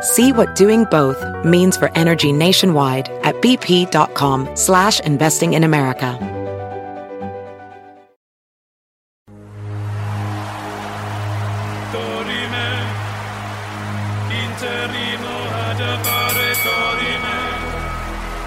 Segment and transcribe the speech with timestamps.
[0.00, 6.16] See what doing both means for energy nationwide at bp.com slash investing in America.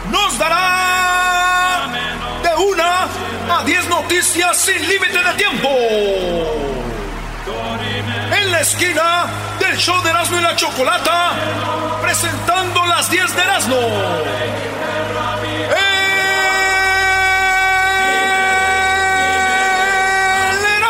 [0.09, 1.89] Nos dará
[2.43, 6.60] de una a diez noticias sin límite de tiempo.
[8.61, 9.25] La esquina
[9.59, 11.31] del show de Erasmo y la Chocolata,
[11.99, 13.77] presentando las 10 de Erasmo.
[20.51, 20.83] ¡El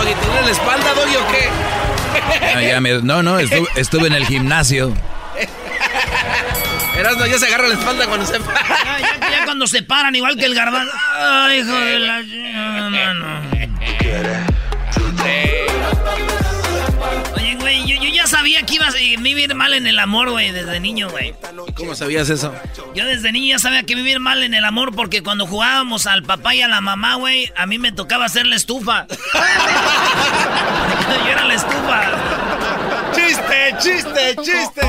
[0.00, 2.54] Oye, ¿tiene la espalda, Doggy, o qué?
[2.54, 4.92] No, ya me- no, no, estuve, estuve en el gimnasio.
[6.96, 8.38] Erasmo ya se agarra la espalda cuando se Ya,
[9.20, 10.92] ya- ya cuando se paran, igual que el garbanzo.
[11.14, 12.22] Ay, hijo de la.
[12.22, 13.40] No, no.
[17.36, 20.50] Oye, güey, yo, yo ya sabía que ibas a vivir mal en el amor, güey,
[20.52, 21.34] desde niño, güey.
[21.74, 22.54] ¿Cómo sabías eso?
[22.94, 26.22] Yo desde niño ya sabía que vivir mal en el amor porque cuando jugábamos al
[26.22, 29.06] papá y a la mamá, güey, a mí me tocaba hacer la estufa.
[31.24, 32.02] yo era la estufa.
[33.14, 34.80] ¡Chiste, chiste, chiste!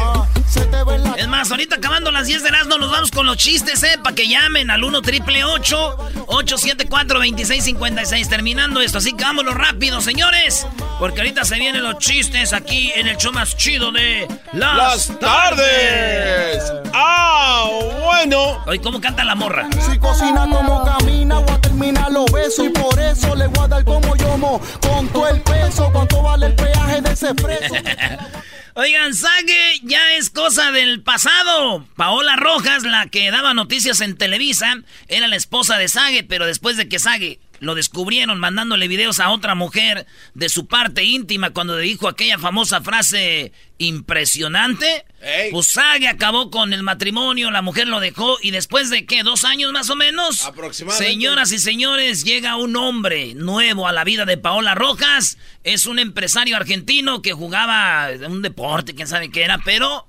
[1.28, 4.00] Más, ahorita acabando las 10 de Erasmo nos vamos con los chistes, ¿eh?
[4.02, 10.66] Para que llamen al 1 triple 874 2656 Terminando esto, así que vámonos rápido, señores.
[11.00, 15.20] Porque ahorita se vienen los chistes aquí en el show más chido de Las, ¡Las
[15.20, 16.64] tardes!
[16.94, 18.64] ¡Ah, bueno!
[18.66, 19.68] Oye, ¿cómo canta la morra?
[19.92, 23.68] Si cocina como camina, voy a terminar los besos y por eso le voy a
[23.68, 24.62] dar como yomo.
[24.82, 27.76] Con todo el peso, cuánto vale el peaje de ese preso.
[28.80, 31.88] Oigan, Sague ya es cosa del pasado.
[31.96, 36.78] Paola Rojas, la que daba noticias en Televisa, era la esposa de Sague, pero después
[36.78, 40.06] de que Sague lo descubrieron mandándole videos a otra mujer
[40.36, 45.51] de su parte íntima cuando le dijo aquella famosa frase impresionante, Ey.
[45.51, 49.72] pues acabó con el matrimonio, la mujer lo dejó y después de qué, dos años
[49.72, 51.11] más o menos, Aproximadamente.
[51.11, 56.00] señoras y señores, llega un hombre nuevo a la vida de Paola Rojas, es un
[56.00, 60.07] empresario argentino que jugaba un deporte, quién sabe qué era, pero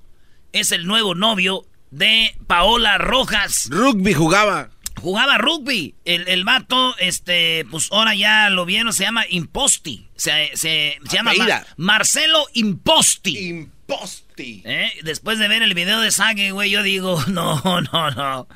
[0.53, 3.69] es el nuevo novio de Paola Rojas.
[3.71, 4.71] Rugby jugaba.
[5.01, 5.95] Jugaba rugby.
[6.05, 10.09] El, el vato, este, pues ahora ya lo vieron, se llama Imposti.
[10.17, 11.33] Se, se, se llama
[11.77, 13.39] Marcelo Imposti.
[13.39, 14.28] Imposti.
[14.39, 14.91] ¿Eh?
[15.03, 17.61] Después de ver el video de Sage, güey, yo digo, no,
[17.93, 18.49] no, no.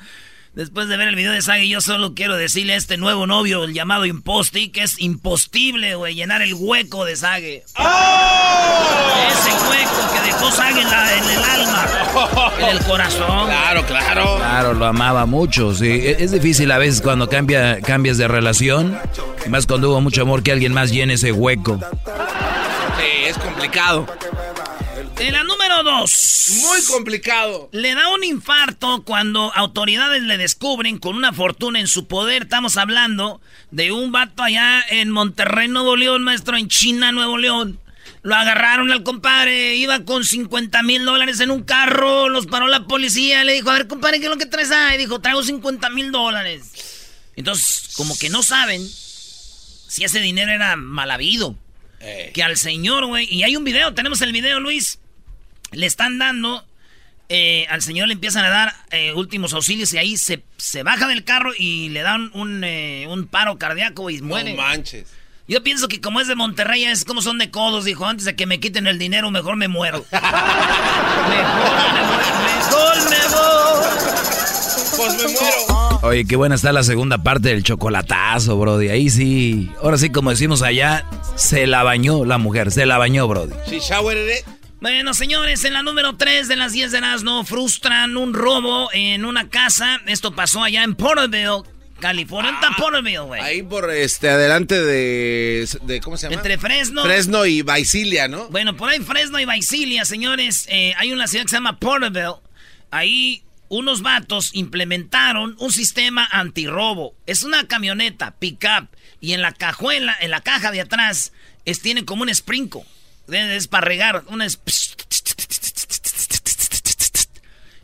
[0.53, 3.63] Después de ver el video de Sage, yo solo quiero decirle a este nuevo novio,
[3.63, 7.63] el llamado Imposti, que es imposible, güey, llenar el hueco de Sage.
[9.29, 11.87] Ese hueco que dejó Sage en, la- en el alma,
[12.59, 13.47] en el corazón.
[13.47, 14.37] Claro, claro.
[14.37, 15.87] Claro, lo amaba mucho, sí.
[15.87, 18.95] E- Es difícil a veces cuando cambia, cambias de relación,
[19.45, 21.79] y más cuando hubo mucho amor que alguien más llene ese hueco.
[22.99, 24.05] Sí, es complicado.
[25.23, 26.49] En la número dos.
[26.63, 27.69] Muy complicado.
[27.71, 32.43] Le da un infarto cuando autoridades le descubren con una fortuna en su poder.
[32.43, 33.39] Estamos hablando
[33.71, 37.79] de un vato allá en Monterrey, Nuevo León, maestro, en China, Nuevo León.
[38.21, 42.85] Lo agarraron al compadre, iba con 50 mil dólares en un carro, los paró la
[42.85, 44.97] policía, le dijo, a ver, compadre, ¿qué es lo que traes ahí?
[44.97, 47.21] Dijo, traigo 50 mil dólares.
[47.37, 48.85] Entonces, como que no saben
[49.87, 51.55] si ese dinero era mal habido.
[52.33, 54.99] Que al señor, güey, y hay un video, tenemos el video, Luis,
[55.73, 56.65] le están dando,
[57.29, 61.07] eh, al señor le empiezan a dar eh, últimos auxilios y ahí se, se baja
[61.07, 64.53] del carro y le dan un, eh, un paro cardíaco y muere.
[64.53, 65.07] No manches.
[65.47, 68.35] Yo pienso que como es de Monterrey, es como son de codos, dijo, antes de
[68.35, 70.05] que me quiten el dinero, mejor me muero.
[70.11, 70.31] mejor
[71.29, 71.43] me
[72.07, 73.87] muero, mejor me voy.
[74.95, 75.99] Pues me muero.
[76.03, 78.89] Oye, qué buena está la segunda parte del chocolatazo, Brody.
[78.89, 81.05] Ahí sí, ahora sí, como decimos allá,
[81.35, 83.53] se la bañó la mujer, se la bañó, Brody.
[83.67, 84.45] She showered it.
[84.83, 89.23] Bueno, señores, en la número 3 de las 10 de no frustran un robo en
[89.23, 90.01] una casa.
[90.07, 91.63] Esto pasó allá en Porterville,
[92.01, 92.51] California.
[92.51, 93.41] ¿Dónde está Porterville, güey?
[93.41, 96.35] Ahí por este adelante de, de ¿cómo se llama?
[96.35, 97.01] Entre Fresno.
[97.03, 98.49] Fresno y Visalia, ¿no?
[98.49, 102.41] Bueno, por ahí Fresno y Visalia, señores, eh, hay una ciudad que se llama Porterville.
[102.91, 107.15] Ahí unos vatos implementaron un sistema antirrobo.
[107.25, 108.89] Es una camioneta, pick-up,
[109.21, 111.31] y en la cajuela, en la caja de atrás,
[111.63, 112.85] es, tiene como un sprinco.
[113.27, 114.59] Es para regar, una es...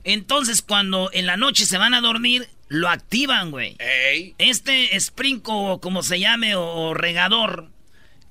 [0.04, 3.76] Entonces, cuando en la noche se van a dormir, lo activan, güey.
[3.80, 4.36] Ey.
[4.38, 7.70] Este sprinco, como se llame, o, o regador,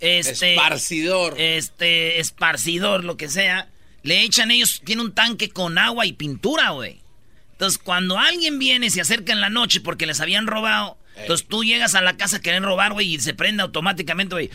[0.00, 0.54] este...
[0.54, 1.34] Esparcidor.
[1.38, 3.68] Este, esparcidor, lo que sea.
[4.02, 7.00] Le echan ellos, tiene un tanque con agua y pintura, güey.
[7.52, 10.96] Entonces, cuando alguien viene, se acerca en la noche porque les habían robado.
[11.16, 14.50] Entonces tú llegas a la casa a querer robar, güey, y se prende automáticamente, güey.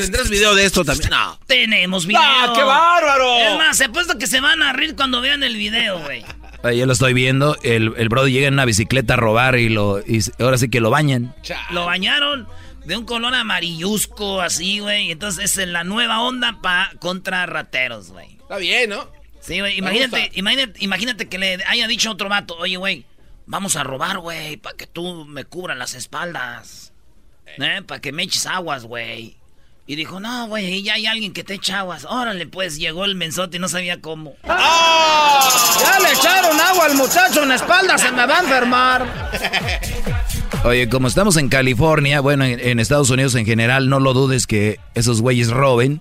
[0.00, 1.10] ¿Tendrás video de esto también?
[1.10, 1.38] No.
[1.46, 2.22] Tenemos video.
[2.22, 3.36] ¡Ah, qué bárbaro!
[3.38, 6.24] Es más, se puesto que se van a rir cuando vean el video, güey.
[6.62, 9.70] Ahí yo lo estoy viendo, el, el Brody llega en una bicicleta a robar y
[9.70, 11.34] lo y ahora sí que lo bañan.
[11.70, 12.46] Lo bañaron
[12.84, 15.10] de un color amarillusco, así, güey.
[15.10, 18.36] Entonces es la nueva onda pa contra rateros, güey.
[18.40, 19.08] Está bien, ¿no?
[19.40, 19.78] Sí, güey.
[19.78, 23.06] Imagínate, imagínate, imagínate que le haya dicho a otro vato, oye, güey,
[23.46, 26.92] vamos a robar, güey, para que tú me cubras las espaldas.
[27.46, 27.82] ¿Eh?
[27.86, 29.36] Para que me eches aguas, güey.
[29.86, 32.04] Y dijo, no, güey, ya hay alguien que te echa aguas.
[32.04, 34.34] Órale, pues, llegó el mensote y no sabía cómo.
[34.46, 39.30] Ya le echaron agua al muchacho en la espalda, se me va a enfermar.
[40.64, 44.46] Oye, como estamos en California, bueno, en, en Estados Unidos en general, no lo dudes
[44.46, 46.00] que esos güeyes roben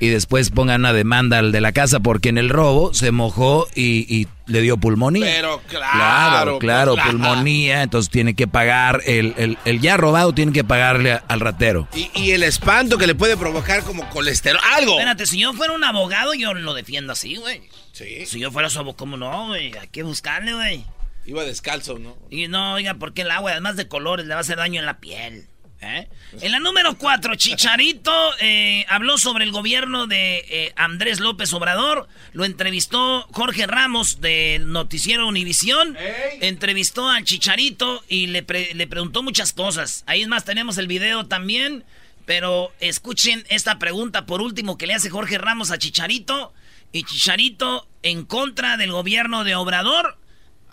[0.00, 3.66] y después pongan una demanda al de la casa porque en el robo se mojó
[3.74, 5.24] y, y le dio pulmonía.
[5.24, 7.10] Pero claro, Claro, claro, claro.
[7.10, 11.40] pulmonía, entonces tiene que pagar, el, el, el ya robado tiene que pagarle a- al
[11.40, 11.88] ratero.
[11.94, 14.60] Y, y el espanto que le puede provocar como colesterol.
[14.74, 14.92] Algo.
[14.92, 17.62] Espérate, si yo fuera un abogado, yo lo defiendo así, güey.
[17.92, 18.24] Sí.
[18.26, 19.76] Si yo fuera su abogado, ¿cómo no, güey?
[19.76, 20.84] Hay que buscarle, güey.
[21.26, 22.16] Iba descalzo, ¿no?
[22.30, 24.86] Y no, oiga, porque el agua, además de colores, le va a hacer daño en
[24.86, 25.46] la piel.
[25.80, 26.08] ¿Eh?
[26.40, 32.08] En la número 4, Chicharito eh, habló sobre el gobierno de eh, Andrés López Obrador.
[32.32, 35.96] Lo entrevistó Jorge Ramos del noticiero Univisión.
[36.40, 40.04] Entrevistó al Chicharito y le, pre- le preguntó muchas cosas.
[40.06, 41.84] Ahí es más, tenemos el video también.
[42.26, 46.52] Pero escuchen esta pregunta por último que le hace Jorge Ramos a Chicharito.
[46.92, 50.18] Y Chicharito en contra del gobierno de Obrador.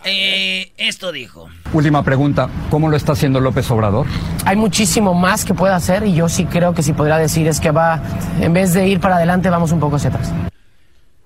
[0.06, 1.50] Eh, esto dijo.
[1.74, 4.06] Última pregunta, ¿cómo lo está haciendo López Obrador?
[4.46, 7.60] Hay muchísimo más que puede hacer y yo sí creo que si podría decir es
[7.60, 8.02] que va,
[8.40, 10.32] en vez de ir para adelante, vamos un poco hacia atrás.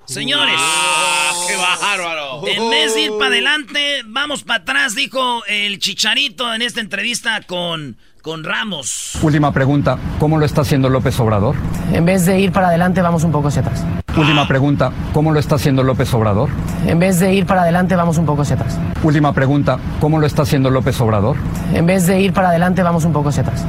[0.06, 2.48] Señores, ¡Ah, qué bárbaro!
[2.48, 7.42] en vez de ir para adelante, vamos para atrás, dijo el Chicharito en esta entrevista
[7.42, 9.18] con, con Ramos.
[9.22, 11.56] Última pregunta, ¿cómo lo está haciendo López Obrador?
[11.92, 13.84] En vez de ir para adelante, vamos un poco hacia atrás.
[14.16, 16.50] Última pregunta, ¿cómo lo está haciendo López Obrador?
[16.86, 18.78] En vez de ir para adelante, vamos un poco hacia atrás.
[19.04, 21.38] Última pregunta, ¿cómo lo está haciendo López Obrador?
[21.74, 23.66] En vez de ir para adelante, vamos un poco hacia atrás.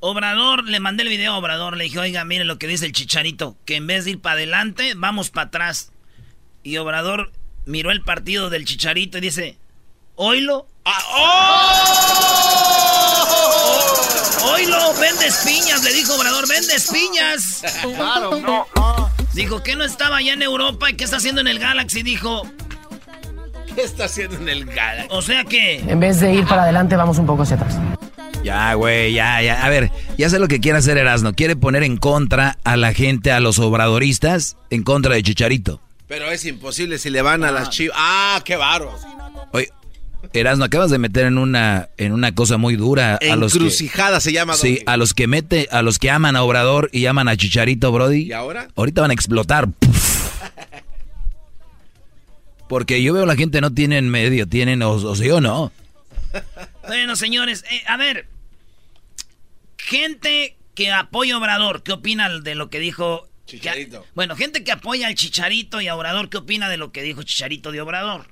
[0.00, 2.92] Obrador, le mandé el video a Obrador, le dije, oiga, mire lo que dice el
[2.92, 5.92] Chicharito, que en vez de ir para adelante, vamos para atrás.
[6.62, 7.32] Y Obrador
[7.66, 9.58] miró el partido del Chicharito y dice,
[10.14, 10.66] oilo.
[14.52, 17.62] Oilo, vendes piñas, le dijo Obrador, vendes piñas.
[19.34, 22.42] Dijo que no estaba allá en Europa y qué está haciendo en el Galaxy, dijo.
[23.72, 25.08] ¿Qué está haciendo en el Galaxy?
[25.10, 25.76] O sea que...
[25.76, 27.76] En vez de ir para adelante, vamos un poco hacia atrás.
[28.42, 29.64] Ya, güey, ya, ya.
[29.64, 31.34] A ver, ya sé lo que quiere hacer Erasmo.
[31.34, 35.80] Quiere poner en contra a la gente, a los obradoristas, en contra de Chicharito.
[36.08, 37.96] Pero es imposible si le van a las chivas.
[38.00, 38.56] ¡Ah, qué!
[39.52, 39.70] Oye,
[40.32, 44.20] Erasmo, acabas de meter en una, en una cosa muy dura a los que, Encrucijada
[44.20, 44.54] se llama.
[44.54, 47.90] sí, a los que mete, a los que aman a Obrador y aman a Chicharito,
[47.92, 48.24] Brody.
[48.28, 48.68] ¿Y ahora?
[48.76, 49.68] Ahorita van a explotar.
[52.68, 55.72] Porque yo veo la gente no tienen medio, tienen o, o sí o no.
[56.86, 58.26] Bueno, señores, eh, a ver.
[59.78, 63.26] Gente que apoya a Obrador, ¿qué opina de lo que dijo...
[63.46, 64.02] Chicharito.
[64.02, 67.02] que- bueno, gente que apoya al Chicharito y a Obrador, ¿qué opina de lo que
[67.02, 68.26] dijo Chicharito de Obrador?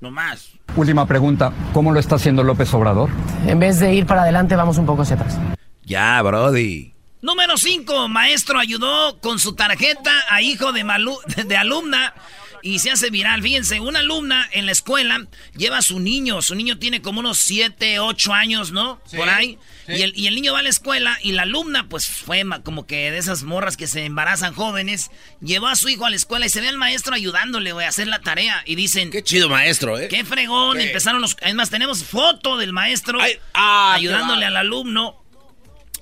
[0.00, 0.50] No más.
[0.76, 3.10] Última pregunta, ¿cómo lo está haciendo López Obrador?
[3.46, 5.38] En vez de ir para adelante, vamos un poco hacia atrás.
[5.84, 6.94] Ya, Brody.
[7.22, 8.08] Número 5.
[8.08, 12.14] Maestro ayudó con su tarjeta a hijo de, malu- de alumna
[12.62, 13.42] y se hace viral.
[13.42, 16.40] Fíjense, una alumna en la escuela lleva a su niño.
[16.40, 19.00] Su niño tiene como unos 7, 8 años, ¿no?
[19.14, 19.58] Por ahí.
[19.96, 22.86] Y, el, y el niño va a la escuela y la alumna, pues fue como
[22.86, 26.46] que de esas morras que se embarazan jóvenes, llevó a su hijo a la escuela
[26.46, 28.62] y se ve al maestro ayudándole, güey, a hacer la tarea.
[28.66, 30.08] Y dicen, Qué chido maestro, ¿eh?
[30.08, 30.78] Qué fregón.
[30.78, 30.84] ¿Qué?
[30.84, 31.36] Empezaron los.
[31.42, 33.18] Además, tenemos foto del maestro
[33.54, 35.16] ah, ayudándole al alumno.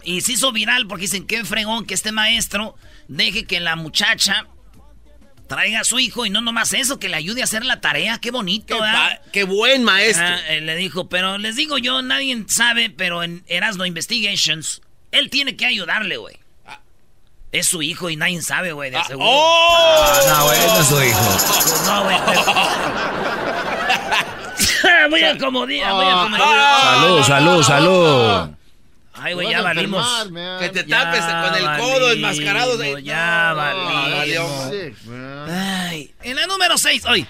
[0.05, 2.77] Y se hizo viral porque dicen qué fregón que este maestro
[3.09, 4.47] deje que la muchacha
[5.49, 8.19] traiga a su hijo y no nomás eso, que le ayude a hacer la tarea.
[8.19, 9.21] Qué bonito, Qué, ¿verdad?
[9.25, 10.27] pa- qué buen maestro.
[10.27, 15.31] Ah, él le dijo, pero les digo yo, nadie sabe, pero en Erasmo Investigations, él
[15.31, 16.39] tiene que ayudarle, güey.
[17.51, 19.27] Es su hijo y nadie sabe, güey, de seguro.
[19.27, 20.05] ¡Oh!
[20.07, 21.21] Ah, no, güey, no es su hijo.
[21.65, 22.17] Pues no, güey.
[25.11, 26.81] muy acomodida, muy Ah, acomodida.
[26.83, 28.51] Salud, salud, salud.
[29.21, 30.07] Ay, güey, ya valimos.
[30.61, 32.81] Que te Ya tapes con el codo valimos, enmascarado.
[32.83, 33.03] ahí.
[33.03, 34.17] Ya No, valimos.
[34.19, 34.47] valió.
[36.23, 37.27] En la número 6, hoy.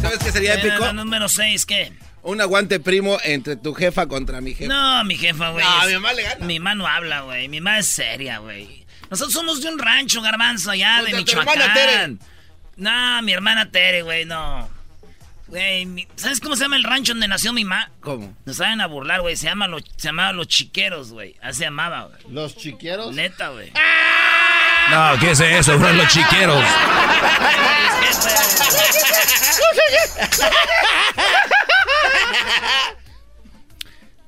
[0.00, 0.84] ¿Sabes qué sería En épico?
[0.84, 1.92] la número 6, ¿qué?
[2.22, 4.72] Un aguante primo entre tu jefa contra mi jefa.
[4.72, 5.64] No, mi jefa, güey.
[5.64, 6.46] No, es- mi mamá le gana.
[6.46, 7.48] Mi mamá no habla, güey.
[7.48, 8.84] Mi mamá es seria, güey.
[9.10, 12.18] Nosotros somos de un rancho, garbanzo, allá de Contra tu hermana Michoacán.
[12.76, 14.68] No, mi hermana Tere, güey, no.
[15.54, 17.88] Güey, ¿sabes cómo se llama el rancho donde nació mi mamá?
[18.00, 18.36] ¿Cómo?
[18.44, 19.36] Nos saben a burlar, güey.
[19.36, 21.36] Se, llama lo- se llamaba Los Chiqueros, güey.
[21.40, 22.34] Así se llamaba, güey.
[22.34, 23.14] ¿Los chiqueros?
[23.14, 23.70] Neta, güey.
[24.90, 25.78] No, ¿qué es eso?
[25.78, 26.60] Fueron los chiqueros.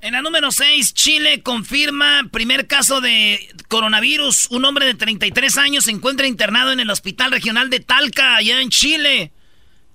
[0.02, 4.47] En la número 6, Chile confirma primer caso de coronavirus.
[4.50, 8.61] Un hombre de 33 años se encuentra internado en el Hospital Regional de Talca, allá
[8.61, 9.33] en Chile.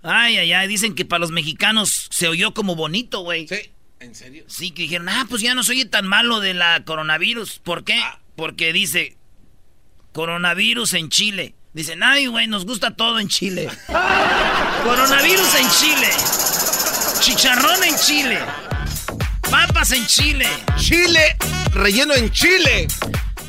[0.04, 3.48] Ay, ay, ay, dicen que para los mexicanos se oyó como bonito, güey.
[3.48, 4.44] Sí, ¿en serio?
[4.48, 7.60] Sí, que dijeron, ah, pues ya no soy tan malo de la coronavirus.
[7.60, 8.00] ¿Por qué?
[8.04, 8.20] Ah.
[8.36, 9.18] Porque dice,
[10.14, 11.56] coronavirus en Chile.
[11.74, 13.70] Dicen, ay, güey, nos gusta todo en Chile.
[14.84, 16.10] coronavirus en Chile.
[17.20, 18.40] Chicharrón en Chile.
[19.50, 20.48] Papas en Chile.
[20.78, 21.38] Chile
[21.74, 22.88] relleno en Chile.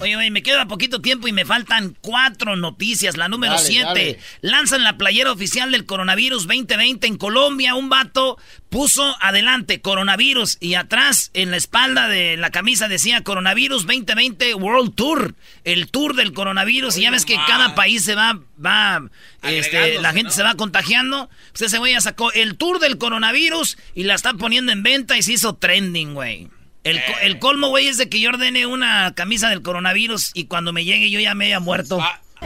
[0.02, 3.16] Oye, oye, me queda poquito tiempo y me faltan cuatro noticias.
[3.16, 3.86] La número Dale, siete.
[3.86, 4.18] dale.
[4.40, 7.74] Lanzan la playera oficial del coronavirus 2020 en Colombia.
[7.76, 8.36] Un vato
[8.68, 14.94] puso adelante coronavirus y atrás en la espalda de la camisa decía coronavirus 2020 World
[14.94, 15.34] Tour.
[15.64, 16.96] El tour del coronavirus.
[16.96, 19.02] y ya ves que cada país se va, va,
[19.42, 20.30] este, la gente ¿no?
[20.30, 21.30] se va contagiando.
[21.50, 25.16] Pues ese güey ya sacó el tour del coronavirus y la está poniendo en venta
[25.16, 26.48] y se hizo trending, güey.
[26.84, 30.72] El, el colmo, güey, es de que yo ordene una camisa del coronavirus y cuando
[30.72, 31.98] me llegue yo ya me haya muerto.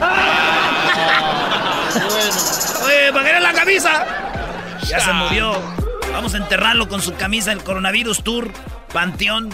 [2.85, 4.07] Oye, ¿para qué era la camisa?
[4.87, 5.61] Ya se murió.
[6.13, 8.53] Vamos a enterrarlo con su camisa del coronavirus tour.
[8.93, 9.51] Panteón.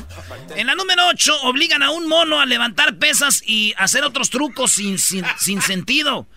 [0.55, 4.73] En la número 8, obligan a un mono a levantar pesas y hacer otros trucos
[4.73, 6.29] sin, sin, sin sentido.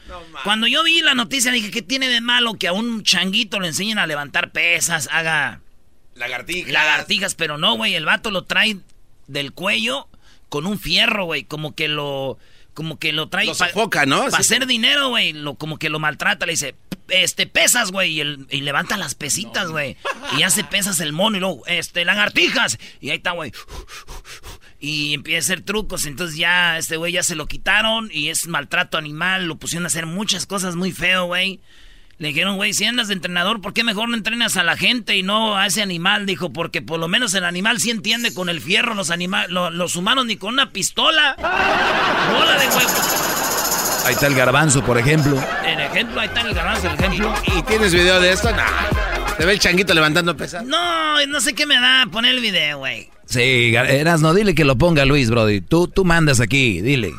[0.43, 3.67] Cuando yo vi la noticia dije, ¿qué tiene de malo que a un changuito le
[3.67, 5.61] enseñen a levantar pesas, haga
[6.15, 6.71] Lagartija.
[6.71, 7.35] lagartijas?
[7.35, 8.77] Pero no, güey, el vato lo trae
[9.27, 10.07] del cuello
[10.49, 12.37] con un fierro, güey, como que lo...
[12.73, 14.25] Como que lo trae Lo sofoca, ¿no?
[14.25, 16.75] Para hacer dinero, güey, lo, como que lo maltrata, le dice,
[17.07, 19.95] este, pesas, güey, y, el- y levanta las pesitas, güey.
[20.37, 22.77] Y hace pesas el mono y luego, este, lagartijas.
[22.99, 23.53] Y ahí está, güey.
[24.79, 28.45] Y empieza a hacer trucos, entonces ya, este güey ya se lo quitaron y es
[28.47, 31.61] maltrato animal, lo pusieron a hacer muchas cosas muy feo, güey.
[32.17, 35.17] Le dijeron, güey, si andas de entrenador, ¿por qué mejor no entrenas a la gente
[35.17, 36.25] y no a ese animal?
[36.25, 39.69] Dijo, porque por lo menos el animal sí entiende con el fierro, los, anima lo-
[39.69, 41.35] los humanos ni con una pistola.
[41.37, 42.89] Bola de huevo.
[44.05, 45.35] Ahí está el garbanzo, por ejemplo.
[45.65, 47.33] En ejemplo, ahí está el garbanzo, el ejemplo.
[47.57, 48.49] ¿Y tienes video de esto?
[48.51, 49.35] Nah.
[49.37, 50.63] Se ve el changuito levantando pesas.
[50.63, 53.09] No, no sé qué me da poner el video, güey.
[53.25, 55.59] Sí, Gar- no dile que lo ponga Luis, Brody.
[55.59, 57.11] Tú, tú mandas aquí, dile.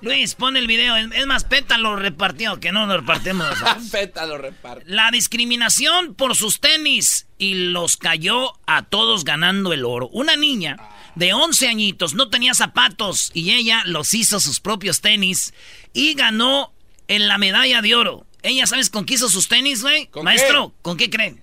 [0.00, 0.96] Luis, pon el video.
[0.96, 3.46] Es más, Peta lo repartió, que no lo repartimos.
[3.60, 3.90] nosotros.
[3.90, 4.84] Feta lo reparte.
[4.86, 10.08] La discriminación por sus tenis y los cayó a todos ganando el oro.
[10.08, 10.76] Una niña
[11.14, 15.52] de 11 añitos no tenía zapatos y ella los hizo sus propios tenis
[15.92, 16.72] y ganó
[17.08, 18.26] en la medalla de oro.
[18.42, 20.06] ¿Ella sabes con qué hizo sus tenis, güey?
[20.06, 21.42] ¿Con Maestro, ¿con qué creen?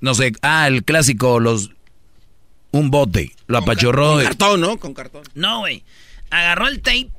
[0.00, 1.70] No sé, ah, el clásico, los...
[2.72, 4.14] Un bote, lo apachurró.
[4.14, 4.76] Con cartón, ¿no?
[4.78, 5.22] Con cartón.
[5.34, 5.84] No, güey.
[6.30, 7.10] Agarró el tape.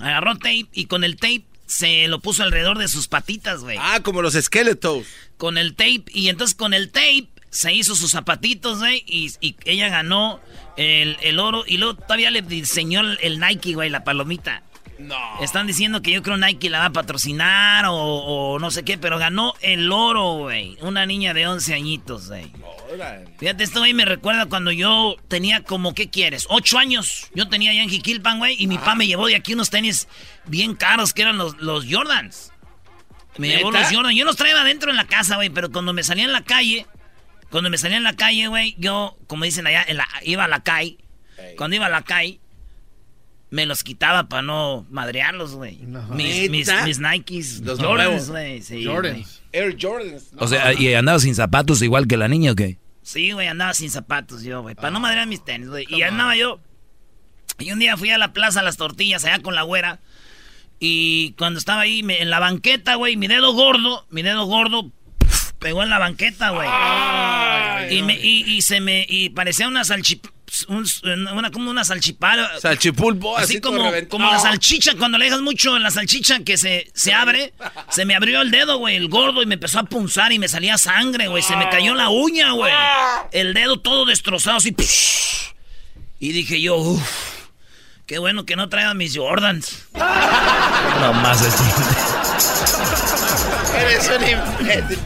[0.00, 3.78] Agarró tape y con el tape se lo puso alrededor de sus patitas, güey.
[3.80, 5.06] Ah, como los Skeletos.
[5.36, 6.04] Con el tape.
[6.12, 9.02] Y entonces con el tape se hizo sus zapatitos, güey.
[9.06, 10.40] Y, y ella ganó
[10.76, 11.64] el, el oro.
[11.66, 14.62] Y luego todavía le diseñó el, el Nike, güey, la palomita.
[14.98, 15.16] No.
[15.42, 18.96] Están diciendo que yo creo Nike la va a patrocinar o, o no sé qué,
[18.96, 20.78] pero ganó el oro, güey.
[20.80, 22.50] Una niña de 11 añitos, güey.
[23.38, 26.46] Fíjate, esto, güey, me recuerda cuando yo tenía como, ¿qué quieres?
[26.48, 27.30] Ocho años.
[27.34, 30.08] Yo tenía ya en Jiquilpan, güey, y mi papá me llevó de aquí unos tenis
[30.46, 32.52] bien caros que eran los, los Jordans.
[33.36, 34.16] Me llevó los Jordans.
[34.16, 36.86] Yo los traía adentro en la casa, güey, pero cuando me salía en la calle,
[37.50, 39.84] cuando me salía en la calle, güey, yo, como dicen allá,
[40.22, 40.98] iba a la calle.
[41.58, 42.40] Cuando iba a la calle,
[43.50, 45.78] me los quitaba para no madrearlos, güey.
[46.10, 48.62] Mis, mis, mis, Nikes, los Jordans, güey.
[48.62, 49.42] Sí, Jordans.
[49.52, 50.30] Air Jordans.
[50.38, 52.78] O sea, ¿y andaba sin zapatos igual que la niña o qué?
[53.02, 54.74] Sí, güey, andaba sin zapatos yo, güey.
[54.74, 55.86] Para no madrear mis tenis, güey.
[55.88, 56.60] Y andaba yo.
[57.58, 60.00] Y un día fui a la plaza las tortillas allá con la güera.
[60.78, 64.90] Y cuando estaba ahí en la banqueta, güey, mi dedo gordo, mi dedo gordo
[65.58, 66.68] pegó en la banqueta, güey.
[67.96, 69.06] Y, me, y, se me.
[69.08, 70.35] Y parecía una salchipapa
[70.68, 72.60] una, como una salchipara.
[72.60, 76.90] Salchipulpo, así, como, como la salchicha, cuando le dejas mucho en la salchicha que se,
[76.94, 77.52] se abre,
[77.90, 80.48] se me abrió el dedo, güey, el gordo, y me empezó a punzar y me
[80.48, 81.42] salía sangre, güey.
[81.42, 82.72] Se me cayó la uña, güey.
[83.32, 84.74] El dedo todo destrozado, así.
[86.18, 87.02] Y dije yo, uff,
[88.06, 89.86] qué bueno que no traiga mis Jordans.
[91.00, 91.42] No más
[93.80, 94.98] Eres un imbécil,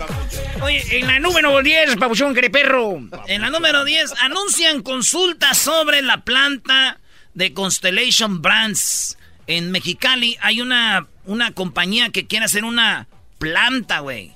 [0.63, 3.01] Oye, en la número 10, papuchón perro.
[3.27, 6.99] En la número 10 anuncian consultas sobre la planta
[7.35, 9.17] de Constellation Brands.
[9.47, 13.07] En Mexicali hay una, una compañía que quiere hacer una
[13.39, 14.33] planta, güey.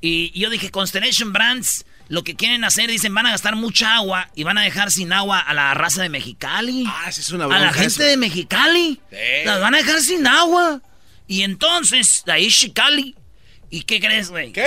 [0.00, 4.30] Y yo dije, Constellation Brands, lo que quieren hacer, dicen, van a gastar mucha agua
[4.34, 6.84] y van a dejar sin agua a la raza de Mexicali.
[6.86, 9.00] Ah, esa es una A la gente de Mexicali.
[9.44, 10.80] Las van a dejar sin agua.
[11.26, 13.14] Y entonces, de ahí Chicali
[13.70, 14.52] ¿Y qué crees, güey?
[14.52, 14.64] ¿Qué?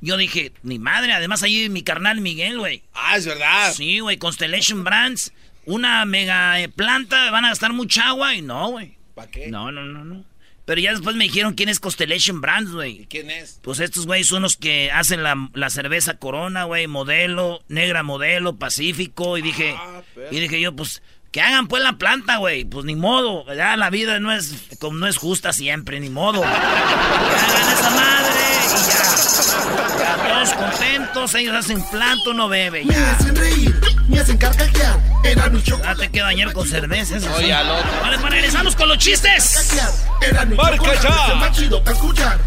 [0.00, 2.82] Yo dije, ni madre, además ahí mi carnal Miguel, güey.
[2.92, 3.72] Ah, es verdad.
[3.72, 5.32] Sí, güey, Constellation Brands,
[5.64, 8.96] una mega eh, planta, van a gastar mucha agua y no, güey.
[9.14, 9.48] ¿Para qué?
[9.48, 10.24] No, no, no, no.
[10.64, 13.02] Pero ya después me dijeron quién es Constellation Brands, güey.
[13.02, 13.58] ¿Y quién es?
[13.62, 18.56] Pues estos güey son los que hacen la, la cerveza Corona, güey, modelo, negra modelo,
[18.56, 19.38] Pacífico.
[19.38, 22.64] Y dije, ah, y dije yo, pues que hagan pues la planta, güey.
[22.64, 23.44] Pues ni modo.
[23.54, 26.42] Ya la vida no es, como no es justa siempre, ni modo.
[26.42, 29.98] Que hagan esa madre y ya.
[29.98, 32.84] Ya todos contentos, ellos hacen planta, uno bebe.
[32.84, 32.98] Ya.
[32.98, 35.00] Me hacen reír, me hacen carcajear.
[35.24, 37.16] Era mi Ya te queda bañar con cerveza.
[37.34, 37.90] Oye, al otro.
[38.02, 39.74] Vale, pues regresamos con los chistes.
[40.20, 41.34] Era mi Marca ya.
[41.36, 42.38] más chido para escuchar.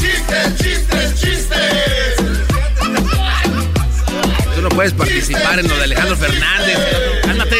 [0.00, 2.35] Chistes, chistes, chistes
[4.68, 6.76] no puedes participar en lo de Alejandro Fernández.
[7.22, 7.56] Cálmate.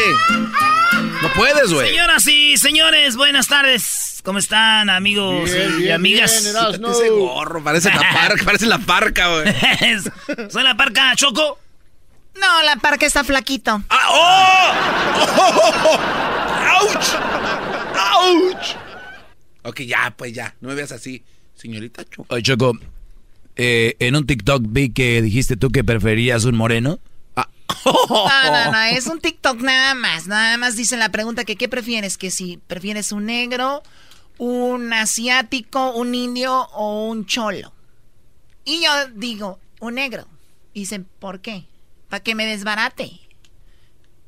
[1.21, 1.87] No puedes, güey.
[1.87, 4.19] Señoras y señores, buenas tardes.
[4.25, 6.43] ¿Cómo están, amigos y amigas?
[6.43, 9.53] Bien, Ese gorro, parece la parca, parece la parca, güey.
[10.49, 11.59] ¿Soy la parca, Choco?
[12.35, 13.81] No, la parca está flaquito.
[13.89, 14.73] ¡Ah, oh!
[16.77, 17.15] ¡Auch!
[17.95, 18.75] ¡Auch!
[19.63, 20.53] Ok, ya, pues ya.
[20.59, 21.23] No me veas así,
[21.55, 22.25] señorita Choco.
[22.33, 22.77] Oye, Choco,
[23.57, 26.99] eh, en un TikTok vi que dijiste tú que preferías un moreno.
[27.35, 27.49] Ah.
[27.85, 30.27] No, no, no, es un TikTok nada más.
[30.27, 32.17] Nada más dice la pregunta que ¿qué prefieres?
[32.17, 33.81] Que si prefieres un negro,
[34.37, 37.73] un asiático, un indio o un cholo.
[38.63, 40.27] Y yo digo, un negro.
[40.73, 41.65] dicen, ¿por qué?
[42.09, 43.11] Para que me desbarate.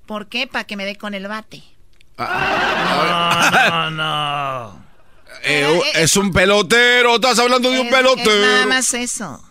[0.05, 0.47] ¿Por qué?
[0.47, 1.61] Para que me dé con el bate.
[2.17, 4.78] Ah, no, no.
[5.43, 8.31] Eh, eh, es un pelotero, estás hablando de un pelotero.
[8.31, 9.43] Es nada más eso.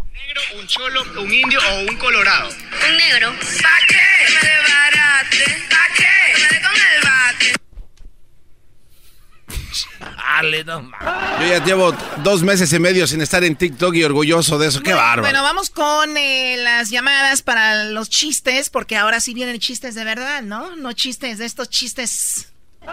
[0.00, 2.48] ¿Un negro, un cholo, un indio o un colorado?
[2.48, 3.32] Un negro.
[3.62, 4.00] ¿Pa' qué?
[4.28, 5.66] Me desbarate.
[5.70, 6.54] ¿Pa' qué?
[6.54, 7.52] Me con el bate.
[10.16, 10.90] Dale, no
[11.40, 14.82] Yo ya llevo dos meses y medio sin estar en TikTok y orgulloso de eso.
[14.82, 15.22] Qué bárbaro.
[15.22, 20.04] Bueno, vamos con eh, las llamadas para los chistes, porque ahora sí vienen chistes de
[20.04, 20.76] verdad, ¿no?
[20.76, 22.48] No chistes de estos chistes.
[22.82, 22.88] Ey,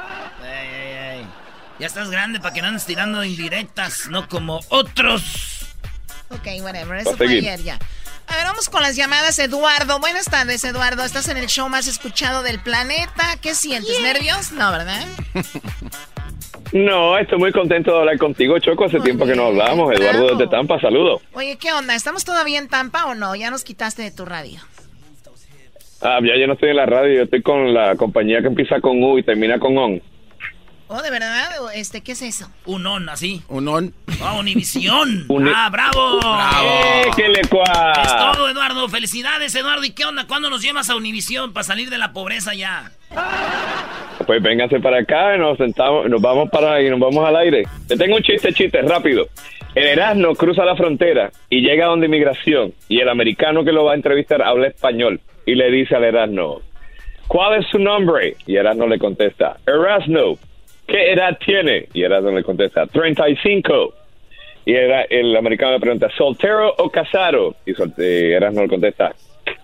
[0.46, 1.39] ey, ey.
[1.80, 5.66] Ya estás grande para que no andes tirando indirectas, no como otros.
[6.30, 6.98] Ok, whatever.
[6.98, 7.80] Eso fue ayer ya.
[8.28, 9.40] A ver, vamos con las llamadas.
[9.40, 11.04] Eduardo, buenas tardes, Eduardo.
[11.04, 13.38] Estás en el show más escuchado del planeta.
[13.42, 14.00] ¿Qué sientes?
[14.02, 14.52] ¿Nervios?
[14.52, 15.06] No, ¿verdad?
[16.72, 18.86] No, estoy muy contento de hablar contigo, Choco.
[18.86, 19.92] Hace tiempo que no hablamos.
[19.92, 21.20] Eduardo desde Tampa, saludo.
[21.34, 21.96] Oye, ¿qué onda?
[21.96, 23.36] ¿Estamos todavía en Tampa o no?
[23.36, 24.60] Ya nos quitaste de tu radio.
[26.02, 27.16] Ah, ya yo no estoy en la radio.
[27.16, 30.00] Yo estoy con la compañía que empieza con U y termina con ON.
[30.92, 31.50] Oh, ¿de verdad?
[31.76, 32.50] Este, ¿Qué es eso?
[32.66, 33.44] Un on, así.
[33.48, 33.94] Un on.
[34.24, 35.28] Ah, Univisión.
[35.56, 36.18] ¡Ah, bravo!
[36.20, 36.68] ¡Bravo!
[36.68, 37.94] Eh, ¡Qué le cua!
[38.02, 38.90] Es todo, Eduardo.
[38.90, 39.86] Felicidades, Eduardo.
[39.86, 40.26] ¿Y qué onda?
[40.26, 42.92] ¿Cuándo nos llevas a Univisión para salir de la pobreza ya?
[44.26, 47.68] Pues véngase para acá, nos sentamos, nos vamos para y nos vamos al aire.
[47.88, 49.28] Te tengo un chiste, chiste, rápido.
[49.76, 53.86] El Erasmo cruza la frontera y llega a donde inmigración y el americano que lo
[53.86, 56.62] va a entrevistar habla español y le dice al Erasmo,
[57.28, 58.36] ¿cuál es su nombre?
[58.48, 60.40] Y Erasmo le contesta, Erasmo.
[60.90, 61.88] ¿Qué edad tiene?
[61.94, 63.94] Y Erasmo le contesta, 35.
[64.66, 67.56] Y era, el americano le pregunta, ¿soltero o casado?
[67.66, 69.14] Y eh, Erasmo le contesta,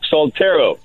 [0.08, 0.78] soltero.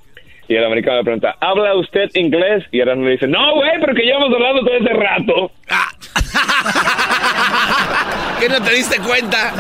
[0.49, 2.65] Y el americano le pregunta, ¿habla usted inglés?
[2.73, 5.53] Y Erasmo le dice, no, güey, pero que llevamos hablando todo ese rato.
[8.41, 9.53] ¿Qué no te diste cuenta?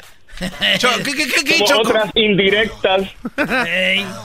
[0.78, 1.80] Cho- ¿Qué, qué, qué, qué, Como Choco?
[1.88, 3.02] otras indirectas.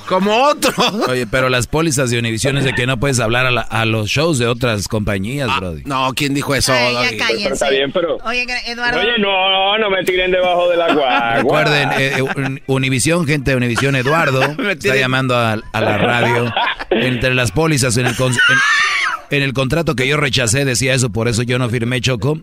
[0.07, 0.73] Como otro.
[1.07, 3.85] Oye, pero las pólizas de Univision es de que no puedes hablar a, la- a
[3.85, 5.83] los shows de otras compañías, brody.
[5.85, 6.73] No, ¿quién dijo eso?
[6.73, 7.17] Ay, ya Doggy?
[7.17, 7.53] cállense.
[7.53, 8.99] está bien, pero- Oye, Eduardo.
[8.99, 11.35] Oye, no, no me tiren debajo del agua.
[11.37, 16.53] Recuerden, eh, eh, Un- Univisión, gente de Univisión, Eduardo está llamando a, a la radio.
[16.89, 21.11] Entre las pólizas, en el, con- en, en el contrato que yo rechacé, decía eso,
[21.11, 22.39] por eso yo no firmé Choco.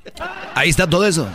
[0.54, 1.28] Ahí está todo eso.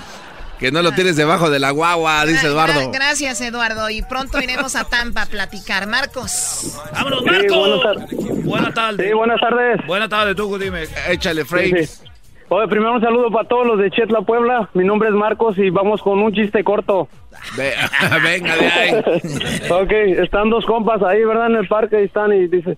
[0.61, 2.91] Que no lo tires debajo de la guagua, dice Eduardo.
[2.93, 3.89] Gracias, Eduardo.
[3.89, 5.87] Y pronto iremos a Tampa a platicar.
[5.87, 6.79] Marcos.
[6.93, 7.57] ¡Vámonos, Sí, Marco!
[7.57, 8.45] buenas tardes.
[8.45, 9.07] Buenas tardes.
[9.07, 9.87] Sí, buenas tardes.
[9.87, 10.83] Buenas tardes, tú, dime.
[11.09, 11.71] Échale, Frey.
[11.71, 12.03] Sí, sí.
[12.49, 14.69] Oye, primero un saludo para todos los de Chetla Puebla.
[14.73, 17.07] Mi nombre es Marcos y vamos con un chiste corto.
[17.57, 17.73] Ve-
[18.23, 18.91] Venga de ahí.
[19.71, 21.47] ok, están dos compas ahí, ¿verdad?
[21.47, 22.77] En el parque y están y dice,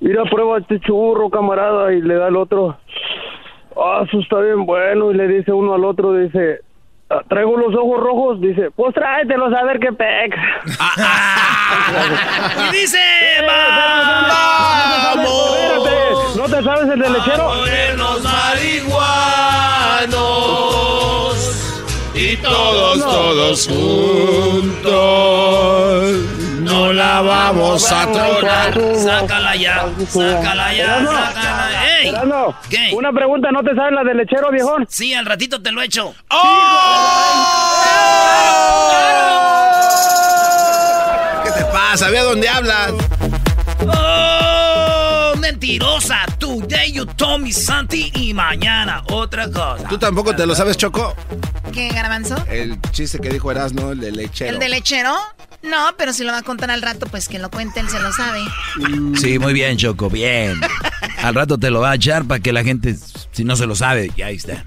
[0.00, 1.92] mira, prueba este churro, camarada.
[1.94, 2.76] Y le da el otro,
[3.76, 5.12] ah, eso está bien bueno.
[5.12, 6.65] Y le dice uno al otro, dice, "Ah,
[7.28, 8.40] traigo los ojos rojos.
[8.40, 10.36] Dice, pues tráetelos a ver qué pex.
[12.68, 12.98] Y dice,
[15.16, 15.96] Espérate,
[16.36, 17.52] ¿no te sabes el del lechero?
[17.96, 19.06] los marihuanos
[22.14, 25.16] y todos, todos juntos
[26.76, 28.74] no la vamos a tronar.
[28.96, 31.98] Sácala ya, sácala ya, sácala.
[32.00, 32.12] ¡Ey!
[32.68, 32.90] ¿Qué?
[32.94, 34.86] Una pregunta, ¿no te sabes la del lechero, viejón?
[34.88, 36.14] Sí, al ratito te lo echo.
[41.44, 41.96] ¿Qué te pasa?
[41.96, 42.92] ¿Sabía dónde hablas?
[45.66, 46.26] Mentirosa.
[46.38, 49.88] Today you told me something y mañana otra cosa.
[49.88, 51.14] ¿Tú tampoco te lo sabes, Choco?
[51.72, 52.36] ¿Qué, Garbanzo?
[52.48, 54.52] El chiste que dijo Erasmo, el de lechero.
[54.52, 55.12] ¿El de lechero?
[55.62, 57.98] No, pero si lo va a contar al rato, pues que lo cuente, él se
[57.98, 58.42] lo sabe.
[59.16, 60.60] Sí, muy bien, Choco, bien.
[61.18, 62.94] Al rato te lo va a echar para que la gente,
[63.32, 64.64] si no se lo sabe, ya ahí está.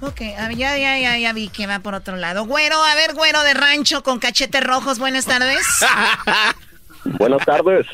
[0.00, 2.46] Ok, a ver, ya, ya, ya, ya vi que va por otro lado.
[2.46, 5.66] Güero, a ver, güero de rancho con cachetes rojos, buenas tardes.
[7.18, 7.86] Buenas tardes.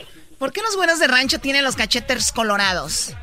[0.42, 3.14] ¿Por qué los güeros de rancho tienen los cachetes colorados?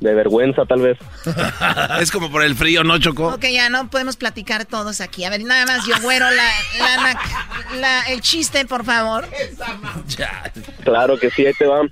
[0.00, 0.98] De vergüenza, tal vez.
[2.00, 3.28] es como por el frío, ¿no, Choco?
[3.28, 5.24] Ok, ya no podemos platicar todos aquí.
[5.24, 7.20] A ver, nada más yo, güero, la, la,
[7.78, 9.28] la- el chiste, por favor.
[10.82, 11.82] Claro que sí, ahí te va.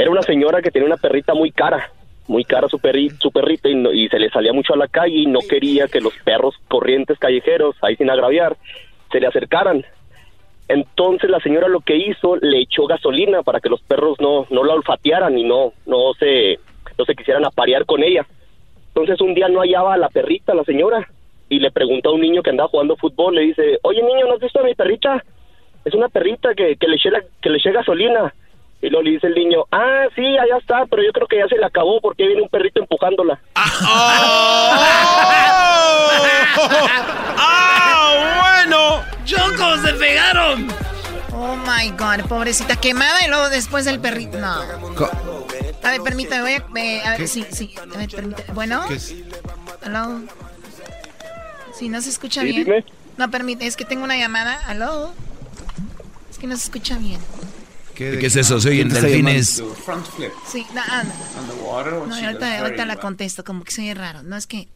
[0.00, 1.92] Era una señora que tenía una perrita muy cara.
[2.26, 4.88] Muy cara su, perri- su perrita y, no- y se le salía mucho a la
[4.88, 8.56] calle y no quería que los perros corrientes callejeros, ahí sin agraviar,
[9.12, 9.84] se le acercaran.
[10.68, 14.64] Entonces la señora lo que hizo, le echó gasolina para que los perros no, no
[14.64, 16.58] la olfatearan y no, no se,
[16.98, 18.26] no se quisieran aparear con ella.
[18.88, 21.08] Entonces un día no hallaba a la perrita, la señora,
[21.48, 24.34] y le preguntó a un niño que andaba jugando fútbol, le dice, oye niño, ¿no
[24.34, 25.22] has visto a mi perrita?
[25.84, 27.10] Es una perrita que, que le eché
[27.42, 28.32] que le eché gasolina.
[28.84, 31.48] Y luego le dice el niño, ah, sí, allá está, pero yo creo que ya
[31.48, 33.40] se le acabó porque viene un perrito empujándola.
[37.38, 39.02] ¡Ah, bueno!
[39.24, 40.68] ¡Chocos, se pegaron!
[41.32, 44.38] Oh my god, pobrecita quemada y luego después el perrito.
[44.38, 44.52] No.
[45.82, 46.64] A ver, permítame, voy a.
[46.80, 47.26] eh, a ver, ¿Qué?
[47.26, 47.74] sí, sí.
[47.78, 48.52] A ver, permítame.
[48.52, 48.84] Bueno.
[48.86, 49.14] ¿Qué es?
[49.82, 50.20] ¿Aló?
[51.74, 52.64] Sí, no se escucha Sí, bien.
[52.64, 52.84] dime.
[53.16, 54.60] No, permite, es que tengo una llamada.
[54.66, 55.12] ¿Aló?
[56.30, 57.20] Es que no se escucha bien.
[57.94, 58.60] ¿Qué, es eso?
[58.60, 59.62] ¿Se oyen ¿Quién te está delfines?
[60.50, 62.06] Sí, no, ah, no.
[62.06, 64.22] No, ahorita, ahorita la contesto, como que se oye raro.
[64.22, 64.68] No es que.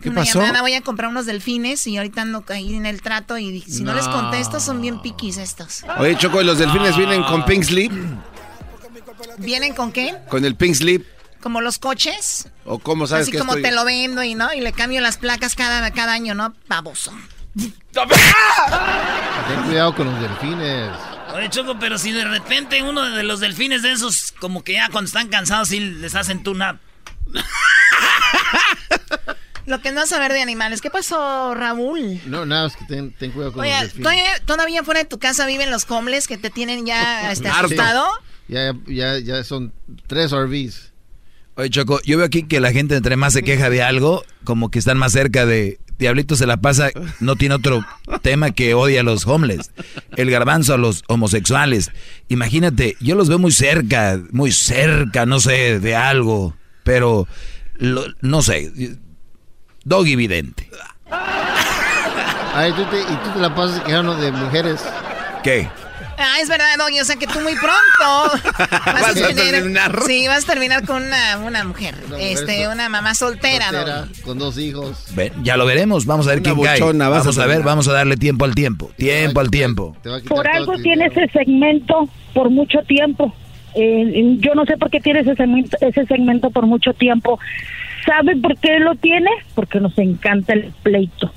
[0.00, 0.40] ¿Qué una pasó?
[0.40, 3.82] llamada, voy a comprar unos delfines y ahorita ando ahí en el trato y si
[3.84, 4.12] no, les No.
[4.12, 5.84] contesto son bien piquis estos.
[5.98, 7.92] Oye, Choco, ¿y los delfines vienen con pink slip?
[9.38, 10.16] ¿Vienen con qué?
[10.28, 11.06] ¿Con el pink slip?
[11.40, 12.48] Como los coches.
[12.64, 13.62] ¿O cómo sabes Así que como estoy?
[13.62, 16.54] te lo vendo y no, y le cambio las placas cada, cada año, ¿no?
[16.68, 17.12] Baboso.
[17.54, 17.72] Ten
[19.66, 20.90] cuidado con los delfines.
[21.34, 24.88] Oye, Choco, pero si de repente uno de los delfines de esos, como que ya
[24.90, 26.78] cuando están cansados, sí les hacen tuna.
[29.64, 30.80] Lo que no saber de animales.
[30.80, 32.20] ¿Qué pasó, Raúl?
[32.26, 34.02] No, nada, es que ten, ten cuidado con Oye, los delfines.
[34.02, 38.06] ¿todavía, todavía fuera de tu casa viven los homeless que te tienen ya este, asustado?
[38.48, 39.72] Ya, ya, ya son
[40.08, 40.91] tres RVs.
[41.54, 44.70] Oye, Choco, yo veo aquí que la gente entre más se queja de algo, como
[44.70, 45.78] que están más cerca de...
[45.98, 46.88] Diablito se la pasa,
[47.20, 47.84] no tiene otro
[48.22, 49.70] tema que odia a los homeless.
[50.16, 51.92] El garbanzo a los homosexuales.
[52.28, 56.56] Imagínate, yo los veo muy cerca, muy cerca, no sé, de algo.
[56.82, 57.28] Pero,
[57.76, 58.72] lo- no sé,
[59.84, 60.68] doggy vidente.
[62.54, 64.80] Ay, tú te, y tú te la pasas quejando de mujeres.
[65.44, 65.68] ¿Qué?
[66.22, 68.38] Ah, es verdad, doña, o sea que tú muy pronto
[68.86, 73.70] vas, a, terminar, Sí, vas a terminar con una, una mujer, este, una mamá soltera,
[73.70, 75.06] soltera con dos hijos.
[75.14, 76.80] Ven, ya lo veremos, vamos a ver quién cae.
[76.80, 79.96] Vamos a, ver, vamos a darle tiempo al tiempo, tiempo al tiempo.
[80.28, 83.34] Por algo tiene ese segmento por mucho tiempo.
[83.74, 87.38] Eh, yo no sé por qué tiene ese segmento, ese segmento por mucho tiempo.
[88.04, 89.30] ¿Sabe por qué lo tiene?
[89.54, 91.32] Porque nos encanta el pleito.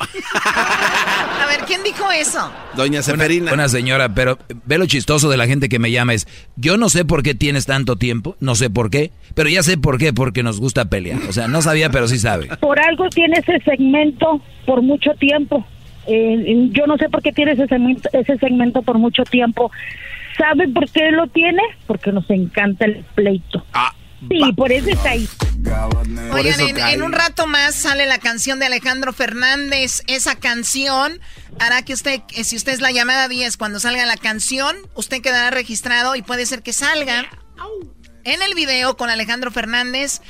[0.00, 2.50] A ver, ¿quién dijo eso?
[2.74, 3.52] Doña Seferina.
[3.52, 6.26] Una, señora, pero ve lo chistoso de la gente que me llama es,
[6.56, 9.78] yo no sé por qué tienes tanto tiempo, no sé por qué, pero ya sé
[9.78, 11.20] por qué, porque nos gusta pelear.
[11.28, 12.48] O sea, no sabía, pero sí sabe.
[12.60, 15.66] Por algo tiene ese segmento por mucho tiempo.
[16.06, 19.70] Eh, yo no sé por qué tiene ese segmento, ese segmento por mucho tiempo.
[20.36, 21.62] ¿Sabe por qué lo tiene?
[21.86, 23.64] Porque nos encanta el pleito.
[23.72, 23.92] Ah.
[24.30, 25.28] Sí, por eso está ahí.
[26.32, 30.02] Oigan, en, un rato más sale la canción de Alejandro Fernández.
[30.06, 31.20] Esa canción
[31.58, 35.20] hará que usted, eh, si usted es la llamada 10, cuando salga la canción, usted
[35.22, 37.30] quedará registrado y puede ser que salga
[38.24, 40.20] en el video con Alejandro Fernández.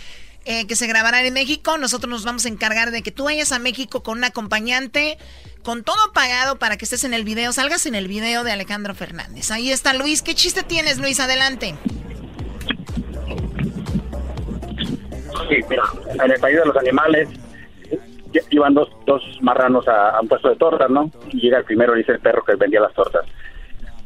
[0.44, 1.78] Eh, que se grabará en México.
[1.78, 5.16] Nosotros nos vamos a encargar de que tú vayas a México con un acompañante,
[5.62, 8.92] con todo pagado para que estés en el video, salgas en el video de Alejandro
[8.92, 9.52] Fernández.
[9.52, 10.20] Ahí está Luis.
[10.20, 11.20] ¿Qué chiste tienes, Luis?
[11.20, 11.76] Adelante.
[15.52, 15.82] Sí, mira,
[16.24, 17.28] en el país de los animales
[18.50, 21.10] iban dos, dos marranos a, un puesto de tortas, ¿no?
[21.30, 23.26] Y llega el primero y dice el perro que vendía las tortas.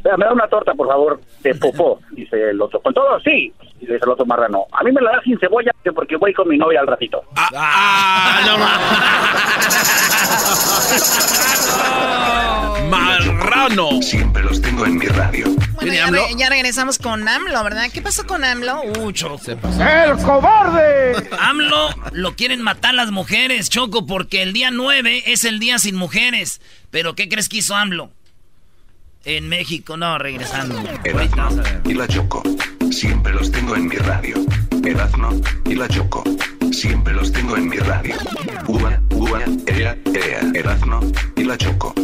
[0.02, 2.80] me da una torta, por favor, de popó, dice el otro.
[2.80, 3.20] ¿Con todo?
[3.20, 3.52] Sí.
[3.78, 6.48] Y dice el otro marrano, a mí me la da sin cebolla porque voy con
[6.48, 7.22] mi novia al ratito.
[7.36, 8.56] ¡Ah, ah no
[12.90, 14.02] ¡Marrano!
[14.02, 15.46] Siempre los tengo en mi radio.
[15.74, 15.92] Bueno,
[16.36, 17.86] ya, regresamos con AMLO, ¿verdad?
[17.92, 18.82] ¿Qué pasó con AMLO?
[18.82, 21.28] Uh, ¡El cobarde!
[21.38, 25.96] AMLO lo quieren matar las mujeres, Choco, porque el día 9 es el día sin
[25.96, 26.60] mujeres.
[26.90, 28.10] ¿Pero qué crees que hizo AMLO?
[29.24, 30.80] En México, no, regresando.
[31.04, 32.42] Erazno y la Choco.
[32.90, 34.36] Siempre los tengo en mi radio.
[34.84, 35.30] Erazno
[35.64, 36.22] y la Choco.
[36.72, 38.16] Siempre los tengo en mi radio.
[38.66, 40.40] Ua, ua, ea, ea.
[40.54, 41.00] Erazno
[41.36, 41.94] y la Choco.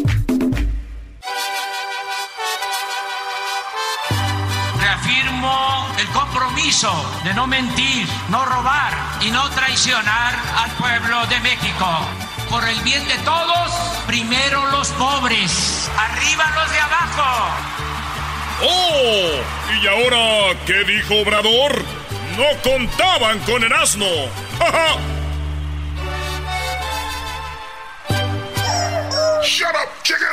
[4.81, 6.93] Reafirmo el compromiso
[7.25, 11.87] de no mentir, no robar y no traicionar al pueblo de México
[12.53, 13.71] por el bien de todos,
[14.07, 17.92] primero los pobres, arriba los de abajo.
[18.63, 19.31] ¡Oh!
[19.83, 21.83] ¿Y ahora qué dijo Obrador?
[22.37, 24.07] No contaban con el asno.
[29.43, 30.29] Shut up, chicken.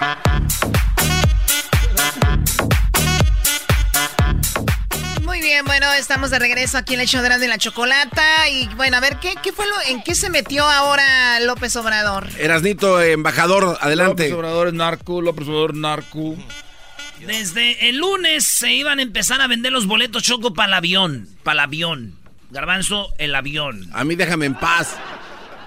[5.23, 8.47] Muy bien, bueno, estamos de regreso aquí en el show de la chocolata.
[8.49, 12.27] Y bueno, a ver, ¿qué, qué fue lo, en qué se metió ahora López Obrador?
[12.37, 14.29] Erasnito, embajador, adelante.
[14.29, 16.35] López Obrador es narco, López Obrador narco.
[17.25, 21.27] Desde el lunes se iban a empezar a vender los boletos choco para el avión.
[21.43, 22.15] Para el avión.
[22.51, 23.89] Garbanzo, el avión.
[23.93, 24.95] A mí déjame en paz.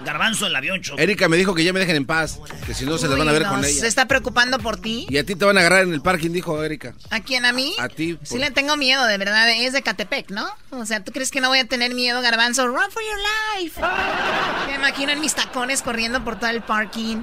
[0.03, 0.99] Garbanzo, el avión, Choco.
[0.99, 3.27] Erika me dijo que ya me dejen en paz, que si no se les van
[3.27, 3.79] a ver con ella.
[3.79, 5.07] ¿Se está preocupando por ti?
[5.09, 6.93] Y a ti te van a agarrar en el parking, dijo Erika.
[7.09, 7.45] ¿A quién?
[7.45, 7.73] ¿A mí?
[7.79, 8.17] A ti.
[8.23, 9.49] Sí le tengo miedo, de verdad.
[9.49, 10.45] Es de Catepec, ¿no?
[10.71, 12.67] O sea, ¿tú crees que no voy a tener miedo, Garbanzo?
[12.67, 13.81] Run for your life.
[14.67, 17.21] Me imagino en mis tacones corriendo por todo el parking.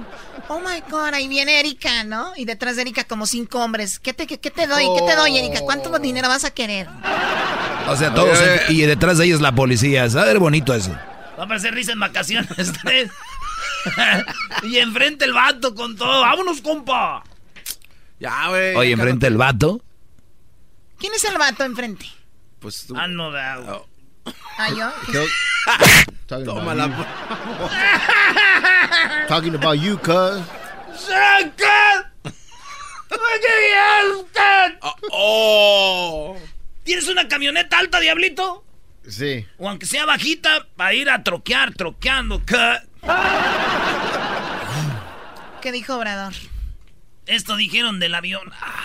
[0.53, 2.33] Oh, my God, ahí viene Erika, ¿no?
[2.35, 3.99] Y detrás de Erika como cinco hombres.
[3.99, 4.83] ¿Qué te, qué, te doy?
[4.97, 5.61] ¿Qué te doy, Erika?
[5.61, 6.89] ¿Cuánto dinero vas a querer?
[7.87, 8.37] O sea, todos...
[8.67, 10.03] y detrás de ellos la policía.
[10.03, 10.91] A ver bonito eso.
[11.39, 12.49] Va a parecer risa en vacaciones.
[14.63, 16.19] y enfrente el vato con todo.
[16.19, 17.23] ¡Vámonos, compa!
[18.19, 18.75] Ya, güey.
[18.75, 19.81] Oye, enfrente el vato.
[20.99, 22.07] ¿Quién es el vato enfrente?
[22.59, 22.95] Pues tú.
[22.97, 23.83] Ah, no, da.
[24.25, 24.31] Oh.
[24.57, 24.91] ¿Ah, yo?
[26.45, 26.87] Toma la.
[29.27, 30.41] Talking about you, cuz.
[35.11, 36.37] oh.
[36.83, 38.63] ¿Tienes una camioneta alta, diablito?
[39.07, 39.45] Sí.
[39.57, 42.41] O aunque sea bajita, para ir a troquear, troqueando.
[45.61, 46.33] ¿Qué dijo Obrador?
[47.31, 48.41] Esto dijeron del avión.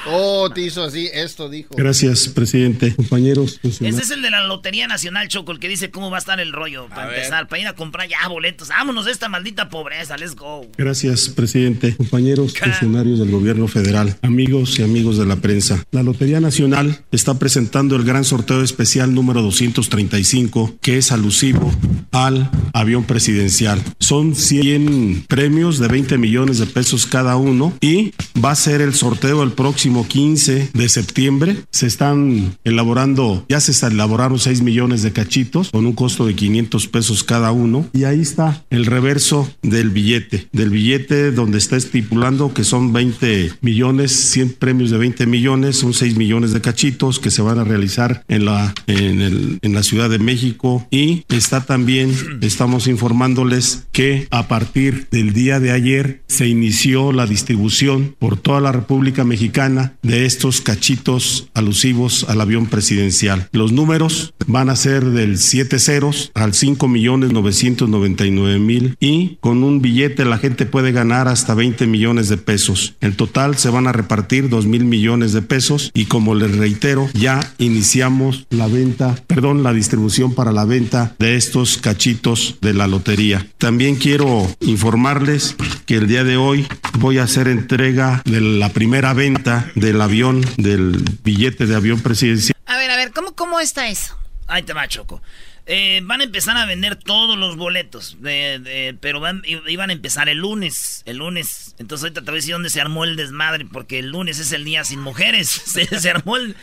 [0.06, 1.74] Oh, te hizo así, esto dijo.
[1.76, 3.58] Gracias, presidente, compañeros.
[3.64, 6.38] Ese es el de la Lotería Nacional, Choco, el que dice cómo va a estar
[6.38, 8.68] el rollo para empezar, para ir a comprar ya boletos.
[8.68, 10.64] Vámonos de esta maldita pobreza, let's go.
[10.78, 15.82] Gracias, presidente, compañeros, funcionarios del gobierno federal, amigos y amigos de la prensa.
[15.90, 21.74] La Lotería Nacional está presentando el gran sorteo especial número 235, que es alusivo
[22.12, 23.82] al avión presidencial.
[23.98, 28.94] Son 100 premios de 20 millones de pesos cada uno y va a ser el
[28.94, 31.56] sorteo el próximo 15 de septiembre.
[31.70, 36.86] Se están elaborando, ya se elaborando 6 millones de cachitos con un costo de 500
[36.88, 37.88] pesos cada uno.
[37.92, 43.52] Y ahí está el reverso del billete, del billete donde está estipulando que son 20
[43.60, 47.64] millones, 100 premios de 20 millones, son 6 millones de cachitos que se van a
[47.64, 50.86] realizar en la, en el, en la Ciudad de México.
[50.90, 57.26] Y está también, estamos informándoles que a partir del día de ayer se inició la
[57.26, 63.48] distribución por toda la República Mexicana de estos cachitos alusivos al avión presidencial.
[63.52, 69.62] Los números van a ser del 7 ceros al 5 millones 999 mil y con
[69.62, 72.96] un billete la gente puede ganar hasta 20 millones de pesos.
[73.00, 77.08] En total se van a repartir 2 mil millones de pesos y como les reitero,
[77.14, 82.88] ya iniciamos la venta, perdón, la distribución para la venta de estos cachitos de la
[82.88, 83.46] lotería.
[83.58, 85.54] También quiero informarles
[85.86, 86.66] que el día de hoy
[86.98, 92.56] voy a hacer entrega de la primera venta del avión, del billete de avión presidencial.
[92.66, 94.18] A ver, a ver, ¿cómo, cómo está eso?
[94.46, 95.22] Ahí te va, Choco.
[95.68, 99.92] Eh, van a empezar a vender todos los boletos, de, de, pero van, iban a
[99.92, 101.74] empezar el lunes, el lunes.
[101.78, 104.52] Entonces ahorita te voy a decir dónde se armó el desmadre, porque el lunes es
[104.52, 105.48] el día sin mujeres.
[105.66, 106.54] Se, se armó el...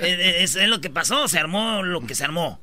[0.00, 2.60] Eh, es, es lo que pasó, se armó lo que se armó.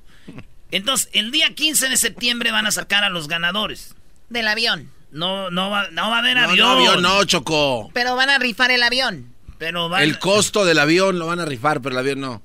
[0.71, 3.93] Entonces, el día 15 de septiembre van a sacar a los ganadores.
[4.30, 4.89] Del avión.
[5.15, 6.58] No, no va, no va a haber No, avión.
[6.67, 7.89] no, avión no, Choco.
[7.93, 9.34] Pero van a rifar el avión.
[9.58, 10.04] Pero van...
[10.04, 12.41] El costo del avión lo van a rifar, pero el avión no.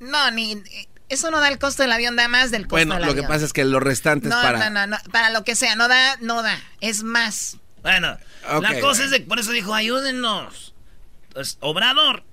[0.00, 0.56] No, ni...
[1.10, 3.26] Eso no da el costo del avión, da más del costo Bueno, del lo avión.
[3.26, 4.70] que pasa es que los restantes no, para...
[4.70, 7.58] no, no, no, para lo que sea, no da, no da, es más.
[7.82, 9.04] Bueno, la cosa bueno.
[9.04, 10.72] es de por eso dijo, ayúdennos.
[11.28, 12.24] Entonces, Obrador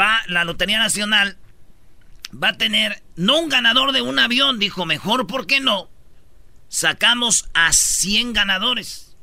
[0.00, 1.36] va, la Lotería Nacional
[2.42, 5.90] va a tener, no un ganador de un avión, dijo, mejor, ¿por qué no?
[6.68, 9.16] Sacamos a 100 ganadores.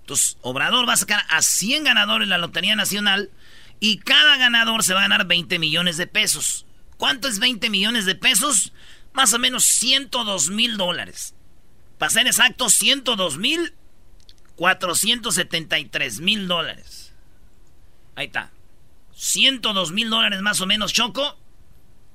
[0.00, 3.30] Entonces, Obrador va a sacar a 100 ganadores la Lotería Nacional
[3.80, 6.64] y cada ganador se va a ganar 20 millones de pesos.
[6.96, 8.72] ¿Cuánto es 20 millones de pesos?
[9.12, 11.34] Más o menos 102 mil dólares.
[11.98, 13.74] Para ser exacto, 102 mil
[14.56, 17.12] 473 mil dólares.
[18.14, 18.50] Ahí está.
[19.14, 21.38] 102 mil dólares más o menos, Choco.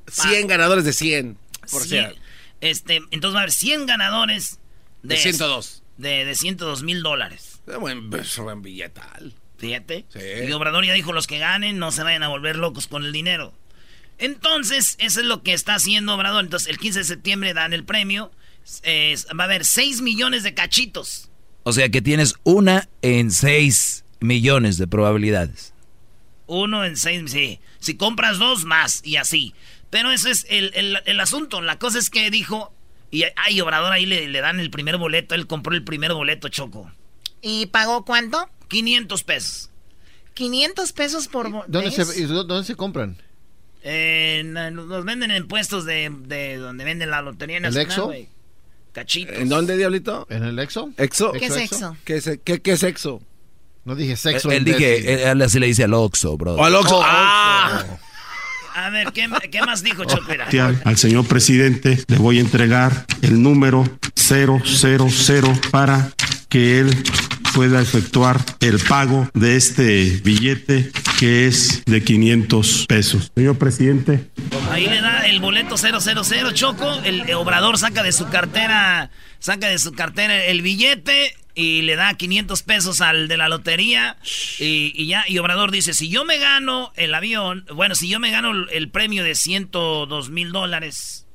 [0.08, 1.38] 100 ganadores de 100.
[1.70, 2.16] Por Cien- ser.
[2.62, 4.60] Este, entonces va a haber 100 ganadores
[5.04, 5.84] de, De 102.
[5.98, 7.62] De, de 102 mil dólares.
[7.68, 9.34] Es buen, buen billetal.
[9.58, 10.06] Fíjate.
[10.10, 10.20] Sí.
[10.48, 13.12] Y Obrador ya dijo, los que ganen no se vayan a volver locos con el
[13.12, 13.54] dinero.
[14.18, 16.44] Entonces, eso es lo que está haciendo Obrador.
[16.44, 18.32] Entonces, el 15 de septiembre dan el premio.
[18.84, 21.30] Eh, va a haber 6 millones de cachitos.
[21.64, 25.74] O sea que tienes una en 6 millones de probabilidades.
[26.48, 27.60] Uno en seis, sí.
[27.80, 29.54] Si compras dos, más y así.
[29.90, 31.62] Pero ese es el, el- el asunto.
[31.62, 32.74] La cosa es que dijo,
[33.12, 35.36] y ay, Obrador ahí le, le dan el primer boleto.
[35.36, 36.92] Él compró el primer boleto, Choco.
[37.42, 38.50] ¿Y pagó cuánto?
[38.70, 39.70] 500 pesos.
[40.34, 41.50] 500 pesos por...
[41.52, 43.18] bo- ¿Dónde se, ¿Dónde se compran?
[43.84, 48.06] Eh, los venden en puestos de, de donde venden la lotería nacional, Exo?
[48.06, 48.30] güey.
[48.94, 49.36] Cachitos.
[49.38, 50.28] ¿En dónde, Diablito?
[50.30, 50.92] ¿En el Exo?
[50.98, 51.32] ¿Exo?
[51.32, 51.72] ¿Qué es?
[52.04, 53.22] ¿Qué es, qué, qué es sexo?
[53.86, 54.52] No dije sexo.
[54.52, 56.54] él dije, él, él así le dice al Oxxo, bro.
[56.56, 57.00] O al Oxxo.
[57.00, 57.84] Oh, ¡Ah!
[58.76, 60.26] A ver, ¿qué, qué más dijo Choco?
[60.30, 60.48] Mira.
[60.84, 63.84] Al, señor presidente le voy a entregar el número
[64.16, 64.62] 000
[65.72, 66.12] para
[66.50, 67.04] que él
[67.54, 73.32] pueda efectuar el pago de este billete que es de 500 pesos.
[73.36, 74.30] Señor presidente,
[74.72, 77.02] Ahí le da el boleto 000 Choco.
[77.04, 82.14] El obrador saca de su cartera, saca de su cartera el billete y le da
[82.14, 84.18] 500 pesos al de la lotería.
[84.60, 88.20] Y, y ya, y Obrador dice, si yo me gano el avión, bueno, si yo
[88.20, 91.26] me gano el, premio de 102 mil dólares.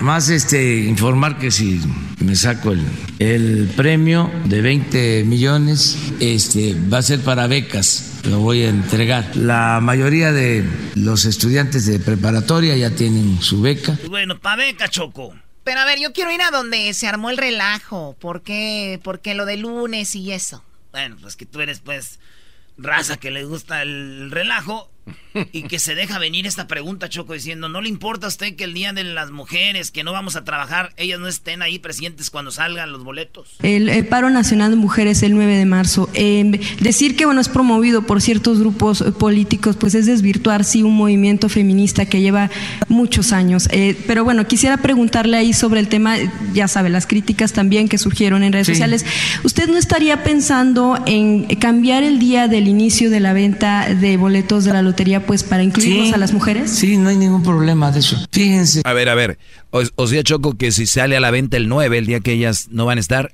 [0.00, 1.80] Más este informar que si
[2.18, 2.84] me saco el,
[3.18, 9.36] el premio de 20 millones, este va a ser para becas, lo voy a entregar.
[9.36, 13.96] La mayoría de los estudiantes de preparatoria ya tienen su beca.
[14.08, 15.34] Bueno, pa' beca, Choco.
[15.64, 18.16] Pero a ver, yo quiero ir a donde se armó el relajo.
[18.20, 19.00] ¿Por qué?
[19.02, 20.62] Porque lo de lunes y eso.
[20.92, 22.20] Bueno, pues que tú eres pues
[22.76, 24.90] raza que le gusta el relajo
[25.52, 28.64] y que se deja venir esta pregunta, Choco, diciendo, ¿no le importa a usted que
[28.64, 32.30] el día de las mujeres que no vamos a trabajar, ellas no estén ahí presentes
[32.30, 33.56] cuando salgan los boletos?
[33.62, 36.08] El, el paro nacional de mujeres el 9 de marzo.
[36.14, 40.94] Eh, decir que bueno es promovido por ciertos grupos políticos, pues es desvirtuar sí un
[40.96, 42.50] movimiento feminista que lleva
[42.88, 43.68] muchos años.
[43.72, 46.16] Eh, pero bueno, quisiera preguntarle ahí sobre el tema,
[46.52, 48.72] ya sabe, las críticas también que surgieron en redes Sí.
[48.74, 49.04] sociales.
[49.42, 54.64] ¿Usted no estaría pensando en cambiar el día del inicio de la venta de boletos
[54.64, 54.93] de la lotería,
[55.26, 56.14] pues para incluirnos Sí.
[56.14, 56.70] a las mujeres?
[56.70, 58.16] Sí, no hay ningún problema de eso.
[58.30, 58.82] Fíjense.
[58.84, 59.38] A ver, a ver.
[59.70, 62.32] O, o sea, Choco, que si sale a la venta el 9, el día que
[62.32, 63.32] ellas no van a estar,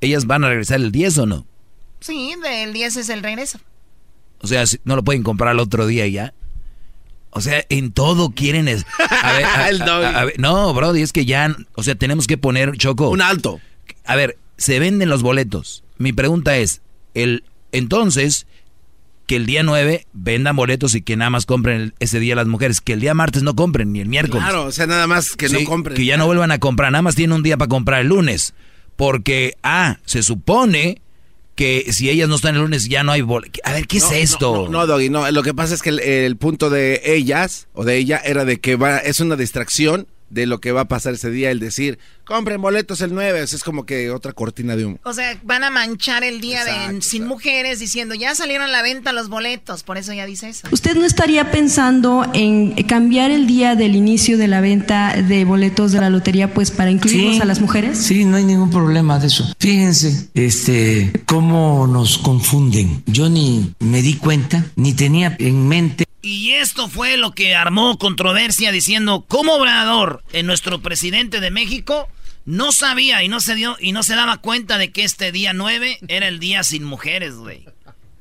[0.00, 1.46] ¿ellas van a regresar el 10 o no?
[2.00, 3.58] Sí, del 10 es el regreso.
[4.40, 6.34] O sea, si- no lo pueden comprar al otro día y ya.
[7.30, 8.68] O sea, en todo quieren...
[8.68, 8.84] es-
[9.22, 11.54] a ver, a- El a- a ver, no, Brody, es que ya...
[11.74, 13.10] O sea, tenemos que poner, Choco...
[13.10, 13.60] Un alto.
[14.04, 15.84] A ver, se venden los boletos.
[15.98, 16.80] Mi pregunta es,
[17.14, 18.46] el entonces,
[19.26, 22.46] que el día 9 vendan boletos y que nada más compren el- ese día las
[22.46, 22.80] mujeres.
[22.80, 24.42] Que el día martes no compren, ni el miércoles.
[24.44, 25.96] Claro, o sea, nada más que Sí, no compren.
[25.96, 28.54] Que ya no vuelvan a comprar, nada más tienen un día para comprar el lunes.
[28.96, 31.00] Porque, ah, se supone
[31.54, 33.60] que si ellas no están el lunes ya no hay boletos.
[33.64, 34.52] A ver, ¿qué No, es esto?
[34.52, 35.30] No, no, no, Doggy, no.
[35.30, 38.60] Lo que pasa es que el, el punto de ellas o de ella era de
[38.60, 41.98] que va, es una distracción de lo que va a pasar ese día, el decir,
[42.24, 44.98] compren boletos el 9, o sea, es como que otra cortina de humo.
[45.04, 48.82] O sea, van a manchar el día de sin mujeres diciendo, ya salieron a la
[48.82, 50.66] venta los boletos, por eso ya dice eso.
[50.72, 55.92] ¿Usted no estaría pensando en cambiar el día del inicio de la venta de boletos
[55.92, 57.40] de la lotería pues para incluirnos Sí.
[57.40, 57.98] a las mujeres?
[57.98, 59.52] Sí, no hay ningún problema de eso.
[59.60, 63.02] Fíjense, este, cómo nos confunden.
[63.06, 66.04] Yo ni me di cuenta, ni tenía en mente.
[66.26, 72.08] Y esto fue lo que armó controversia diciendo cómo Obrador, en nuestro presidente de México,
[72.44, 75.52] no sabía y no se dio y no se daba cuenta de que este día
[75.52, 77.64] 9 era el día sin mujeres, güey.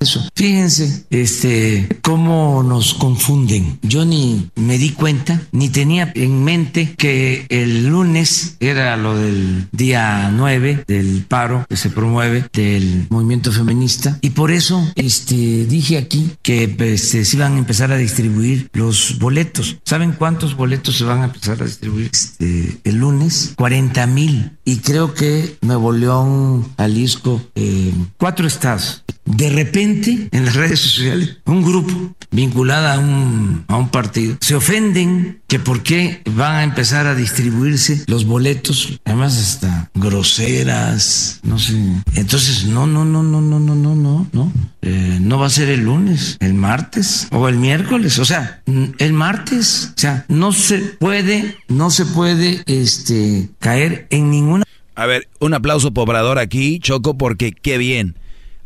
[0.06, 0.24] Eso.
[0.36, 3.80] Fíjense, este, cómo nos confunden.
[3.82, 9.68] Yo ni me di cuenta, ni tenía en mente que el lunes era lo del
[9.72, 15.98] día 9 del paro que se promueve del movimiento feminista y por eso este dije
[15.98, 19.78] aquí que pues, se iban a empezar a distribuir los boletos.
[19.86, 23.54] ¿Saben cuántos boletos se van a empezar a distribuir este, el lunes?
[23.58, 24.52] 40 mil.
[24.66, 29.04] Y creo que Nuevo León, Jalisco, eh, cuatro estados.
[29.26, 34.56] De repente, en las redes sociales, un grupo vinculado a un, a un partido se
[34.56, 41.58] ofenden que por qué van a empezar a distribuirse los boletos, además hasta groseras, no
[41.58, 41.74] sé.
[42.16, 44.52] Entonces, no, no, no, no, no, no, no, no, no.
[44.82, 48.62] Eh, no va a ser el lunes, el martes o el miércoles, o sea,
[48.98, 54.66] el martes, o sea, no se puede, no se puede, este, caer en ninguna
[54.96, 58.16] A ver, un aplauso por Obrador aquí, Choco, porque qué bien.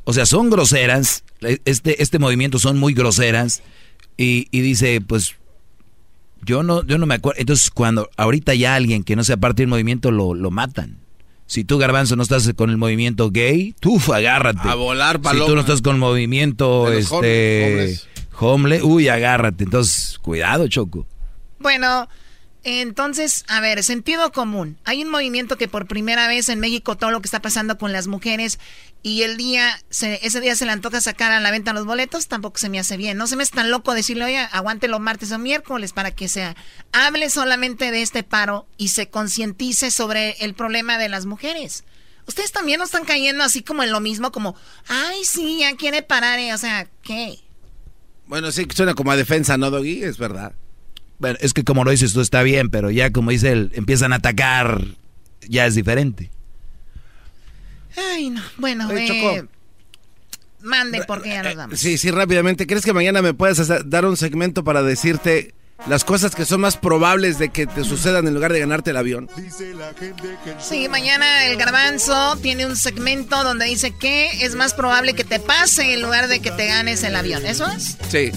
[0.10, 1.24] O sea, son groseras,
[1.66, 3.62] este, este movimiento son muy groseras,
[4.18, 5.36] y, y dice, pues,
[6.44, 7.40] yo no, yo no me acuerdo.
[7.40, 10.98] Entonces, cuando ahorita ya alguien que no sea parte del movimiento lo, lo matan.
[11.46, 14.68] Si tú, Garbanzo, no estás con el movimiento gay, tú agárrate.
[14.68, 15.46] A volar, Si paloma.
[15.46, 18.00] tú no estás con el movimiento este,
[18.40, 18.82] homeless.
[18.84, 19.64] uy, agárrate.
[19.64, 21.06] Entonces, cuidado, Choco.
[21.60, 22.10] Bueno,
[22.64, 24.78] entonces, a ver, sentido común.
[24.84, 27.94] Hay un movimiento que por primera vez en México todo lo que está pasando con
[27.94, 28.60] las mujeres
[29.02, 32.28] y el día, se- ese día se le antoja sacar a la venta los boletos,
[32.28, 33.18] tampoco se me hace bien.
[33.18, 36.54] No se me es tan loco decirle, oye, aguántelo martes o miércoles para que se
[36.92, 41.84] hable solamente de este paro y se concientice sobre el problema de las mujeres.
[42.28, 44.56] Ustedes también no están cayendo así como en lo mismo, como,
[44.88, 47.40] ay, sí, ya quiere parar, eh", o sea, ¿qué?
[48.28, 50.04] Bueno, sí, suena como a defensa, ¿no, Doggy?
[50.04, 50.54] Es verdad.
[51.18, 54.14] Bueno, es que como lo dices tú está bien, pero ya como dice él, empiezan
[54.14, 54.84] a atacar,
[55.48, 56.30] ya es diferente.
[57.98, 58.42] Ay, no.
[58.58, 59.46] Bueno, Oye, eh,
[60.62, 61.80] mande porque ya nos vamos.
[61.80, 62.68] Sí, sí, rápidamente.
[62.68, 65.54] ¿Crees que mañana me puedas dar un segmento para decirte
[65.88, 68.98] las cosas que son más probables de que te sucedan en lugar de ganarte el
[68.98, 69.30] avión?
[70.60, 75.40] Sí, mañana el garbanzo tiene un segmento donde dice que es más probable que te
[75.40, 77.46] pase en lugar de que te ganes el avión.
[77.46, 77.98] ¿Eso es?
[78.10, 78.32] Sí,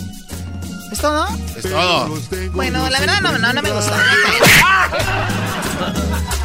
[0.92, 1.26] ¿Es todo?
[1.56, 2.20] es todo.
[2.52, 3.92] Bueno, la verdad no, no, no me gustó.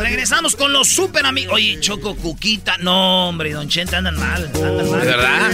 [0.00, 1.54] Regresamos con los super amigos.
[1.54, 2.76] Oye, Choco, Cuquita.
[2.78, 4.50] No, hombre, Don Chente andan mal.
[4.54, 5.00] Andan mal.
[5.00, 5.50] ¿De verdad?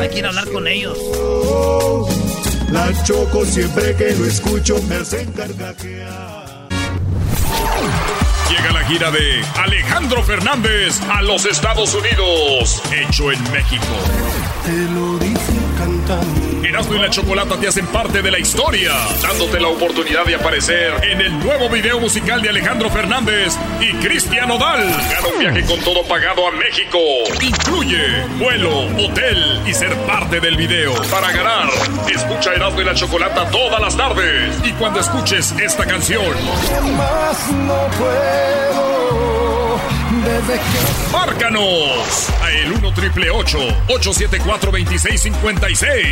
[0.00, 0.98] Hay que ir a hablar con ellos.
[2.70, 6.68] La choco siempre que lo escucho me hacen carcajear.
[8.50, 13.84] Llega la gira de Alejandro Fernández a los Estados Unidos, hecho en México.
[14.64, 16.45] Te lo dicen cantando.
[16.64, 18.92] Erasmo y la Chocolata te hacen parte de la historia,
[19.22, 24.50] dándote la oportunidad de aparecer en el nuevo video musical de Alejandro Fernández y Cristian
[24.50, 24.88] Odal.
[24.88, 26.98] Gana un viaje con todo pagado a México.
[27.40, 30.94] Incluye vuelo, hotel y ser parte del video.
[31.10, 31.68] Para ganar,
[32.12, 34.54] escucha Erasmo y la Chocolata todas las tardes.
[34.64, 36.34] Y cuando escuches esta canción,
[36.96, 39.55] Más no puedo.
[40.26, 46.06] Desde que Márcanos a el 1 triple 874 2656.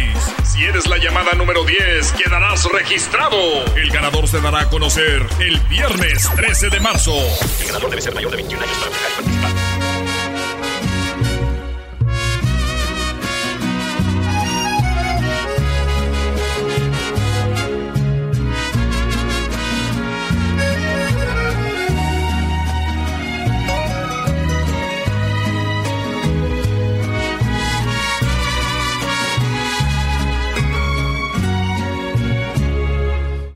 [0.44, 3.64] Si eres la llamada número 10, quedarás registrado.
[3.74, 7.12] El ganador se dará a conocer el viernes 13 de marzo.
[7.60, 9.73] El ganador debe ser mayor de 21 años para de participar.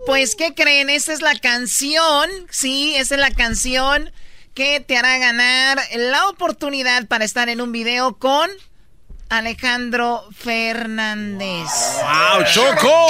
[0.08, 0.88] Pues, ¿qué creen?
[0.88, 4.10] Esta es la canción, sí, esta es la canción
[4.54, 8.48] que te hará ganar la oportunidad para estar en un video con
[9.28, 11.68] Alejandro Fernández.
[12.02, 13.06] ¡Wow, Choco!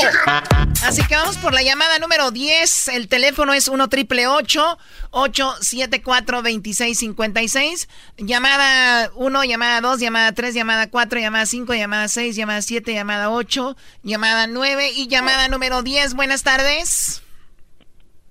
[0.84, 2.88] Así que vamos por la llamada número 10.
[2.88, 7.88] El teléfono es 1 triple 874 2656.
[8.18, 13.30] Llamada 1, llamada 2, llamada 3, llamada 4, llamada 5, llamada 6, llamada 7, llamada
[13.30, 16.14] 8, llamada 9 y llamada número 10.
[16.14, 17.22] Buenas tardes.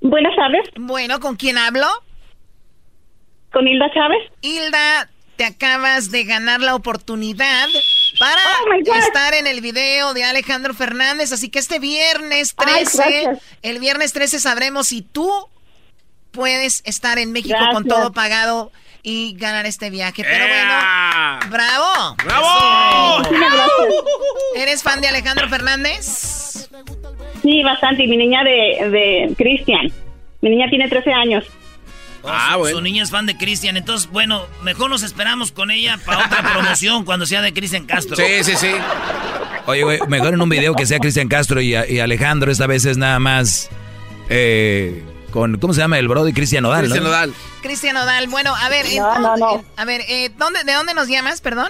[0.01, 0.69] Buenas tardes.
[0.75, 1.87] Bueno, ¿con quién hablo?
[3.51, 4.19] Con Hilda Chávez.
[4.41, 7.67] Hilda, te acabas de ganar la oportunidad
[8.19, 11.31] para Oh, estar en el video de Alejandro Fernández.
[11.31, 13.39] Así que este viernes Ay, 13, gracias.
[13.61, 15.29] el viernes 13 sabremos si tú
[16.31, 18.71] puedes estar en México con todo pagado
[19.03, 20.23] y ganar este viaje.
[20.23, 22.15] Pero bueno, bravo.
[22.25, 23.23] ¡Bravo!
[24.55, 26.67] ¿Eres fan de Alejandro Fernández?
[27.41, 28.03] Sí, bastante.
[28.03, 29.91] Y mi niña de, de Cristian.
[30.41, 31.45] Mi niña tiene 13 años.
[32.29, 32.77] Ah, su, bueno.
[32.77, 36.41] su niña es fan de Cristian, entonces, bueno, mejor nos esperamos con ella para otra
[36.53, 38.15] promoción cuando sea de Cristian Castro.
[38.15, 38.71] Sí, sí, sí.
[39.65, 42.51] Oye, güey, mejor en un video que sea Cristian Castro y, y Alejandro.
[42.51, 43.69] Esta vez es nada más
[44.29, 45.99] eh, con, ¿cómo se llama?
[45.99, 46.83] El Brody Cristian Nodal, ¿no?
[46.85, 47.33] Cristian Nodal.
[47.61, 48.27] Cristian Odal.
[48.27, 49.63] Bueno, a ver, No, no, no.
[49.75, 51.67] a ver, eh, ¿dónde, ¿de dónde nos llamas, perdón?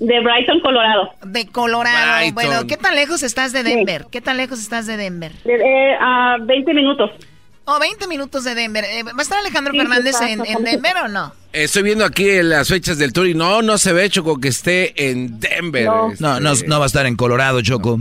[0.00, 1.10] De Brighton, Colorado.
[1.24, 2.16] De Colorado.
[2.16, 2.34] Brighton.
[2.34, 4.06] Bueno, ¿qué tan lejos estás de Denver?
[4.10, 5.32] ¿Qué tan lejos estás de Denver?
[5.44, 7.10] De, eh, a 20 minutos.
[7.72, 8.84] Oh, 20 minutos de Denver.
[8.84, 10.42] Eh, ¿Va a estar Alejandro Sí, Fernández en.
[10.64, 11.32] Denver o no?
[11.52, 15.10] Estoy viendo aquí las fechas del tour y no, no se ve, Choco, que esté
[15.10, 15.86] en Denver.
[15.86, 16.10] No.
[16.12, 16.22] este.
[16.22, 17.98] No, no, no va a estar en Colorado, Choco.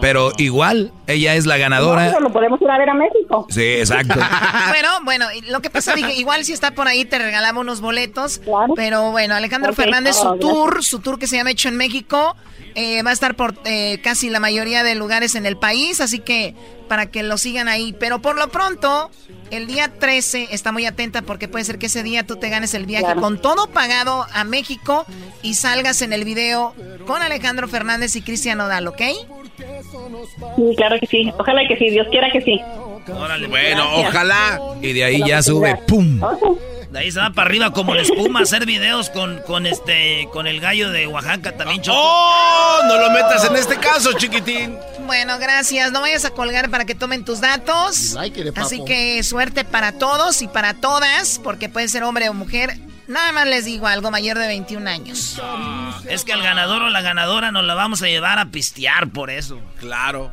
[0.00, 2.06] Pero igual, ella es la No, ganadora.
[2.06, 3.46] pero lo podemos ir a ver a México.
[3.50, 4.14] Sí, exacto.
[4.68, 8.38] bueno, bueno, lo que pasa, dije, igual si está por ahí te regalamos unos boletos.
[8.38, 8.74] Claro.
[8.76, 10.40] Pero bueno, Alejandro Fernández, su gracias.
[10.40, 12.36] tour, su tour que se llama Hecho en México,
[12.74, 16.20] eh, va a estar por eh, casi la mayoría de lugares en el país, así
[16.20, 17.94] que para que lo sigan ahí.
[17.98, 19.10] Pero por lo pronto,
[19.50, 22.74] el día 13, está muy atenta porque puede ser que ese día tú te ganes
[22.74, 23.20] el viaje Claro.
[23.20, 25.04] con todo pagado a México
[25.42, 26.74] y salgas en el video
[27.06, 29.00] con Alejandro Fernández y Cristian Odal, ¿ok?
[30.56, 31.32] Sí, claro que sí.
[31.38, 31.90] Ojalá que sí.
[31.90, 32.60] Dios quiera que sí.
[33.12, 34.08] Órale, Bueno, Gracias.
[34.10, 34.60] ojalá.
[34.80, 36.20] Y de ahí ya sube, ¡pum!
[36.92, 40.28] De ahí se va para arriba como la espuma a hacer videos con, con este
[40.30, 41.96] con el gallo de Oaxaca también, Choco.
[41.98, 42.80] ¡Oh!
[42.86, 44.76] No lo metas en este caso, chiquitín.
[45.06, 45.90] Bueno, gracias.
[45.90, 48.12] No vayas a colgar para que tomen tus datos.
[48.12, 48.66] Like it, papo.
[48.66, 52.78] Así que suerte para todos y para todas, porque puede ser hombre o mujer.
[53.08, 55.40] Nada más les digo algo mayor de 21 años.
[56.06, 59.30] Es que el ganador o la ganadora nos la vamos a llevar a pistear por
[59.30, 59.58] eso.
[59.80, 60.30] Claro.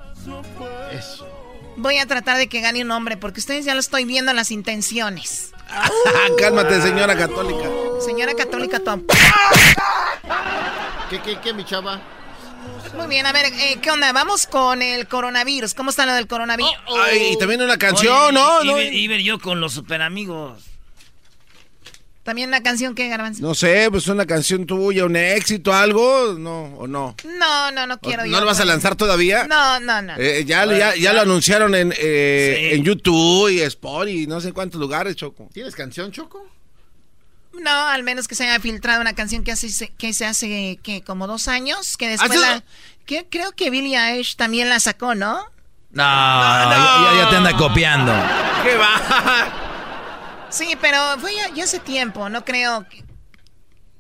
[0.92, 1.39] Eso.
[1.80, 4.38] Voy a tratar de que gane un hombre, porque ustedes ya lo estoy viendo en
[4.38, 5.52] las intenciones.
[6.38, 7.70] Cálmate, señora católica.
[8.06, 9.04] Señora católica Tom.
[11.10, 12.02] ¿Qué, qué, qué, mi chava?
[12.96, 14.12] Muy bien, a ver, eh, ¿qué onda?
[14.12, 15.74] Vamos con el coronavirus.
[15.74, 16.72] ¿Cómo está lo del coronavirus?
[17.02, 18.64] Ay, y también una canción, Oye, ¿no?
[18.64, 18.80] y- ¿no?
[18.80, 20.69] Iber, Iber, yo con los super amigos.
[22.30, 23.42] También una canción que Garbanzo.
[23.42, 26.66] No sé, pues una canción tuya, un éxito, algo, ¿no?
[26.78, 27.16] ¿O no?
[27.40, 28.32] No, no, no quiero yo.
[28.32, 29.48] ¿No lo vas a lanzar todavía?
[29.48, 30.14] No, no, no.
[30.18, 32.76] Eh, ya, ya, ya lo anunciaron en, eh, Sí.
[32.76, 35.50] en YouTube y Spot y no sé cuántos lugares, Choco.
[35.52, 36.46] ¿Tienes canción, Choco?
[37.60, 41.02] No, al menos que se haya filtrado una canción que hace que se hace que
[41.02, 42.64] como dos años, que después ¿Hace- la,
[43.08, 45.40] que creo que Billie Eilish también la sacó, ¿no?
[45.92, 48.12] No, Ya, ya- ya te anda copiando.
[48.64, 49.66] ¿Qué va?
[50.50, 52.88] Sí, pero fue ya, ya hace tiempo, no creo.
[52.90, 53.04] que-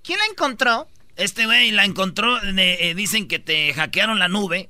[0.03, 0.87] ¿Quién la encontró?
[1.15, 4.69] Este güey la encontró, eh, eh, dicen que te hackearon la nube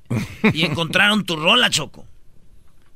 [0.54, 2.06] y encontraron tu rola, Choco.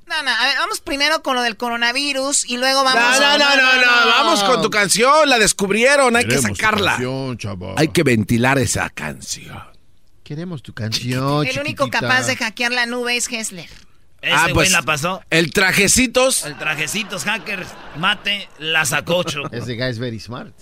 [0.08, 3.38] No, no, a ver, vamos primero con lo del coronavirus y luego No, vamos no,
[3.38, 6.92] no, no, no, vamos con tu canción, la descubrieron, hay que Queremos tu sacarla.
[6.98, 7.38] canción.
[7.78, 9.58] Hay que ventilar esa canción.
[10.24, 13.70] Queremos tu canción, El único capaz de hackear la nube es Hessler.
[14.24, 15.22] Ese Ah, pues, la pasó.
[15.30, 16.46] El trajecitos.
[16.46, 17.68] El trajecitos hackers,
[17.98, 19.54] mate, la sacó, Choco.
[19.54, 20.54] Ese guy es very smart.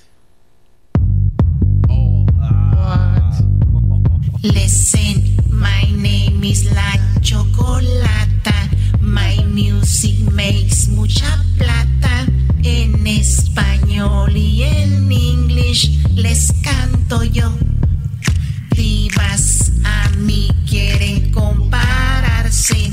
[4.41, 8.69] Listen, my name is La Chocolata.
[8.99, 12.25] My music makes mucha plata.
[12.63, 17.51] En español y en inglés les canto yo.
[18.75, 22.91] Divas a mí quieren compararse.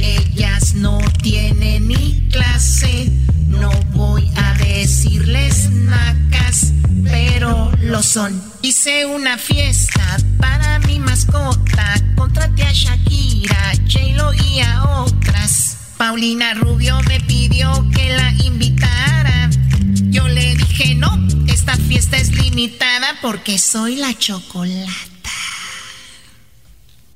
[0.00, 3.10] Ellas no tienen ni clase.
[3.46, 6.72] No voy a decirles nacas,
[7.04, 8.40] pero lo son.
[8.62, 11.94] Hice una fiesta para mi mascota.
[12.16, 15.76] Contraté a Shakira, J-Lo y a otras.
[15.96, 19.50] Paulina Rubio me pidió que la invitara.
[20.10, 21.10] Yo le dije no,
[21.48, 25.08] esta fiesta es limitada porque soy la chocolata.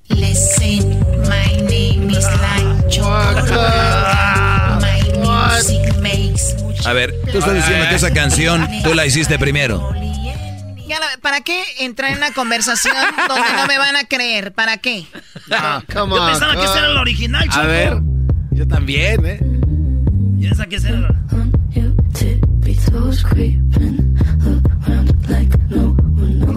[0.08, 2.71] Listen, my name is chocolata.
[6.84, 9.92] A ver, tú estás diciendo que esa canción tú la hiciste primero.
[11.22, 12.94] ¿Para qué entrar en una conversación
[13.28, 14.52] donde no me van a creer?
[14.52, 15.06] ¿Para qué?
[15.50, 17.60] Ah, yo pensaba que ese era el original, chico.
[17.60, 17.98] A ver,
[18.50, 19.38] yo también, ¿eh?
[20.42, 21.14] ¿Y esa que ese era?
[21.72, 21.88] Qué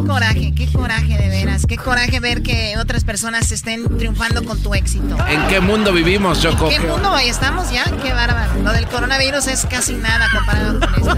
[0.07, 1.67] coraje, qué coraje de veras.
[1.67, 5.15] Qué coraje ver que otras personas estén triunfando con tu éxito.
[5.27, 6.67] ¿En qué mundo vivimos, Choco?
[6.67, 7.83] ¿Qué mundo hoy estamos ya?
[8.01, 8.63] Qué bárbaro.
[8.63, 11.17] Lo del coronavirus es casi nada comparado con esto.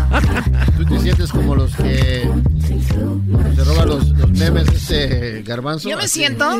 [0.75, 2.29] Tú te sientes como los que
[3.55, 5.87] se roban los, los memes este garbanzo.
[5.87, 6.59] Yo me siento.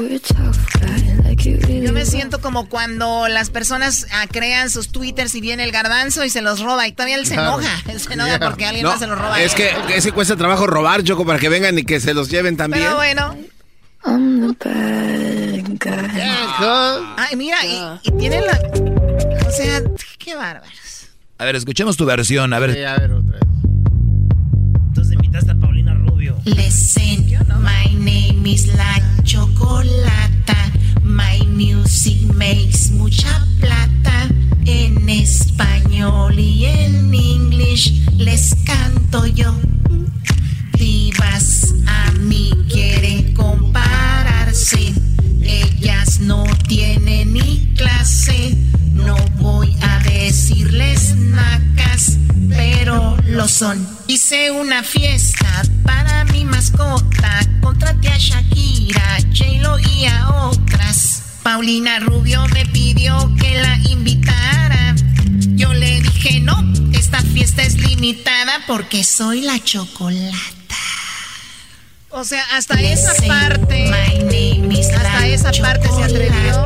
[1.37, 5.96] Yo me siento como cuando las personas ah, crean sus twitters y viene el garbanzo
[6.05, 7.59] y se los roba y todavía él se Claro.
[7.59, 7.81] enoja.
[7.91, 9.35] Él se enoja porque alguien No, más se los roba.
[9.35, 12.13] a es que, es que cuesta trabajo robar, Choco, para que vengan y que se
[12.13, 12.83] los lleven también.
[12.83, 13.35] Pero bueno.
[17.17, 18.59] Ay, mira, y, y tiene la.
[19.47, 19.81] O sea,
[20.17, 20.65] qué bárbaro.
[21.39, 22.71] A ver, escuchemos tu versión, a ver.
[24.87, 26.35] Entonces invitaste a Paulina Rubio.
[26.45, 27.25] Listen,
[27.59, 30.66] my name is La Chocolata.
[31.17, 34.29] My music makes mucha plata.
[34.67, 39.51] En español y en inglés les canto yo.
[40.77, 44.93] Divas a mí quieren compararse.
[45.41, 48.55] Ellas no tienen ni clase.
[48.97, 52.17] No voy a decirles nacas,
[52.49, 53.87] pero lo son.
[54.07, 57.39] Hice una fiesta para mi mascota.
[57.61, 61.23] Contraté a Shakira, J-Lo y a otras.
[61.43, 64.95] Paulina Rubio me pidió que la invitara.
[65.55, 70.57] Yo le dije no, esta fiesta es limitada porque soy la chocolate.
[72.09, 73.91] O sea, hasta esa parte.
[74.95, 76.65] Hasta esa parte se atrevió.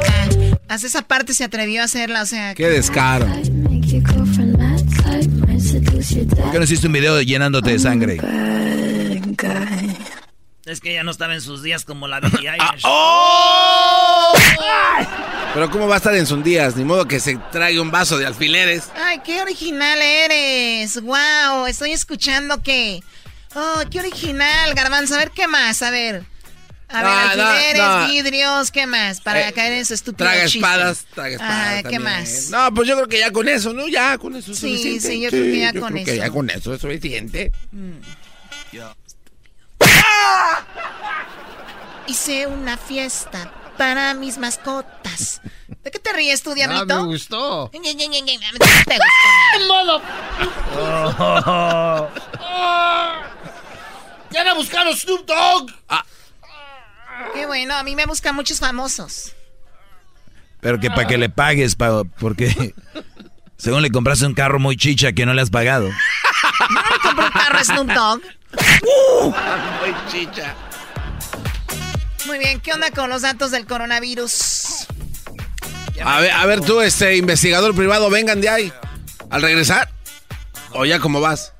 [0.71, 2.55] Hasta esa parte se atrevió a hacerla, o sea.
[2.55, 3.25] Qué descaro.
[3.25, 3.43] ¿Por
[6.49, 8.21] qué no hiciste un video llenándote de sangre?
[10.65, 12.83] Es que ella no estaba en sus días como la Billie Eilish.
[12.85, 14.31] ¡Oh!
[15.53, 16.77] Pero ¿cómo va a estar en sus días?
[16.77, 18.91] Ni modo que se traiga un vaso de alfileres.
[18.95, 21.01] Ay, qué original eres.
[21.01, 23.03] Wow, estoy escuchando que.
[23.55, 25.15] Oh, qué original, Garbanzo.
[25.15, 25.81] A ver, ¿qué más?
[25.81, 26.23] A ver.
[26.93, 28.07] A ver, No, no, alfileres, no.
[28.07, 29.21] vidrios, ¿qué más?
[29.21, 30.57] Para Eh, caer en su estúpido Traga chiste.
[30.59, 31.67] espadas, traga espadas.
[31.67, 32.03] Ay, ¿qué también.
[32.03, 32.49] más?
[32.49, 33.87] No, pues yo creo que ya con eso, ¿no?
[33.87, 35.07] Ya con eso es Sí, suficiente.
[35.07, 36.21] sí, yo creo que ya yo con creo que eso.
[36.23, 37.51] ya con eso es suficiente.
[42.07, 45.41] Hice una fiesta para mis mascotas.
[45.83, 46.85] ¿De qué te ríes tú, Ah, diablito?
[47.01, 47.69] me gustó.
[47.71, 49.67] ¿Te gustó?
[49.67, 50.01] modo!
[54.31, 55.71] ¡Ya la buscaron Snoop Dogg!
[57.33, 59.33] Qué bueno, a mí me buscan muchos famosos.
[60.59, 62.73] Pero que para que le pagues, pa- porque
[63.57, 65.89] según le compraste un carro muy chicha que no le has pagado.
[65.89, 68.21] ¿No le compré un carro a Snoop Dogg?
[69.81, 70.55] Muy chicha.
[72.27, 74.87] Muy bien, ¿qué onda con los datos del coronavirus?
[76.03, 78.73] A ver, a ver tú, este investigador privado, vengan de ahí.
[79.29, 79.89] ¿Al regresar?
[80.73, 81.53] ¿O ya cómo vas?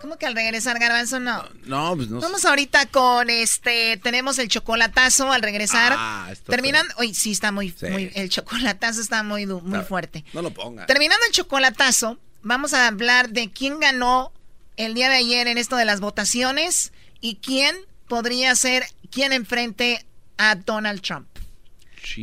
[0.00, 1.20] ¿Cómo que al regresar, Garbanzo?
[1.20, 1.44] No.
[1.66, 2.26] No, pues no sé.
[2.26, 5.94] Vamos ahorita con este, tenemos el chocolatazo al regresar.
[5.96, 7.86] Ah, esto Terminando, uy, sí está muy, Sí.
[7.86, 10.24] muy, el chocolatazo está muy, muy fuerte.
[10.32, 10.86] No lo ponga.
[10.86, 14.32] Terminando el chocolatazo, vamos a hablar de quién ganó
[14.76, 17.76] el día de ayer en esto de las votaciones y quién
[18.08, 20.06] podría ser quien enfrente
[20.38, 21.28] a Donald Trump.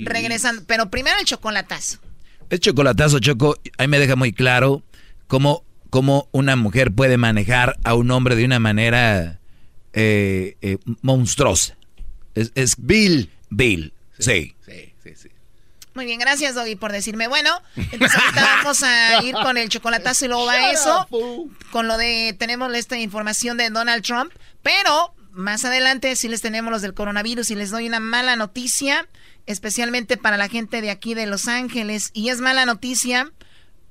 [0.04, 2.00] Regresando, pero primero el chocolatazo.
[2.50, 3.56] Es chocolatazo, Choco.
[3.78, 4.82] Ahí me deja muy claro
[5.28, 5.64] cómo,
[5.98, 9.40] cómo una mujer puede manejar a un hombre de una manera
[9.94, 11.76] eh, eh, monstruosa.
[12.36, 13.32] Es, es Bill.
[13.50, 14.56] Bill, sí.
[14.64, 15.30] Sí, sí, sí.
[15.96, 17.28] Muy bien, gracias Doggy por decirme.
[17.28, 21.08] Bueno, entonces ahorita vamos a ir con el chocolatazo y luego va eso.
[21.72, 24.32] Con lo de, tenemos esta información de Donald Trump,
[24.62, 29.08] pero más adelante sí les tenemos los del coronavirus y les doy una mala noticia,
[29.48, 32.12] especialmente para la gente de aquí de Los Ángeles.
[32.14, 33.32] Y es mala noticia,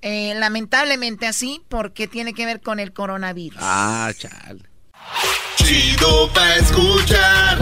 [0.08, 3.58] eh, lamentablemente así, porque tiene que ver con el coronavirus.
[3.60, 4.62] Ah, chale.
[5.56, 7.58] Chido pa' escuchar.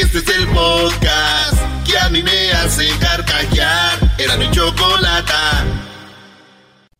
[0.00, 3.98] Este es el podcast que a mí me hace carcajear.
[4.16, 5.64] Era mi chocolata.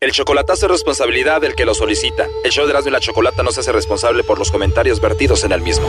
[0.01, 2.27] El chocolatazo es responsabilidad del que lo solicita.
[2.43, 5.45] El show de Erasmo y la Chocolata no se hace responsable por los comentarios vertidos
[5.45, 5.87] en el mismo.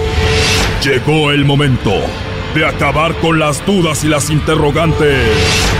[0.84, 1.94] Llegó el momento
[2.54, 5.79] de acabar con las dudas y las interrogantes.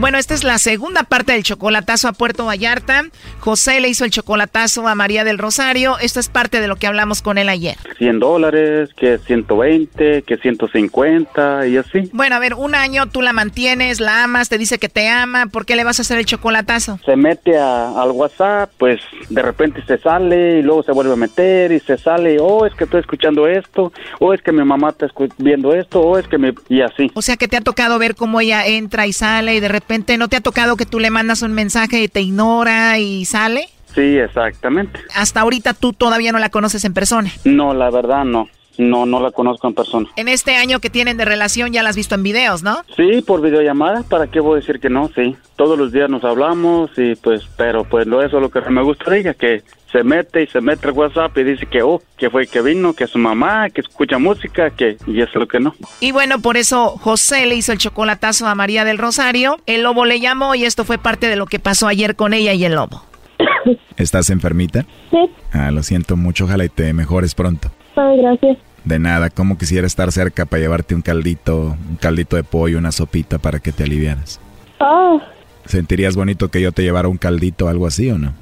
[0.00, 3.04] Bueno, esta es la segunda parte del chocolatazo a Puerto Vallarta.
[3.38, 5.98] José le hizo el chocolatazo a María del Rosario.
[6.00, 7.76] Esto es parte de lo que hablamos con él ayer.
[7.98, 12.10] 100 dólares, que 120, que 150 y así.
[12.12, 15.46] Bueno, a ver, un año tú la mantienes, la amas, te dice que te ama.
[15.46, 16.98] ¿Por qué le vas a hacer el chocolatazo?
[17.06, 21.16] Se mete a- al WhatsApp, pues de repente se sale y luego se vuelve a
[21.16, 22.38] meter y se sale.
[22.40, 23.92] Oh, es que estoy escuchando esto.
[24.18, 25.06] O es que mi mamá está
[25.38, 26.00] viendo esto.
[26.00, 26.52] O es que me...
[26.68, 27.10] Y así.
[27.14, 29.83] O sea, que te ha tocado ver cómo ella entra y sale y de repente
[30.18, 33.68] no te ha tocado que tú le mandas un mensaje y te ignora y sale.
[33.94, 35.00] Sí, exactamente.
[35.14, 37.30] Hasta ahorita tú todavía no la conoces en persona.
[37.44, 38.48] No, la verdad no.
[38.78, 40.08] No, no la conozco en persona.
[40.16, 42.78] En este año que tienen de relación ya la has visto en videos, ¿no?
[42.96, 45.10] Sí, por videollamada, ¿para qué voy a decir que no?
[45.14, 48.60] Sí, todos los días nos hablamos y pues, pero pues lo eso es lo que
[48.70, 49.62] me gusta de ella, que
[49.94, 52.94] se mete y se mete al WhatsApp y dice que, oh, que fue que vino,
[52.94, 55.72] que es su mamá, que escucha música, que, y eso es lo que no.
[56.00, 59.58] Y bueno, por eso José le hizo el chocolatazo a María del Rosario.
[59.66, 62.52] El lobo le llamó y esto fue parte de lo que pasó ayer con ella
[62.54, 63.04] y el lobo.
[63.96, 64.84] ¿Estás enfermita?
[65.12, 65.30] Sí.
[65.52, 67.70] Ah, lo siento mucho, ojalá y te mejores pronto.
[67.94, 68.58] Gracias.
[68.84, 72.92] De nada, como quisiera estar cerca para llevarte un caldito, un caldito de pollo, una
[72.92, 74.40] sopita para que te aliviaras.
[74.80, 75.16] Ah,
[75.64, 78.32] ¿Sentirías bonito que yo te llevara un caldito o algo así o no?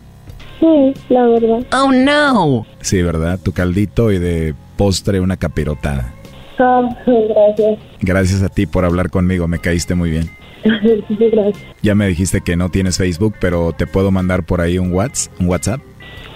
[0.61, 1.67] sí, la verdad.
[1.73, 2.67] Oh, no.
[2.81, 3.39] Sí, ¿verdad?
[3.43, 6.13] Tu caldito y de postre una capirotada.
[6.59, 7.79] Ah, gracias.
[8.01, 10.31] Gracias a ti por hablar conmigo, me caíste muy bien.
[11.09, 11.65] Sí, gracias.
[11.83, 15.41] Ya me dijiste que no tienes Facebook, pero te puedo mandar por ahí un WhatsApp,
[15.41, 15.81] un WhatsApp.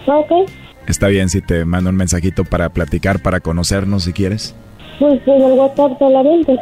[0.06, 0.50] Ok,
[0.86, 4.54] Está bien si te mando un mensajito para platicar, para conocernos si quieres.
[4.98, 6.56] pues en el WhatsApp solamente.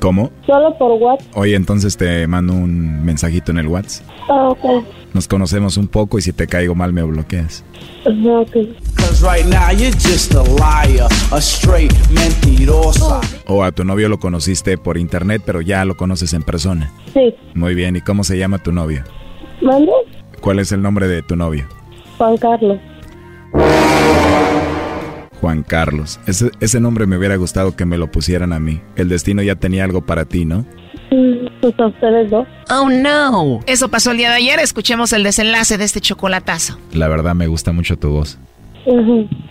[0.00, 0.30] ¿Cómo?
[0.46, 1.36] Solo por WhatsApp.
[1.36, 4.06] Oye, entonces te mando un mensajito en el WhatsApp.
[4.28, 4.84] Ah, ok.
[5.12, 7.64] Nos conocemos un poco y si te caigo mal me bloqueas.
[8.06, 8.56] Ok.
[13.46, 16.90] O a tu novio lo conociste por internet, pero ya lo conoces en persona.
[17.12, 17.34] Sí.
[17.54, 19.04] Muy bien, ¿y cómo se llama tu novio?
[19.62, 19.92] ¿Mande?
[20.40, 21.66] ¿Cuál es el nombre de tu novio?
[22.18, 22.78] Juan Carlos.
[25.40, 26.18] Juan Carlos.
[26.26, 28.80] Ese, ese nombre me hubiera gustado que me lo pusieran a mí.
[28.96, 30.60] El destino ya tenía algo para ti, ¿no?
[31.10, 32.46] Mm, Pues a ustedes dos.
[32.70, 33.60] Oh, no.
[33.66, 34.58] Eso pasó el día de ayer.
[34.60, 36.78] Escuchemos el desenlace de este chocolatazo.
[36.92, 38.38] La verdad me gusta mucho tu voz.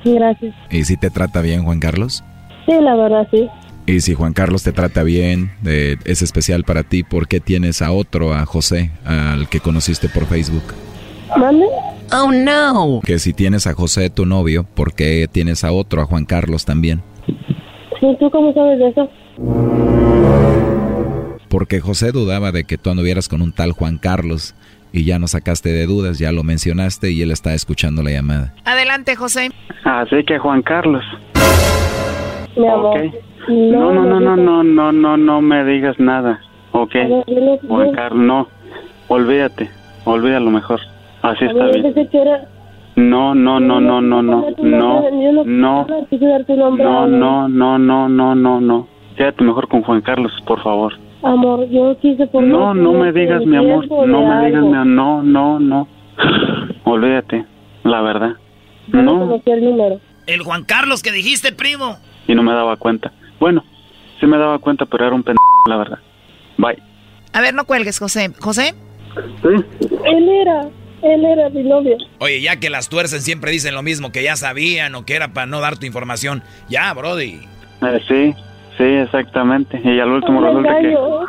[0.03, 0.55] Gracias.
[0.71, 2.23] ¿Y si te trata bien, Juan Carlos?
[2.65, 3.47] Sí, la verdad, sí.
[3.85, 7.81] Y si Juan Carlos te trata bien, eh, es especial para ti, ¿por qué tienes
[7.81, 10.63] a otro, a José, al que conociste por Facebook?
[11.37, 11.65] ¿Mande?
[12.11, 13.01] Oh, no.
[13.03, 16.65] Que si tienes a José, tu novio, ¿por qué tienes a otro, a Juan Carlos
[16.65, 17.01] también?
[18.01, 19.09] ¿Y tú cómo sabes de eso?
[21.49, 24.55] Porque José dudaba de que tú anduvieras con un tal Juan Carlos
[24.91, 28.53] y ya no sacaste de dudas, ya lo mencionaste y él está escuchando la llamada.
[28.65, 29.51] Adelante, José.
[29.83, 31.03] Así que Juan Carlos.
[32.55, 33.11] Mi amor.
[33.49, 36.39] No, no, no, no, no, no, no, no me digas nada.
[36.71, 36.95] Ok.
[37.67, 38.47] Juan Carlos, no.
[39.07, 39.69] Olvídate.
[40.05, 40.79] Olvídalo mejor.
[41.23, 41.93] Así está bien.
[42.95, 48.35] No, no, no, no, no, no, no, no, no, no no, no, no, no, no,
[48.35, 48.87] no, no.
[49.17, 50.93] Quédate mejor con Juan Carlos, por favor.
[51.23, 52.51] Amor, yo quise poner...
[52.51, 53.87] No, no me digas, mi amor.
[54.07, 54.85] No me digas, mi amor.
[54.85, 55.87] No, no, no.
[56.83, 57.45] Olvídate.
[57.83, 58.33] La verdad.
[58.89, 59.39] No
[60.27, 61.97] el Juan Carlos que dijiste, primo.
[62.27, 63.11] Y no me daba cuenta.
[63.39, 63.63] Bueno,
[64.19, 65.99] sí me daba cuenta, pero era un pendejo, la verdad.
[66.57, 66.81] Bye.
[67.33, 68.31] A ver, no cuelgues, José.
[68.39, 68.73] ¿José?
[69.43, 70.69] Él era,
[71.03, 71.97] él era mi novio.
[72.19, 75.33] Oye, ya que las tuercen siempre dicen lo mismo, que ya sabían o que era
[75.33, 76.41] para no dar tu información.
[76.69, 77.39] Ya, Brody.
[77.81, 78.33] Eh, sí,
[78.77, 79.79] sí, exactamente.
[79.83, 80.87] Y al último Un resulta que...
[80.87, 81.19] engaño.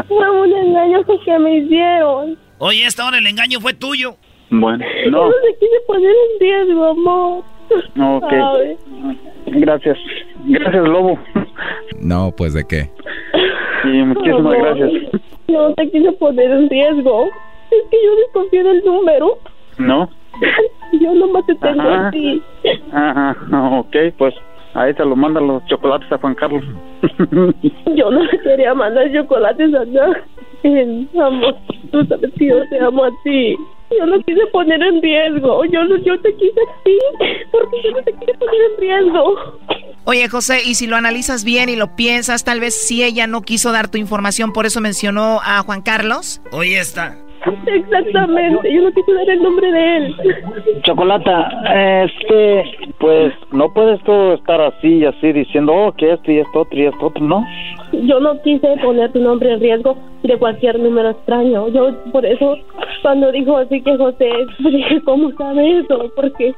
[0.08, 2.38] Fue un engaño que me hicieron.
[2.58, 4.16] Oye, esta hora el engaño fue tuyo.
[4.50, 5.24] Bueno, Yo no.
[5.26, 7.44] no te quise poner en riesgo, amor.
[7.98, 8.32] Ok.
[9.46, 9.98] Gracias.
[10.46, 11.18] Gracias, Lobo.
[12.00, 12.90] No, pues de qué.
[13.84, 14.90] Y muchísimas gracias.
[15.48, 17.28] Yo no te quise poner en riesgo.
[17.82, 19.38] Es que yo desconfié del número.
[19.78, 20.08] ¿No?
[21.00, 22.08] Yo nomás te tengo Ajá.
[22.08, 22.42] a ti.
[22.92, 23.36] Ajá,
[23.78, 24.34] ok, pues
[24.74, 26.62] ahí se lo mandan los chocolates a Juan Carlos.
[27.96, 31.08] Yo no le quería mandar chocolates a nadie.
[31.20, 31.56] Amor,
[31.92, 33.56] tú sabes que yo te amo a ti.
[33.98, 35.64] Yo no quise poner en riesgo.
[35.66, 36.98] Yo, no- yo te quise a ti.
[37.52, 39.34] Porque yo no te quise poner en riesgo.
[40.06, 43.42] Oye, José, y si lo analizas bien y lo piensas, tal vez si ella no
[43.42, 46.40] quiso dar tu información, por eso mencionó a Juan Carlos.
[46.52, 47.16] Oye, esta.
[47.66, 48.72] Exactamente.
[48.72, 50.16] Yo no quise dar el nombre de él.
[50.82, 52.64] Chocolata, este,
[52.98, 56.78] pues no puedes tú estar así y así diciendo, oh, que esto y esto otro
[56.78, 57.44] y esto otro, ¿no?
[57.92, 61.68] Yo no quise poner tu nombre en riesgo de cualquier número extraño.
[61.68, 62.56] Yo, por eso,
[63.02, 66.10] cuando dijo así que José, dije, ¿cómo sabe eso?
[66.16, 66.54] Porque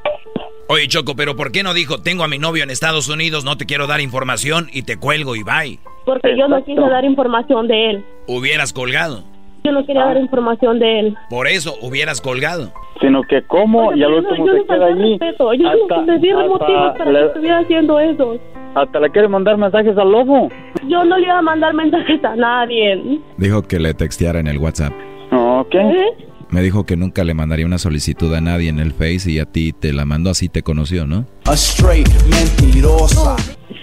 [0.69, 3.55] Oye, Choco, pero ¿por qué no dijo, tengo a mi novio en Estados Unidos, no
[3.55, 5.79] te quiero dar información y te cuelgo y bye?
[6.07, 8.05] porque yo no quise dar información de él.
[8.27, 9.25] Hubieras colgado.
[9.67, 11.17] Yo no quería dar información de él.
[11.29, 12.71] Por eso hubieras colgado.
[13.01, 15.17] Sino que cómo y al último no, yo se no queda allí.
[15.19, 15.53] respeto.
[15.53, 16.59] Yo Hasta- no di motivos
[16.97, 18.39] para le- que estuviera haciendo eso.
[18.75, 20.49] Hasta le quiere mandar mensajes al lobo.
[20.87, 23.19] Yo no le iba a mandar mensajes a nadie.
[23.37, 24.93] Dijo que le texteara en el WhatsApp.
[25.31, 25.75] Ok.
[25.75, 26.05] ¿Eh?
[26.49, 29.45] Me dijo que nunca le mandaría una solicitud a nadie en el Face y a
[29.45, 31.25] ti te la mandó así te conoció, ¿no?
[31.45, 33.35] A straight mentirosa.
[33.35, 33.79] Pues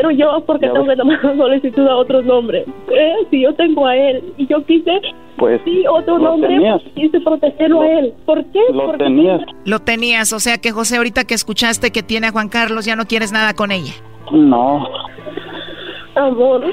[0.00, 2.66] Pero yo, porque tengo que tomar solicitud a otros nombres?
[2.90, 3.12] ¿Eh?
[3.30, 4.92] Si yo tengo a él y yo quise,
[5.36, 6.80] Pues, sí, otro nombre, tenías.
[6.94, 8.14] quise protegerlo a él.
[8.24, 8.60] ¿Por qué?
[8.72, 9.40] lo Porque- tenías.
[9.64, 12.94] Lo tenías, o sea que José, ahorita que escuchaste que tiene a Juan Carlos, ya
[12.96, 13.92] no quieres nada con ella.
[14.32, 14.86] No,
[16.14, 16.64] Amor,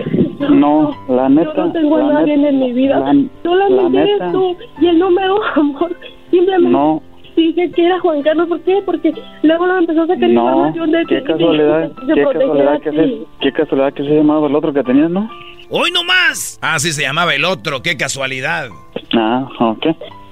[0.50, 1.54] no, la neta.
[1.56, 3.00] yo no tengo a la nadie neta, en mi vida.
[3.00, 3.14] la-
[3.44, 4.32] Solamente la eres neta.
[4.32, 4.56] tú.
[4.82, 5.96] Y el número, amor,
[6.32, 7.02] simplemente No.
[7.42, 8.48] Dije que era Juan Carlos.
[8.48, 8.82] ¿Por qué?
[8.86, 9.14] Porque
[9.44, 11.28] luego lo empezó a sacar No, información de qué ti.
[11.28, 15.10] casualidad, Se qué casualidad que se, qué casualidad que se llamaba el otro que tenías,
[15.10, 15.30] ¿no?
[15.70, 16.60] ¡Hoy no más!
[16.62, 18.68] Ah, sí se llamaba el otro, qué casualidad.
[19.16, 19.88] Ah, ok.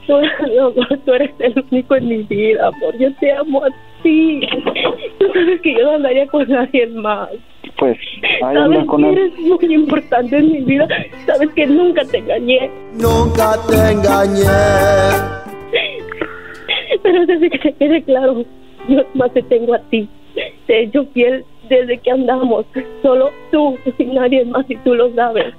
[0.05, 0.13] Tú,
[0.57, 0.71] no,
[1.05, 2.97] tú eres el único en mi vida, amor.
[2.99, 3.69] Yo te amo a
[4.03, 4.41] ti.
[5.17, 7.29] Tú sabes que yo no andaría con nadie más.
[7.77, 9.17] Pues, ahí Sabes anda con que él.
[9.17, 10.87] eres muy importante en mi vida.
[11.25, 12.69] Sabes que nunca te engañé.
[12.93, 15.52] Nunca te engañé.
[17.03, 18.43] Pero desde que te quede claro,
[18.87, 20.09] yo más te tengo a ti.
[20.65, 22.65] Te he hecho fiel desde que andamos.
[23.01, 25.53] Solo tú y nadie más y tú lo sabes.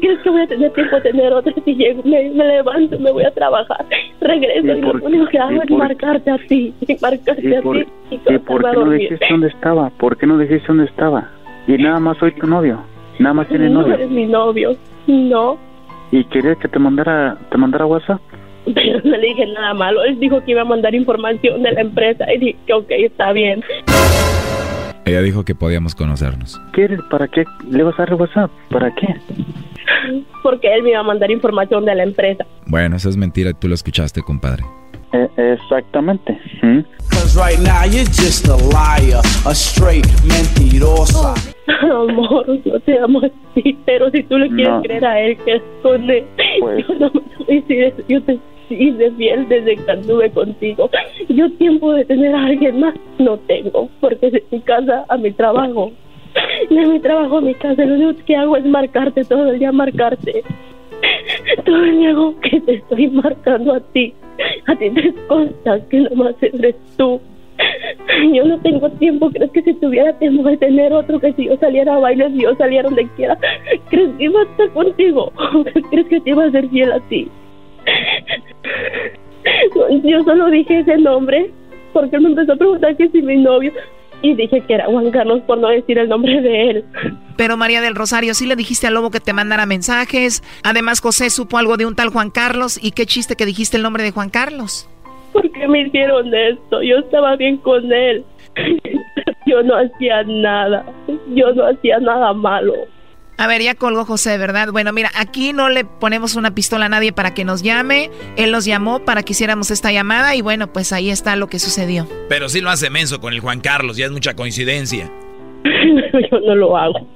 [0.00, 1.52] ¿Crees que voy a tener tiempo de tener otra?
[1.64, 3.84] Si llego, me, me levanto, me voy a trabajar,
[4.20, 7.62] regreso ¿Y y, lo único que hago es marcarte a ti, y marcarte ¿Y a
[7.62, 9.90] por, ti y ¿y por qué no dijiste dónde estaba?
[9.90, 11.30] ¿Por qué no dijiste dónde estaba?
[11.66, 12.78] Y nada más soy tu novio.
[13.18, 13.94] Nada más tienes No novio.
[13.94, 14.76] eres mi novio,
[15.06, 15.58] no.
[16.12, 18.20] ¿Y querías que te mandara, te mandara WhatsApp?
[18.74, 20.02] Pero no le dije nada malo.
[20.04, 23.32] Él dijo que iba a mandar información de la empresa y dije que ok, está
[23.32, 23.62] bien.
[25.04, 26.60] Ella dijo que podíamos conocernos.
[26.72, 27.00] ¿Quieres?
[27.10, 28.50] ¿Para qué le vas a dar WhatsApp?
[28.70, 29.06] ¿Para qué?
[30.42, 32.44] Porque él me iba a mandar información de la empresa.
[32.66, 34.64] Bueno, esa es mentira tú lo escuchaste, compadre.
[35.12, 36.38] Eh, exactamente.
[36.62, 36.80] ¿Mm?
[37.10, 39.22] Cause right now you're just a liar.
[39.46, 41.34] A straight mentirosa.
[41.82, 44.82] Amor, yo te amo a ti, pero si tú le quieres No.
[44.82, 46.26] creer a él que esconde,
[46.60, 46.86] Pues.
[46.86, 47.10] yo no
[47.48, 47.94] me decir.
[48.08, 48.38] Yo te
[48.70, 50.90] hice fiel desde que anduve contigo.
[51.28, 55.30] Yo tiempo de tener a alguien más no tengo, porque de mi casa a mi
[55.32, 55.92] trabajo.
[56.68, 59.72] De mi trabajo a mi casa, lo único que hago es marcarte todo el día,
[59.72, 60.42] marcarte.
[61.64, 64.14] Todo el hago que te estoy marcando a ti.
[64.66, 67.20] A ti te consta que nomás eres tú.
[68.32, 69.30] Yo no tengo tiempo.
[69.30, 72.42] ¿Crees que si tuviera tiempo de tener otro, que si yo saliera a bailes, si
[72.42, 73.38] yo saliera donde quiera,
[73.88, 75.32] ¿crees que iba a estar contigo?
[75.90, 77.28] ¿Crees que te iba a ser fiel a ti?
[80.04, 81.50] Yo solo dije ese nombre
[81.92, 83.72] porque él me empezó a preguntar que si mi novio
[84.22, 86.84] y dije que era Juan Carlos por no decir el nombre de él.
[87.36, 90.42] Pero María del Rosario, sí le dijiste al lobo que te mandara mensajes.
[90.64, 92.78] Además, José supo algo de un tal Juan Carlos.
[92.82, 94.88] Y qué chiste que dijiste el nombre de Juan Carlos.
[95.32, 96.82] ¿Por qué me hicieron esto?
[96.82, 98.24] Yo estaba bien con él.
[99.46, 100.84] Yo no hacía nada.
[101.28, 102.74] Yo no hacía nada malo.
[103.40, 104.70] A ver, ya colgó José, ¿verdad?
[104.72, 108.10] Bueno, mira, aquí no le ponemos una pistola a nadie para que nos llame.
[108.36, 111.60] Él nos llamó para que hiciéramos esta llamada y bueno, pues ahí está lo que
[111.60, 112.08] sucedió.
[112.28, 115.08] Pero sí lo hace menso con el Juan Carlos, ya es mucha coincidencia.
[116.32, 117.06] Yo no lo hago.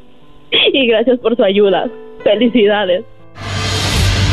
[0.73, 1.91] Y gracias por su ayuda.
[2.23, 3.05] Felicidades.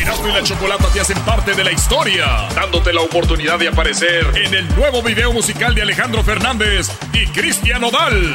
[0.00, 4.26] Erasmo y la Chocolata te hacen parte de la historia, dándote la oportunidad de aparecer
[4.34, 8.34] en el nuevo video musical de Alejandro Fernández y Cristian Odal.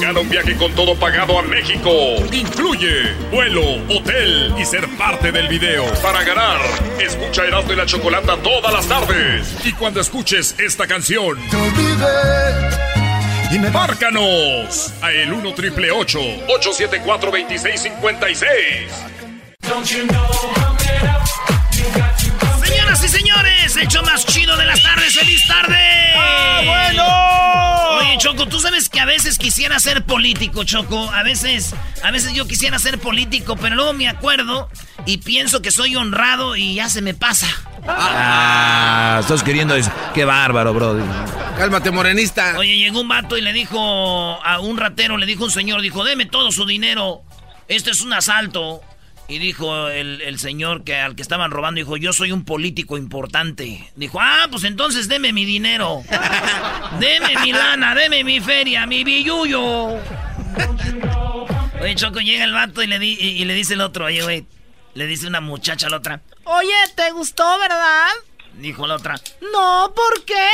[0.00, 1.90] Gana un viaje con todo pagado a México.
[2.32, 5.84] Incluye vuelo, hotel y ser parte del video.
[6.02, 6.60] Para ganar,
[7.00, 9.54] escucha Erasmo y la Chocolata todas las tardes.
[9.64, 11.38] Y cuando escuches esta canción,
[13.72, 19.11] márcanos a el 1 triple 874 2656.
[22.64, 25.14] Señoras y señores, el show más chido de las tardes.
[25.14, 25.78] ¡Feliz tarde!
[26.16, 27.04] ¡Ah, bueno!
[27.98, 31.10] Oye, Choco, tú sabes que a veces quisiera ser político, Choco.
[31.10, 34.68] A veces, a veces yo quisiera ser político, pero luego me acuerdo
[35.06, 37.46] y pienso que soy honrado y ya se me pasa.
[37.86, 39.92] Ah, estás queriendo decir.
[40.12, 40.98] Qué bárbaro, bro.
[41.56, 42.58] Cálmate, morenista.
[42.58, 43.78] Oye, llegó un vato y le dijo
[44.44, 47.22] a un ratero, le dijo un señor, dijo, deme todo su dinero.
[47.68, 48.82] Esto es un asalto.
[49.28, 53.90] Y dijo el, señor que al que estaban robando, dijo, yo soy un político importante.
[53.96, 56.02] Dijo, ah, pues entonces deme mi dinero.
[57.00, 59.98] deme mi lana, deme mi feria, mi billuyo.
[61.80, 64.46] Oye, Choco, llega el vato y le, y, le dice el otro, oye, güey,
[64.94, 66.20] le dice una muchacha a la otra.
[66.44, 68.08] Oye, ¿te gustó, verdad?
[68.54, 69.20] Dijo la otra.
[69.52, 70.48] No, ¿por qué?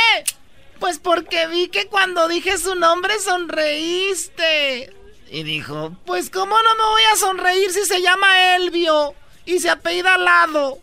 [0.79, 4.93] Pues porque vi que cuando dije su nombre sonreíste.
[5.31, 9.13] Y dijo, pues cómo no me voy a sonreír si se llama Elvio
[9.45, 10.79] y se apellida Lado.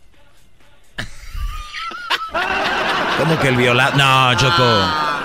[3.17, 3.97] ¿Cómo que el violado?
[3.97, 5.17] No, Choco.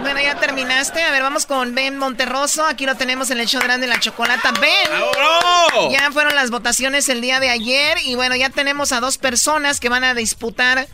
[0.00, 1.02] Bueno, ya terminaste.
[1.02, 2.64] A ver, vamos con Ben Monterroso.
[2.64, 4.52] Aquí lo tenemos en el show grande de la chocolata.
[4.52, 5.90] Ben.
[5.90, 7.98] Ya fueron las votaciones el día de ayer.
[8.04, 10.86] Y bueno, ya tenemos a dos personas que van a disputar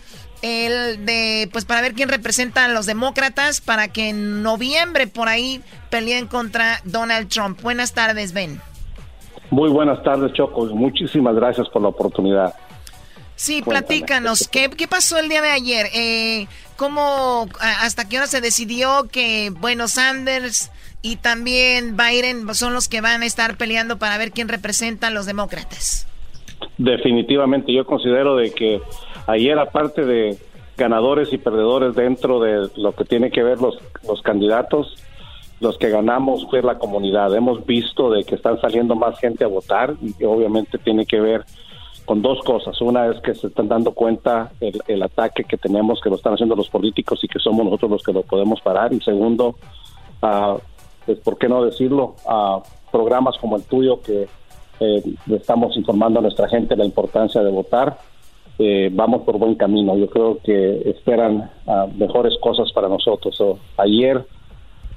[0.43, 5.29] el de, pues para ver quién representa a los demócratas para que en noviembre por
[5.29, 7.63] ahí peleen contra Donald Trump.
[7.63, 8.61] Buenas tardes, Ben.
[9.51, 10.67] Muy buenas tardes, Choco.
[10.67, 12.55] Muchísimas gracias por la oportunidad.
[13.35, 15.87] Sí, platícanos, ¿qué, ¿qué, pasó el día de ayer?
[15.95, 20.71] Eh, ¿Cómo, hasta qué hora se decidió que, bueno, Sanders
[21.03, 25.11] y también Biden son los que van a estar peleando para ver quién representa a
[25.11, 26.07] los demócratas?
[26.79, 28.81] Definitivamente, yo considero de que
[29.27, 30.39] ayer aparte de
[30.77, 34.97] ganadores y perdedores dentro de lo que tiene que ver los, los candidatos,
[35.61, 37.35] los que ganamos fue la comunidad.
[37.35, 41.45] Hemos visto de que están saliendo más gente a votar y obviamente tiene que ver
[42.05, 42.81] con dos cosas.
[42.81, 46.57] Una es que se están dando cuenta el, ataque que tenemos, que lo están haciendo
[46.57, 48.93] los políticos y que somos nosotros los que lo podemos parar.
[48.93, 49.57] Y segundo,
[50.23, 50.59] uh,
[51.07, 52.17] pues, ¿por qué no decirlo?
[52.27, 52.61] a
[52.91, 54.29] programas como el tuyo que
[54.81, 57.97] eh, estamos informando a nuestra gente la importancia de votar
[58.59, 59.97] eh, vamos por buen camino.
[59.97, 63.37] Yo creo que esperan ah, mejores cosas para nosotros.
[63.77, 64.25] ayer,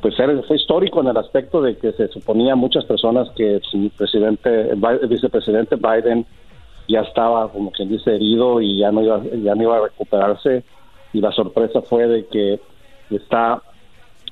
[0.02, 0.16] pues
[0.48, 5.08] fue histórico en el aspecto de que se suponía muchas personas que el presidente, el
[5.08, 6.26] vicepresidente Biden
[6.88, 10.64] ya estaba, como quien dice, herido y ya no iba, ya no iba a recuperarse.
[11.14, 12.60] Y la sorpresa fue de que
[13.10, 13.62] está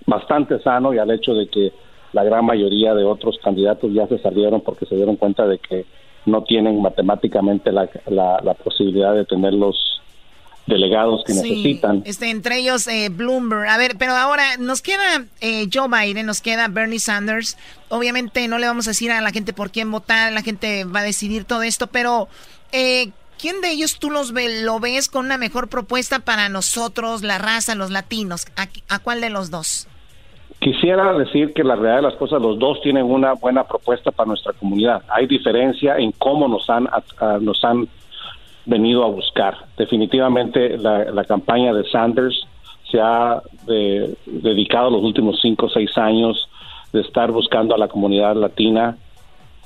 [0.05, 1.71] bastante sano y al hecho de que
[2.11, 5.85] la gran mayoría de otros candidatos ya se salieron porque se dieron cuenta de que
[6.25, 10.01] no tienen matemáticamente la, la, posibilidad de tener los
[10.65, 12.03] delegados que necesitan.
[12.05, 13.67] Este, entre ellos eh, Bloomberg.
[13.67, 17.57] A ver, pero ahora nos queda eh, Joe Biden, nos queda Bernie Sanders.
[17.89, 21.01] Obviamente no le vamos a decir a la gente por quién votar, la gente va
[21.01, 22.29] a decidir todo esto, pero
[22.71, 27.23] eh, ¿quién de ellos tú los ve, lo ves con una mejor propuesta para nosotros,
[27.23, 28.45] la raza, los latinos?
[28.87, 29.87] a cuál de los dos?
[30.63, 34.27] Quisiera decir que la realidad de las cosas, los dos tienen una buena propuesta para
[34.27, 35.03] nuestra comunidad.
[35.09, 36.87] Hay diferencia en cómo nos han,
[37.41, 37.89] nos han
[38.65, 39.57] venido a buscar.
[39.77, 42.47] Definitivamente la, campaña de Sanders
[42.89, 43.41] se ha
[44.25, 46.49] dedicado los últimos cinco o seis años
[46.93, 48.95] de estar buscando a la comunidad latina,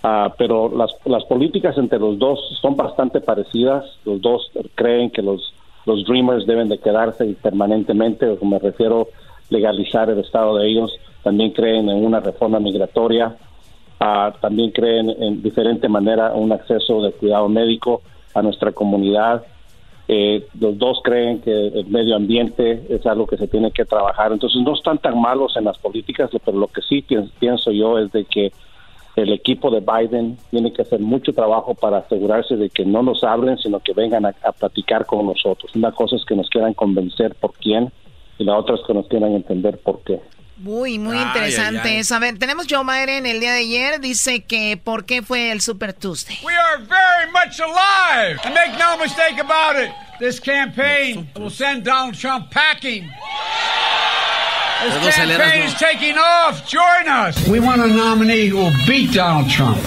[0.02, 3.86] ah, pero las, las políticas entre los dos son bastante parecidas.
[4.04, 5.54] Los dos creen que los,
[5.86, 9.10] los Dreamers deben de quedarse permanentemente, me refiero
[9.50, 13.36] legalizar el estado de ellos, también creen en una reforma migratoria,
[14.00, 18.02] ah, también creen en diferente manera un acceso de cuidado médico
[18.34, 19.44] a nuestra comunidad.
[20.08, 24.32] Eh, los dos creen que el medio ambiente es algo que se tiene que trabajar.
[24.32, 27.04] Entonces no están tan malos en las políticas, pero lo que sí
[27.40, 28.54] pienso yo es de que
[29.18, 33.24] el equipo de Biden tiene que hacer mucho trabajo para asegurarse de que no nos
[33.24, 35.76] hablen, sino que vengan a, a platicar con nosotros.
[35.76, 37.92] Una cosa es que nos quieran convencer por quién,
[38.38, 40.20] y la otra es que nos quieran entender por qué.
[40.58, 42.16] Muy, muy interesante eso.
[42.16, 44.00] A ver, tenemos Joe Biden el día de ayer.
[44.00, 46.40] Dice que por qué fue el Super Tuesday.
[46.44, 48.40] We are very much alive.
[48.44, 49.92] And make no mistake about it.
[50.20, 53.08] This campaign will send Donald Trump packing.
[54.84, 56.68] This campaign is taking off.
[56.68, 57.48] Join us.
[57.48, 59.82] We want a nominee who will beat Donald Trump.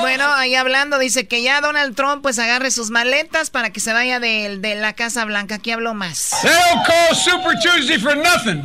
[0.00, 3.92] Bueno, ahí hablando, dice que ya Donald Trump pues agarre sus maletas para que se
[3.92, 5.56] vaya de, de la Casa Blanca.
[5.56, 6.30] Aquí hablo más.
[6.42, 8.62] They don't call Super Tuesday for nothing.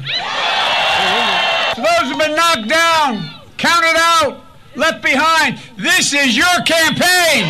[1.75, 4.43] To those who've been knocked down, counted out,
[4.75, 7.45] left behind, this is your campaign.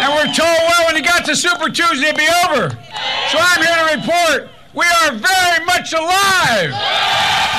[0.00, 2.70] And we're told, well, when you got to Super Tuesday, it'd be over.
[3.30, 4.48] So I'm here to report
[4.78, 6.74] Very much alive.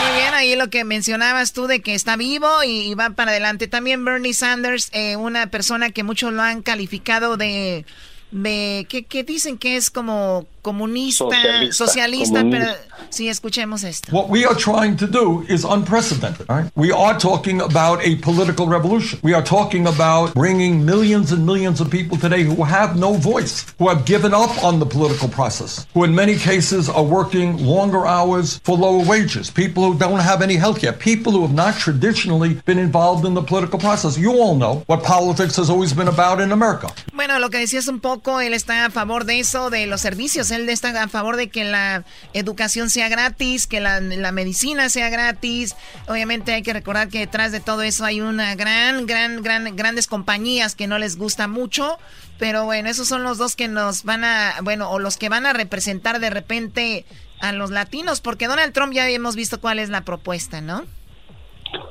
[0.02, 3.68] Muy bien, ahí lo que mencionabas tú de que está vivo y, va para adelante.
[3.68, 7.86] También Bernie Sanders, eh, una persona que muchos lo han calificado de
[8.32, 11.26] de que, dicen que es como comunista,
[11.72, 12.68] socialista, pero
[13.10, 14.12] Sí, escuchemos esto.
[14.12, 16.48] What we are trying to do is unprecedented.
[16.50, 16.70] Right?
[16.76, 19.20] We are talking about a political revolution.
[19.24, 23.66] We are talking about bringing millions and millions of people today who have no voice,
[23.80, 28.06] who have given up on the political process, who in many cases are working longer
[28.06, 31.76] hours for lower wages, people who don't have any health care, people who have not
[31.76, 34.18] traditionally been involved in the political process.
[34.18, 36.90] You all know what politics has always been about in America.
[37.14, 40.49] Bueno, lo que decías un poco, él está a favor de eso, de los servicios,
[40.52, 44.00] él está a favor de que la educación sea gratis, que la,
[44.32, 45.76] medicina sea gratis.
[46.08, 50.08] Obviamente hay que recordar que detrás de todo eso hay una gran, gran, gran, grandes
[50.08, 51.98] compañías que no les gusta mucho.
[52.38, 55.46] Pero bueno, esos son los dos que nos van a, bueno, o los que van
[55.46, 57.06] a representar de repente
[57.42, 60.84] a los latinos, porque Donald Trump ya hemos visto cuál es la propuesta, ¿no?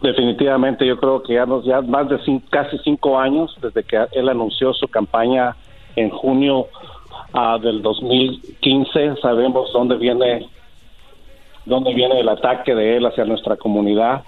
[0.03, 2.19] Definitivamente, yo creo que ya, nos, ya más de
[2.51, 5.57] casi cinco años desde que él anunció su campaña
[5.97, 6.67] en junio
[7.35, 10.49] uh, del 2015, sabemos dónde viene
[11.65, 14.25] dónde viene el ataque de él hacia nuestra comunidad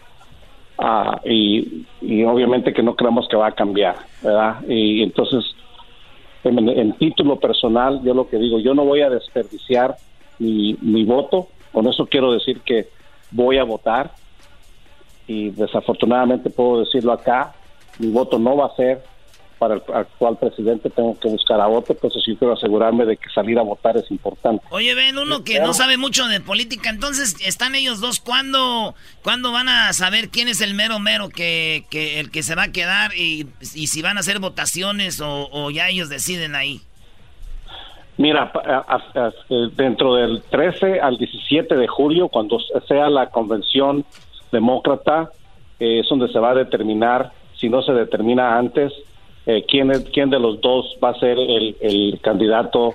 [0.78, 4.56] uh, y, y, obviamente que no creemos que va a cambiar, ¿verdad?
[4.68, 5.44] Y entonces,
[6.44, 9.96] en, en, título personal, yo lo que digo, yo no voy a desperdiciar
[10.38, 12.88] mi, mi voto, con eso quiero decir que
[13.30, 14.10] voy a votar
[15.26, 17.54] y desafortunadamente puedo decirlo acá,
[17.98, 19.02] mi voto no va a ser
[19.60, 23.28] para el actual presidente, tengo que buscar a otro, entonces yo quiero asegurarme de que
[23.28, 24.64] salir a votar es importante.
[24.70, 29.52] Oye, ven, uno que no sabe mucho de política, entonces están ellos dos, ¿cuándo, ¿cuándo
[29.52, 32.72] van a saber quién es el mero mero que, que el que se va a
[32.72, 36.80] quedar y, y si van a hacer votaciones o, o ya ellos deciden ahí?
[38.16, 38.50] Mira,
[39.76, 42.58] dentro del 13 al 17 de julio, cuando
[42.88, 44.06] sea la convención
[44.52, 45.30] demócrata,
[45.78, 48.92] eh, es donde se va a determinar, si no se determina antes,
[49.46, 52.94] eh, quién, es, quién de los dos va a ser el, el candidato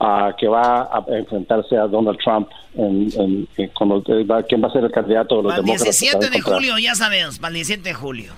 [0.00, 3.70] uh, que va a enfrentarse a Donald Trump, en, en, eh,
[4.48, 7.38] quién va a ser el candidato de los para el 17 de julio, ya sabemos,
[7.38, 8.32] para el 17 de julio.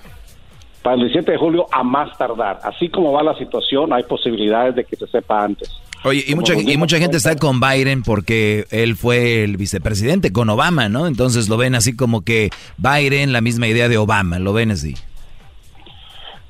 [0.81, 2.59] Para el 17 de julio a más tardar.
[2.63, 5.69] Así como va la situación, hay posibilidades de que se sepa antes.
[6.05, 10.49] Oye, y mucha, y mucha gente está con Biden porque él fue el vicepresidente con
[10.49, 11.07] Obama, ¿no?
[11.07, 14.95] Entonces lo ven así como que Biden, la misma idea de Obama, lo ven así.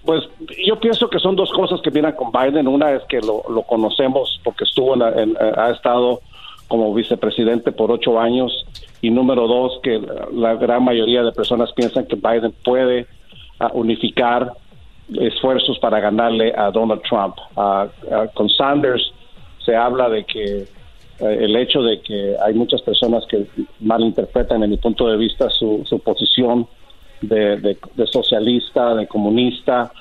[0.05, 0.23] Pues
[0.65, 2.67] yo pienso que son dos cosas que vienen con Biden.
[2.67, 6.19] Una es que lo, conocemos porque estuvo en, ha estado
[6.67, 8.65] como vicepresidente por ocho años
[9.01, 10.01] y número dos que
[10.33, 13.05] la gran mayoría de personas piensan que Biden puede
[13.59, 14.53] ah, unificar
[15.19, 17.35] esfuerzos para ganarle a Donald Trump.
[17.55, 19.13] Ah, ah, con Sanders
[19.65, 20.67] se habla de que eh,
[21.19, 23.45] el hecho de que hay muchas personas que
[23.79, 26.67] malinterpretan en mi punto de vista su, su posición
[27.27, 27.77] de,
[28.11, 29.91] socialista, de comunista,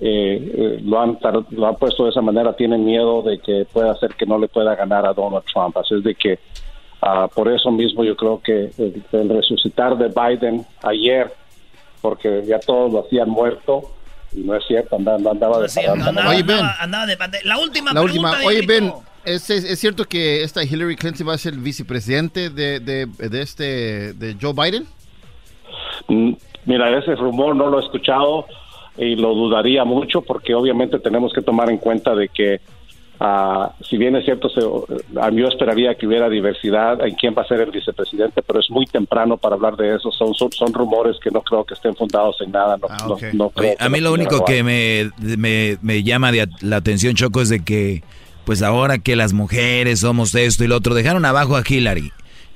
[0.00, 1.18] eh, eh, lo, han,
[1.50, 4.48] lo han puesto de esa manera, tienen miedo de que pueda hacer que no le
[4.48, 5.76] pueda ganar a Donald Trump.
[5.76, 6.38] Así es de que
[7.00, 11.32] ah, por eso mismo yo creo que el, resucitar de Biden ayer,
[12.00, 13.82] porque ya todos lo hacían muerto,
[14.32, 15.68] y no es cierto, andaba, andaba de,
[17.44, 18.32] La última la Última.
[18.44, 18.92] Oye, Ben,
[19.24, 24.14] ¿Es, ¿Es, cierto que esta Hillary Clinton va a ser el vicepresidente de, de, este
[24.14, 24.86] de Joe Biden?
[26.08, 26.32] Mm,
[26.66, 28.46] mira, ese rumor no lo he escuchado
[28.96, 32.60] y lo dudaría mucho porque obviamente tenemos que tomar en cuenta de que
[33.20, 37.46] uh, si bien es cierto, se, yo esperaría que hubiera diversidad en quién va a
[37.46, 40.10] ser el vicepresidente, pero es muy temprano para hablar de eso.
[40.12, 42.76] Son, son, rumores que no creo que estén fundados en nada.
[42.76, 47.48] No, ah, a mí lo único que me, me, me llama la atención, Choco, es
[47.48, 48.02] de que
[48.44, 52.12] pues ahora que las mujeres somos esto y lo otro, dejaron abajo a Hillary.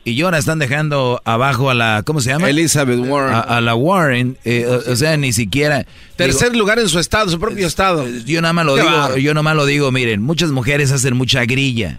[0.07, 2.49] Y ahora están dejando abajo a la, ¿cómo se llama?
[2.49, 3.43] Elizabeth Warren.
[3.45, 5.85] A, la Warren, eh, o, sea, ni siquiera...
[6.15, 8.07] Tercer lugar en su estado, su propio estado.
[8.25, 11.45] Yo nada más lo digo, yo nada más lo digo, miren, muchas mujeres hacen mucha
[11.45, 11.99] grilla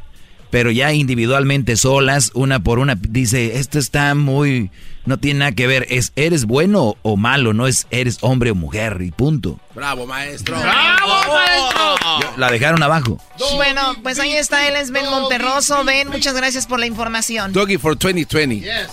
[0.49, 4.71] pero ya individualmente solas, una por una, dice, esto está muy,
[5.05, 8.55] no tiene nada que ver, es eres bueno o malo, no es eres hombre o
[8.55, 9.59] mujer y punto.
[9.75, 10.57] Bravo, maestro.
[10.59, 12.37] Bravo, maestro.
[12.37, 13.19] La dejaron abajo.
[13.55, 15.83] Bueno, pues ahí está, él es Ben Monterroso.
[15.83, 17.53] Ben, muchas gracias por la información.
[17.53, 18.61] Doggy for 2020.
[18.61, 18.89] Yes.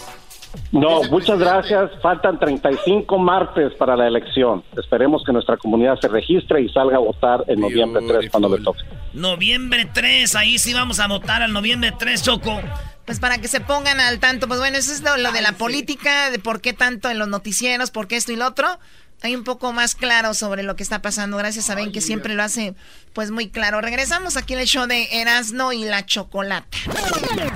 [0.73, 1.91] No, muchas gracias.
[2.01, 4.63] Faltan 35 martes para la elección.
[4.77, 8.63] Esperemos que nuestra comunidad se registre y salga a votar en noviembre 3 cuando le
[8.63, 8.81] toque.
[9.15, 12.61] Noviembre 3, ahí sí vamos a votar al noviembre 3, Choco.
[13.05, 16.31] Pues para que se pongan al tanto, pues bueno, eso es lo, de la política,
[16.31, 18.81] de por qué tanto en los noticieros, por qué esto y lo otro.
[19.23, 21.37] Hay un poco más claro sobre lo que está pasando.
[21.37, 22.75] Gracias a Ben que siempre lo hace
[23.13, 23.81] pues muy claro.
[23.81, 26.77] Regresamos aquí al show de Erasno y la Chocolata.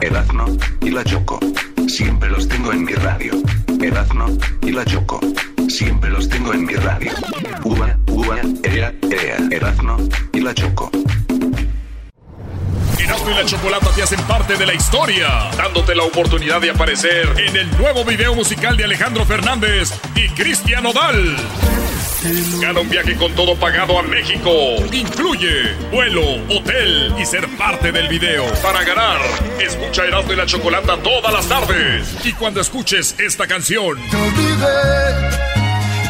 [0.01, 0.47] Erasno
[0.80, 1.40] y la Choco
[1.89, 3.32] Siempre los tengo en mi radio.
[3.82, 4.28] Erazno
[4.62, 5.20] y la Choco.
[5.69, 7.12] Siempre los tengo en mi radio.
[7.62, 9.36] Uva, uva, ea, ea.
[9.51, 9.99] Erazno
[10.32, 10.90] y la Choco.
[12.99, 17.35] Erasmo y la Chocolata te hacen parte de la historia, dándote la oportunidad de aparecer
[17.39, 21.36] en el nuevo video musical de Alejandro Fernández y Cristian Odal.
[22.61, 24.51] Gana un viaje con todo pagado a México.
[24.90, 28.45] Incluye vuelo, hotel y ser parte del video.
[28.62, 29.20] Para ganar,
[29.61, 32.16] escucha Erasmo y la Chocolata todas las tardes.
[32.24, 33.99] Y cuando escuches esta canción,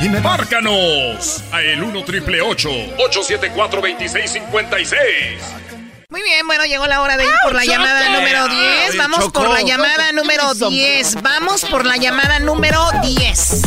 [0.07, 4.99] márcanos a el 1 triple 874 2656.
[6.11, 8.97] Muy bien, bueno, llegó la hora de ir por la llamada número 10.
[8.97, 11.23] Vamos por la llamada número 10.
[11.23, 13.63] Vamos por la llamada número 10.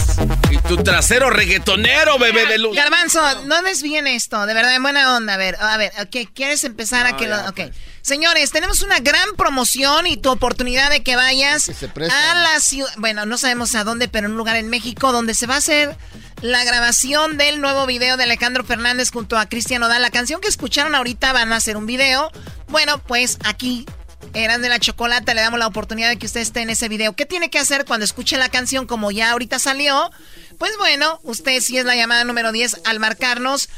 [0.50, 2.76] Y tu trasero reggaetonero, bebé de luz.
[2.76, 5.36] Garbanzo, no desvíen esto, de verdad, en buena onda.
[5.36, 7.38] A ver, a ver, ok, ¿quieres empezar a que lo.?
[7.50, 7.60] Ok.
[8.02, 12.92] Señores, tenemos una gran promoción y tu oportunidad de que vayas a la ciudad.
[12.98, 15.58] Bueno, no sabemos a dónde, pero en un lugar en México donde se va a
[15.58, 15.96] hacer
[16.42, 20.02] la grabación del nuevo video de Alejandro Fernández junto a Cristian Odal.
[20.02, 22.32] La canción que escucharon ahorita van a hacer un video.
[22.68, 23.86] Bueno, pues aquí
[24.34, 27.14] eran de la chocolate, le damos la oportunidad de que usted esté en ese video.
[27.16, 30.10] ¿Qué tiene que hacer cuando escuche la canción como ya ahorita salió?
[30.58, 33.70] Pues bueno, usted si es la llamada número 10 al marcarnos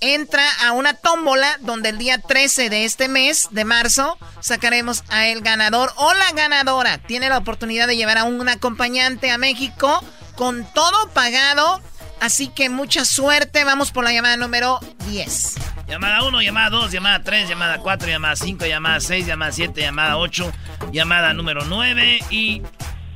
[0.00, 5.26] entra a una tómbola donde el día 13 de este mes de marzo sacaremos a
[5.26, 6.98] el ganador o la ganadora.
[6.98, 10.02] Tiene la oportunidad de llevar a un acompañante a México
[10.36, 11.80] con todo pagado.
[12.20, 13.64] Así que mucha suerte.
[13.64, 15.54] Vamos por la llamada número 10.
[15.86, 20.16] Llamada 1, llamada 2, llamada 3, llamada 4, llamada 5, llamada 6, llamada 7, llamada
[20.16, 20.52] 8,
[20.90, 22.62] llamada número 9 y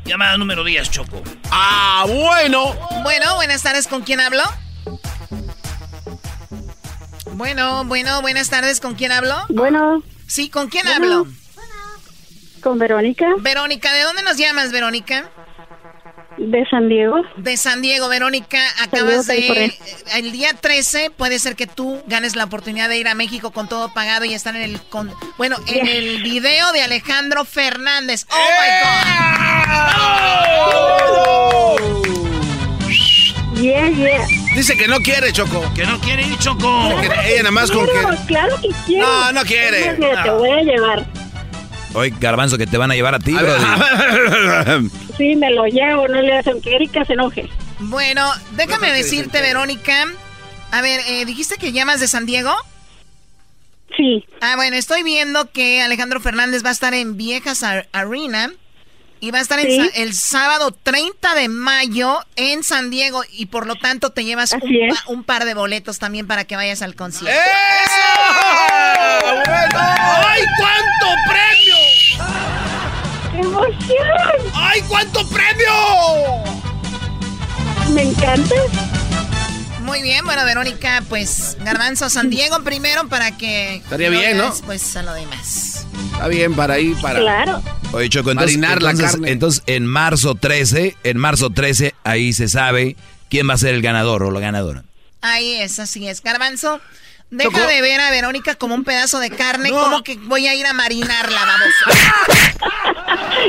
[0.05, 1.23] llamada número 10, Choco.
[1.51, 2.75] Ah, bueno.
[3.03, 3.89] Bueno, buenas tardes.
[3.89, 4.45] ¿Con quién hablo?
[7.35, 8.81] Bueno, bueno, buenas tardes.
[8.81, 9.35] ¿Con quién hablo?
[9.49, 10.03] Bueno.
[10.27, 10.97] Sí, ¿con quién Bueno.
[11.21, 11.27] hablo?
[12.63, 15.31] Con Verónica, Verónica, ¿de dónde nos llamas, Verónica?
[16.37, 17.17] de San Diego.
[17.37, 19.75] De San Diego, Verónica, acabas de...
[20.15, 23.69] El día 13 puede ser que tú ganes la oportunidad de ir a México con
[23.69, 24.81] todo pagado y estar en el...
[24.81, 28.27] Con, bueno, en el video de Alejandro Fernández.
[28.31, 28.69] ¡Oh, my
[32.07, 32.10] God!
[33.71, 34.27] Yeah, yeah.
[34.55, 35.63] Dice que no quiere, Choco.
[35.75, 36.89] Que no quiere ir, Choco.
[37.01, 38.27] Que ella nada más con Claro, que...
[38.27, 39.07] claro que quiero.
[39.07, 39.95] No, no quiere.
[39.95, 41.07] Te voy a llevar.
[41.95, 44.83] Oye, Garbanzo, que te van a llevar a ti, A ver.
[45.17, 47.49] Sí, me lo llevo, no le hacen que Erika se enoje.
[47.81, 50.05] Bueno, déjame decirte, Verónica.
[50.73, 52.53] A ver, eh, ¿dijiste que llamas de San Diego?
[53.97, 54.25] Sí.
[54.41, 58.51] Ah, bueno, estoy viendo que Alejandro Fernández va a estar en Viejas Ar- Arena
[59.21, 59.91] y va a estar Sí.
[59.95, 64.53] el sábado 30 de mayo en San Diego y por lo tanto te llevas
[65.07, 67.39] un, pa- par de boletos también para que vayas al concierto.
[69.75, 71.77] ¡Ay, cuánto premio!
[73.33, 74.53] ¡Qué emoción!
[74.55, 76.45] ¡Ay, cuánto premio!
[77.95, 78.55] Me encanta.
[79.81, 83.77] Muy bien, bueno, Verónica, pues Garbanzo a San Diego primero para que...
[83.77, 84.51] Estaría bien, ¿no?
[84.51, 85.70] Después a lo demás.
[86.21, 87.19] Está bien para ir, para...
[87.19, 87.63] Claro.
[87.93, 89.31] Oye, Choco, entonces, Marinar la entonces, carne.
[89.31, 92.95] entonces en marzo 13, en marzo 13, ahí se sabe
[93.31, 94.85] quién va a ser el ganador o la ganadora.
[95.23, 96.23] Ahí es, así es.
[96.23, 96.79] Garbanzo,
[97.31, 97.67] deja Choco.
[97.67, 100.75] de ver a Verónica como un pedazo de carne, como que voy a ir a
[100.75, 102.05] marinarla, baboso.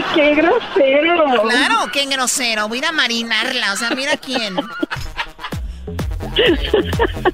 [0.16, 1.42] ¡Qué grosero!
[1.50, 2.70] Claro, qué grosero.
[2.70, 3.74] Voy a ir a marinarla.
[3.74, 4.56] O sea, mira quién.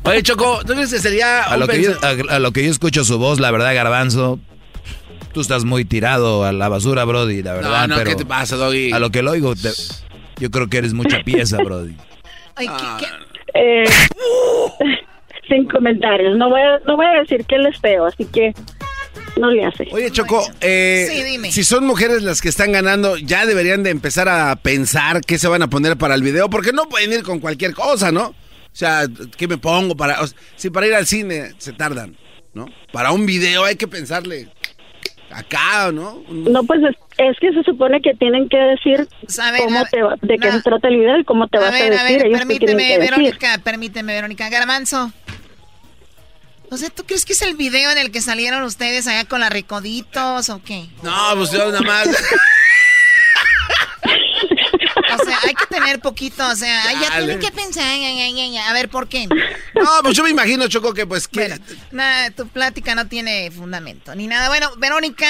[0.03, 1.43] Oye, Choco, ¿tú crees que sería...
[1.43, 3.75] A lo, que yo, pensa- a, a lo que yo escucho su voz, la verdad,
[3.75, 4.39] Garbanzo,
[5.37, 7.87] tú estás muy tirado a la basura, Brody, la verdad.
[7.87, 8.91] no, pero ¿qué te pasa, Doggy?
[8.91, 9.69] A lo que lo oigo, te-
[10.39, 11.95] yo creo que eres mucha pieza, Brody.
[12.55, 13.07] Ay, ¿qué- qué?
[13.53, 13.83] Eh,
[15.47, 16.35] sin comentarios.
[16.39, 18.51] No voy, a, no voy a decir que él es feo, así que
[19.39, 19.87] no le hace.
[19.91, 21.51] Oye, Choco, eh, Sí, dime.
[21.51, 25.47] si son mujeres las que están ganando, ya deberían de empezar a pensar qué se
[25.47, 28.29] van a poner para el video, porque no pueden ir con cualquier cosa, ¿no?
[28.29, 28.35] O
[28.79, 29.03] sea,
[29.37, 30.19] ¿qué me pongo para...?
[30.21, 32.17] o sea, si para ir al cine se tardan,
[32.55, 32.65] ¿no?
[32.91, 34.47] Para un video hay que pensarle
[35.37, 36.23] acá, ¿no?
[36.29, 39.07] No, pues es, es que se supone que tienen que decir
[39.39, 40.53] A ver, cómo a ver, te va- de qué no.
[40.53, 42.17] se trata el video y cómo te A vas a, ver, a decir.
[42.17, 42.47] ver, Ellos te tienen
[42.77, 43.11] permíteme, que decir.
[43.11, 44.49] Verónica, permíteme, Verónica.
[44.49, 45.11] Garbanzo.
[46.69, 49.39] O sea, ¿tú crees que es el video en el que salieron ustedes allá con
[49.39, 50.87] la Ricoditos o qué?
[51.01, 52.07] No, pues yo nada más...
[55.43, 57.83] Hay que tener poquito, o sea, ya tienen que pensar.
[57.99, 58.69] ya, ya, ya, ya.
[58.69, 59.27] A ver, ¿por qué?
[59.27, 61.27] No, pues yo me imagino, Choco, que pues...
[61.27, 61.59] Que...
[61.91, 64.47] Nada, tu plática no tiene fundamento ni nada.
[64.49, 65.27] Bueno, Verónica,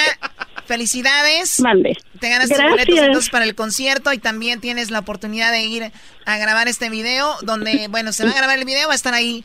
[0.66, 1.60] felicidades.
[1.60, 1.96] Mande.
[2.20, 5.92] Te ganas tus boletos entonces para el concierto y también tienes la oportunidad de ir
[6.24, 9.14] a grabar este video donde, bueno, se va a grabar el video, va a estar
[9.14, 9.44] ahí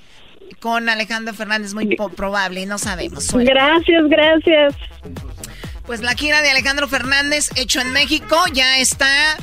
[0.59, 3.25] con Alejandro Fernández, muy probable, no sabemos.
[3.25, 3.51] Suerte.
[3.51, 4.75] Gracias, gracias.
[5.85, 9.37] Pues la gira de Alejandro Fernández, hecho en México, ya está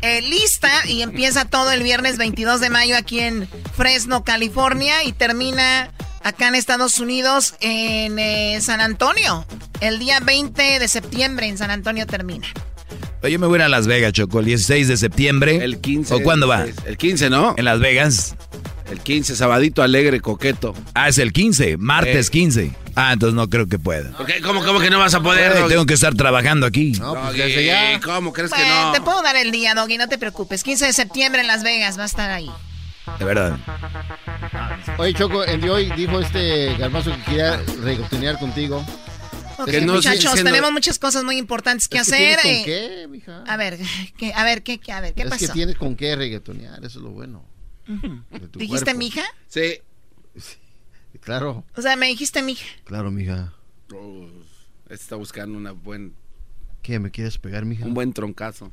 [0.00, 5.12] eh, lista y empieza todo el viernes 22 de mayo aquí en Fresno, California y
[5.12, 5.90] termina
[6.22, 9.46] acá en Estados Unidos en eh, San Antonio.
[9.80, 12.48] El día 20 de septiembre en San Antonio termina.
[13.22, 15.56] Yo me voy a ir a Las Vegas, Choco, el 16 de septiembre.
[15.62, 16.14] El 15.
[16.14, 16.64] ¿O cuándo va?
[16.86, 17.54] El 15, ¿no?
[17.58, 18.36] En Las Vegas.
[18.90, 20.74] El 15, sabadito alegre, coqueto.
[20.94, 22.30] Ah, es el 15, martes Eh.
[22.30, 22.72] 15.
[22.94, 24.16] Ah, entonces no creo que pueda.
[24.16, 24.40] ¿Por qué?
[24.40, 25.52] ¿Cómo, cómo que no vas a poder?
[25.52, 26.92] Eh, tengo que estar trabajando aquí.
[26.92, 28.00] No, pues desde ya.
[28.00, 28.92] ¿Cómo crees que Bueno, no?
[28.92, 30.62] te puedo dar el día, Doggy, no te preocupes.
[30.62, 32.50] 15 de septiembre en Las Vegas va a estar ahí.
[33.18, 33.58] De verdad.
[34.98, 38.84] Oye, Choco, el de hoy dijo este garbanzo que quería reconciliar contigo.
[39.58, 42.40] No muchachos, sigue siendo- tenemos muchas cosas muy importantes que Es que hacer.
[42.40, 42.62] con eh.
[42.64, 43.42] qué, mija.
[43.46, 43.78] A ver,
[44.16, 45.46] ¿qué, a ver, ¿qué, qué- a ver, ¿qué es pasó?
[45.46, 47.44] que tienes con qué reggaetonear, eso es lo bueno.
[48.54, 48.98] ¿Dijiste cuerpo.
[48.98, 49.22] mija?
[49.48, 49.78] Sí.
[51.20, 52.64] Claro, O sea, me dijiste mija.
[52.84, 53.52] claro, mija.
[53.92, 54.28] Oh,
[54.84, 56.14] este está buscando una buen,
[56.82, 57.84] ¿Qué, me quieres pegar, mija?
[57.84, 58.70] un buen troncazo.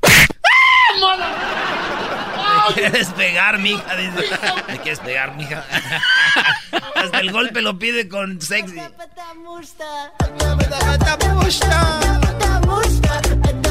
[2.68, 3.96] ¿Me quieres pegar, mija?
[3.96, 4.30] Dice.
[4.68, 5.64] ¿Me quieres pegar, mija?
[6.96, 8.80] Hasta el golpe lo pide con sexy.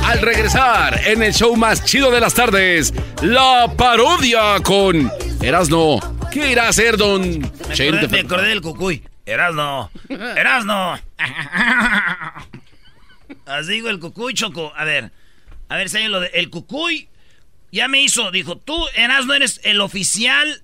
[0.05, 2.93] Al regresar en el show más chido de las tardes,
[3.23, 5.11] la parodia con
[5.41, 5.99] Erasno.
[6.31, 9.03] ¿Qué irá a hacer don Me Chente acordé, me Fer- acordé del cucuy.
[9.25, 9.91] Erasno.
[10.09, 10.99] Erasno.
[13.47, 14.73] Así digo el cucuy, Choco.
[14.77, 15.11] A ver.
[15.69, 16.27] A ver, lo de...
[16.35, 17.09] El cucuy
[17.75, 18.31] ya me hizo.
[18.31, 20.63] Dijo, tú, Erasno, eres el oficial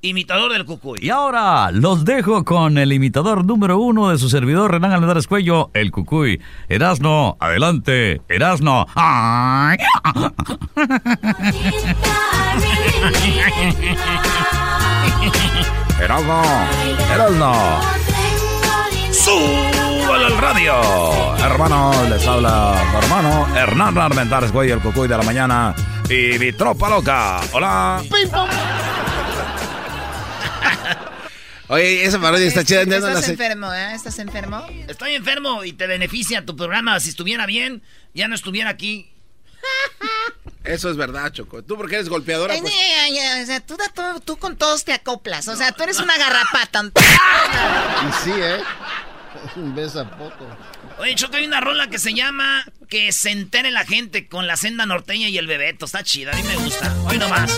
[0.00, 1.00] imitador del cucuy.
[1.02, 5.70] Y ahora los dejo con el imitador número uno de su servidor, Renan Almendares Cuello,
[5.74, 6.40] el Cucuy.
[6.68, 8.86] Erasno, adelante, Erasno.
[8.94, 9.78] Ay.
[16.00, 16.42] Erasno,
[17.12, 17.80] Erasno.
[19.10, 20.74] Súbalo al radio.
[21.38, 25.74] Hermano, les habla hermano Hernán Armentares Cuello, el Cucuy de la mañana.
[26.08, 27.40] Y mi tropa loca.
[27.52, 28.02] Hola.
[31.68, 32.84] Oye, esa parodia está chida.
[32.84, 33.30] la Estás sé.
[33.32, 33.94] enfermo, ¿eh?
[33.94, 34.66] ¿Estás enfermo?
[34.86, 37.00] Estoy enfermo y te beneficia tu programa.
[37.00, 37.82] Si estuviera bien,
[38.12, 39.10] ya no estuviera aquí.
[40.62, 41.62] Eso es verdad, Choco.
[41.62, 42.72] Tú porque eres golpeadora, Ay, pues.
[43.02, 45.48] ay, ay, o sea, tú, da todo- tú con todos te acoplas.
[45.48, 46.82] O sea, tú eres una garrapata.
[46.84, 48.58] Y sí, ¿eh?
[49.56, 50.46] Un beso a poco.
[50.98, 54.56] Oye, Choco, hay una rola que se llama Que se entere la gente con la
[54.56, 55.84] senda norteña y el bebeto.
[55.86, 56.94] Está chida, a mí me gusta.
[57.04, 57.56] Hoy nomás.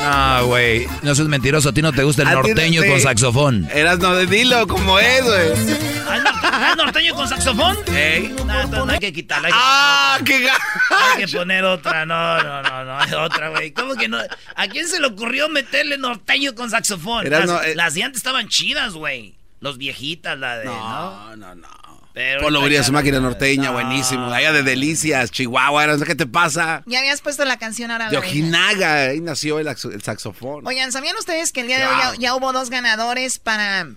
[0.00, 0.86] Ah, güey.
[1.02, 1.68] No seas mentiroso.
[1.70, 3.68] A ti no te gusta el no norteño te- con saxofón.
[3.72, 5.76] Erasno, de dilo como es, güey.
[6.08, 7.76] ¿Ah, ah, norteño con saxofón?
[7.94, 8.34] Ey.
[8.46, 9.48] No, no hay que quitarla.
[9.48, 10.62] hay que ¡Ah, qué gacho!
[10.90, 12.06] Hay que poner otra.
[12.06, 12.98] No, no, no, no.
[12.98, 13.72] hay Otra, güey.
[13.72, 14.18] ¿Cómo que no?
[14.54, 17.28] ¿A quién se le ocurrió meterle norteño con saxofón?
[17.28, 17.74] Las, no, eh.
[17.74, 19.34] las de antes estaban chidas, güey.
[19.60, 20.66] Los viejitas, la de.
[20.66, 21.68] No, no, no.
[22.16, 23.72] Pero Polo ya su máquina norteña, No.
[23.74, 24.32] buenísimo.
[24.32, 26.82] Allá de Delicias, Chihuahua, ¿qué te pasa?
[26.86, 28.08] Ya habías puesto la canción ahora.
[28.08, 28.16] De.
[28.16, 30.66] Ojinaga, ahí nació el, axo- el saxofón.
[30.66, 33.88] Oigan, ¿sabían ustedes que el día de hoy ya, ya hubo dos ganadores para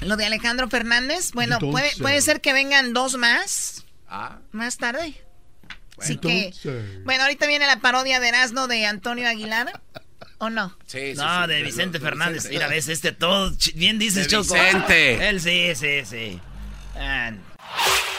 [0.00, 1.30] lo de Alejandro Fernández?
[1.30, 2.02] Bueno, puede, Entonces.
[2.02, 5.14] puede ser que vengan dos más Ah, más tarde.
[5.96, 7.04] Así que, Entonces.
[7.04, 9.80] bueno, ahorita viene la parodia de Erasmo de Antonio Aguilar.
[10.38, 10.76] ¿O no?
[10.86, 12.34] sí, sí, No, sí, de Vicente de Fernández.
[12.44, 12.54] Vicente.
[12.56, 13.52] Mira, ves, este todo.
[13.74, 14.54] Bien dices, De Choco.
[14.54, 15.28] Vicente.
[15.28, 16.40] Él sí, sí, sí.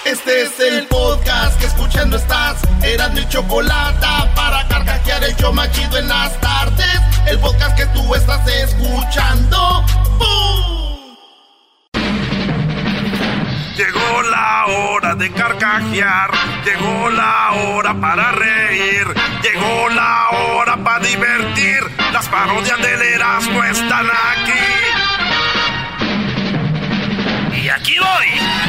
[0.06, 2.58] Este es el podcast que escuchando estás.
[2.82, 7.00] Eran mi chocolate para carcajear el yo machido en las tardes.
[7.28, 9.86] El podcast que tú estás escuchando.
[10.18, 11.16] ¡Bum!
[13.76, 16.32] Llegó la hora de carcajear,
[16.66, 19.06] llegó la hora para reír,
[19.44, 21.80] llegó la hora para divertir.
[22.12, 24.90] Las parodias del Erasmo están aquí.
[27.62, 28.69] Y aquí voy.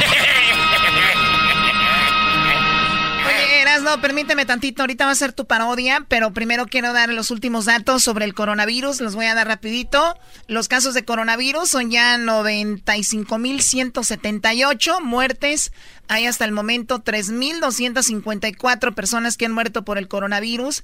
[3.81, 7.65] Erasmo, permíteme tantito, ahorita va a ser tu parodia, pero primero quiero dar los últimos
[7.65, 10.15] datos sobre el coronavirus, los voy a dar rapidito.
[10.47, 15.71] Los casos de coronavirus son ya 95.178 muertes.
[16.07, 20.83] Hay hasta el momento 3.254 personas que han muerto por el coronavirus.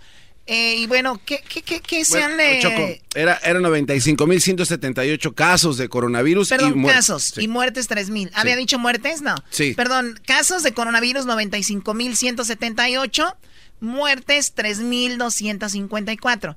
[0.50, 2.40] Eh, y bueno, ¿qué, qué, qué, qué se Bueno, han...
[2.40, 7.42] eh, Choco, era, era 95.178 casos de coronavirus y Perdón, muer- casos Sí.
[7.44, 8.32] y muertes 3.000.
[8.34, 9.22] ¿Había dicho muertes?
[9.22, 9.36] No.
[9.50, 9.74] Sí.
[9.74, 13.36] Perdón, casos de coronavirus 95.178,
[13.82, 16.56] muertes 3.254.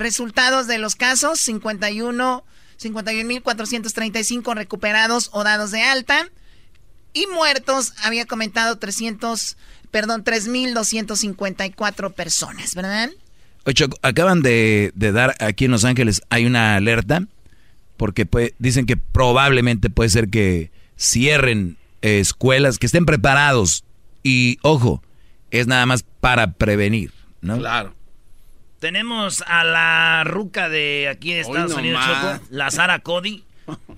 [0.00, 2.42] Resultados de los casos, 51,
[2.82, 6.26] 51.435 recuperados o dados de alta.
[7.12, 9.58] Y muertos, había comentado 300,
[9.90, 13.10] perdón, 3.254 personas, ¿verdad?
[13.66, 17.26] Ocho, acaban de, dar aquí en Los Ángeles, hay una alerta,
[17.98, 18.26] porque
[18.58, 23.84] dicen que probablemente puede ser que cierren escuelas, que estén preparados.
[24.22, 25.02] Y ojo,
[25.50, 27.12] es nada más para prevenir,
[27.42, 27.58] ¿no?
[27.58, 27.99] Claro.
[28.80, 33.44] Tenemos a la ruca de aquí de Estados Unidos, Choco, la Sara Cody.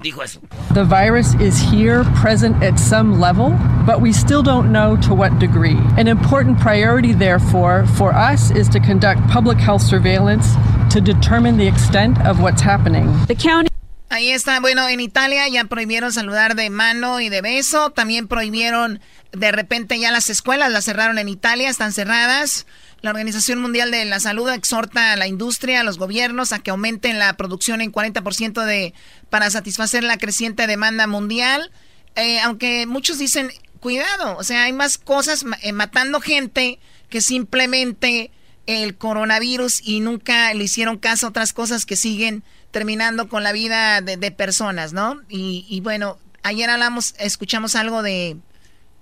[0.03, 0.41] Dijo eso.
[0.75, 3.57] The virus is here, present at some level,
[3.87, 5.79] but we still don't know to what degree.
[5.97, 10.57] An important priority, therefore, for us is to conduct public health surveillance
[10.91, 13.07] to determine the extent of what's happening.
[13.29, 13.69] The county
[14.11, 19.01] Ahí está, bueno, en Italia ya prohibieron saludar de mano y de beso, también prohibieron
[19.31, 22.67] de repente ya las escuelas, las cerraron en Italia, están cerradas.
[23.03, 26.71] La Organización Mundial de la Salud exhorta a la industria, a los gobiernos a que
[26.71, 28.95] aumenten la producción en 40% de,
[29.29, 31.73] para satisfacer la creciente demanda mundial.
[32.15, 33.51] Eh, aunque muchos dicen,
[33.81, 38.31] cuidado, o sea, hay más cosas eh, matando gente que simplemente
[38.67, 43.51] el coronavirus y nunca le hicieron caso a otras cosas que siguen terminando con la
[43.51, 45.21] vida de, personas, ¿no?
[45.29, 48.37] Y, bueno, ayer hablamos, escuchamos algo de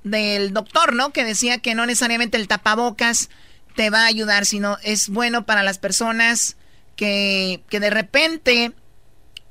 [0.03, 1.13] del doctor, ¿no?
[1.13, 3.29] Que decía que no necesariamente el tapabocas
[3.77, 6.57] te va a ayudar, sino es bueno para las personas
[6.97, 8.73] que, que de repente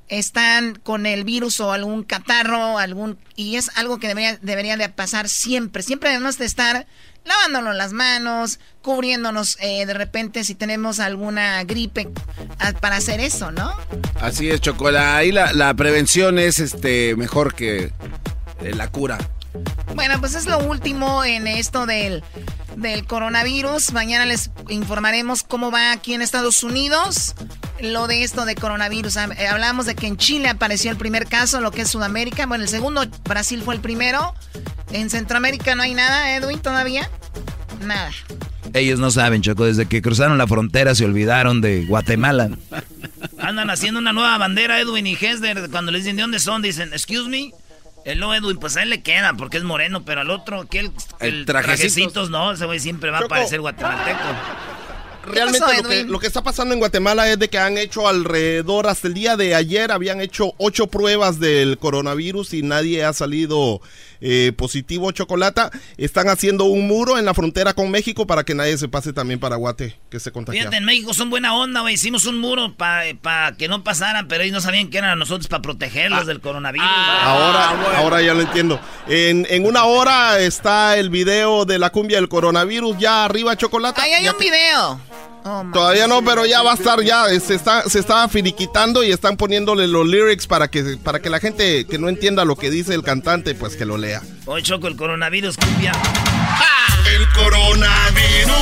[0.09, 4.89] están con el virus o algún catarro, algún y es algo que debería, debería de
[4.89, 5.83] pasar siempre.
[5.83, 6.87] Siempre debemos de estar
[7.25, 12.09] lavándonos las manos, cubriéndonos eh, de repente si tenemos alguna gripe
[12.81, 13.71] para hacer eso, ¿no?
[14.19, 15.15] Así es, Chocola.
[15.15, 17.93] Ahí la, la prevención es este mejor que
[18.61, 19.17] eh, la cura.
[19.95, 22.23] Bueno, pues es lo último en esto del,
[22.75, 23.91] del coronavirus.
[23.91, 27.35] Mañana les informaremos cómo va aquí en Estados Unidos
[27.81, 29.17] lo de esto de coronavirus.
[29.17, 32.45] Eh, hablamos de que en Chile apareció el primer caso, lo que es Sudamérica.
[32.45, 34.33] Bueno, el segundo, Brasil fue el primero.
[34.91, 37.09] En Centroamérica no hay nada, Edwin, todavía.
[37.85, 38.11] Nada.
[38.73, 42.49] Ellos no saben, Choco, desde que cruzaron la frontera se olvidaron de Guatemala.
[43.39, 45.69] Andan haciendo una nueva bandera, Edwin y Hesder.
[45.71, 47.51] Cuando les dicen de dónde son, dicen, excuse me.
[48.05, 50.79] El no Edwin, pues a él le queda porque es moreno, pero al otro, que
[50.79, 54.19] el, el trajecitos, no, ese güey siempre va a parecer guatemalteco.
[55.23, 59.13] Realmente lo, que, está pasando en Guatemala es de que han hecho alrededor, hasta el
[59.13, 63.81] día de ayer, habían hecho ocho pruebas del coronavirus y nadie ha salido
[64.21, 65.71] eh, positivo chocolata.
[65.97, 69.39] Están haciendo un muro en la frontera con México para que nadie se pase también
[69.39, 70.59] para Guate, que se contagie.
[70.59, 71.95] Fíjate, en México son buena onda, güey.
[71.95, 75.61] Hicimos un muro para que no pasaran, pero ellos no sabían que eran nosotros para
[75.61, 76.25] protegerlos ah.
[76.25, 76.87] del coronavirus.
[76.89, 78.79] Ah, ahora, ahora ya lo entiendo.
[79.07, 84.01] En, en, una hora está el video de la cumbia del coronavirus ya arriba, chocolate.
[84.01, 84.99] Ahí hay un video.
[85.45, 89.11] Oh, Todavía no, pero ya va a estar, ya se está, se está finiquitando y
[89.11, 92.69] están poniéndole los lyrics para que, para que la gente que no entienda lo que
[92.69, 94.21] dice el cantante, pues que lo lea.
[94.45, 95.91] Hoy choco el coronavirus, cumbia.
[97.15, 98.53] El coronavirus,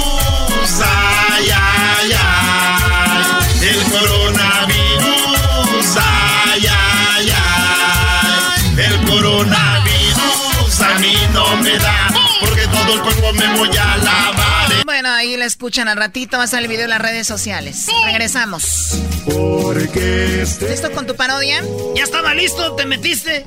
[0.85, 3.43] ay, ay, ay.
[3.61, 8.75] El coronavirus, ay, ay, ay.
[8.77, 12.07] El coronavirus a mí no me da,
[12.39, 14.56] porque todo el cuerpo me voy a lavar.
[14.85, 17.87] Bueno, ahí la escuchan al ratito, va a estar el video en las redes sociales.
[18.05, 18.97] Regresamos.
[19.25, 21.61] Porque ¿Listo con tu parodia?
[21.95, 23.45] Ya estaba listo, te metiste.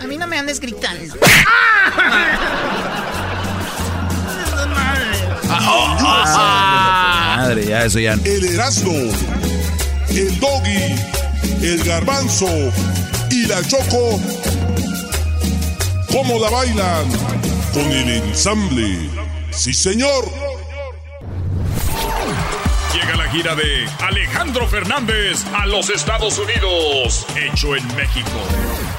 [0.00, 1.16] A mí no me andes gritando.
[7.36, 8.14] Madre, ya eso ya.
[8.24, 8.92] El Erasmo,
[10.08, 10.94] el Doggy,
[11.62, 12.48] el Garbanzo
[13.30, 14.20] y la Choco.
[16.10, 17.08] ¿Cómo la bailan?
[17.72, 19.23] Con el ensamble.
[19.54, 20.24] Sí, señor.
[22.92, 28.30] Llega la gira de Alejandro Fernández a los Estados Unidos, hecho en México.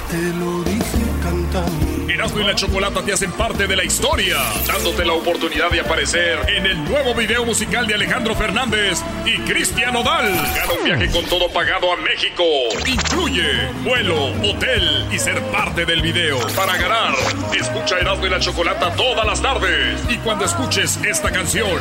[0.09, 1.94] Te lo dije cantando.
[2.09, 4.37] Erasmo y la Chocolata te hacen parte de la historia,
[4.67, 9.95] dándote la oportunidad de aparecer en el nuevo video musical de Alejandro Fernández y Cristian
[9.95, 10.33] Odal.
[10.33, 12.43] Gana un viaje con todo pagado a México.
[12.85, 16.39] Incluye vuelo, hotel y ser parte del video.
[16.55, 17.13] Para ganar,
[17.59, 19.99] escucha Erasmo y la Chocolata todas las tardes.
[20.09, 21.79] Y cuando escuches esta canción,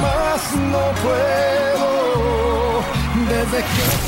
[0.00, 2.13] más no puedo.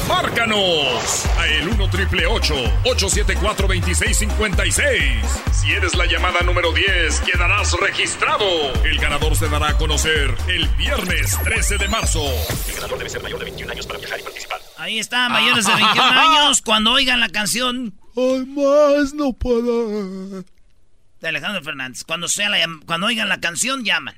[0.08, 1.24] ¡Márcanos!
[1.38, 5.24] A el 1 triple 874 2656.
[5.52, 8.72] Si eres la llamada número 10, quedarás registrado.
[8.84, 12.22] El ganador se dará a conocer el viernes 13 de marzo.
[12.68, 14.60] El ganador debe ser mayor de 21 años para viajar y participar.
[14.76, 16.60] Ahí está, mayores de 21 años.
[16.62, 17.94] Cuando oigan la canción.
[18.16, 20.42] Ay, más no puedo.
[20.42, 22.04] de Alejandro Fernández.
[22.04, 24.14] Cuando, sea la, cuando oigan la canción, llaman.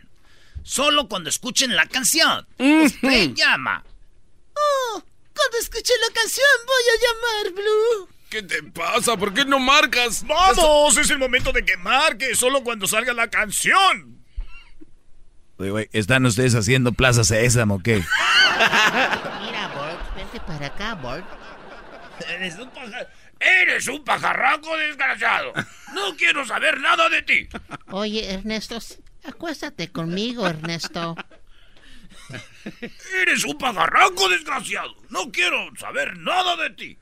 [0.65, 2.47] Solo cuando escuchen la canción.
[2.59, 3.85] Usted llama.
[4.59, 5.03] Oh,
[5.35, 8.09] cuando escuche la canción voy a llamar, Blue.
[8.31, 9.17] ¿Qué te pasa?
[9.17, 10.25] ¿Por qué no marcas?
[10.27, 10.97] ¡Vamos!
[10.97, 14.19] Es el momento de que marque, solo cuando salga la canción.
[15.93, 17.97] ¿están ustedes haciendo Plaza Sésamo o qué?
[19.41, 21.25] Mira, Bort, vente para acá, Bort.
[22.29, 22.71] Eres un,
[23.41, 25.53] Eres un pajarraco desgraciado.
[25.95, 27.49] No quiero saber nada de ti.
[27.91, 28.79] Oye, Ernesto,
[29.25, 31.17] acuéstate conmigo, Ernesto.
[33.23, 34.95] Eres un pajarraco desgraciado.
[35.11, 36.99] No quiero saber nada de ti.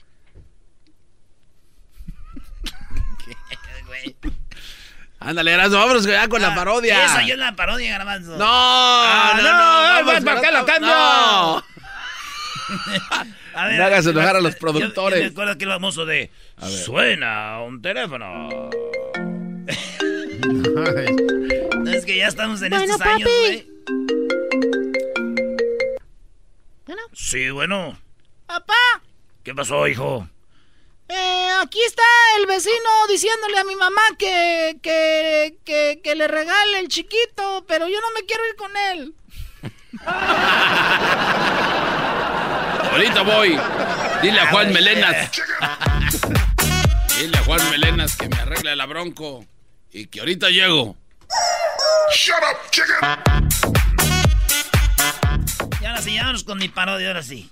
[5.18, 7.04] Ándale, Garbanzo, vámonos ya con la ah, parodia.
[7.04, 8.36] Esa ya es la parodia, Garbanzo.
[8.36, 10.88] No, ah, no, no, no, no, no, acá lo cambio.
[10.88, 11.56] No.
[13.54, 15.20] a ver, no hagas enojar a los productores.
[15.20, 16.30] Yo, yo me que el famoso de
[16.84, 18.48] suena un teléfono.
[21.78, 23.66] no, es que ya estamos en estos años, güey.
[26.86, 27.02] Bueno.
[27.12, 27.98] Sí, bueno.
[28.46, 28.74] Papá.
[29.42, 30.28] ¿Qué pasó, hijo?
[31.08, 32.02] Eh, aquí está
[32.38, 37.88] el vecino diciéndole a mi mamá que, que, que, que le regale el chiquito, pero
[37.88, 39.14] yo no me quiero ir con él.
[42.90, 43.58] Ahorita voy.
[44.22, 45.30] Dile a Juan Melenas.
[47.18, 49.44] Dile a Juan Melenas que me arregle la bronco
[49.92, 50.96] y que ahorita llego.
[52.12, 53.95] Shut up, chicken.
[55.96, 57.50] Y ahora sí, vámonos con mi parodia, ahora sí.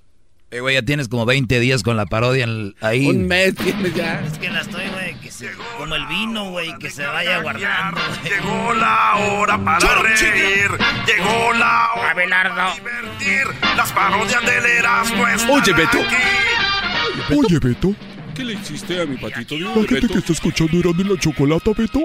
[0.51, 2.47] Eh, güey, ya tienes como 20 días con la parodia
[2.83, 3.07] ahí.
[3.07, 4.21] Un mes tienes ya.
[4.21, 8.01] Es que la estoy, güey, que se, como el vino, güey, que se vaya guardando.
[8.23, 10.71] Llegó la hora para reír.
[11.07, 12.55] Llegó la hora Abelardo.
[12.55, 13.47] para divertir.
[13.77, 15.99] Las parodias del Erasmo están Oye, Beto.
[15.99, 17.35] Aquí.
[17.35, 17.95] Oye, Beto.
[18.35, 21.19] ¿Qué le hiciste a mi patito de La gente que está escuchando Erasmo en la
[21.19, 22.01] chocolata, Beto,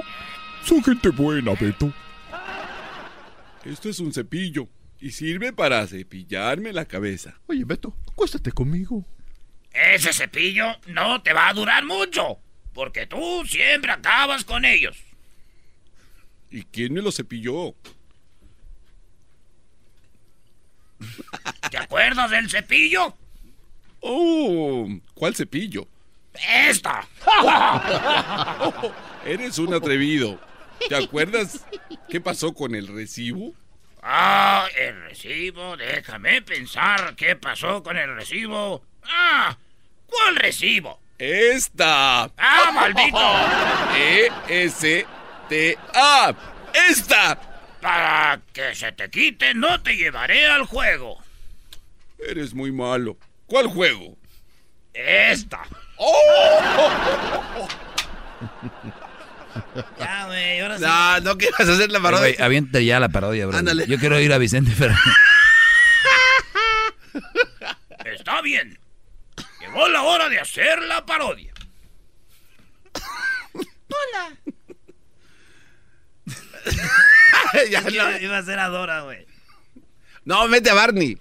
[0.64, 1.92] son gente buena, Beto.
[3.66, 4.70] Esto es un cepillo
[5.02, 7.40] y sirve para cepillarme la cabeza.
[7.48, 9.06] Oye, Beto, acuéstate conmigo.
[9.72, 12.40] Ese cepillo no te va a durar mucho,
[12.74, 14.98] porque tú siempre acabas con ellos.
[16.52, 17.76] ¿Y quién me lo cepilló?
[21.70, 23.16] ¿Te acuerdas del cepillo?
[24.02, 25.88] Oh, ¿cuál cepillo?
[26.68, 27.08] ¡Esta!
[29.26, 30.40] eres un atrevido.
[30.88, 31.66] ¿Te acuerdas
[32.10, 33.54] qué pasó con el recibo?
[34.02, 35.76] Ah, el recibo.
[35.78, 38.84] Déjame pensar qué pasó con el recibo.
[39.04, 39.58] Ah,
[40.06, 41.00] ¿cuál recibo?
[41.18, 42.24] Esta.
[42.38, 43.18] Ah, maldito.
[44.48, 45.06] E-S-T-A.
[46.90, 47.40] Esta.
[47.82, 51.18] Para que se te quite, no te llevaré al juego.
[52.18, 53.18] Eres muy malo.
[53.46, 54.18] ¿Cuál juego?
[54.94, 55.62] Esta.
[55.98, 57.68] ¡Oh!
[60.00, 60.84] Ya, güey, ahora sí.
[60.84, 62.20] No, no quieras hacer la parodia.
[62.20, 63.58] Güey, avienta ya la parodia, bro.
[63.58, 63.86] Ándale.
[63.88, 65.14] Yo quiero ir a Vicente Fernández.
[68.06, 68.80] Está bien.
[69.60, 71.54] Llegó la hora de hacer la parodia.
[73.54, 74.38] Hola.
[77.70, 78.20] ya no.
[78.20, 79.26] Iba a ser Adora, güey.
[80.26, 81.18] No, mete a Barney.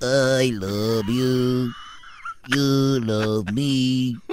[0.00, 1.72] I love you.
[2.48, 4.16] You love me.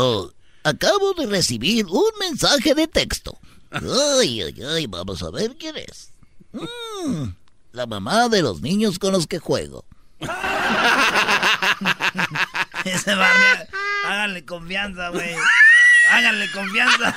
[0.00, 0.30] Oh,
[0.68, 3.38] Acabo de recibir un mensaje de texto.
[3.70, 6.12] Ay, ay, ay, vamos a ver quién es.
[6.52, 7.30] Mm,
[7.72, 9.86] la mamá de los niños con los que juego.
[12.84, 13.66] Ese Barney,
[14.04, 15.34] háganle confianza, güey.
[16.10, 17.16] Háganle confianza.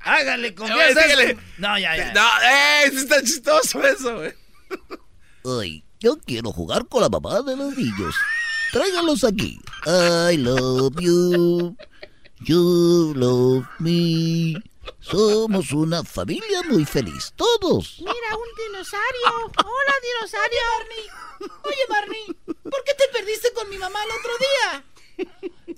[0.00, 1.00] Háganle confianza.
[1.58, 2.12] No, ya, ya.
[2.12, 4.32] No, eh, está chistoso eso, güey.
[5.60, 8.14] Ay, yo quiero jugar con la mamá de los niños.
[8.72, 9.58] Tráiganlos aquí.
[9.86, 11.76] I love you.
[12.40, 14.54] You love me.
[15.00, 17.96] Somos una familia muy feliz, todos.
[17.98, 19.52] Mira, un dinosaurio.
[19.64, 20.60] Hola, dinosaurio.
[20.78, 21.04] Barney.
[21.64, 22.26] Oye, Barney,
[22.62, 24.84] ¿por qué te perdiste con mi mamá el otro día?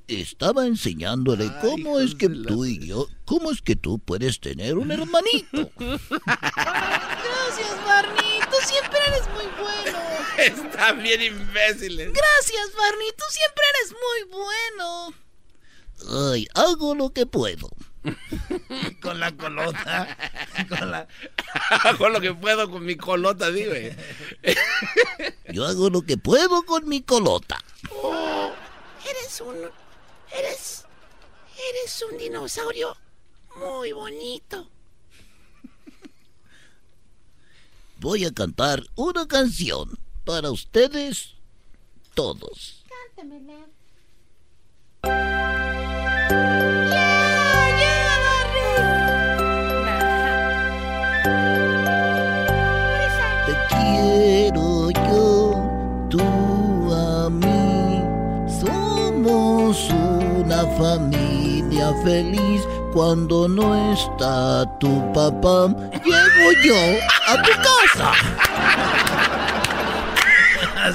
[0.09, 4.91] Estaba enseñándole cómo es que tú y yo, cómo es que tú puedes tener un
[4.91, 5.71] hermanito.
[5.77, 6.11] Gracias,
[7.87, 8.20] Barney.
[8.61, 9.99] Tú siempre eres muy bueno.
[10.39, 12.13] Están bien imbéciles.
[12.13, 13.11] Gracias, Barney.
[13.17, 15.15] Tú siempre eres muy bueno.
[16.33, 17.71] Ay, hago lo que puedo.
[19.03, 20.17] con la colota.
[20.69, 21.09] Con la...
[21.85, 23.97] hago lo que puedo con mi colota, dime.
[25.53, 27.59] Yo hago lo que puedo con mi colota.
[27.91, 28.53] Oh,
[29.09, 29.57] eres un.
[30.33, 30.85] Eres.
[31.71, 32.97] Eres un dinosaurio
[33.57, 34.71] muy bonito.
[38.01, 41.35] voy a cantar una canción para ustedes
[42.15, 42.83] todos.
[43.15, 43.67] Cántamela.
[53.47, 56.21] Te quiero yo, tú
[56.95, 58.03] a mí,
[58.61, 65.69] somos una familia feliz cuando no está tu papá,
[66.05, 66.75] llego yo
[67.29, 68.13] a tu casa.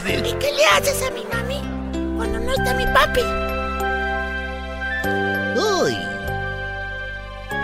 [0.05, 1.61] ¿Y qué le haces a mi mami
[2.17, 3.21] cuando no está mi papi?
[5.55, 5.97] Ay.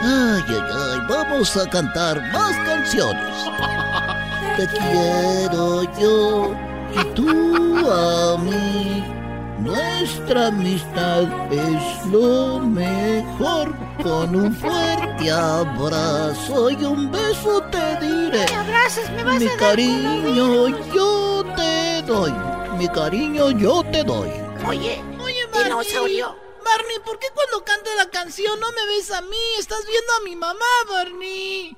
[0.04, 3.34] Ay, ay, ay, vamos a cantar más canciones.
[4.58, 6.56] Te quiero yo
[6.96, 9.21] y tú a mí.
[9.62, 13.76] Nuestra amistad es lo mejor.
[14.02, 18.46] Con un fuerte abrazo y un beso te diré.
[18.50, 22.34] Me abrazas, me vas Mi a dar cariño yo te doy.
[22.80, 24.30] Mi cariño yo te doy.
[24.68, 26.24] Oye, Oye, Barney.
[26.64, 29.38] Barney, ¿por qué cuando canto la canción no me ves a mí?
[29.60, 31.78] Estás viendo a mi mamá, Barney.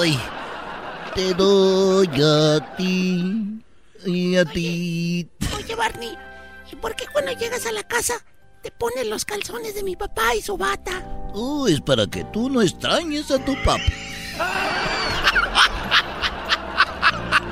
[0.00, 0.18] Ay,
[1.14, 3.62] te doy a ti
[4.06, 5.28] y a ti.
[5.56, 6.16] Oye, Barney,
[6.70, 8.14] ¿y por qué cuando llegas a la casa
[8.62, 11.02] te pones los calzones de mi papá y su bata?
[11.34, 13.92] Oh, es para que tú no extrañes a tu papi.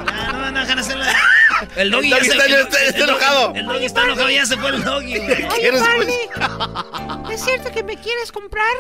[0.07, 1.05] Ya, no dejar hacerlo.
[1.77, 2.47] El doggy, está-
[3.05, 3.53] enojado.
[3.55, 5.19] El doggy está enojado, ya se fue el doggy.
[5.19, 6.19] Oye, ¿Quieres, Barney,
[7.33, 8.73] ¿es cierto que me quieres comprar?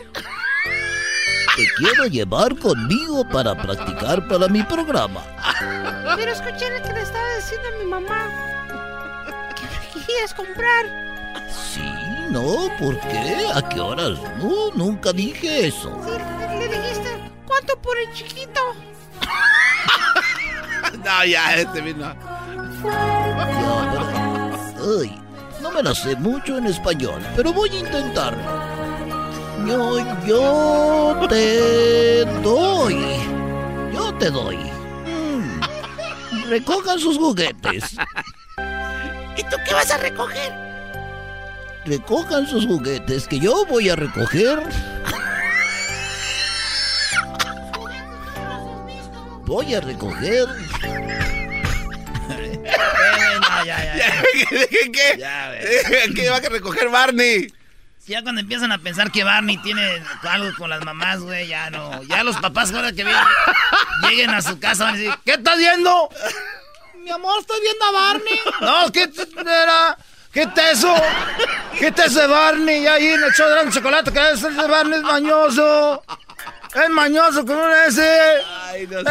[1.60, 5.20] Te quiero llevar conmigo para practicar para mi programa.
[6.16, 8.30] Pero escuché lo que le estaba diciendo a mi mamá.
[9.54, 10.86] Que me quieres comprar.
[11.50, 11.82] Sí,
[12.30, 13.46] no, ¿por qué?
[13.54, 14.18] ¿A qué horas?
[14.38, 15.94] No, nunca dije eso.
[16.02, 16.12] Sí,
[16.58, 18.60] le dijiste, ¿cuánto por el chiquito?
[21.04, 22.06] No, ya, este vino.
[24.98, 25.22] Ay,
[25.60, 28.69] no me la sé mucho en español, pero voy a intentarlo.
[29.66, 32.96] Yo, yo te doy.
[33.92, 34.56] Yo te doy.
[34.56, 37.96] Mm, Recojan sus juguetes.
[39.36, 40.52] ¿Y tú qué vas a recoger?
[41.84, 44.62] Recojan sus juguetes que yo voy a recoger.
[49.46, 50.46] Voy a recoger.
[52.28, 54.22] No, ya, ya, ya.
[54.70, 57.48] ¿Qué, qué va a recoger Barney?
[58.10, 62.02] Ya cuando empiezan a pensar que Barney tiene algo con las mamás, güey, ya no.
[62.02, 63.22] Ya los papás ahora que vienen,
[64.02, 66.08] lleguen a su casa van a decir, ¿qué estás viendo?
[67.04, 68.40] Mi amor, estoy viendo a Barney.
[68.62, 69.08] No, ¿qué
[69.42, 69.96] era?
[70.32, 70.92] ¿Qué es eso?
[71.78, 72.82] ¿Qué es ese Barney?
[72.82, 76.02] Ya ahí en el de la chocolate, que ese Barney es mañoso.
[76.74, 78.42] Es mañoso como ese.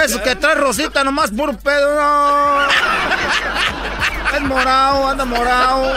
[0.03, 2.67] Eso que trae rosita nomás puro pedo, no.
[4.35, 5.95] Es morado, anda morado.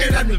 [0.00, 0.38] Chocolate,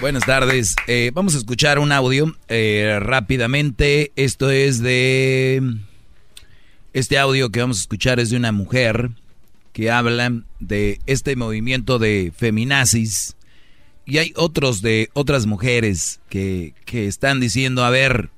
[0.00, 0.76] Buenas tardes.
[0.86, 4.12] Eh, vamos a escuchar un audio eh, rápidamente.
[4.16, 5.62] Esto es de...
[6.92, 9.10] Este audio que vamos a escuchar es de una mujer
[9.72, 13.36] que habla de este movimiento de feminazis.
[14.06, 18.30] Y hay otros de otras mujeres que, que están diciendo, a ver,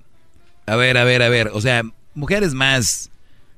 [0.66, 1.50] a ver, a ver, a ver.
[1.52, 1.82] O sea,
[2.14, 3.10] mujeres más,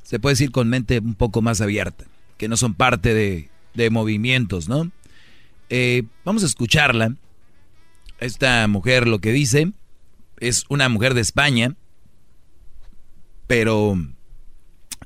[0.02, 2.04] se puede decir con mente un poco más abierta,
[2.36, 4.90] que no son parte de, de movimientos, ¿no?
[5.70, 7.16] Eh, vamos a escucharla.
[8.22, 9.72] Esta mujer lo que dice
[10.38, 11.74] es una mujer de España,
[13.46, 13.96] pero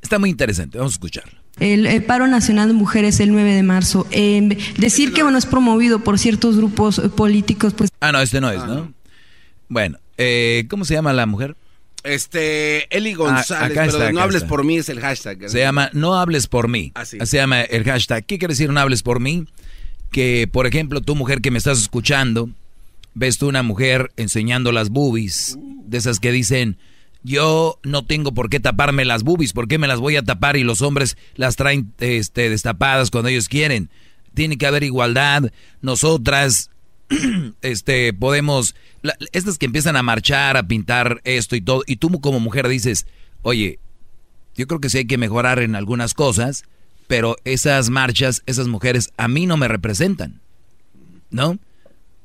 [0.02, 0.78] está muy interesante.
[0.78, 1.40] Vamos a escucharla.
[1.58, 4.06] El, el paro nacional de mujeres el 9 de marzo.
[4.10, 8.50] Eh, decir que bueno es promovido por ciertos grupos políticos, pues Ah, no, este no
[8.50, 8.92] es, ¿no?
[9.68, 11.56] Bueno, eh, ¿cómo se llama la mujer?
[12.04, 14.48] Este, Eli Ah, González, acá pero está, no acá hables está.
[14.48, 15.48] por mí es el hashtag.
[15.48, 16.92] Se llama No hables por mí.
[16.94, 17.18] Así.
[17.24, 18.24] Se llama el hashtag.
[18.26, 19.46] ¿Qué quiere decir no hables por mí?
[20.12, 22.50] Que, por ejemplo, tú mujer que me estás escuchando,
[23.16, 26.76] ves tú una mujer enseñando las boobies, de esas que dicen,
[27.22, 30.58] yo no tengo por qué taparme las boobies, ¿por qué me las voy a tapar
[30.58, 33.88] y los hombres las traen este, destapadas cuando ellos quieren?
[34.34, 35.50] Tiene que haber igualdad.
[35.80, 36.70] Nosotras,
[37.62, 38.74] este, podemos,
[39.32, 43.06] estas que empiezan a marchar, a pintar esto y todo, y tú como mujer dices,
[43.42, 43.78] oye,
[44.54, 46.64] Yo creo que sí hay que mejorar en algunas cosas,
[47.06, 50.40] pero esas marchas, esas mujeres a mí no me representan.
[51.30, 51.58] ¿No?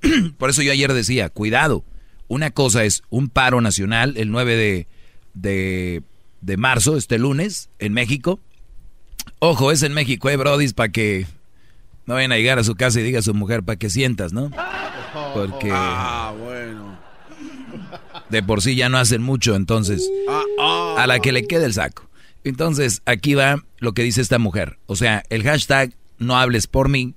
[0.37, 1.83] Por eso yo ayer decía, cuidado.
[2.27, 4.87] Una cosa es un paro nacional el 9 de,
[5.33, 6.01] de,
[6.41, 8.39] de marzo, este lunes, en México.
[9.39, 11.27] Ojo, es en México, eh, Brody, para que
[12.05, 14.31] no vayan a llegar a su casa y diga a su mujer para que sientas,
[14.33, 14.49] ¿no?
[15.33, 16.97] Porque Ah, bueno.
[18.29, 20.95] de por sí ya no hacen mucho, entonces Ah, ah.
[20.99, 22.09] a la que le quede el saco.
[22.43, 24.79] Entonces, aquí va lo que dice esta mujer.
[24.87, 27.13] O sea, el hashtag no hables por mí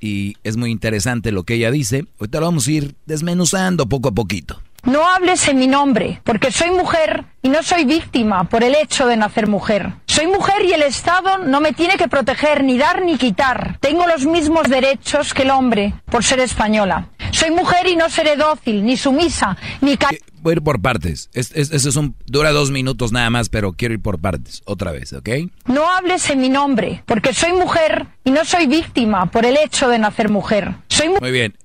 [0.00, 2.06] y es muy interesante lo que ella dice.
[2.18, 4.60] Ahorita lo vamos a ir desmenuzando poco a poquito.
[4.84, 9.06] No hables en mi nombre, porque soy mujer y no soy víctima por el hecho
[9.06, 9.92] de nacer mujer.
[10.06, 13.76] Soy mujer y el Estado no me tiene que proteger, ni dar ni quitar.
[13.80, 17.08] Tengo los mismos derechos que el hombre por ser española.
[17.30, 20.08] Soy mujer y no seré dócil, ni sumisa, ni ca
[20.42, 21.28] Voy a ir por partes.
[21.34, 24.62] Es, es- eso es un, dura dos minutos nada más, pero quiero ir por partes.
[24.64, 25.28] Otra vez, ¿ok?
[25.66, 29.88] No hables en mi nombre, porque soy mujer y no soy víctima por el hecho
[29.88, 30.74] de nacer mujer.
[30.88, 31.56] Soy mu- Muy bien.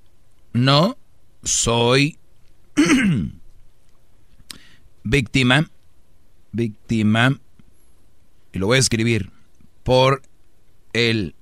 [0.54, 0.98] No
[1.44, 2.18] soy
[5.04, 5.70] víctima,
[6.52, 7.40] víctima,
[8.54, 9.32] y lo voy a escribir,
[9.84, 10.22] por
[10.94, 11.36] el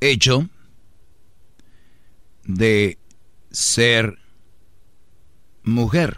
[0.00, 0.48] hecho
[2.44, 2.98] de
[3.50, 4.18] ser
[5.66, 6.16] mujer.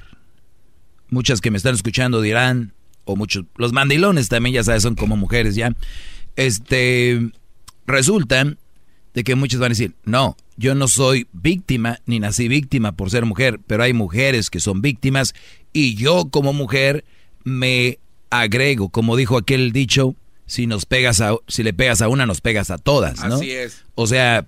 [1.10, 5.16] Muchas que me están escuchando dirán, o muchos, los mandilones también ya sabes, son como
[5.16, 5.74] mujeres ya.
[6.36, 7.32] Este,
[7.86, 8.56] resulta
[9.14, 13.10] de que muchos van a decir, no, yo no soy víctima ni nací víctima por
[13.10, 15.34] ser mujer, pero hay mujeres que son víctimas
[15.72, 17.04] y yo como mujer
[17.42, 17.98] me
[18.30, 20.14] agrego, como dijo aquel dicho,
[20.46, 23.36] si nos pegas a, si le pegas a una nos pegas a todas, ¿no?
[23.36, 23.84] Así es.
[23.94, 24.46] O sea,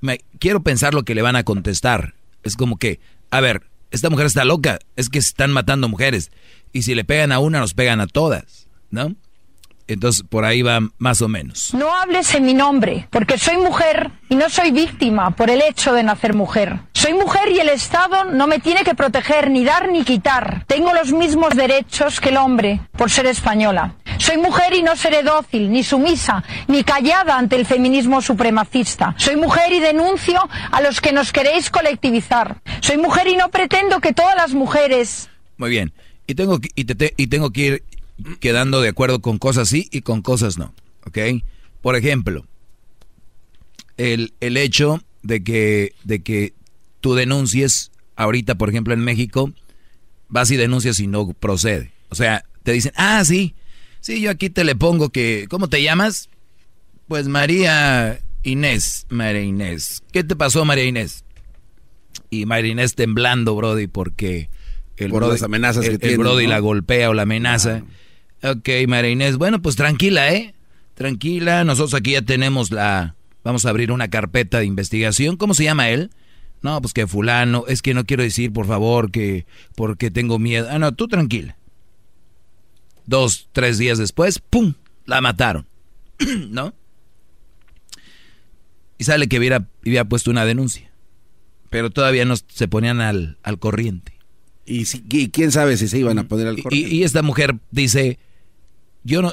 [0.00, 2.14] me, quiero pensar lo que le van a contestar.
[2.42, 3.00] Es como que,
[3.30, 3.62] a ver,
[3.94, 6.30] esta mujer está loca, es que se están matando mujeres.
[6.72, 9.14] Y si le pegan a una, nos pegan a todas, ¿no?
[9.86, 11.74] Entonces, por ahí va más o menos.
[11.74, 15.92] No hables en mi nombre, porque soy mujer y no soy víctima por el hecho
[15.92, 16.78] de nacer mujer.
[16.94, 20.64] Soy mujer y el Estado no me tiene que proteger, ni dar ni quitar.
[20.66, 23.96] Tengo los mismos derechos que el hombre por ser española.
[24.18, 29.14] Soy mujer y no seré dócil, ni sumisa, ni callada ante el feminismo supremacista.
[29.18, 30.40] Soy mujer y denuncio
[30.70, 32.56] a los que nos queréis colectivizar.
[32.80, 35.28] Soy mujer y no pretendo que todas las mujeres
[35.58, 35.92] Muy bien.
[36.26, 37.82] Y tengo que, y te- te- y tengo que ir
[38.40, 40.74] quedando de acuerdo con cosas sí y con cosas no.
[41.06, 41.18] ¿Ok?
[41.82, 42.46] Por ejemplo,
[43.96, 46.54] el, el hecho de que, de que
[47.00, 49.52] tú denuncies, ahorita, por ejemplo, en México,
[50.28, 51.92] vas y denuncias y no procede.
[52.08, 53.54] O sea, te dicen, ah, sí,
[54.00, 56.28] sí, yo aquí te le pongo que, ¿cómo te llamas?
[57.08, 60.02] Pues María Inés, María Inés.
[60.12, 61.24] ¿Qué te pasó, María Inés?
[62.30, 64.48] Y María Inés temblando, Brody, porque
[64.96, 66.50] el Por Brody, las amenazas el, que el tiene, Brody ¿no?
[66.50, 67.82] la golpea o la amenaza.
[68.44, 70.54] Ok, María Inés, bueno, pues tranquila, ¿eh?
[70.94, 73.16] Tranquila, nosotros aquí ya tenemos la...
[73.42, 75.36] Vamos a abrir una carpeta de investigación.
[75.36, 76.10] ¿Cómo se llama él?
[76.62, 79.44] No, pues que fulano, es que no quiero decir, por favor, que
[79.76, 80.66] porque tengo miedo.
[80.70, 81.56] Ah, no, tú tranquila.
[83.06, 84.74] Dos, tres días después, ¡pum!
[85.04, 85.66] La mataron.
[86.48, 86.72] ¿No?
[88.98, 90.90] Y sale que hubiera, hubiera puesto una denuncia.
[91.70, 94.14] Pero todavía no se ponían al, al corriente.
[94.64, 96.94] Y, si- y quién sabe si se iban a poner al Y, corriente.
[96.94, 98.18] y esta mujer dice,
[99.04, 99.32] yo no,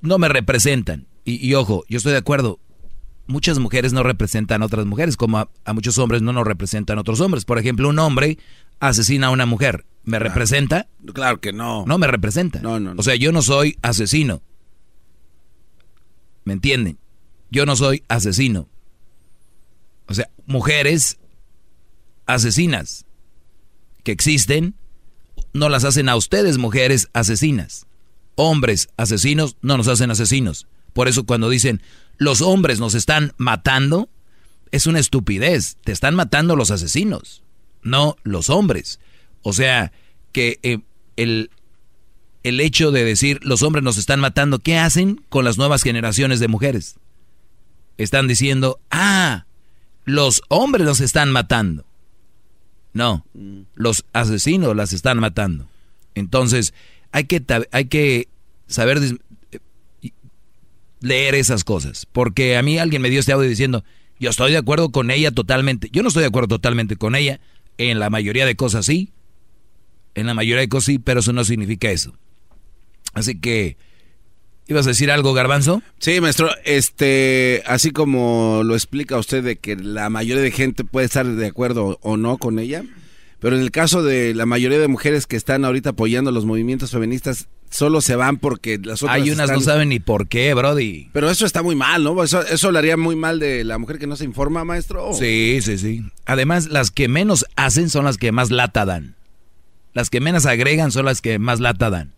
[0.00, 1.06] no me representan.
[1.24, 2.58] Y, y ojo, yo estoy de acuerdo.
[3.26, 6.98] Muchas mujeres no representan a otras mujeres, como a, a muchos hombres no nos representan
[6.98, 7.44] otros hombres.
[7.44, 8.38] Por ejemplo, un hombre
[8.80, 9.86] asesina a una mujer.
[10.04, 10.88] ¿Me representa?
[11.14, 11.84] Claro que no.
[11.86, 12.60] No me representa.
[12.60, 13.00] No, no, no.
[13.00, 14.42] O sea, yo no soy asesino.
[16.44, 16.98] ¿Me entienden?
[17.50, 18.68] Yo no soy asesino.
[20.08, 21.18] O sea, mujeres
[22.26, 23.06] asesinas
[24.02, 24.74] que existen
[25.52, 27.86] no las hacen a ustedes mujeres asesinas.
[28.34, 30.66] Hombres asesinos no nos hacen asesinos.
[30.92, 31.82] Por eso cuando dicen
[32.18, 34.08] los hombres nos están matando,
[34.70, 35.76] es una estupidez.
[35.84, 37.42] Te están matando los asesinos,
[37.82, 39.00] no los hombres.
[39.42, 39.92] O sea,
[40.32, 40.78] que eh,
[41.16, 41.50] el,
[42.42, 46.40] el hecho de decir los hombres nos están matando, ¿qué hacen con las nuevas generaciones
[46.40, 46.96] de mujeres?
[47.98, 49.46] Están diciendo, ah,
[50.04, 51.84] los hombres nos están matando.
[52.94, 53.24] No,
[53.74, 55.66] los asesinos las están matando.
[56.14, 56.74] Entonces,
[57.12, 58.28] hay que, hay que
[58.66, 58.98] saber
[61.00, 62.06] leer esas cosas.
[62.10, 63.84] Porque a mí alguien me dio este audio diciendo,
[64.18, 65.88] yo estoy de acuerdo con ella totalmente.
[65.92, 67.40] Yo no estoy de acuerdo totalmente con ella.
[67.78, 69.12] En la mayoría de cosas sí.
[70.14, 72.14] En la mayoría de cosas sí, pero eso no significa eso.
[73.14, 73.76] Así que,
[74.68, 75.82] ¿ibas a decir algo, Garbanzo?
[75.98, 81.06] Sí, maestro, este, así como lo explica usted de que la mayoría de gente puede
[81.06, 82.84] estar de acuerdo o no con ella,
[83.42, 86.92] Pero en el caso de la mayoría de mujeres que están ahorita apoyando los movimientos
[86.92, 89.16] feministas, solo se van porque las otras.
[89.16, 91.10] Hay unas no saben ni por qué, Brody.
[91.12, 92.22] Pero eso está muy mal, ¿no?
[92.22, 95.12] Eso, haría muy mal de la mujer que no se informa, maestro.
[95.12, 96.04] Sí, sí, sí.
[96.24, 99.16] Además, las que menos hacen son las que más lata dan.
[99.92, 102.14] Las que menos agregan son las que más lata dan.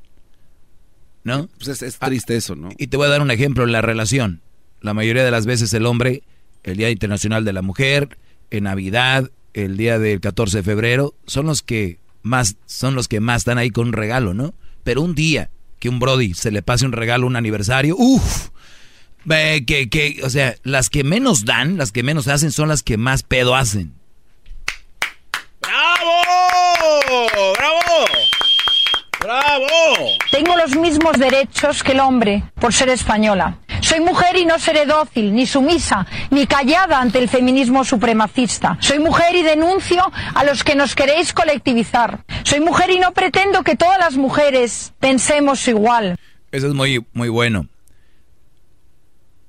[1.23, 1.49] ¿No?
[1.57, 2.69] Pues es, triste eso, ¿no?
[2.77, 4.43] Y te voy a dar un ejemplo en la relación.
[4.83, 6.23] La mayoría de las veces el hombre,
[6.65, 8.19] el Día Internacional de la Mujer,
[8.51, 13.21] en Navidad, el día del 14 de febrero, son los que más, son los que
[13.21, 14.55] más están ahí con un regalo, ¿no?
[14.83, 18.49] Pero un día que un Brody se le pase un regalo, un aniversario, uff,
[19.27, 22.97] que, que, o sea, las que menos dan, las que menos hacen, son las que
[22.97, 23.95] más pedo hacen.
[25.61, 26.11] ¡Bravo!
[27.57, 28.05] ¡Bravo!
[29.21, 29.67] ¡Bravo!
[30.31, 33.59] Tengo los mismos derechos que el hombre por ser española.
[33.85, 38.79] Soy mujer y no seré dócil, ni sumisa, ni callada ante el feminismo supremacista.
[38.81, 40.03] Soy mujer y denuncio
[40.35, 42.25] a los que nos queréis colectivizar.
[42.45, 46.17] Soy mujer y no pretendo que todas las mujeres pensemos igual.
[46.51, 47.69] Eso es muy, muy bueno.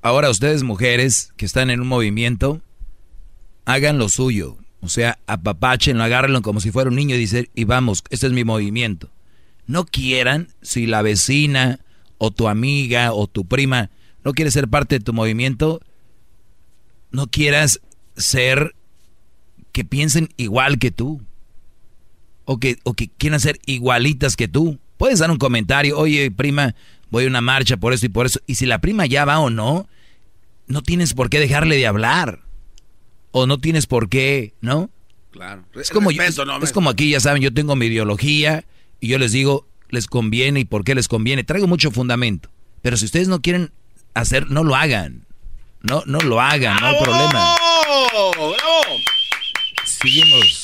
[0.02, 2.62] Ahora ustedes mujeres que están en un movimiento,
[3.66, 4.58] hagan lo suyo.
[4.82, 8.34] O sea, apapachenlo, agárrenlo como si fuera un niño y dicen, y vamos, este es
[8.34, 9.10] mi movimiento
[9.68, 11.80] no quieran, si la vecina
[12.18, 13.90] o tu amiga o tu prima
[14.26, 15.80] no quiere ser parte de tu movimiento,
[17.12, 17.80] no quieras
[18.18, 18.76] ser
[19.72, 21.22] que piensen igual que tú.
[22.48, 24.80] O que, o que quieran ser igualitas que tú.
[24.98, 26.76] Puedes dar un comentario, oye prima,
[27.10, 28.40] voy a una marcha por eso y por eso.
[28.48, 29.88] Y si la prima ya va o no,
[30.68, 32.42] no tienes por qué dejarle de hablar.
[33.32, 34.90] O no tienes por qué, ¿no?
[35.32, 35.66] Claro.
[35.76, 38.64] Es como, es como aquí, ya saben, yo tengo mi ideología
[39.00, 41.44] y yo les digo, les conviene y por qué les conviene.
[41.44, 42.50] Traigo mucho fundamento.
[42.82, 43.72] Pero si ustedes no quieren
[44.16, 45.26] hacer, no lo hagan.
[45.82, 47.56] No, no lo hagan, no hay problema.
[49.86, 50.62] Seguimos.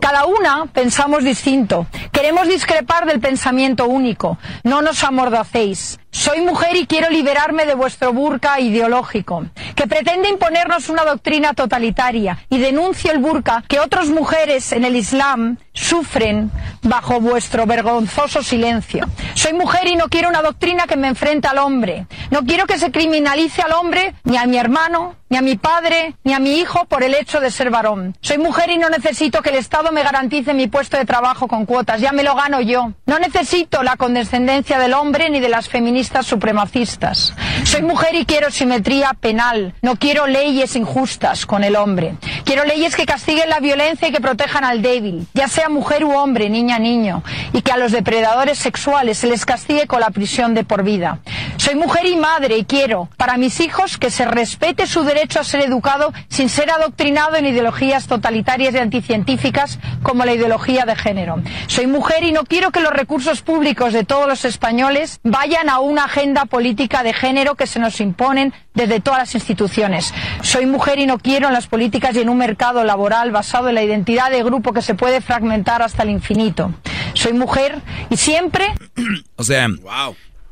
[0.00, 1.86] Cada una pensamos distinto.
[2.10, 4.38] Queremos discrepar del pensamiento único.
[4.64, 6.00] No nos amordacéis.
[6.16, 9.44] Soy mujer y quiero liberarme de vuestro burka ideológico,
[9.74, 14.96] que pretende imponernos una doctrina totalitaria y denuncio el burka que otras mujeres en el
[14.96, 16.50] Islam sufren
[16.82, 19.06] bajo vuestro vergonzoso silencio.
[19.34, 22.06] Soy mujer y no quiero una doctrina que me enfrente al hombre.
[22.30, 26.14] No quiero que se criminalice al hombre, ni a mi hermano, ni a mi padre,
[26.24, 28.16] ni a mi hijo por el hecho de ser varón.
[28.22, 31.66] Soy mujer y no necesito que el Estado me garantice mi puesto de trabajo con
[31.66, 32.92] cuotas, ya me lo gano yo.
[33.04, 37.34] No necesito la condescendencia del hombre ni de las feministas supremacistas.
[37.64, 39.74] Soy mujer y quiero simetría penal.
[39.82, 42.16] No quiero leyes injustas con el hombre.
[42.44, 46.12] Quiero leyes que castiguen la violencia y que protejan al débil, ya sea mujer u
[46.16, 47.22] hombre, niña, niño,
[47.52, 51.18] y que a los depredadores sexuales se les castigue con la prisión de por vida.
[51.56, 55.44] Soy mujer y madre y quiero para mis hijos que se respete su derecho a
[55.44, 61.42] ser educado sin ser adoctrinado en ideologías totalitarias y anticientíficas como la ideología de género.
[61.66, 65.80] Soy mujer y no quiero que los recursos públicos de todos los españoles vayan a
[65.96, 70.12] una agenda política de género que se nos imponen desde todas las instituciones.
[70.42, 73.76] Soy mujer y no quiero en las políticas y en un mercado laboral basado en
[73.76, 76.74] la identidad de grupo que se puede fragmentar hasta el infinito.
[77.14, 78.74] Soy mujer y siempre...
[79.36, 79.68] o sea,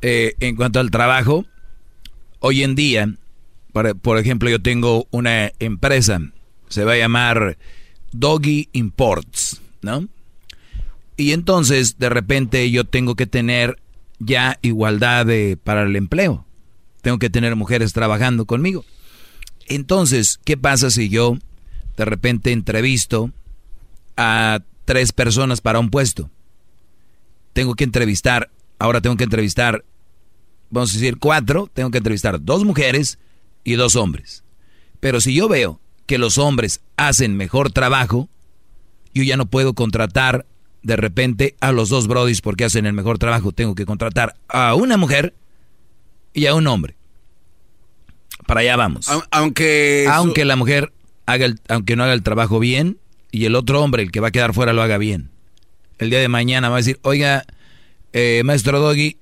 [0.01, 1.45] eh, en cuanto al trabajo,
[2.41, 3.07] hoy en día,
[3.75, 6.21] por, por ejemplo, yo tengo una empresa,
[6.71, 7.59] se va a llamar
[8.13, 10.09] Doggy Imports, ¿no?
[11.19, 13.77] Y entonces, de repente, yo tengo que tener
[14.19, 16.47] ya igualdad de, para el empleo.
[17.03, 18.85] Tengo que tener mujeres trabajando conmigo.
[19.67, 21.39] Entonces, ¿qué pasa si yo
[21.97, 23.31] de repente entrevisto
[24.17, 26.31] a tres personas para un puesto?
[27.53, 29.85] Tengo que entrevistar, ahora tengo que entrevistar,
[30.71, 33.19] vamos a decir cuatro, tengo que entrevistar dos mujeres
[33.63, 34.45] y dos hombres.
[35.01, 38.29] Pero si yo veo que los hombres hacen mejor trabajo,
[39.15, 40.47] yo ya no puedo contratar
[40.85, 43.51] de repente a los dos brodis porque hacen el mejor trabajo.
[43.51, 45.35] Tengo que contratar a una mujer
[46.33, 46.95] y a un hombre.
[48.47, 49.09] Para allá vamos.
[49.31, 50.93] Aunque aunque la mujer
[51.27, 52.99] haga el, aunque no haga el trabajo bien
[53.33, 55.31] y el otro hombre, el que va a quedar fuera, lo haga bien.
[55.99, 57.45] El día de mañana va a decir, oiga,
[58.13, 59.17] eh, maestro Doggy,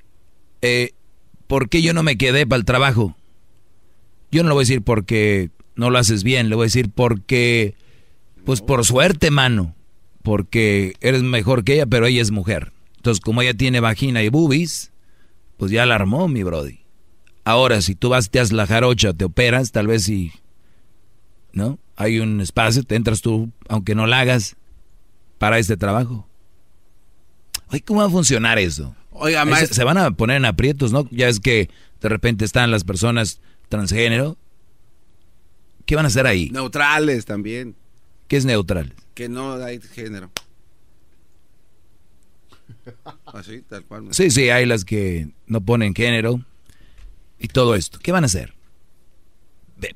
[0.63, 0.91] eh,
[1.47, 3.17] ¿por qué yo no me quedé para el trabajo?
[4.33, 6.91] Yo no lo voy a decir porque no lo haces bien, le voy a decir
[6.93, 7.75] porque,
[8.45, 9.77] pues por suerte, mano
[10.23, 12.73] porque eres mejor que ella, pero ella es mujer.
[12.97, 14.93] Entonces, como ella tiene vagina y boobies,
[15.57, 16.81] pues ya la armó, mi brody.
[17.45, 20.33] Ahora, si tú vas, te haces la jarocha, te operas, tal vez si,
[21.53, 21.79] ¿no?
[21.97, 24.57] Hay un espacio, te entras tú, aunque no la hagas,
[25.39, 26.29] para este trabajo.
[27.69, 28.95] Oye, ¿cómo va a funcionar eso?
[29.11, 31.09] Oiga, se, se van a poner en aprietos, ¿no?
[31.11, 31.69] Ya es que
[32.01, 34.37] de repente están las personas transgénero.
[35.85, 36.51] ¿Qué van a hacer ahí?
[36.51, 37.75] Neutrales también.
[38.29, 38.95] ¿Qué es neutral?
[39.15, 40.31] Que no hay género.
[43.27, 44.09] Así, tal cual.
[44.11, 46.45] Sí, sí, hay las que no ponen género
[47.39, 47.99] y todo esto.
[48.03, 48.55] ¿Qué van a hacer?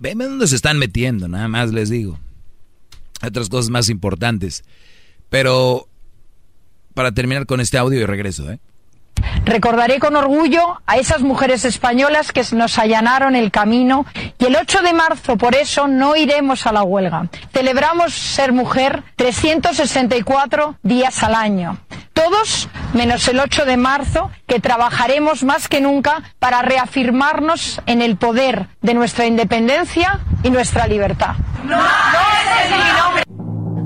[0.01, 2.19] Ven dónde se están metiendo, nada más les digo.
[3.21, 4.65] Hay otras cosas más importantes.
[5.31, 5.89] Pero
[6.95, 8.59] para terminar con este audio y regreso, ¿eh?
[9.45, 14.05] Recordaré con orgullo a esas mujeres españolas que nos allanaron el camino
[14.39, 17.29] y el 8 de marzo por eso no iremos a la huelga.
[17.53, 21.79] Celebramos ser mujer 364 días al año.
[22.13, 28.17] Todos menos el 8 de marzo que trabajaremos más que nunca para reafirmarnos en el
[28.17, 31.35] poder de nuestra independencia y nuestra libertad.
[31.65, 33.26] No, es el nombre.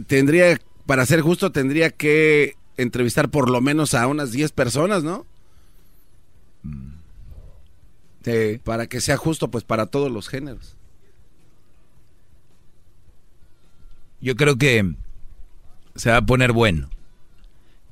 [0.06, 5.26] tendría, para ser justo, tendría que entrevistar por lo menos a unas 10 personas, ¿no?
[8.24, 8.62] Sí.
[8.64, 10.76] Para que sea justo, pues, para todos los géneros.
[14.22, 14.94] Yo creo que
[15.96, 16.90] se va a poner bueno.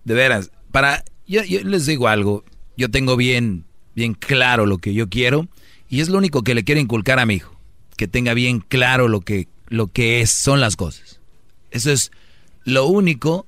[0.03, 1.03] De veras, para...
[1.27, 2.43] Yo, yo les digo algo,
[2.75, 3.65] yo tengo bien,
[3.95, 5.47] bien claro lo que yo quiero
[5.89, 7.59] y es lo único que le quiero inculcar a mi hijo,
[7.97, 11.19] que tenga bien claro lo que lo que es, son las cosas.
[11.71, 12.11] Eso es
[12.63, 13.45] lo único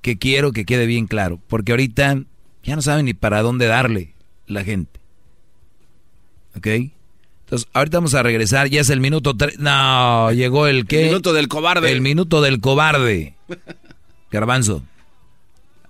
[0.00, 2.22] que quiero que quede bien claro, porque ahorita
[2.62, 4.14] ya no saben ni para dónde darle
[4.46, 5.00] la gente.
[6.56, 6.66] ¿Ok?
[7.46, 9.32] Entonces, ahorita vamos a regresar, ya es el minuto...
[9.58, 11.02] No, llegó el qué?
[11.02, 11.92] El minuto del cobarde.
[11.92, 13.34] El minuto del cobarde.
[14.32, 14.82] Garbanzo,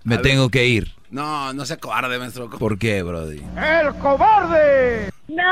[0.05, 0.93] me tengo que ir.
[1.11, 2.51] No, no sea cobarde, maestro.
[2.51, 3.41] ¿Por qué, Brody?
[3.57, 5.11] ¡El cobarde!
[5.28, 5.43] No,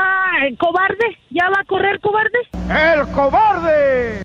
[0.47, 1.17] el cobarde.
[1.31, 2.37] ¿Ya va a correr cobarde?
[2.69, 4.21] ¡El cobarde!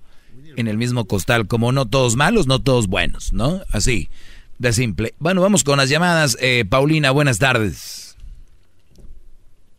[0.55, 3.63] en el mismo costal, como no todos malos, no todos buenos, ¿no?
[3.73, 4.11] Así,
[4.59, 5.13] de simple.
[5.19, 6.39] Bueno, vamos con las llamadas.
[6.41, 8.17] Eh, Paulina, buenas tardes.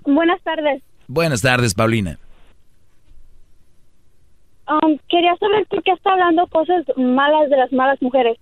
[0.04, 0.84] Buenas tardes.
[1.08, 2.20] Buenas tardes, Paulina.
[4.70, 8.38] Um, quería saber por qué está hablando cosas malas de las malas mujeres.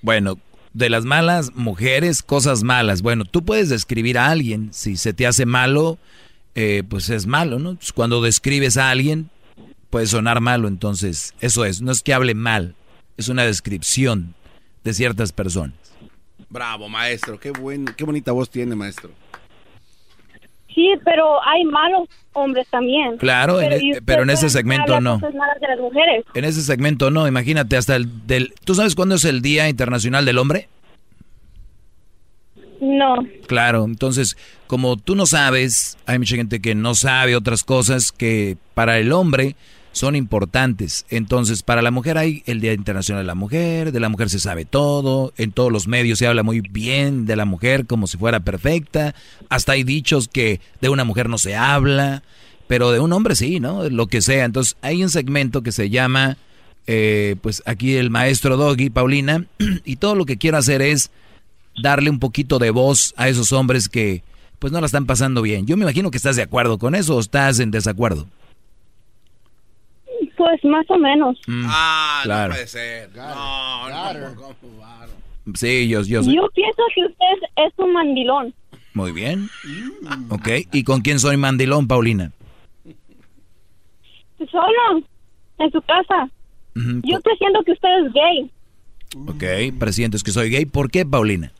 [0.00, 0.38] Bueno,
[0.72, 3.02] de las malas mujeres, cosas malas.
[3.02, 4.72] Bueno, tú puedes describir a alguien.
[4.72, 5.98] Si se te hace malo,
[6.54, 7.74] eh, pues es malo, ¿no?
[7.74, 9.30] Pues cuando describes a alguien,
[9.90, 10.68] puede sonar malo.
[10.68, 11.82] Entonces, eso es.
[11.82, 12.76] No es que hable mal,
[13.16, 14.34] es una descripción
[14.84, 15.74] de ciertas personas.
[16.48, 17.40] Bravo, maestro.
[17.40, 19.10] Qué, buen, qué bonita voz tiene, maestro.
[20.78, 23.16] Sí, pero hay malos hombres también.
[23.16, 23.56] Claro,
[24.04, 25.20] pero, en, e, ese segmento no.
[26.34, 28.54] En ese segmento no, imagínate hasta el del...
[28.64, 30.68] ¿Tú sabes cuándo es el Día Internacional del Hombre?
[32.80, 33.16] No.
[33.48, 34.36] Claro, entonces,
[34.68, 39.10] como tú no sabes, hay mucha gente que no sabe otras cosas que para el
[39.10, 39.56] hombre
[39.98, 41.04] son importantes.
[41.10, 44.38] Entonces, para la mujer hay el Día Internacional de la Mujer, de la mujer se
[44.38, 48.16] sabe todo, en todos los medios se habla muy bien de la mujer como si
[48.16, 49.14] fuera perfecta,
[49.48, 52.22] hasta hay dichos que de una mujer no se habla,
[52.66, 53.88] pero de un hombre sí, ¿no?
[53.88, 54.44] Lo que sea.
[54.44, 56.38] Entonces, hay un segmento que se llama
[56.86, 59.46] eh, pues aquí el maestro Doggy, Paulina,
[59.84, 61.10] y todo lo que quiero hacer es
[61.82, 64.22] darle un poquito de voz a esos hombres que
[64.58, 65.66] pues no la están pasando bien.
[65.66, 68.26] Yo me imagino que estás de acuerdo con eso o estás en desacuerdo.
[70.38, 71.36] Pues más o menos.
[71.48, 72.48] Mm, Ah, claro.
[72.50, 73.10] no puede ser.
[73.14, 75.06] No, no, ¿cómo va?
[75.54, 76.32] Sí, yo, yo sé.
[76.32, 78.54] Yo pienso que usted es un mandilón.
[78.94, 79.48] Muy bien.
[80.30, 82.30] Ok, ¿y con quién soy mandilón, Paulina?
[84.50, 85.02] Solo,
[85.58, 86.30] en su casa.
[86.76, 88.50] Ujú, Yo presiento que usted es gay.
[89.26, 90.66] Ok, presientes que soy gay.
[90.66, 91.50] ¿Por qué, Paulina?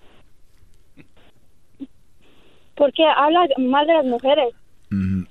[2.77, 4.55] Porque habla mal de las mujeres.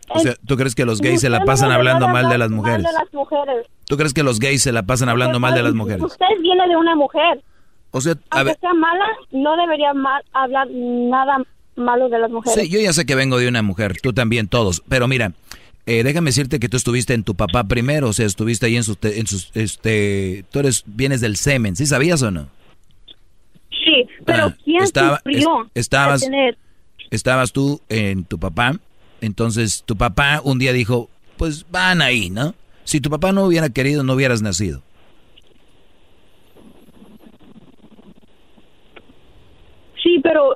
[0.09, 2.85] O sea, ¿tú crees que los gays se la pasan hablando mal de las mujeres?
[3.85, 6.03] ¿Tú crees que los gays se la pasan hablando mal de las mujeres?
[6.03, 7.41] Usted viene de una mujer.
[7.91, 11.41] O sea, a Aunque ver, sea mala, no debería mal- hablar nada
[11.75, 12.61] malo de las mujeres.
[12.61, 14.83] sí, yo ya sé que vengo de una mujer, tú también, todos.
[14.89, 15.31] Pero mira,
[15.85, 18.83] eh, déjame decirte que tú estuviste en tu papá primero, o sea, estuviste ahí en
[18.83, 22.49] sus, en sus, este, tú eres, vienes del semen, ¿sí sabías o no?
[23.69, 26.57] Sí, pero Ah, ¿quién estaba- es- estabas- tener?
[27.09, 28.73] Estabas tú en tu papá,
[29.21, 32.55] entonces tu papá un día dijo, pues van ahí, ¿no?
[32.83, 34.81] Si tu papá no hubiera querido, no hubieras nacido.
[40.01, 40.55] Sí, pero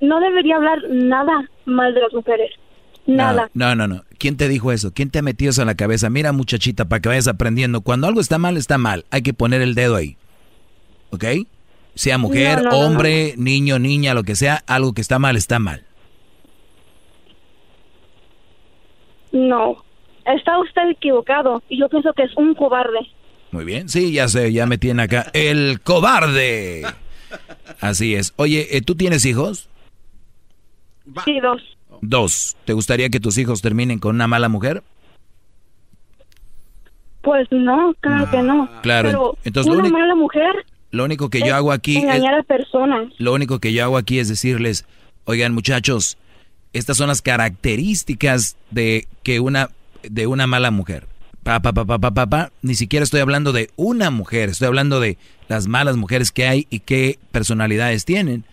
[0.00, 2.50] no debería hablar nada mal de las mujeres.
[3.06, 3.48] Nada.
[3.54, 4.02] No, no, no.
[4.18, 4.92] ¿Quién te dijo eso?
[4.92, 6.10] ¿Quién te ha metido eso en la cabeza?
[6.10, 7.80] Mira, muchachita, para que vayas aprendiendo.
[7.80, 9.06] Cuando algo está mal, está mal.
[9.10, 10.16] Hay que poner el dedo ahí.
[11.10, 11.24] ¿Ok?
[11.94, 15.36] Sea mujer, No, no, no, hombre, niño, niña, lo que sea, algo que está mal,
[15.36, 15.84] está mal.
[19.32, 19.84] No.
[20.24, 22.98] Está usted equivocado y yo pienso que es un cobarde.
[23.50, 23.88] Muy bien.
[23.88, 25.30] Sí, ya sé, ya me tiene acá.
[25.32, 26.84] El cobarde.
[27.80, 28.34] Así es.
[28.36, 29.68] Oye, ¿eh, ¿tú tienes hijos?
[31.24, 31.62] Sí, dos.
[32.02, 32.56] Dos.
[32.66, 34.82] ¿Te gustaría que tus hijos terminen con una mala mujer?
[37.22, 38.68] Pues no, claro que no.
[38.82, 40.50] Claro, Pero entonces lo una único- mala mujer
[40.90, 42.04] Lo único que es yo hago aquí es...
[42.04, 43.12] engañar a personas.
[43.18, 44.86] Lo único que yo hago aquí es decirles,
[45.24, 46.16] oigan muchachos,
[46.72, 49.70] estas son las características de que una
[50.02, 51.06] de una mala mujer.
[51.42, 52.52] Pa, pa, pa.
[52.62, 55.16] Ni siquiera estoy hablando de una mujer, estoy hablando de
[55.48, 58.44] las malas mujeres que hay y qué personalidades tienen.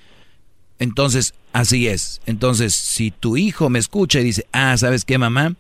[0.80, 2.22] Entonces, así es.
[2.26, 5.56] Entonces, si tu hijo me escucha y dice, ah, ¿sabes qué, mamá?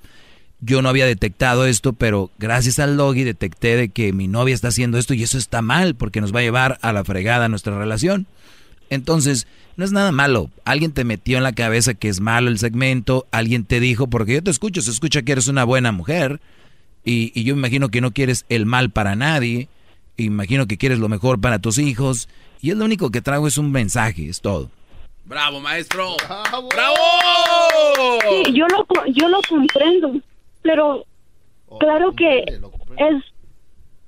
[0.61, 4.69] Yo no había detectado esto, pero gracias al logi detecté de que mi novia está
[4.69, 7.77] haciendo esto y eso está mal porque nos va a llevar a la fregada nuestra
[7.77, 8.27] relación.
[8.89, 10.49] Entonces, no es nada malo.
[10.63, 14.33] Alguien te metió en la cabeza que es malo el segmento, alguien te dijo, porque
[14.35, 16.39] yo te escucho, se escucha que eres una buena mujer
[17.03, 19.67] y, y yo imagino que no quieres el mal para nadie,
[20.17, 22.29] imagino que quieres lo mejor para tus hijos
[22.61, 24.69] y es lo único que traigo es un mensaje, es todo.
[25.25, 26.15] ¡Bravo, maestro!
[26.73, 26.95] ¡Bravo!
[28.45, 30.13] Sí, yo lo, yo lo comprendo,
[30.61, 31.05] pero
[31.79, 33.23] claro que es,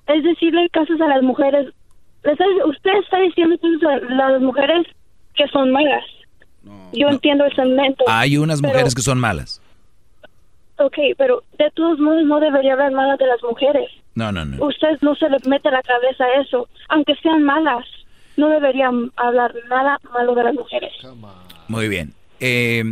[0.07, 1.67] es decirle casos a las mujeres.
[2.23, 4.85] Le está- Usted está diciendo cosas a las mujeres
[5.37, 6.03] que son malas.
[6.91, 8.03] yo entiendo el segmento.
[8.07, 9.61] Hay unas pero- mujeres que son malas.
[10.79, 13.89] Ok, pero de todos modos no debería hablar nada de las mujeres.
[14.13, 14.63] No, no, no.
[14.63, 16.67] Usted no se le mete a la cabeza eso.
[16.89, 17.85] Aunque sean malas,
[18.35, 20.91] no debería hablar nada malo de las mujeres.
[21.67, 22.13] Muy bien.
[22.39, 22.83] Eh,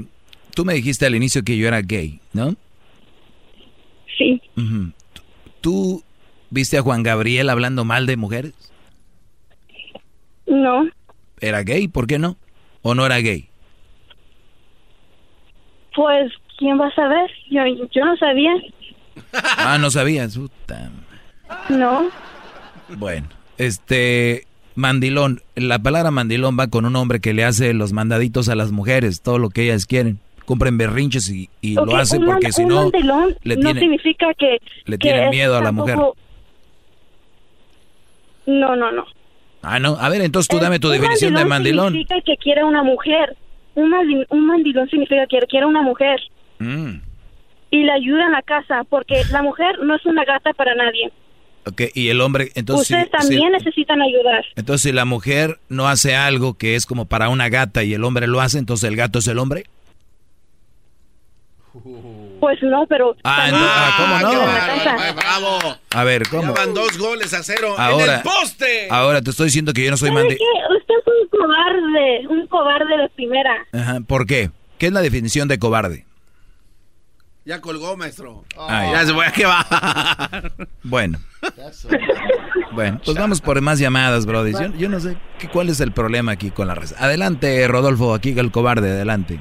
[0.56, 2.56] tú me dijiste al inicio que yo era gay, ¿no?
[4.18, 4.42] Sí.
[4.58, 4.92] Ujú.
[5.62, 6.04] ¿Tú
[6.50, 8.54] viste a Juan Gabriel hablando mal de mujeres?
[10.48, 10.88] No,
[11.40, 11.88] ¿Era gay?
[11.88, 12.38] ¿Por qué no?
[12.82, 13.50] ¿O no era gay?
[15.96, 17.32] pues, ¿quién va a saber?
[17.50, 18.52] Yo, yo no sabía.
[19.58, 20.38] Ah, no sabías.
[20.38, 20.92] Puta.
[21.70, 22.10] No.
[22.98, 24.46] Bueno, este
[24.76, 28.72] mandilón, la palabra mandilón va con un hombre que le hace los mandaditos a las
[28.72, 30.20] mujeres, todo lo que ellas quieren.
[30.46, 34.60] Compren berrinches y, lo hace un porque si no mandilón le no tienen, significa que...
[34.86, 35.98] le que tienen miedo a la mujer.
[38.46, 39.06] No, no, no.
[39.68, 39.98] Ah, no.
[40.00, 41.94] A ver, entonces tú dame tu Un definición de mandilón.
[41.94, 43.36] significa que quiere una mujer.
[43.74, 46.20] Un, mandi- un mandilón significa que quiere una mujer.
[46.60, 46.98] Mm,
[47.72, 51.12] Y le ayuda en la casa, porque la mujer no es una gata para nadie.
[51.66, 54.46] ok, y el hombre, entonces Ustedes si- también si- necesitan ayudar.
[54.56, 58.04] entonces si la mujer no hace algo que es como para una gata y el
[58.04, 59.66] hombre lo hace, entonces el gato es el hombre.
[62.46, 63.16] Pues no, pero...
[63.24, 65.14] Ah, no, ah, ¿cómo no?
[65.16, 65.78] ¡Bravo!
[65.96, 66.54] A ver, ¿cómo?
[66.54, 68.88] van dos goles a cero en Ahora, el poste.
[68.92, 70.36] ahora te estoy diciendo que yo no soy ¿Sabe mandi...
[70.36, 70.44] qué?
[70.78, 73.66] Usted es un cobarde, un cobarde de primera.
[73.74, 74.52] Ajá, ¿Por qué?
[74.78, 76.06] ¿Qué es la definición de cobarde?
[77.46, 78.46] Ya colgó, maestro.
[78.56, 78.92] Ah, ya.
[78.92, 80.52] ya se voy a que bajar.
[80.84, 81.18] Bueno.
[82.74, 84.52] Bueno, pues vamos por más llamadas, Brody.
[84.52, 86.92] Yo, yo no sé qué, cuál es el problema aquí con la red.
[87.00, 89.40] Adelante, Rodolfo, aquí el cobarde, adelante.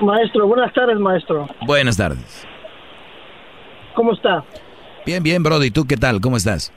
[0.00, 1.46] Maestro, buenas tardes, maestro.
[1.66, 2.46] Buenas tardes.
[3.94, 4.44] ¿Cómo está?
[5.04, 5.70] Bien, bien, Brody.
[5.70, 6.20] ¿Tú qué tal?
[6.20, 6.72] ¿Cómo estás?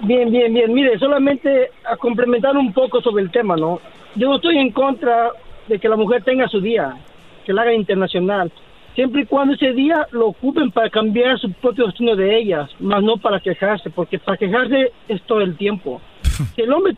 [0.00, 0.72] Bien, bien, bien.
[0.72, 3.80] Mire, solamente a complementar un poco sobre el tema, ¿no?
[4.14, 5.30] Yo no estoy en contra
[5.68, 6.96] de que la mujer tenga su día,
[7.44, 8.50] que la haga internacional,
[8.94, 13.02] siempre y cuando ese día lo ocupen para cambiar su propio destino de ellas, más
[13.02, 16.00] no para quejarse, porque para quejarse es todo el tiempo.
[16.56, 16.96] Si el hombre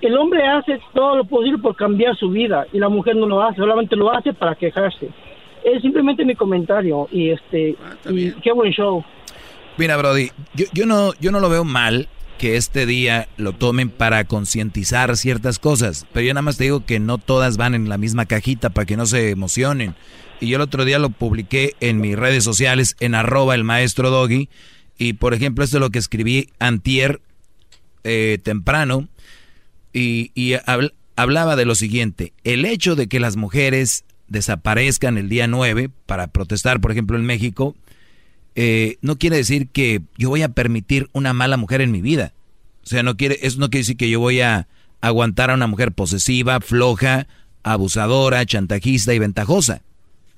[0.00, 3.42] el hombre hace todo lo posible por cambiar su vida y la mujer no lo
[3.42, 5.08] hace, solamente lo hace para quejarse.
[5.64, 9.04] Es simplemente mi comentario y este Ah, y qué buen show.
[9.76, 12.08] Mira, Brody, yo, yo, no, yo no lo veo mal
[12.38, 16.84] que este día lo tomen para concientizar ciertas cosas, pero yo nada más te digo
[16.86, 19.94] que no todas van en la misma cajita para que no se emocionen.
[20.40, 24.10] Y yo el otro día lo publiqué en mis redes sociales, en arroba el maestro
[24.10, 24.48] Doggy,
[24.96, 27.20] y por ejemplo esto es lo que escribí antier
[28.04, 29.08] eh, temprano,
[29.92, 35.28] y, y habl- hablaba de lo siguiente, el hecho de que las mujeres desaparezcan el
[35.28, 37.74] día 9 para protestar, por ejemplo, en México,
[38.54, 42.34] eh, no quiere decir que yo voy a permitir una mala mujer en mi vida.
[42.84, 44.68] O sea, no quiere, eso no quiere decir que yo voy a
[45.00, 47.26] aguantar a una mujer posesiva, floja,
[47.62, 49.82] abusadora, chantajista y ventajosa.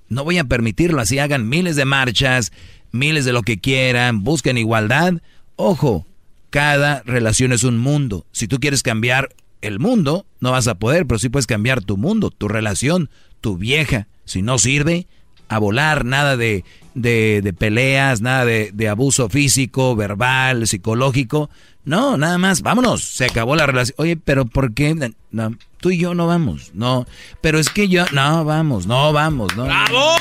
[0.08, 2.52] No voy a permitirlo, así hagan miles de marchas,
[2.92, 5.14] miles de lo que quieran, busquen igualdad.
[5.56, 6.06] Ojo,
[6.50, 8.26] cada relación es un mundo.
[8.32, 9.30] Si tú quieres cambiar
[9.62, 13.10] el mundo, no vas a poder, pero sí puedes cambiar tu mundo, tu relación,
[13.40, 14.08] tu vieja.
[14.24, 15.06] Si no sirve,
[15.48, 16.64] a volar, nada de,
[16.94, 21.50] de, de peleas, nada de, de abuso físico, verbal, psicológico.
[21.84, 23.96] No, nada más, vámonos, se acabó la relación.
[23.98, 25.12] Oye, pero ¿por qué?
[25.32, 27.06] No, tú y yo no vamos, no.
[27.40, 29.64] Pero es que yo, no, vamos, no, vamos, no.
[29.64, 30.14] ¡Bravo!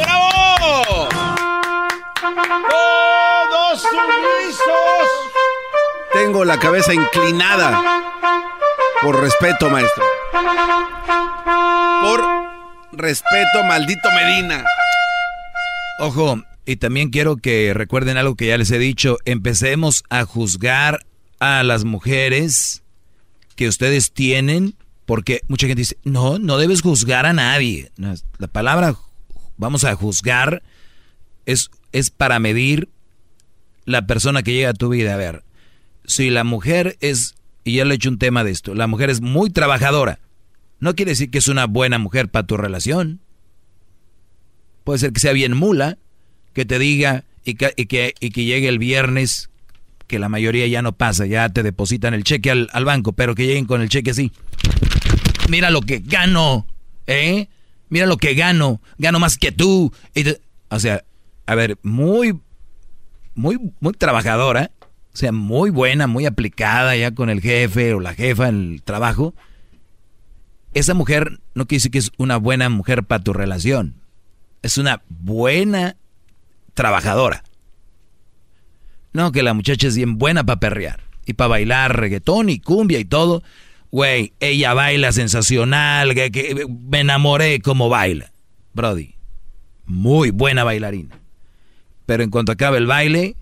[0.00, 1.08] ¡Bravo!
[2.20, 5.23] ¡Todos sumisos!
[6.14, 7.82] Tengo la cabeza inclinada.
[9.02, 10.04] Por respeto, maestro.
[12.02, 12.24] Por
[12.92, 14.64] respeto, maldito Medina.
[15.98, 19.18] Ojo, y también quiero que recuerden algo que ya les he dicho.
[19.24, 21.04] Empecemos a juzgar
[21.40, 22.82] a las mujeres
[23.56, 24.76] que ustedes tienen,
[25.06, 27.90] porque mucha gente dice, no, no debes juzgar a nadie.
[28.38, 28.96] La palabra
[29.56, 30.62] vamos a juzgar
[31.46, 32.88] es, es para medir
[33.84, 35.14] la persona que llega a tu vida.
[35.14, 35.43] A ver,
[36.04, 39.10] si la mujer es, y ya le he hecho un tema de esto, la mujer
[39.10, 40.18] es muy trabajadora,
[40.80, 43.20] no quiere decir que es una buena mujer para tu relación.
[44.84, 45.96] Puede ser que sea bien mula,
[46.52, 49.48] que te diga y que, y que, llegue el viernes,
[50.06, 53.34] que la mayoría ya no pasa, ya te depositan el cheque al, al banco, pero
[53.34, 54.30] que lleguen con el cheque así.
[55.48, 56.66] Mira lo que gano,
[57.06, 57.48] ¿eh?
[57.88, 59.92] Mira lo que gano, gano más que tú.
[60.68, 61.04] O sea,
[61.46, 62.38] a ver, muy,
[63.34, 64.70] muy, muy trabajadora,
[65.14, 68.82] o sea, muy buena, muy aplicada ya con el jefe o la jefa en el
[68.82, 69.32] trabajo.
[70.72, 73.94] Esa mujer no quiere decir que es una buena mujer para tu relación.
[74.62, 75.94] Es una buena
[76.74, 77.44] trabajadora.
[79.12, 82.98] No, que la muchacha es bien buena para perrear y para bailar reggaetón y cumbia
[82.98, 83.44] y todo.
[83.92, 88.32] Güey, ella baila sensacional, que, que me enamoré como baila.
[88.72, 89.14] Brody,
[89.86, 91.20] muy buena bailarina.
[92.04, 93.36] Pero en cuanto acabe el baile,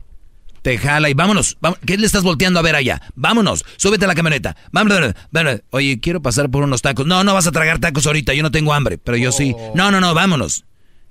[0.63, 1.59] te jala y vámonos.
[1.85, 3.03] ¿Qué le estás volteando a ver allá?
[3.15, 4.57] Vámonos, súbete a la camioneta.
[4.71, 5.63] Vámonos, vámonos.
[5.71, 7.07] Oye, quiero pasar por unos tacos.
[7.07, 9.55] No, no vas a tragar tacos ahorita, yo no tengo hambre, pero yo sí.
[9.75, 10.65] No, no, no, vámonos.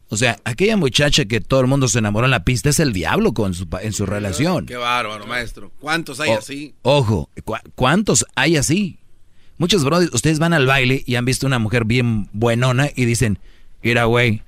[0.09, 2.91] O sea, aquella muchacha que todo el mundo se enamoró en la pista es el
[2.91, 4.65] diablo con su, en su relación.
[4.65, 5.71] Qué bárbaro, maestro.
[5.79, 6.75] ¿Cuántos hay O- así?
[6.81, 8.99] Ojo, ¿cu- ¿cuántos hay así?
[9.57, 13.39] Muchos brothers, ustedes van al baile y han visto una mujer bien buenona y dicen,
[13.83, 14.41] mira, güey,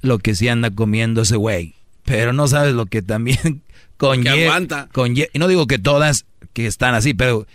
[0.00, 1.74] lo que sí anda comiendo ese güey.
[2.04, 3.62] Pero no sabes lo que también
[3.96, 4.56] conlleva.
[4.92, 7.46] conlle- y no digo que todas que están así, pero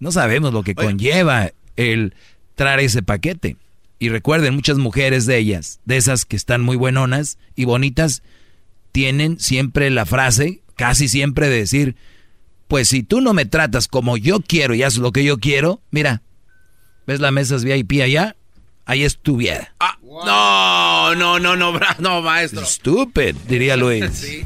[0.00, 2.14] no sabemos lo que conlleva el
[2.54, 3.56] traer ese paquete.
[3.98, 8.22] Y recuerden, muchas mujeres de ellas, de esas que están muy buenonas y bonitas,
[8.92, 11.96] tienen siempre la frase, casi siempre de decir,
[12.68, 15.80] pues si tú no me tratas como yo quiero y haces lo que yo quiero,
[15.90, 16.22] mira,
[17.06, 18.36] ¿ves las mesas VIP allá?
[18.84, 19.74] Ahí estuviera.
[20.24, 22.64] No, no, no, no, bra- no, maestro.
[22.64, 24.04] Stupid, diría Luis.
[24.12, 24.44] Sí.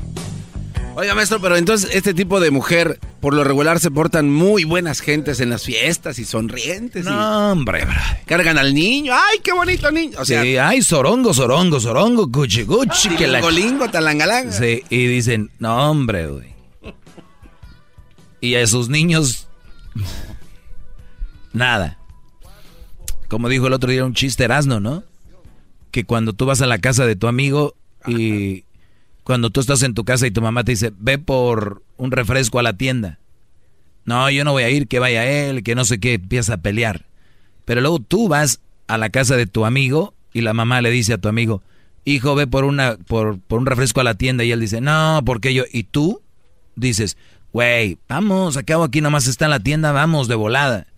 [0.96, 5.00] Oiga, maestro, pero entonces este tipo de mujer, por lo regular, se portan muy buenas
[5.00, 7.04] gentes en las fiestas y sonrientes.
[7.06, 7.86] No, hombre,
[8.26, 9.12] Cargan al niño.
[9.14, 10.18] ¡Ay, qué bonito niño!
[10.20, 13.10] O sea, sí, ay, sorongo, sorongo, sorongo, cuchi, cuchi.
[13.10, 14.52] que la- Tilingolingo, talangalanga.
[14.52, 16.50] Sí, y dicen, no, hombre, güey.
[18.42, 19.48] Y a sus niños,
[21.52, 21.98] nada.
[23.28, 25.04] Como dijo el otro día un chiste Erasmo, ¿no?
[25.92, 27.74] Que cuando tú vas a la casa de tu amigo
[28.06, 28.64] y
[29.30, 32.58] cuando tú estás en tu casa y tu mamá te dice, ve por un refresco
[32.58, 33.20] a la tienda.
[34.04, 36.56] No, yo no voy a ir, que vaya él, que no sé qué, empieza a
[36.56, 37.06] pelear.
[37.64, 41.12] Pero luego tú vas a la casa de tu amigo y la mamá le dice
[41.12, 41.62] a tu amigo,
[42.04, 45.22] hijo ve por, una, por, por un refresco a la tienda y él dice, no,
[45.24, 46.22] porque yo, y tú
[46.74, 47.16] dices,
[47.52, 50.88] güey, vamos, acabo aquí nomás está en la tienda, vamos de volada.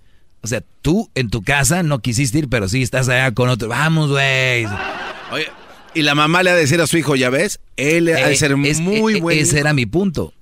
[0.41, 3.69] O sea, tú en tu casa no quisiste ir, pero sí estás allá con otro,
[3.69, 4.65] vamos, güey.
[5.31, 5.49] Oye,
[5.95, 8.33] y la mamá le ha de decir a su hijo, ya ves, él ha de
[8.33, 9.41] Eh, ser es- muy eh, bueno.
[9.41, 10.33] Ese era mi punto.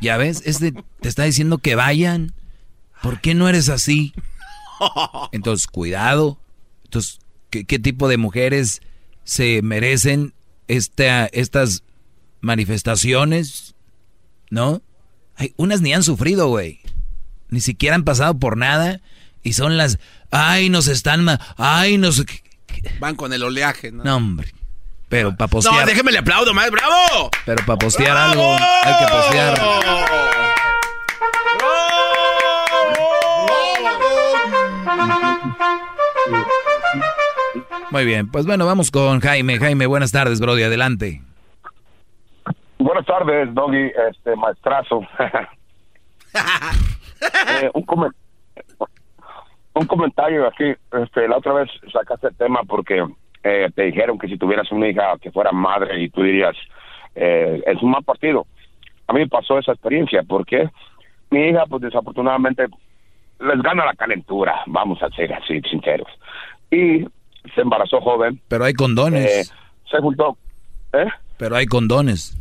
[0.00, 2.34] Ya ves, este te está diciendo que vayan.
[3.02, 4.12] ¿Por qué no eres así?
[5.32, 6.38] Entonces, cuidado.
[6.84, 7.18] Entonces,
[7.50, 8.80] ¿qué, qué tipo de mujeres
[9.24, 10.34] se merecen
[10.68, 11.82] esta, estas
[12.40, 13.74] manifestaciones?
[14.50, 14.82] ¿No?
[15.36, 16.80] Hay unas ni han sufrido, güey.
[17.50, 19.00] Ni siquiera han pasado por nada.
[19.42, 19.98] Y son las,
[20.30, 21.26] ay, nos están,
[21.56, 22.24] ay, nos...
[22.98, 24.02] Van con el oleaje, ¿no?
[24.04, 24.52] No, hombre.
[25.08, 25.74] Pero para postear...
[25.80, 27.30] No, déjeme le aplaudo más, bravo.
[27.44, 30.66] Pero para postear algo, hay que postear.
[37.90, 39.58] Muy bien, pues bueno, vamos con Jaime.
[39.58, 41.22] Jaime, buenas tardes, Brody, adelante.
[42.78, 45.00] Buenas tardes, Doggy, este maestrazo.
[47.48, 48.12] Eh, un, comen-
[49.72, 50.64] un comentario aquí.
[51.02, 53.02] Este, la otra vez sacaste el tema porque
[53.48, 56.56] eh, te dijeron que si tuvieras una hija que fuera madre y tú dirías,
[57.14, 58.44] eh, es un mal partido.
[59.06, 60.68] A mí me pasó esa experiencia porque
[61.30, 62.66] mi hija, pues desafortunadamente,
[63.38, 66.08] les gana la calentura, vamos a ser así sinceros.
[66.72, 67.06] Y
[67.54, 68.40] se embarazó joven.
[68.48, 69.48] Pero hay condones.
[69.48, 69.54] Eh,
[69.88, 70.36] se juntó.
[70.92, 71.06] ¿Eh?
[71.36, 72.35] Pero hay condones.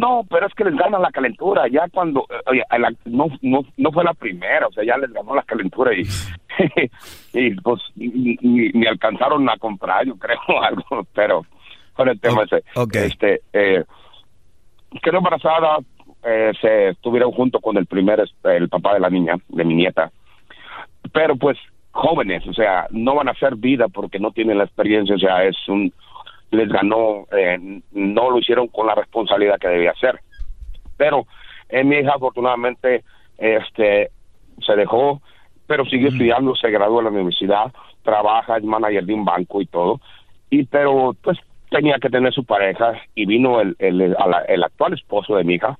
[0.00, 1.68] No, pero es que les gana la calentura.
[1.68, 2.20] Ya cuando.
[2.30, 5.42] eh, Oye, la- no, no, no fue la primera, o sea, ya les ganó la
[5.42, 6.02] calentura y.
[7.34, 11.06] y pues ni, ni- alcanzaron a comprar, yo creo, algo.
[11.14, 11.44] Pero
[11.94, 12.62] con el tema ese.
[13.06, 13.42] Este.
[13.52, 13.84] Eh,
[15.02, 15.78] quedó embarazada,
[16.24, 18.20] eh, se estuvieron junto con el primer.
[18.20, 20.10] este, El papá de la niña, de mi nieta.
[21.12, 21.58] Pero pues
[21.90, 25.44] jóvenes, o sea, no van a hacer vida porque no tienen la experiencia, o sea,
[25.44, 25.92] es un
[26.52, 27.58] les ganó, eh,
[27.92, 30.20] no lo hicieron con la responsabilidad que debía hacer.
[30.96, 31.26] Pero
[31.68, 33.04] eh, mi hija afortunadamente
[33.38, 34.10] este
[34.64, 35.20] se dejó,
[35.66, 37.72] pero siguió estudiando, se graduó en la universidad,
[38.02, 40.00] trabaja, es manager de un banco y todo.
[40.50, 41.38] Y pero pues
[41.70, 45.54] tenía que tener su pareja y vino el, el, la- el actual esposo de mi
[45.54, 45.78] hija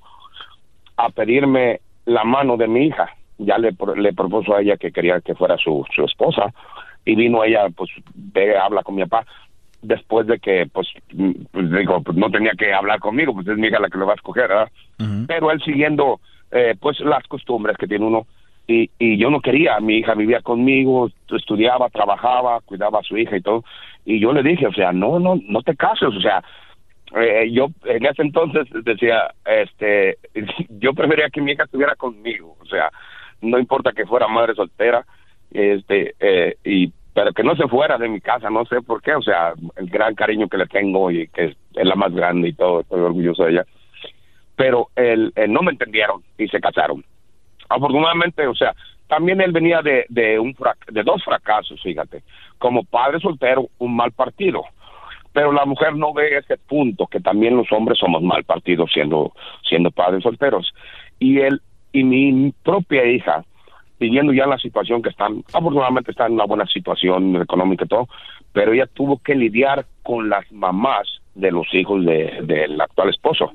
[0.97, 3.09] a pedirme la mano de mi hija.
[3.37, 6.51] Ya le, le propuso a ella que quería que fuera su, su esposa
[7.05, 9.25] y vino ella, pues, ve, habla con mi papá
[9.83, 13.57] después de que, pues, mm, pues, digo, pues no tenía que hablar conmigo, pues es
[13.57, 14.71] mi hija la que lo va a escoger, ¿verdad?
[15.27, 16.19] Pero él siguiendo,
[16.51, 18.25] eh, pues, las costumbres que tiene uno.
[18.65, 23.35] Y, y yo no quería, mi hija vivía conmigo, estudiaba, trabajaba, cuidaba a su hija
[23.35, 23.63] y todo.
[24.05, 26.41] Y yo le dije, o sea, no, no, no te cases, o sea,
[27.15, 30.17] eh, yo en ese entonces decía, este,
[30.79, 32.89] yo prefería que mi hija estuviera conmigo, o sea,
[33.41, 35.05] no importa que fuera madre soltera,
[35.51, 39.13] este, eh, y pero que no se fuera de mi casa, no sé por qué,
[39.13, 42.53] o sea, el gran cariño que le tengo y que es, la más grande y
[42.53, 43.65] todo, estoy orgulloso de ella.
[44.55, 47.03] Pero él, él no me entendieron y se casaron.
[47.69, 48.75] Afortunadamente, o sea,
[49.07, 50.55] también él venía de, de, un
[50.89, 52.23] de dos fracasos, fíjate,
[52.57, 54.63] como padre soltero, un mal partido.
[55.33, 59.33] Pero la mujer no ve ese punto, que también los hombres somos mal partidos siendo,
[59.67, 60.73] siendo padres solteros.
[61.19, 61.61] Y él
[61.91, 63.43] y mi propia hija,
[63.99, 67.87] viviendo ya en la situación que están, afortunadamente está en una buena situación económica y
[67.87, 68.07] todo,
[68.51, 73.51] pero ella tuvo que lidiar con las mamás de los hijos de- del actual esposo.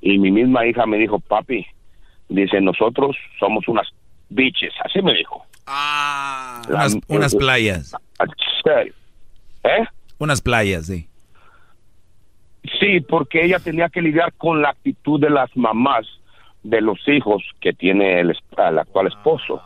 [0.00, 1.66] Y mi misma hija me dijo, papi,
[2.28, 3.88] dice, nosotros somos unas
[4.30, 5.44] bitches, así me dijo.
[6.68, 7.94] Unas, unas playas.
[8.62, 8.94] serio.
[9.64, 9.84] ¿Eh?
[10.18, 11.06] Unas playas, sí.
[12.78, 16.06] Sí, porque ella tenía que lidiar con la actitud de las mamás
[16.62, 19.62] de los hijos que tiene el, actual esposo.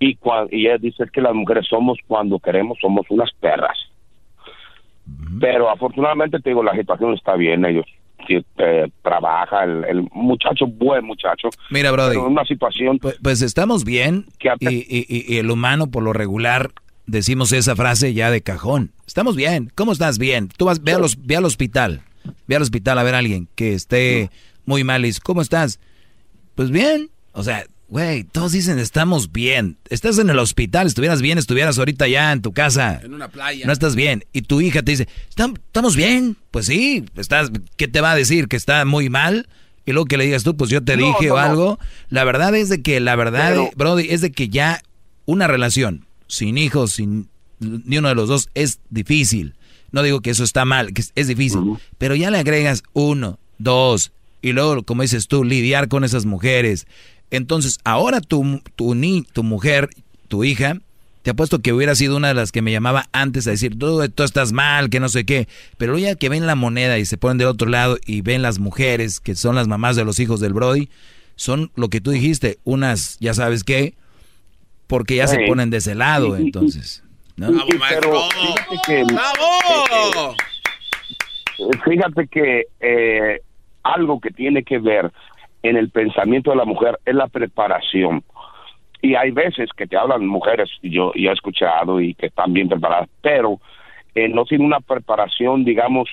[0.00, 3.76] Y, cua- y ella dice que las mujeres somos cuando queremos, somos unas perras.
[5.40, 7.86] Pero afortunadamente te digo, la situación está bien, ellos
[8.26, 11.48] sí, eh, trabaja, el, el muchacho, buen muchacho.
[11.70, 12.16] Mira, Brody.
[12.16, 14.26] En una situación Pues, pues estamos bien
[14.60, 16.70] y, y- y- y el humano por lo regular
[17.06, 18.90] decimos esa frase ya de cajón.
[19.06, 19.70] Estamos bien.
[19.74, 20.18] ¿Cómo estás?
[20.18, 20.48] Bien.
[20.56, 22.02] Tú vas, ve, a los, ve al hospital.
[22.46, 24.28] Ve al hospital a ver a alguien que esté
[24.66, 25.80] muy mal y ¿cómo estás?
[26.58, 27.08] Pues bien.
[27.34, 29.76] O sea, güey, todos dicen estamos bien.
[29.90, 33.00] Estás en el hospital, estuvieras bien, estuvieras ahorita ya en tu casa.
[33.00, 33.64] En una playa.
[33.64, 34.24] No estás bien.
[34.32, 36.36] Y tu hija te dice, "Estam- ¿estamos bien?
[36.50, 38.48] Pues sí, estás, ¿qué te va a decir?
[38.48, 39.48] ¿Que está muy mal?
[39.86, 41.42] Y luego que le digas tú, pues yo te No, dije no, o no.
[41.44, 41.78] algo.
[42.08, 44.82] La verdad es de que, la verdad, Pero- Brody, es de que ya
[45.26, 47.28] una relación sin hijos, sin
[47.60, 49.54] ni uno de los dos, es difícil.
[49.92, 51.60] No digo que eso está mal, que es, es difícil.
[51.98, 54.10] Pero ya le agregas uno, dos,
[54.42, 56.86] y luego, como dices tú, lidiar con esas mujeres.
[57.30, 59.90] Entonces, ahora tu, tu, ni, tu mujer,
[60.28, 60.78] tu hija,
[61.22, 64.08] te apuesto que hubiera sido una de las que me llamaba antes a decir, tú,
[64.08, 65.48] tú estás mal, que no sé qué.
[65.76, 68.58] Pero ya que ven la moneda y se ponen del otro lado y ven las
[68.58, 70.88] mujeres, que son las mamás de los hijos del Brody,
[71.36, 73.94] son lo que tú dijiste, unas, ya sabes qué,
[74.86, 77.02] porque ya se ponen de ese lado, entonces.
[77.36, 77.52] ¿no?
[77.66, 80.34] Fíjate que, ¡Bravo!
[81.84, 83.40] fíjate que eh,
[83.94, 85.10] algo que tiene que ver
[85.62, 88.22] en el pensamiento de la mujer es la preparación
[89.00, 92.68] y hay veces que te hablan mujeres, yo, yo he escuchado y que están bien
[92.68, 93.60] preparadas, pero
[94.14, 96.08] eh, no tienen una preparación, digamos,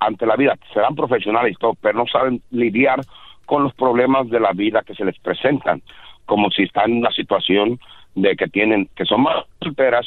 [0.00, 0.56] ante la vida.
[0.72, 3.00] Serán profesionales y todo, pero no saben lidiar
[3.46, 5.82] con los problemas de la vida que se les presentan,
[6.26, 7.78] como si están en una situación
[8.16, 10.06] de que tienen, que son más solteras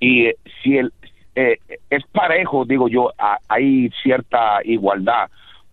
[0.00, 0.92] y eh, si el,
[1.34, 1.58] eh,
[1.90, 3.12] es parejo, digo yo,
[3.48, 5.28] hay cierta igualdad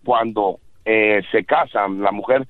[0.06, 2.46] cuando se casan la mujer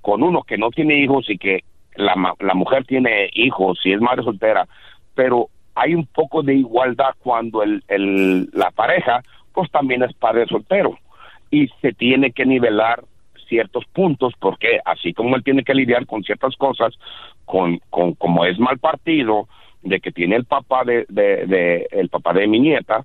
[0.00, 1.62] con uno que no tiene hijos y que
[1.94, 4.66] la, la mujer tiene hijos y es madre soltera,
[5.14, 9.22] pero hay un poco de igualdad cuando el, el, la pareja
[9.52, 10.98] pues también es padre soltero
[11.50, 13.04] y se tiene que nivelar
[13.48, 16.92] ciertos puntos porque así como él tiene que lidiar con ciertas cosas
[17.44, 19.46] con, con como es mal partido
[19.82, 23.04] de que tiene el papá de, de, el papá de mi nieta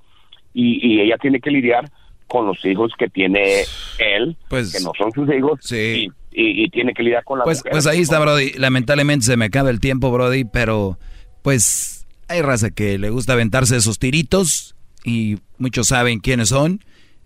[0.54, 1.86] y, y ella tiene que lidiar
[2.32, 3.66] con los hijos que tiene
[4.00, 6.10] él, pues, que no son sus hijos, sí.
[6.32, 8.54] y, tiene que lidiar con la pues, Pues ahí está, Brody.
[8.54, 10.98] Lamentablemente se me acaba el tiempo, Brody, pero
[11.42, 16.82] pues hay raza que le gusta aventarse esos tiritos y muchos saben quiénes son.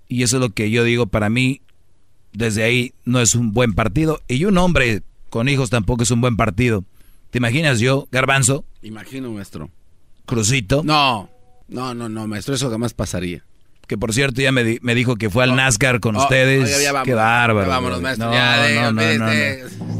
[0.08, 1.62] Y eso es lo que yo digo para mí.
[2.34, 4.22] Desde ahí no es un buen partido.
[4.28, 6.84] Y un hombre con hijos tampoco es un buen partido.
[7.30, 8.66] ¿Te imaginas yo, Garbanzo?
[8.82, 9.70] Imagino, maestro.
[10.26, 10.82] Crucito.
[10.84, 11.30] No,
[11.68, 13.44] no, no, no, maestro, eso jamás pasaría
[13.88, 15.56] que por cierto ya me, me dijo que fue al oh.
[15.56, 16.90] NASCAR con oh, ustedes.
[17.04, 17.70] Qué bárbaro.
[17.70, 18.32] vámonos, maestro.
[18.32, 19.28] No, no, no,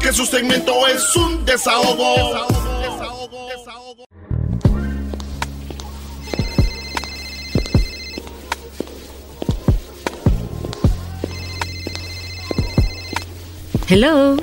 [0.00, 2.14] Que su segmento es un desahogo.
[2.14, 4.04] Desahogo, desahogo, desahogo.
[13.90, 14.36] Hello.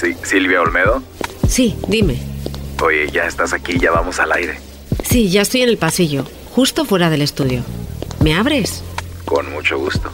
[0.00, 1.02] Sí, Silvia Olmedo.
[1.46, 2.22] Sí, dime.
[2.82, 4.58] Oye, ya estás aquí, ya vamos al aire.
[5.04, 7.62] Sí, ya estoy en el pasillo, justo fuera del estudio.
[8.24, 8.82] ¿Me abres?
[9.26, 10.10] Con mucho gusto.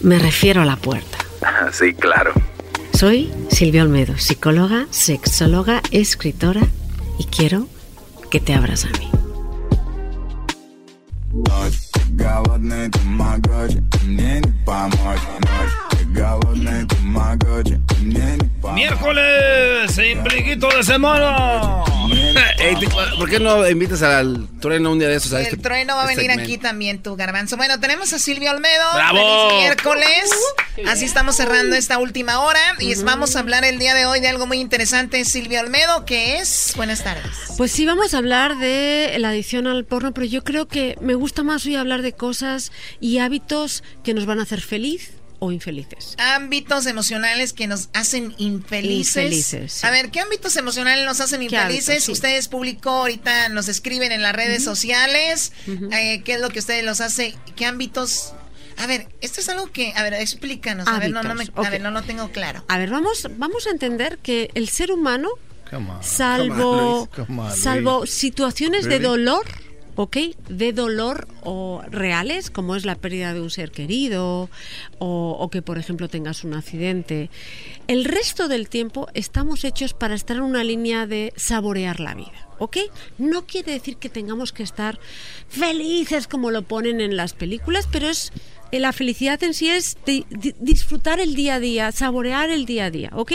[0.00, 1.18] Me refiero a la puerta.
[1.72, 2.32] sí, claro.
[2.94, 6.62] Soy Silvia Olmedo, psicóloga, sexóloga, escritora
[7.18, 7.66] y quiero
[8.30, 9.10] que te abras a mí.
[18.74, 21.84] Miércoles, impliquito de semana.
[23.18, 25.32] ¿Por qué no invitas al trueno un día de esos?
[25.32, 27.56] el este trueno va a venir aquí también, tu garbanzo.
[27.56, 28.84] Bueno, tenemos a Silvia Olmedo.
[28.94, 29.58] ¡Bravo!
[29.58, 30.30] miércoles.
[30.86, 32.60] Así estamos cerrando esta última hora.
[32.78, 36.38] Y vamos a hablar el día de hoy de algo muy interesante, Silvia Olmedo, que
[36.38, 36.72] es.
[36.76, 37.30] Buenas tardes.
[37.56, 41.14] Pues sí, vamos a hablar de la adicción al porno, pero yo creo que me
[41.14, 45.50] gusta más hoy hablar de cosas y hábitos que nos van a hacer feliz o
[45.50, 46.14] infelices.
[46.18, 49.84] Ámbitos emocionales que nos hacen infelices.
[49.84, 52.08] A ver, ¿qué ámbitos emocionales nos hacen infelices?
[52.08, 55.52] Ustedes público ahorita nos escriben en las redes sociales.
[55.66, 57.34] Eh, ¿Qué es lo que ustedes los hace?
[57.56, 58.34] ¿Qué ámbitos
[58.80, 60.88] a ver, esto es algo que, a ver, explícanos.
[60.88, 62.64] A ver, no, no, me, a ver, no lo tengo claro.
[62.66, 65.28] A ver, vamos, vamos a entender que el ser humano,
[66.00, 67.06] salvo,
[67.54, 69.44] salvo situaciones de dolor,
[70.00, 70.16] ¿ok?
[70.48, 74.48] De dolor o reales, como es la pérdida de un ser querido
[74.98, 77.28] o, que, por ejemplo, tengas un accidente.
[77.86, 82.48] El resto del tiempo estamos hechos para estar en una línea de saborear la vida.
[82.58, 82.78] ¿ok?
[83.18, 84.98] No quiere decir que tengamos que estar
[85.48, 88.32] felices como lo ponen en las películas, pero es
[88.70, 89.98] eh, la felicidad en sí es
[90.60, 93.32] disfrutar el día a día, saborear el día a día, ¿ok?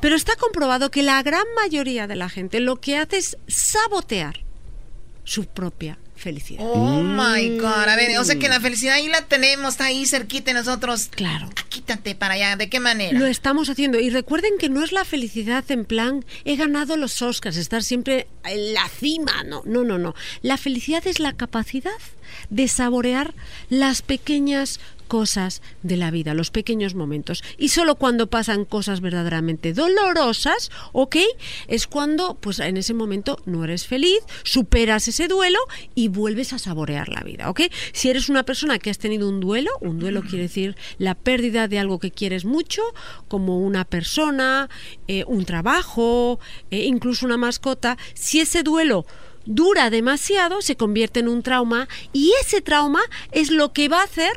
[0.00, 4.44] Pero está comprobado que la gran mayoría de la gente lo que hace es sabotear
[5.24, 6.64] su propia felicidad.
[6.64, 7.88] Oh my God.
[7.88, 11.08] A ver, o sea que la felicidad ahí la tenemos, está ahí cerquita de nosotros.
[11.10, 11.50] Claro.
[11.68, 12.56] Quítate para allá.
[12.56, 13.18] ¿De qué manera?
[13.18, 13.98] Lo estamos haciendo.
[13.98, 18.26] Y recuerden que no es la felicidad en plan, he ganado los Oscars, estar siempre
[18.44, 19.42] en la cima.
[19.44, 20.14] No, no, no, no.
[20.42, 21.90] La felicidad es la capacidad
[22.50, 23.34] de saborear
[23.68, 27.42] las pequeñas cosas de la vida, los pequeños momentos.
[27.58, 31.16] Y solo cuando pasan cosas verdaderamente dolorosas, ¿ok?
[31.68, 35.58] Es cuando, pues en ese momento no eres feliz, superas ese duelo
[35.94, 37.62] y vuelves a saborear la vida, ¿ok?
[37.92, 41.68] Si eres una persona que has tenido un duelo, un duelo quiere decir la pérdida
[41.68, 42.82] de algo que quieres mucho,
[43.28, 44.68] como una persona,
[45.08, 46.40] eh, un trabajo,
[46.70, 49.06] eh, incluso una mascota, si ese duelo
[49.46, 53.00] dura demasiado, se convierte en un trauma y ese trauma
[53.32, 54.32] es lo que va a hacer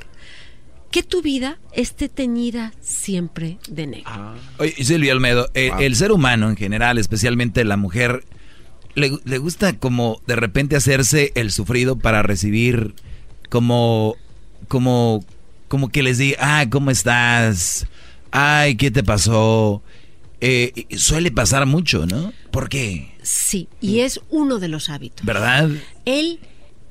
[0.91, 4.11] que tu vida esté teñida siempre de negro.
[4.11, 4.35] Ah.
[4.59, 8.23] Oye, Silvia Almedo, eh, el ser humano en general, especialmente la mujer,
[8.95, 12.95] le, le, gusta como de repente hacerse el sufrido para recibir
[13.49, 14.15] como,
[14.67, 15.23] como,
[15.67, 17.87] como que les diga, ah, ¿cómo estás?
[18.31, 19.81] Ay, ¿qué te pasó?
[20.39, 22.31] Eh, suele pasar mucho, ¿no?
[22.51, 23.11] ¿Por qué?
[23.23, 25.25] Sí, y es uno de los hábitos.
[25.25, 25.69] ¿Verdad?
[26.05, 26.39] El,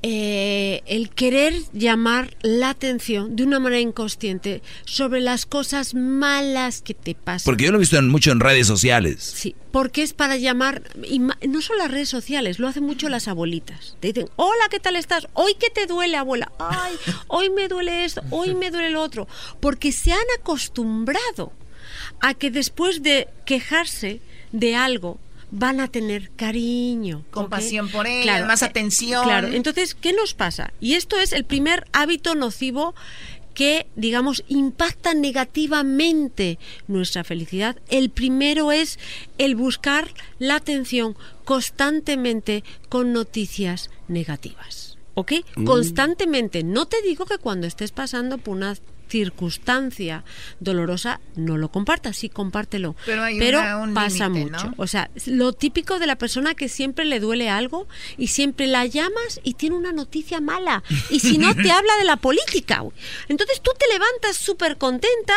[0.03, 6.93] eh, el querer llamar la atención de una manera inconsciente sobre las cosas malas que
[6.93, 7.45] te pasan.
[7.45, 9.23] Porque yo lo he visto mucho en redes sociales.
[9.23, 13.27] Sí, porque es para llamar, y no son las redes sociales, lo hacen mucho las
[13.27, 13.97] abuelitas.
[13.99, 15.27] Te dicen, hola, ¿qué tal estás?
[15.33, 16.51] Hoy qué te duele, abuela.
[16.59, 16.93] Ay,
[17.27, 19.27] hoy me duele esto, hoy me duele lo otro.
[19.59, 21.51] Porque se han acostumbrado
[22.21, 24.21] a que después de quejarse
[24.51, 25.19] de algo
[25.51, 29.23] van a tener cariño, compasión por él, más eh, atención.
[29.23, 30.73] Claro, entonces, ¿qué nos pasa?
[30.79, 32.95] Y esto es el primer hábito nocivo
[33.57, 37.77] que, digamos, impacta negativamente nuestra felicidad.
[37.89, 38.99] El primero es
[39.39, 44.99] el buscar la atención constantemente con noticias negativas.
[45.15, 45.33] ¿Ok?
[45.55, 45.65] Mm.
[45.65, 46.63] Constantemente.
[46.63, 48.75] No te digo que cuando estés pasando por una
[49.07, 50.23] circunstancia
[50.59, 52.95] dolorosa, no lo compartas, sí compártelo.
[53.05, 53.61] Pero,
[53.93, 54.73] pasa mucho.
[54.77, 58.85] O sea, lo típico de la persona que siempre le duele algo y siempre la
[58.85, 60.83] llamas y tiene una noticia mala.
[61.09, 62.83] Y si no, te habla de la política.
[63.27, 65.33] Entonces tú te levantas súper contenta,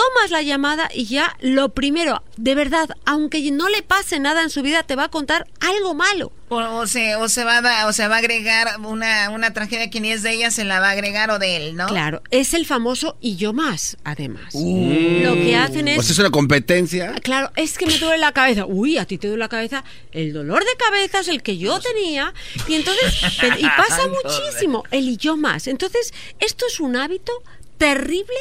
[0.00, 4.48] tomas la llamada y ya lo primero, de verdad, aunque no le pase nada en
[4.48, 6.32] su vida, te va a contar algo malo.
[6.48, 10.00] O, se, o, se va a, o se va a agregar una, una tragedia que
[10.00, 11.86] ni es de ella, se la va a agregar o de él, ¿no?
[11.86, 14.54] Claro, es el famoso y yo más, además.
[14.54, 15.20] Uh.
[15.22, 15.96] Lo que hacen es...
[15.96, 17.12] Pues es una competencia.
[17.22, 18.64] Claro, es que me duele la cabeza.
[18.64, 19.84] Uy, a ti te duele la cabeza.
[20.12, 22.32] El dolor de cabeza es el que yo tenía.
[22.66, 23.22] Y entonces,
[23.58, 25.66] y pasa muchísimo, el y yo más.
[25.66, 27.32] Entonces, esto es un hábito
[27.76, 28.38] terrible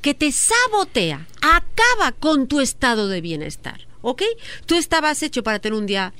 [0.00, 3.86] que te sabotea, acaba con tu estado de bienestar.
[4.04, 4.22] ¿ok?
[4.66, 6.12] Tú estabas hecho para tener un día,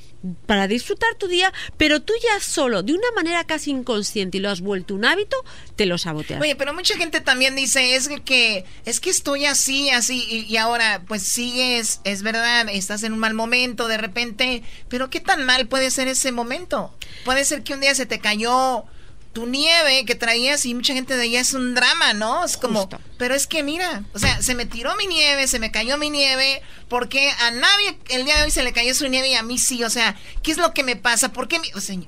[0.47, 4.51] para disfrutar tu día, pero tú ya solo, de una manera casi inconsciente y lo
[4.51, 5.37] has vuelto un hábito,
[5.77, 6.41] te lo saboteas.
[6.41, 10.57] Oye, pero mucha gente también dice, es que, es que estoy así, así, y, y,
[10.57, 15.45] ahora pues sigues, es verdad, estás en un mal momento de repente, pero ¿qué tan
[15.45, 16.97] mal puede ser ese momento?
[17.27, 18.87] Puede ser que un día se te cayó
[19.35, 22.45] tu nieve que traías y mucha gente de allá es un drama, ¿no?
[22.45, 22.89] Es como,
[23.19, 26.09] pero es que mira, o sea, se me tiró mi nieve, se me cayó mi
[26.09, 29.43] nieve, porque a nadie el día de hoy se le cayó su nieve y a
[29.43, 31.33] mí sí, o sea, ¿qué es lo que me pasa?
[31.33, 31.59] ¿Por qué?
[31.59, 31.71] Mi...
[31.75, 31.99] O sea,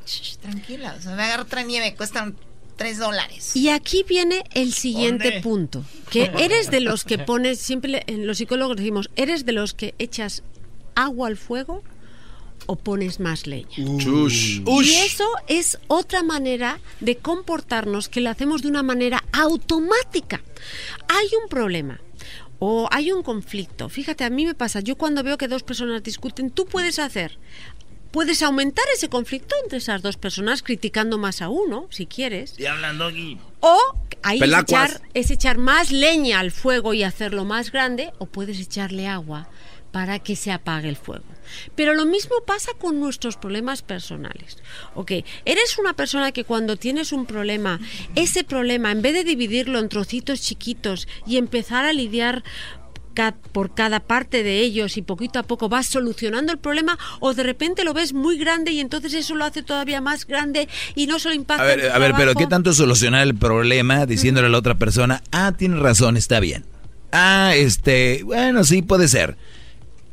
[0.40, 2.32] tranquila, o sea, me agarro otra nieve, cuesta
[2.76, 3.56] tres dólares.
[3.56, 8.38] Y aquí viene el siguiente punto, que eres de los que pones, siempre en los
[8.38, 10.44] psicólogos decimos, eres de los que echas
[10.94, 11.82] agua al fuego
[12.66, 13.68] o pones más leña.
[13.76, 20.40] Y eso es otra manera de comportarnos que lo hacemos de una manera automática.
[21.08, 22.00] Hay un problema
[22.58, 23.88] o hay un conflicto.
[23.88, 27.38] Fíjate, a mí me pasa, yo cuando veo que dos personas discuten, tú puedes hacer
[28.16, 32.54] puedes aumentar ese conflicto entre esas dos personas criticando más a uno, si quieres.
[32.58, 33.38] Y hablando aquí.
[33.60, 33.78] O
[34.22, 39.06] ahí echar, es echar más leña al fuego y hacerlo más grande, o puedes echarle
[39.06, 39.50] agua
[39.92, 41.24] para que se apague el fuego.
[41.74, 44.58] Pero lo mismo pasa con nuestros problemas personales.
[44.94, 45.12] Ok,
[45.44, 47.80] eres una persona que cuando tienes un problema,
[48.14, 52.44] ese problema, en vez de dividirlo en trocitos chiquitos y empezar a lidiar
[53.52, 57.42] por cada parte de ellos y poquito a poco vas solucionando el problema o de
[57.42, 61.18] repente lo ves muy grande y entonces eso lo hace todavía más grande y no
[61.18, 61.62] solo impacta.
[61.62, 65.22] A ver, a ver pero ¿qué tanto solucionar el problema diciéndole a la otra persona,
[65.32, 66.64] ah, tienes razón, está bien?
[67.12, 69.36] Ah, este, bueno, sí puede ser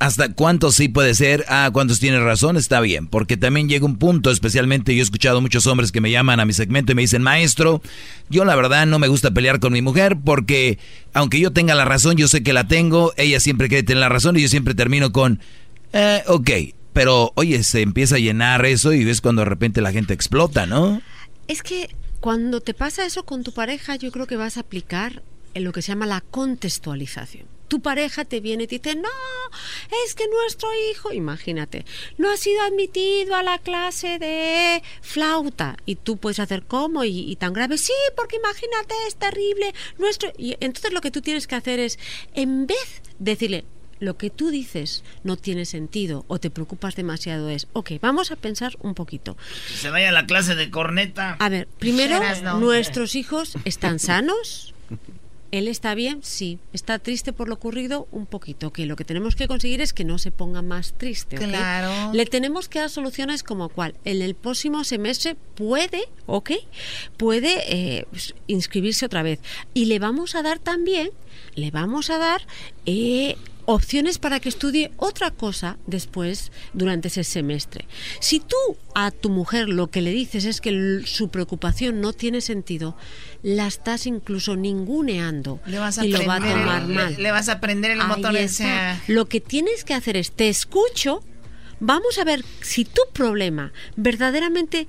[0.03, 3.97] hasta cuántos sí puede ser, ah, cuántos tiene razón, está bien, porque también llega un
[3.97, 7.03] punto, especialmente yo he escuchado muchos hombres que me llaman a mi segmento y me
[7.03, 7.81] dicen, maestro,
[8.29, 10.77] yo la verdad no me gusta pelear con mi mujer porque
[11.13, 14.09] aunque yo tenga la razón, yo sé que la tengo, ella siempre quiere tener la
[14.09, 15.39] razón y yo siempre termino con,
[15.93, 16.49] eh, ok,
[16.91, 20.65] pero oye, se empieza a llenar eso y ves cuando de repente la gente explota,
[20.65, 21.01] ¿no?
[21.47, 21.87] Es que
[22.19, 25.23] cuando te pasa eso con tu pareja, yo creo que vas a aplicar
[25.53, 27.52] en lo que se llama la contextualización.
[27.67, 29.09] Tu pareja te viene y te dice, no,
[30.05, 31.85] es que nuestro hijo, imagínate,
[32.17, 35.77] no ha sido admitido a la clase de flauta.
[35.85, 39.73] Y tú puedes hacer cómo y, tan grave, sí, porque imagínate, es terrible.
[39.97, 40.31] Nuestro...
[40.37, 41.99] Y entonces lo que tú tienes que hacer es,
[42.33, 43.65] en vez de decirle,
[43.99, 48.35] lo que tú dices no tiene sentido o te preocupas demasiado es, ok, vamos a
[48.35, 49.37] pensar un poquito.
[49.75, 51.37] se vaya a la clase de corneta.
[51.39, 52.19] A ver, primero,
[52.59, 54.72] nuestros hijos están sanos,
[55.53, 56.23] ¿Él está bien?
[56.23, 56.57] Sí.
[56.73, 58.07] ¿Está triste por lo ocurrido?
[58.11, 58.73] Un poquito.
[58.73, 61.35] Que lo que tenemos que conseguir es que no se ponga más triste.
[61.35, 62.11] Claro.
[62.11, 63.93] Le tenemos que dar soluciones como cual.
[64.03, 66.53] En el próximo semestre puede, ¿ok?
[67.17, 68.07] Puede eh,
[68.47, 69.41] inscribirse otra vez.
[69.75, 71.11] Y le vamos a dar también,
[71.53, 72.41] le vamos a dar
[72.87, 77.85] eh, opciones para que estudie otra cosa después durante ese semestre.
[78.19, 78.55] Si tú
[78.95, 82.95] a tu mujer lo que le dices es que su preocupación no tiene sentido,
[83.41, 87.15] la estás incluso ninguneando le vas a y lo va a tomar mal.
[87.17, 88.33] Le, vas a aprender el motor
[89.07, 91.23] Lo que tienes que hacer es te escucho,
[91.79, 94.87] vamos a ver si tu problema verdaderamente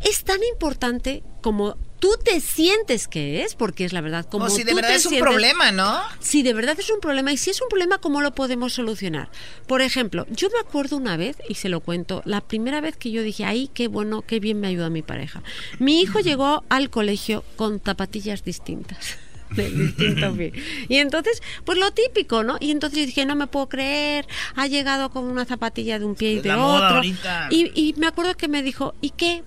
[0.00, 4.26] es tan importante como tú te sientes que es, porque es la verdad.
[4.28, 6.02] Como o si de tú verdad es un problema, ¿no?
[6.18, 9.30] Si de verdad es un problema y si es un problema, ¿cómo lo podemos solucionar?
[9.68, 13.12] Por ejemplo, yo me acuerdo una vez, y se lo cuento, la primera vez que
[13.12, 15.44] yo dije, ay, qué bueno, qué bien me ayuda mi pareja.
[15.78, 19.16] Mi hijo llegó al colegio con zapatillas distintas.
[19.52, 20.34] De distinto
[20.88, 22.56] Y entonces, pues lo típico, ¿no?
[22.58, 24.26] Y entonces dije, no me puedo creer,
[24.56, 27.00] ha llegado con una zapatilla de un pie y de otro.
[27.04, 29.44] Y, y me acuerdo que me dijo, ¿y qué?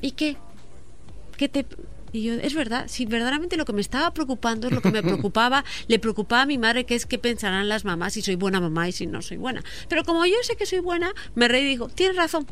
[0.00, 0.36] ¿Y qué?
[1.36, 1.66] ¿Qué te
[2.12, 5.02] y yo, es verdad, si verdaderamente lo que me estaba preocupando es lo que me
[5.02, 8.60] preocupaba, le preocupaba a mi madre, que es qué pensarán las mamás si soy buena
[8.60, 9.62] mamá y si no soy buena.
[9.88, 12.46] Pero como yo sé que soy buena, me reí y digo, tienes razón,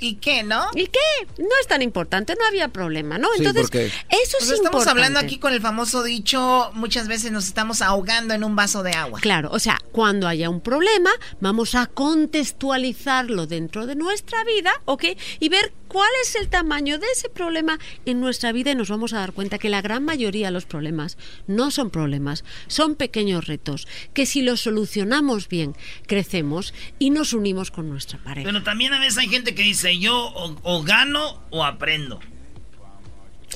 [0.00, 0.66] ¿Y qué, no?
[0.74, 0.98] ¿Y qué?
[1.38, 3.28] No es tan importante, no había problema, ¿no?
[3.36, 7.82] Entonces, eso es pues estamos hablando aquí con el famoso dicho, muchas veces nos estamos
[7.82, 9.20] ahogando en un vaso de agua.
[9.20, 15.04] Claro, o sea, cuando haya un problema, vamos a contextualizarlo dentro de nuestra vida, ¿ok?
[15.38, 19.12] Y ver cuál es el tamaño de ese problema en nuestra vida y nos vamos
[19.12, 21.16] a dar cuenta que la gran mayoría de los problemas
[21.46, 25.74] no son problemas, son pequeños retos, que si los solucionamos bien,
[26.06, 28.46] crecemos y nos unimos con nuestra pareja.
[28.46, 32.20] Pero también a veces hay gente que dice, yo o, gano o aprendo.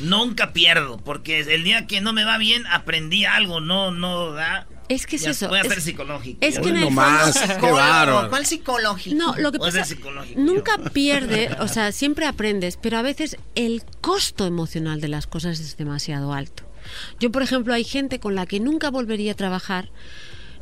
[0.01, 4.67] Nunca pierdo, porque el día que no me va bien aprendí algo, no, no da.
[4.89, 5.49] Es que es eso.
[5.49, 6.39] Voy a ser psicológico.
[6.41, 9.17] Es que el más, ¿Cuál psicológico?
[9.17, 9.87] No, lo que pasa
[10.37, 15.61] nunca pierde, o sea, siempre aprendes, pero a veces el costo emocional de las cosas
[15.61, 16.65] es demasiado alto.
[17.21, 19.91] Yo, por ejemplo, hay gente con la que nunca volvería a trabajar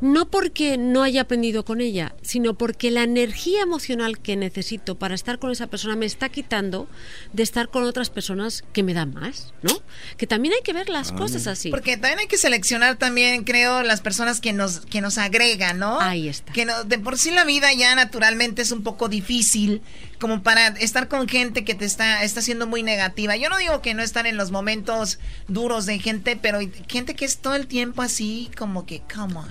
[0.00, 5.14] no porque no haya aprendido con ella, sino porque la energía emocional que necesito para
[5.14, 6.88] estar con esa persona me está quitando
[7.32, 9.80] de estar con otras personas que me dan más, ¿no?
[10.16, 11.16] Que también hay que ver las ah.
[11.16, 11.70] cosas así.
[11.70, 16.00] Porque también hay que seleccionar también, creo, las personas que nos que nos agregan, ¿no?
[16.00, 16.52] Ahí está.
[16.52, 19.82] Que no, de por sí la vida ya naturalmente es un poco difícil
[20.20, 23.36] como para estar con gente que te está, está siendo muy negativa.
[23.36, 25.18] Yo no digo que no estar en los momentos
[25.48, 29.48] duros de gente, pero gente que es todo el tiempo así, como que, come on.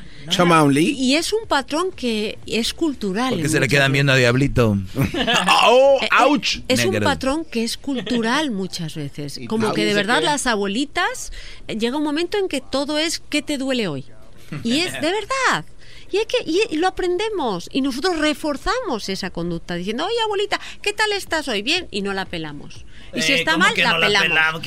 [0.97, 3.31] Y es un patrón que es cultural.
[3.31, 4.77] Porque se le quedan viendo a Diablito.
[5.65, 6.59] oh, eh, eh, ouch.
[6.67, 9.39] Es un patrón que es cultural muchas veces.
[9.47, 11.31] Como que de verdad las abuelitas,
[11.67, 14.05] eh, llega un momento en que todo es, ¿qué te duele hoy?
[14.63, 15.65] Y es de verdad.
[16.11, 20.91] Y, hay que, y, lo aprendemos y nosotros reforzamos esa conducta diciendo, oye abuelita, ¿qué
[20.91, 21.61] tal estás hoy?
[21.61, 22.85] Bien, y no la pelamos.
[23.13, 24.61] Y si eh, está mal, la, pelamos.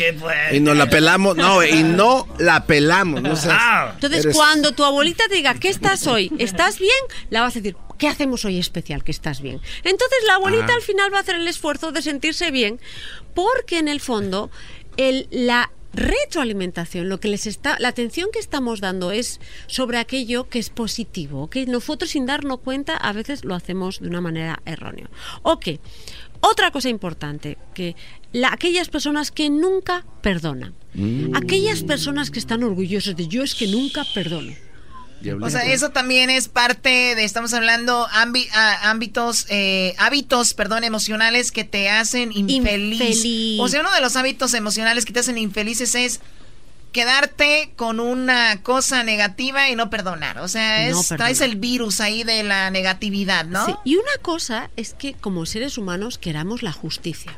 [0.52, 3.22] Y no la pelamos, no, y no la pelamos.
[3.22, 3.92] No ah.
[3.94, 6.32] Entonces, cuando tu abuelita te diga, ¿qué estás hoy?
[6.38, 6.90] ¿Estás bien?
[7.30, 9.04] La vas a decir, ¿qué hacemos hoy especial?
[9.04, 9.60] Que estás bien.
[9.84, 10.76] Entonces, la abuelita ah.
[10.76, 12.80] al final va a hacer el esfuerzo de sentirse bien,
[13.34, 14.50] porque en el fondo,
[14.96, 20.48] el, la retroalimentación, lo que les está, la atención que estamos dando es sobre aquello
[20.48, 24.62] que es positivo, que nosotros sin darnos cuenta a veces lo hacemos de una manera
[24.64, 25.10] errónea.
[25.42, 25.68] Ok,
[26.42, 27.96] otra cosa importante, que
[28.50, 31.34] aquellas personas que nunca perdonan, mm.
[31.36, 34.52] aquellas personas que están orgullosas de yo es que nunca perdono.
[35.40, 41.62] O sea, eso también es parte de, estamos hablando ámbitos, eh, hábitos, perdón, emocionales que
[41.62, 43.60] te hacen infeliz.
[43.60, 46.20] O sea, uno de los hábitos emocionales que te hacen infelices es
[46.92, 50.38] quedarte con una cosa negativa y no perdonar.
[50.38, 53.66] O sea, es, traes el virus ahí de la negatividad, ¿no?
[53.66, 53.74] Sí.
[53.84, 57.32] Y una cosa es que como seres humanos queramos la justicia.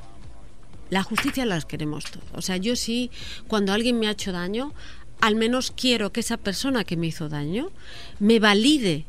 [0.91, 2.27] La justicia la queremos todos.
[2.33, 3.11] O sea, yo sí,
[3.49, 4.75] cuando alguien me ha hecho daño,
[5.21, 7.71] al menos quiero que esa persona que me hizo daño
[8.19, 9.07] me valide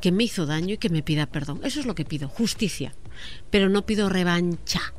[0.00, 1.60] que me hizo daño y que me pida perdón.
[1.64, 2.94] Eso es lo que pido, justicia.
[3.50, 4.92] Pero no pido revancha.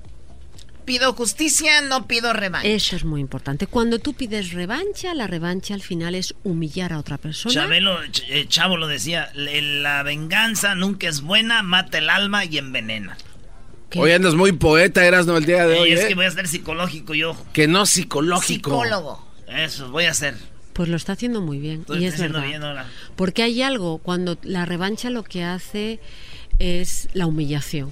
[0.87, 2.67] Pido justicia, no pido revancha.
[2.67, 3.67] Eso es muy importante.
[3.67, 7.53] Cuando tú pides revancha, la revancha al final es humillar a otra persona.
[7.53, 7.99] Chabelo,
[8.29, 13.17] eh, Chavo lo decía, la venganza nunca es buena, mata el alma y envenena.
[13.95, 15.91] Hoy andas muy poeta, eras no el día de hoy.
[15.91, 16.07] Es ¿eh?
[16.07, 17.37] que voy a ser psicológico yo.
[17.51, 18.71] Que no psicológico.
[18.71, 19.27] Psicólogo.
[19.47, 20.35] Eso, voy a hacer.
[20.71, 21.85] Pues lo está haciendo muy bien.
[21.89, 22.43] y es verdad.
[22.43, 22.85] Bien ahora.
[23.17, 25.99] Porque hay algo, cuando la revancha lo que hace
[26.59, 27.91] es la humillación.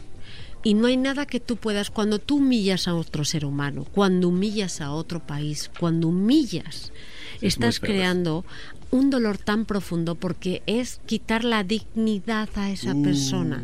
[0.66, 4.30] Y no hay nada que tú puedas, cuando tú humillas a otro ser humano, cuando
[4.30, 6.92] humillas a otro país, cuando humillas,
[7.40, 8.44] estás creando
[8.90, 13.03] un dolor tan profundo porque es quitar la dignidad a esa uh.
[13.03, 13.64] persona.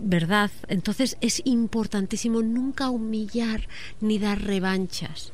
[0.00, 0.50] ¿Verdad?
[0.66, 3.68] Entonces es importantísimo nunca humillar
[4.00, 5.32] ni dar revanchas.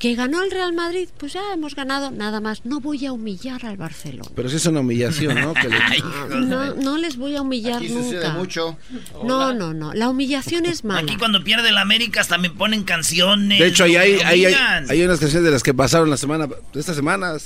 [0.00, 1.10] ¿Que ganó el Real Madrid?
[1.18, 2.64] Pues ya hemos ganado, nada más.
[2.64, 4.30] No voy a humillar al Barcelona.
[4.34, 5.52] Pero si es una humillación, ¿no?
[6.40, 8.30] no, no, les voy a humillar Aquí nunca.
[8.30, 8.78] mucho.
[9.22, 9.92] No, no, no.
[9.92, 11.02] La humillación es mala.
[11.02, 13.58] Aquí cuando pierde el América también ponen canciones.
[13.58, 16.94] De hecho, hay, hay, hay, hay, unas canciones de las que pasaron la semana, esta
[16.94, 17.36] semana,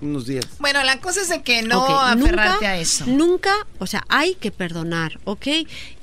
[0.00, 0.46] unos días.
[0.58, 3.04] Bueno, la cosa es de que no aferrarte a eso.
[3.08, 5.48] Nunca, o sea, hay que perdonar, ¿ok?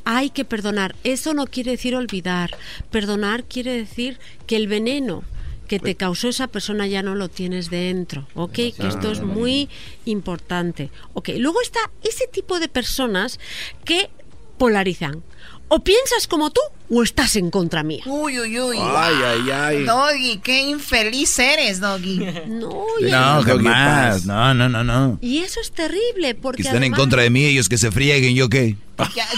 [0.06, 0.95] Hay que perdonar.
[1.03, 2.56] Eso no quiere decir olvidar.
[2.92, 5.24] Perdonar quiere decir que el veneno
[5.68, 8.54] que te causó esa persona ya no lo tienes dentro, ¿ok?
[8.54, 9.70] Que esto es muy
[10.06, 11.30] importante, ¿ok?
[11.38, 13.40] Luego está ese tipo de personas
[13.86, 14.10] que
[14.58, 15.24] polarizan.
[15.70, 18.04] O piensas como tú o estás en contra mía.
[18.06, 18.78] Uy, uy, uy.
[18.80, 19.84] Ay, ay, ay.
[19.84, 22.20] Doggy, qué infeliz eres, Doggy.
[22.48, 24.26] No, no, jamás.
[24.26, 25.18] No, no, no, no.
[25.22, 26.64] Y eso es terrible porque.
[26.64, 28.78] Que están en contra de mí, ellos que se frieguen, ¿yo qué?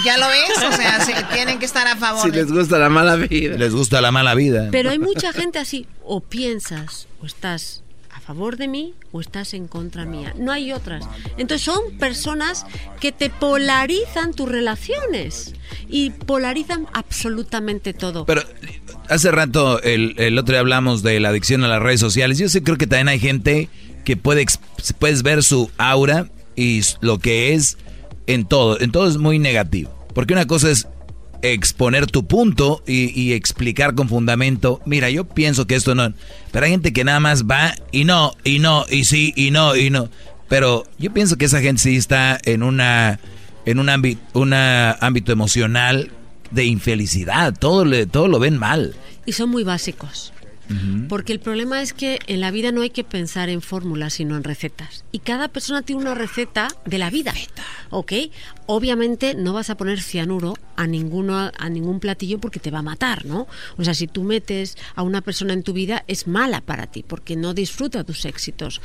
[0.05, 2.23] Ya, lo ves, o sea, tienen que estar a favor.
[2.23, 3.57] Si les gusta la mala vida.
[3.57, 4.69] Les gusta la mala vida.
[4.71, 5.87] Pero hay mucha gente así.
[6.03, 7.83] O piensas o estás
[8.29, 10.35] favor de mí o estás en contra mía.
[10.37, 11.03] No hay otras.
[11.39, 12.63] Entonces son personas
[12.99, 15.55] que te polarizan tus relaciones
[15.89, 18.27] y polarizan absolutamente todo.
[18.27, 18.43] Pero
[19.07, 22.37] hace rato, el, el otro día hablamos de la adicción a las redes sociales.
[22.37, 23.67] Yo sí creo que también hay gente
[24.05, 24.45] que puede,
[24.99, 27.79] puedes ver su aura y lo que es
[28.27, 28.79] en todo.
[28.79, 29.91] En todo es muy negativo.
[30.13, 30.87] Porque una cosa es
[31.41, 36.13] exponer tu punto y, explicar con fundamento, mira, yo pienso que esto no,
[36.51, 39.75] pero hay gente que nada más va y no, y no, y sí, y no,
[39.75, 40.09] y no.
[40.47, 43.19] Pero yo pienso que esa gente sí está en una
[43.65, 46.11] en un ámbito, una ámbito emocional
[46.51, 48.95] de infelicidad, todo, le, todo lo ven mal.
[49.25, 50.33] Y son muy básicos.
[51.07, 54.37] Porque el problema es que en la vida no hay que pensar en fórmulas, sino
[54.37, 55.03] en recetas.
[55.11, 57.33] Y cada persona tiene una receta de la vida.
[57.89, 58.13] ¿Ok?
[58.71, 62.83] Obviamente no vas a poner cianuro a, ninguno, a ningún platillo porque te va a
[62.83, 63.47] matar, ¿no?
[63.79, 67.01] O sea, si tú metes a una persona en tu vida es mala para ti
[67.01, 68.79] porque no disfruta tus éxitos.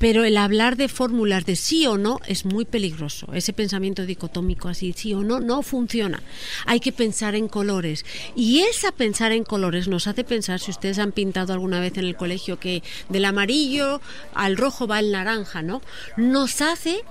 [0.00, 3.32] Pero el hablar de fórmulas de sí o no es muy peligroso.
[3.32, 6.20] Ese pensamiento dicotómico así, sí o no, no funciona.
[6.66, 8.04] Hay que pensar en colores.
[8.34, 12.06] Y esa pensar en colores nos hace pensar, si ustedes han pintado alguna vez en
[12.06, 14.00] el colegio, que del amarillo
[14.34, 15.80] al rojo va el naranja, ¿no?
[16.16, 17.04] Nos hace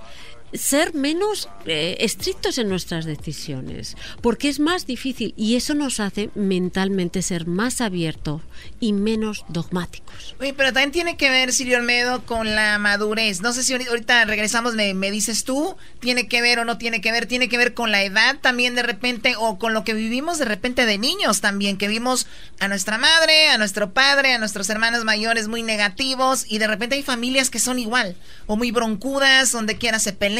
[0.52, 6.30] ser menos eh, estrictos en nuestras decisiones, porque es más difícil y eso nos hace
[6.34, 8.42] mentalmente ser más abiertos
[8.80, 10.34] y menos dogmáticos.
[10.40, 13.40] Uy, pero también tiene que ver, Silvio Olmedo, con la madurez.
[13.40, 17.00] No sé si ahorita regresamos, me, me dices tú, tiene que ver o no tiene
[17.00, 19.94] que ver, tiene que ver con la edad también de repente o con lo que
[19.94, 22.26] vivimos de repente de niños también, que vimos
[22.58, 26.94] a nuestra madre, a nuestro padre, a nuestros hermanos mayores muy negativos y de repente
[26.94, 30.37] hay familias que son igual o muy broncudas, donde quiera se pelean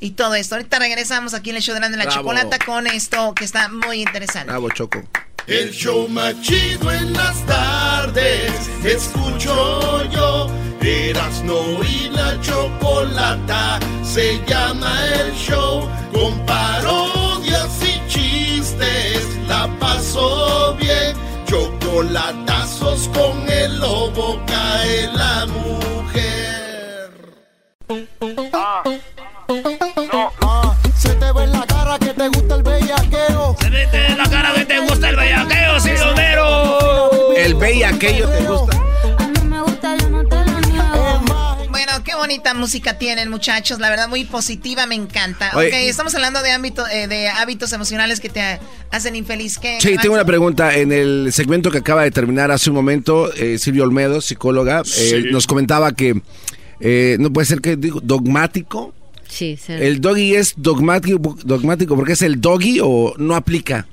[0.00, 0.54] y todo esto.
[0.56, 4.50] Ahorita regresamos aquí en el show de la, chocolata con esto que está muy interesante.
[4.50, 5.02] Bravo, Choco.
[5.46, 8.52] El show más chido en las tardes,
[8.84, 10.50] escucho yo.
[10.86, 19.26] Erasno y la chocolata se llama el show con parodias y chistes.
[19.48, 26.06] La pasó bien, chocolatazos con el lobo cae la mujer.
[37.66, 37.96] Silonero.
[37.96, 38.82] El bellaqueo te gusta.
[41.70, 43.78] Bueno, qué bonita música tienen, muchachos.
[43.78, 45.50] La verdad, muy positiva, me encanta.
[45.54, 48.58] ok, estamos hablando de, ámbito, eh, de hábitos emocionales que te
[48.90, 49.58] hacen infeliz.
[49.58, 50.74] ¿Qué, sí, tengo una pregunta.
[50.76, 55.24] En el segmento que acaba de terminar hace un momento, eh, Silvio Olmedo, psicóloga, eh,
[55.30, 56.14] nos comentaba que
[57.18, 58.94] no puede ser que digo dogmático
[59.28, 63.86] Sí, ¿El doggy es dogmático, dogmático porque es el doggy o no aplica?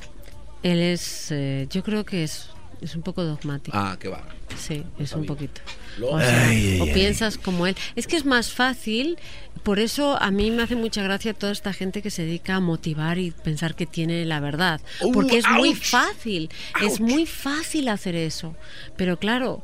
[0.62, 2.50] Él es, eh, yo creo que es
[2.84, 3.76] es un poco dogmático.
[3.78, 4.24] Ah, qué va.
[4.58, 5.62] Sí, es un poquito.
[6.02, 6.18] O,
[6.94, 7.76] piensas como él.
[7.96, 9.18] Es que es más fácil,
[9.64, 12.60] por eso a mí me hace mucha gracia toda esta gente que se dedica a
[12.60, 14.82] motivar y pensar que tiene la verdad.
[15.02, 16.50] Uh, porque es muy fácil,
[16.82, 18.56] es muy fácil hacer eso.
[18.98, 19.64] Pero claro,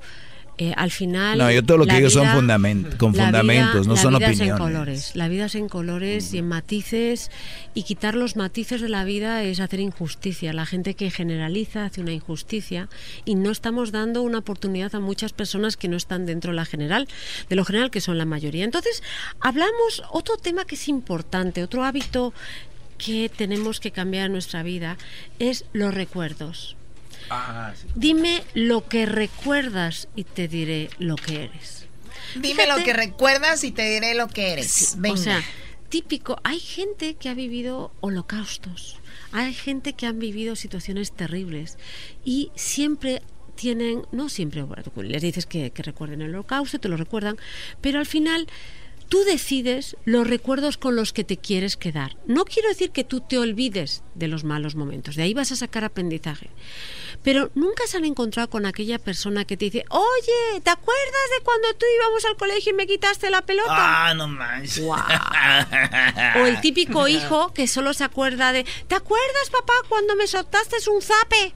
[0.61, 1.37] eh, al final.
[1.37, 4.41] No, yo todo lo que digo son fundamentos, con fundamentos, no son opiniones.
[4.41, 7.31] en colores, la vida es en colores y en matices,
[7.73, 10.51] y quitar los matices de la vida es hacer injusticia.
[10.51, 12.89] La gente que generaliza hace una injusticia
[13.23, 16.65] y no estamos dando una oportunidad a muchas personas que no están dentro de la
[16.65, 17.07] general,
[17.47, 18.65] de lo general que son la mayoría.
[18.65, 19.01] Entonces,
[19.39, 22.33] hablamos otro tema que es importante, otro hábito
[22.97, 24.97] que tenemos que cambiar en nuestra vida
[25.39, 26.75] es los recuerdos.
[27.29, 31.85] Ah, Dime lo que recuerdas y te diré lo que eres.
[32.35, 34.97] Dime lo que recuerdas y te diré lo que eres.
[35.09, 35.43] O sea,
[35.89, 38.97] típico, hay gente que ha vivido holocaustos,
[39.31, 41.77] hay gente que han vivido situaciones terribles
[42.23, 43.21] y siempre
[43.55, 44.65] tienen, no siempre,
[45.03, 47.37] les dices que, que recuerden el holocausto, te lo recuerdan,
[47.81, 48.47] pero al final
[49.09, 52.15] tú decides los recuerdos con los que te quieres quedar.
[52.25, 55.55] No quiero decir que tú te olvides de los malos momentos, de ahí vas a
[55.55, 56.49] sacar aprendizaje.
[57.23, 61.43] Pero nunca se han encontrado con aquella persona que te dice, oye, ¿te acuerdas de
[61.43, 64.07] cuando tú íbamos al colegio y me quitaste la pelota?
[64.07, 64.85] Ah, no manches.
[64.85, 70.77] o el típico hijo que solo se acuerda de, ¿te acuerdas, papá, cuando me soltaste
[70.89, 71.55] un zape?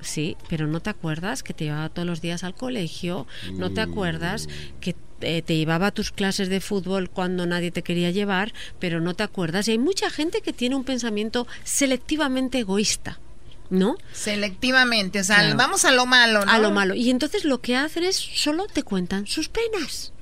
[0.00, 3.80] Sí, pero no te acuerdas que te llevaba todos los días al colegio, no te
[3.80, 4.48] acuerdas
[4.80, 9.00] que eh, te llevaba a tus clases de fútbol cuando nadie te quería llevar, pero
[9.00, 9.68] no te acuerdas.
[9.68, 13.20] Y hay mucha gente que tiene un pensamiento selectivamente egoísta.
[13.68, 13.96] ¿no?
[14.12, 16.50] Selectivamente, o sea, vamos a lo malo, ¿no?
[16.50, 16.94] A lo malo.
[16.96, 20.12] Y entonces lo que hacen es solo te cuentan sus penas.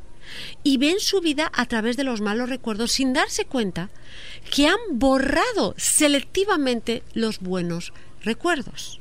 [0.62, 3.88] Y ven su vida a través de los malos recuerdos sin darse cuenta
[4.50, 8.97] que han borrado selectivamente los buenos recuerdos.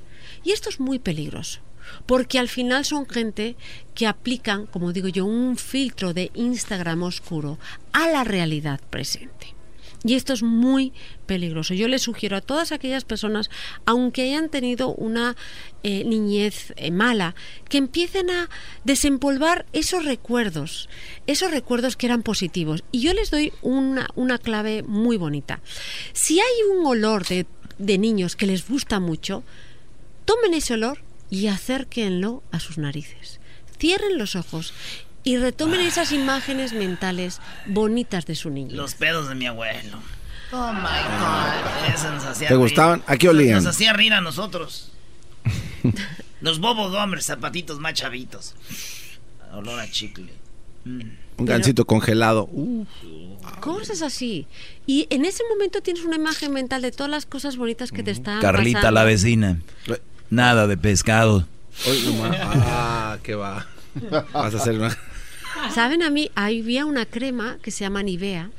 [0.48, 1.60] Y esto es muy peligroso,
[2.06, 3.58] porque al final son gente
[3.94, 7.60] que aplican, como digo yo, un filtro de Instagram oscuro
[7.92, 9.56] a la realidad presente.
[10.06, 10.94] Y esto es muy
[11.26, 11.74] peligroso.
[11.74, 13.50] Yo le sugiero a todas aquellas personas,
[13.86, 15.36] aunque hayan tenido una
[15.84, 17.36] eh, niñez eh, mala,
[17.68, 18.50] que empiecen a
[18.86, 20.88] desempolvar esos recuerdos,
[21.26, 22.86] esos recuerdos que eran positivos.
[22.94, 25.60] Y yo les doy una, una clave muy bonita.
[26.14, 27.48] Si hay un olor de,
[27.80, 29.44] de niños que les gusta mucho,
[30.28, 31.00] tomen ese olor
[31.32, 33.40] y acérquenlo a sus narices.
[33.80, 34.74] Cierren los ojos
[35.24, 38.76] y retomen esas imágenes mentales bonitas de su niño.
[38.76, 39.98] Los pedos de mi abuelo.
[40.52, 41.94] Oh my God.
[41.94, 43.04] Eso nos hacía ¿Te gustaban?
[43.08, 43.56] ¿A qué olían?
[43.56, 44.92] Nos hacía rir a nosotros.
[46.42, 48.54] Los bobos hombres, zapatitos más chavitos.
[49.54, 50.32] Olor a chicle.
[50.86, 51.02] Mm.
[51.38, 52.50] Un gancito congelado.
[53.60, 54.48] Cosas así.
[54.86, 58.12] Y en ese momento tienes una imagen mental de todas las cosas bonitas que te
[58.12, 59.60] están Carlita la vecina.
[60.30, 61.48] Nada de pescado.
[62.66, 63.68] ah, qué va.
[64.34, 64.98] Vas a hacer una...
[65.74, 66.32] ¿Saben a mí?
[66.36, 68.50] Había una crema que se llama Nivea.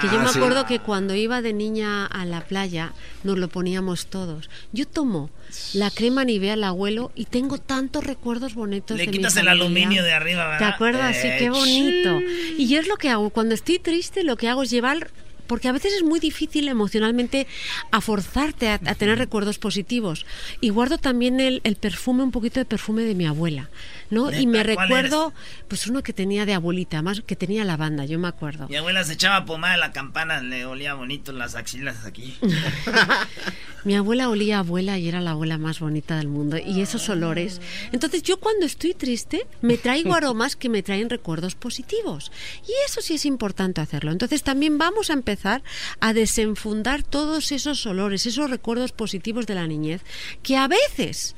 [0.00, 3.48] que yo me ah, acuerdo que cuando iba de niña a la playa nos lo
[3.48, 4.48] poníamos todos.
[4.72, 5.30] Yo tomo
[5.74, 8.96] la crema Nivea al abuelo y tengo tantos recuerdos bonitos.
[8.96, 10.58] Le quitas el aluminio de arriba, ¿verdad?
[10.58, 11.16] ¿Te acuerdas?
[11.16, 12.20] sí, qué bonito.
[12.56, 13.30] Y yo es lo que hago.
[13.30, 15.10] Cuando estoy triste, lo que hago es llevar
[15.50, 17.48] porque a veces es muy difícil emocionalmente
[17.90, 20.24] a forzarte a, tener recuerdos positivos.
[20.60, 23.68] Y guardo también el, perfume, un poquito de perfume de mi abuela,
[24.10, 24.30] ¿no?
[24.30, 25.32] Y me recuerdo,
[25.66, 28.68] pues uno que tenía de abuelita, más que tenía lavanda, yo me acuerdo.
[28.68, 32.38] Mi abuela se echaba pomada en la campana, le olía bonito las axilas aquí.
[33.84, 36.58] mi abuela olía a abuela y era la abuela más bonita del mundo.
[36.58, 37.60] Y esos olores.
[37.90, 42.30] Entonces yo cuando estoy triste me traigo aromas que me traen recuerdos positivos.
[42.68, 44.12] Y eso sí es importante hacerlo.
[44.12, 49.66] Entonces también vamos a empezar a desenfundar todos esos olores, esos recuerdos positivos de la
[49.66, 50.02] niñez,
[50.42, 51.34] que a veces,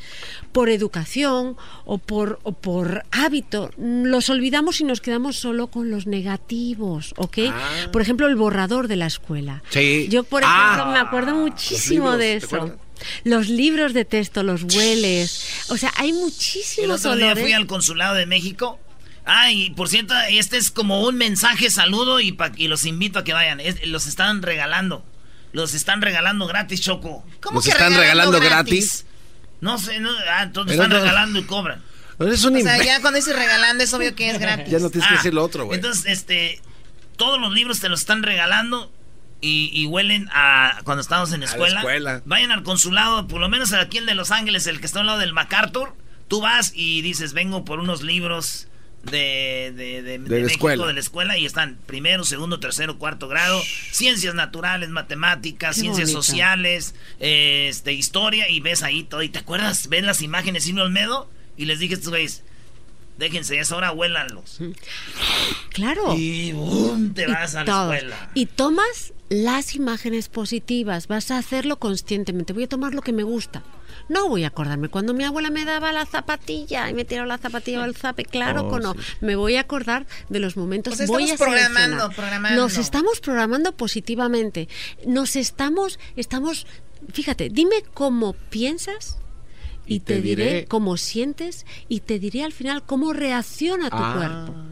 [0.53, 7.15] por educación o por, por hábito, los olvidamos y nos quedamos solo con los negativos,
[7.17, 7.39] ¿ok?
[7.49, 7.89] Ah.
[7.93, 9.63] Por ejemplo, el borrador de la escuela.
[10.09, 12.79] Yo, por ejemplo, me acuerdo ah, muchísimo de eso.
[13.25, 15.65] Los libros de texto, los hueles.
[15.69, 18.79] O sea, hay muchísimos El otro día fui al consulado de México
[19.25, 23.25] Ah, y por cierto, este es como un mensaje, saludo y, y los invito a
[23.25, 23.61] que vayan.
[23.87, 25.05] los están regalando.
[25.53, 27.25] Los están regalando gratis, Choco.
[27.41, 29.05] ¿Cómo ¿Los están regalando, gratis?
[29.61, 31.83] No sé, no, ah, entonces están regalando y cobran.
[32.19, 34.71] Es un o sea, ya cuando dices regalando es obvio que es gratis.
[34.71, 35.77] ya no tienes que ah, decir lo otro, güey.
[35.77, 36.61] Entonces, este,
[37.17, 38.91] todos los libros te los están regalando
[39.41, 41.81] y, huelen a cuando estamos en escuela.
[41.81, 42.23] escuela.
[42.25, 45.07] Vayan al consulado, por lo menos aquí el de Los Ángeles, el que está al
[45.07, 45.95] lado del MacArthur.
[46.29, 48.69] Tú vas y dices, vengo por unos libros
[49.05, 50.87] de, de, de, de, México, escuela.
[50.87, 56.95] de la escuela, y están primero, segundo, tercero, cuarto grado, ciencias naturales, matemáticas, ciencias sociales,
[57.19, 59.23] este, historia, y ves ahí todo.
[59.23, 59.89] ¿Y te acuerdas?
[59.89, 61.29] ¿Ven las imágenes y Olmedo?
[61.57, 62.43] Y les dije a estos güeyes,
[63.19, 64.59] déjense, es hora, huélanlos.
[65.71, 66.15] Claro.
[66.17, 68.31] Y boom, te vas a la escuela.
[68.35, 72.53] Y tomas las imágenes positivas, vas a hacerlo conscientemente.
[72.53, 73.63] Voy a tomar lo que me gusta.
[74.09, 77.39] No voy a acordarme cuando mi abuela me daba la zapatilla y me tiró la
[77.39, 78.95] zapatilla al zape, claro oh, que no.
[79.21, 80.97] Me voy a acordar de los momentos.
[80.97, 82.63] Pues voy a programando, programando.
[82.63, 84.69] Nos estamos programando positivamente.
[85.07, 86.67] Nos estamos, estamos,
[87.13, 89.19] fíjate, dime cómo piensas
[89.87, 94.63] y, te, diré, cómo sientes y te diré al final cómo reacciona tu ah, cuerpo.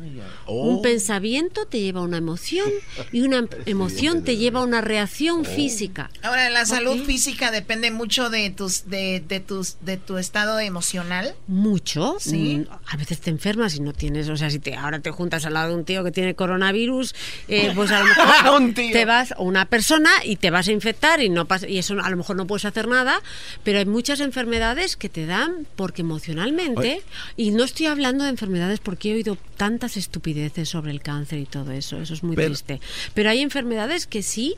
[0.47, 0.83] Un oh.
[0.83, 2.69] pensamiento te lleva a una emoción
[3.13, 5.45] y una emoción te lleva a una reacción oh.
[5.45, 6.11] física.
[6.23, 11.35] Ahora, la salud física depende mucho de tus de, de, tus de tu estado emocional.
[11.47, 12.67] Mucho, sí.
[12.87, 15.55] A veces te enfermas y no tienes, o sea, si te ahora te juntas al
[15.55, 17.15] lado de un tío que tiene coronavirus,
[17.49, 21.21] eh, pues a lo mejor te vas o una persona y te vas a infectar
[21.21, 23.21] y no pasa, y eso a lo mejor no puedes hacer nada,
[23.63, 27.03] pero hay muchas enfermedades que te dan porque emocionalmente,
[27.37, 31.47] y no estoy hablando de enfermedades porque he oído tantas estupideces sobre el cáncer y
[31.47, 32.81] todo eso, eso es muy triste,
[33.15, 34.57] pero hay enfermedades que sí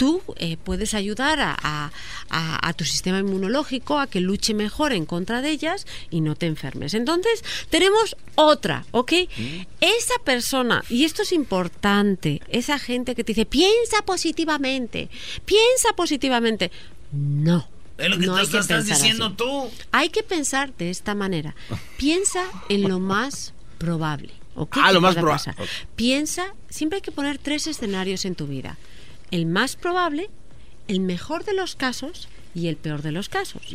[0.00, 1.90] tú eh, puedes ayudar a,
[2.30, 6.46] a, tu sistema inmunológico a que luche mejor en contra de ellas y no te
[6.46, 6.94] enfermes.
[6.94, 9.12] Entonces, tenemos otra, ¿ok?
[9.12, 9.60] Mm.
[9.82, 15.10] Esa persona, y esto es importante, esa gente que te dice, piensa positivamente,
[15.44, 16.70] piensa positivamente.
[17.12, 17.68] No
[18.00, 19.70] es lo que no estás diciendo tú.
[19.92, 21.54] Hay que pensar de esta manera.
[21.96, 24.32] Piensa en lo más probable.
[24.72, 25.54] Ah, lo más probable.
[25.96, 28.78] Piensa, siempre hay que poner tres escenarios en tu vida.
[29.30, 30.28] El más probable,
[30.88, 33.62] el mejor de los casos y el peor de los casos.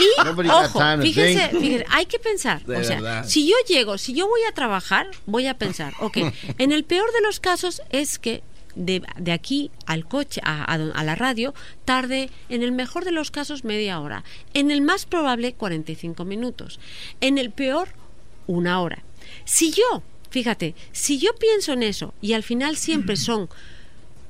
[0.00, 2.62] Y, ojo, fíjense, hay que pensar.
[2.66, 6.16] o sea, si yo llego, si yo voy a trabajar, voy a pensar, ok,
[6.58, 8.42] en el peor de los casos es que
[8.74, 13.30] de, de aquí al coche, a, a, la radio, tarde, en el mejor de los
[13.30, 14.24] casos, media hora.
[14.54, 16.80] En el más probable, 45 minutos.
[17.20, 17.88] En el peor,
[18.46, 19.02] una hora.
[19.44, 23.48] Si yo, fíjate, si yo pienso en eso y al final siempre son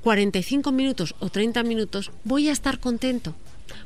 [0.03, 3.35] 45 minutos o 30 minutos, voy a estar contento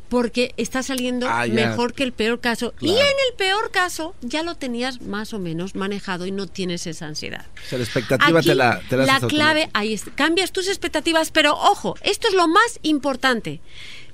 [0.08, 2.74] porque está saliendo ah, mejor que el peor caso.
[2.80, 6.86] Y en el peor caso ya lo tenías más o menos manejado y no tienes
[6.86, 7.46] esa ansiedad.
[7.70, 12.48] la expectativa te la, La clave, ahí cambias tus expectativas, pero ojo, esto es lo
[12.48, 13.60] más importante.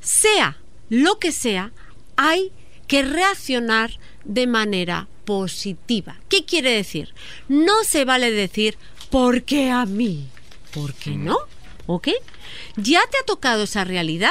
[0.00, 0.56] Sea
[0.88, 1.72] lo que sea,
[2.16, 2.52] hay
[2.86, 3.92] que reaccionar
[4.24, 6.16] de manera positiva.
[6.28, 7.14] ¿Qué quiere decir?
[7.48, 8.76] No se vale decir,
[9.10, 10.26] ¿por qué a mí?
[10.72, 11.38] ¿Por qué no?
[11.86, 12.08] ¿Ok?
[12.76, 14.30] ¿Ya te ha tocado esa realidad?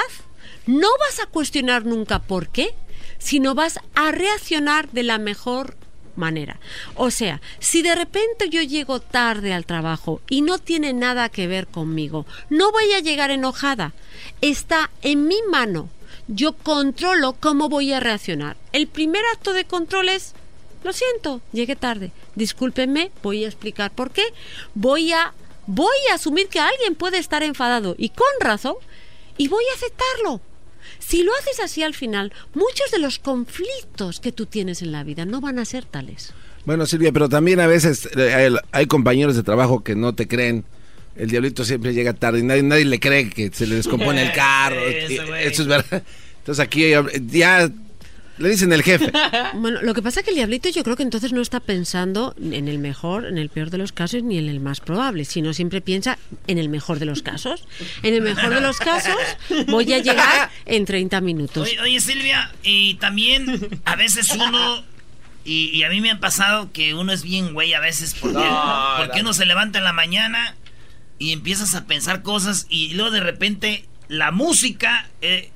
[0.69, 2.75] No vas a cuestionar nunca por qué,
[3.17, 5.75] sino vas a reaccionar de la mejor
[6.15, 6.59] manera.
[6.93, 11.47] O sea, si de repente yo llego tarde al trabajo y no tiene nada que
[11.47, 13.93] ver conmigo, no voy a llegar enojada.
[14.41, 15.89] Está en mi mano.
[16.27, 18.55] Yo controlo cómo voy a reaccionar.
[18.71, 20.35] El primer acto de control es,
[20.83, 22.11] lo siento, llegué tarde.
[22.35, 24.23] Discúlpenme, voy a explicar por qué.
[24.75, 25.33] Voy a
[25.65, 28.75] voy a asumir que alguien puede estar enfadado y con razón
[29.35, 30.41] y voy a aceptarlo.
[31.09, 35.03] Si lo haces así al final, muchos de los conflictos que tú tienes en la
[35.03, 36.33] vida no van a ser tales.
[36.65, 40.65] Bueno, Silvia, pero también a veces eh, hay, compañeros de trabajo que no te creen.
[41.15, 44.31] El diablito siempre llega tarde y nadie, nadie le cree que se le descompone el
[44.35, 44.87] carro.
[44.87, 46.03] Eso es verdad.
[46.41, 46.91] Entonces aquí
[47.31, 47.71] ya
[48.39, 49.11] le dicen el jefe.
[49.53, 52.35] Bueno, lo que pasa es que el diablito yo creo que entonces no está pensando
[52.39, 55.53] en el mejor, en el peor de los casos, ni en el más probable, sino
[55.53, 57.65] siempre piensa en el mejor de los casos.
[58.03, 59.15] En el mejor de los casos
[59.67, 61.69] voy a llegar en 30 minutos.
[61.81, 64.83] Oye, Silvia, y también a veces uno...
[65.45, 68.45] Y, a mí me ha pasado que uno es bien güey a veces porque,
[68.97, 70.55] porque uno se levanta en la mañana
[71.17, 75.09] y empiezas a pensar cosas y luego de repente la música...
[75.21, 75.51] Eh,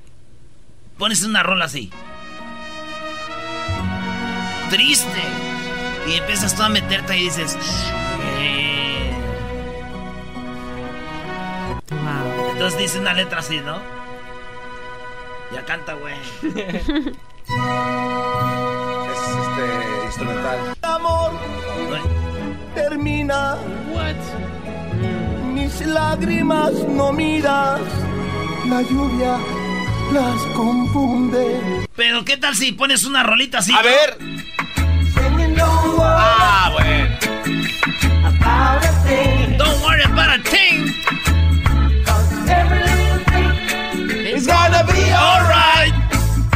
[0.98, 1.90] pones una rola así
[4.74, 5.22] triste.
[6.08, 7.56] Y empiezas tú a meterte y dices.
[12.52, 13.78] Entonces dice una letra así, ¿no?
[15.52, 16.14] Ya canta, güey.
[16.42, 16.56] es
[19.44, 19.66] este
[20.06, 20.76] instrumental.
[20.82, 21.32] Amor
[22.74, 23.56] termina.
[23.92, 24.16] What?
[25.54, 27.80] Mis lágrimas no miras.
[28.68, 29.38] La lluvia
[30.12, 31.86] las confunde.
[31.96, 33.72] Pero qué tal si pones una rolita así.
[33.72, 34.18] A ver.
[36.00, 37.18] Ah, bueno.
[39.58, 40.94] Don't worry about a thing.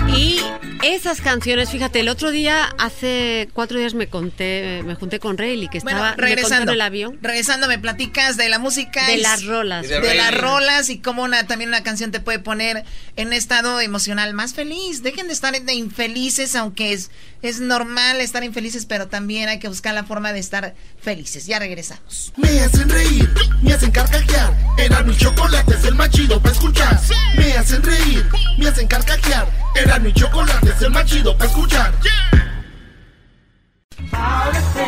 [0.08, 0.40] Y
[0.82, 5.68] Esas canciones, fíjate, el otro día, hace cuatro días me conté, me junté con Rayleigh,
[5.68, 7.18] que estaba regresando, en el avión.
[7.20, 9.04] Regresando, me platicas de la música.
[9.06, 9.88] De las rolas.
[9.88, 12.84] De, las rolas y cómo una, también una canción te puede poner
[13.16, 15.02] en un estado emocional más feliz.
[15.02, 17.10] Dejen de estar de infelices, aunque es,
[17.42, 21.46] es normal estar infelices, pero también hay que buscar la forma de estar felices.
[21.46, 22.32] Ya regresamos.
[22.36, 23.28] Me hacen reír,
[23.62, 24.54] me hacen carcajear.
[24.78, 27.00] Era mi chocolate, es el más chido para escuchar.
[27.36, 28.24] Me hacen reír,
[28.58, 29.48] me hacen carcajear.
[29.74, 31.92] Era mi chocolate, es el más chido para escuchar.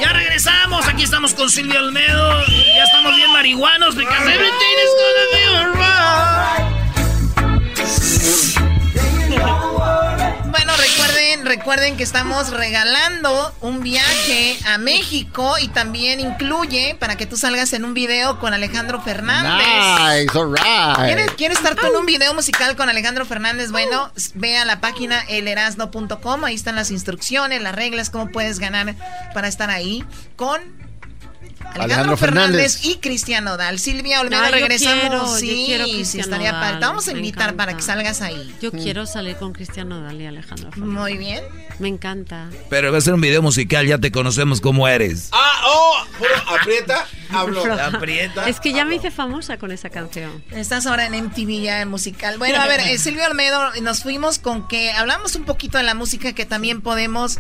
[0.01, 2.47] Ya regresamos, aquí estamos con Silvio Olmedo.
[2.47, 5.81] Ya estamos bien marihuanos because everything is gonna be alright.
[11.45, 17.73] Recuerden, que estamos regalando un viaje a México y también incluye para que tú salgas
[17.73, 19.67] en un video con Alejandro Fernández.
[19.67, 21.35] Nice, alright.
[21.37, 23.71] ¿Quieres, estar tú en un video musical con Alejandro Fernández?
[23.71, 28.95] Bueno, ve a la página elerasno.com, ahí están las instrucciones, las reglas, cómo puedes ganar
[29.35, 30.05] para estar ahí
[30.37, 30.90] con
[31.79, 32.85] Alejandro, Fernández.
[32.85, 33.79] y Cristiano Dal.
[33.79, 35.39] Silvia Olmedo, regresamos.
[35.39, 36.79] sí, sí, estaría padre.
[36.79, 38.55] Te vamos a invitar para que salgas ahí.
[38.61, 40.95] Yo quiero salir con Cristiano Dal y Alejandro Fernández.
[40.95, 41.45] Muy bien.
[41.79, 42.51] Me encanta.
[42.69, 45.31] Pero va a ser un video musical, ya te conocemos cómo eres.
[45.33, 45.97] Ah, oh,
[46.55, 47.65] aprieta, hablo.
[47.73, 48.49] Aprieta.
[48.49, 50.45] Es que ya me hice famosa con esa canción.
[50.51, 52.39] Estás ahora en MTV ya en musical.
[52.39, 55.95] Bueno, a ver, eh, Silvia Olmedo, nos fuimos con que hablamos un poquito de la
[55.95, 57.39] música que también podemos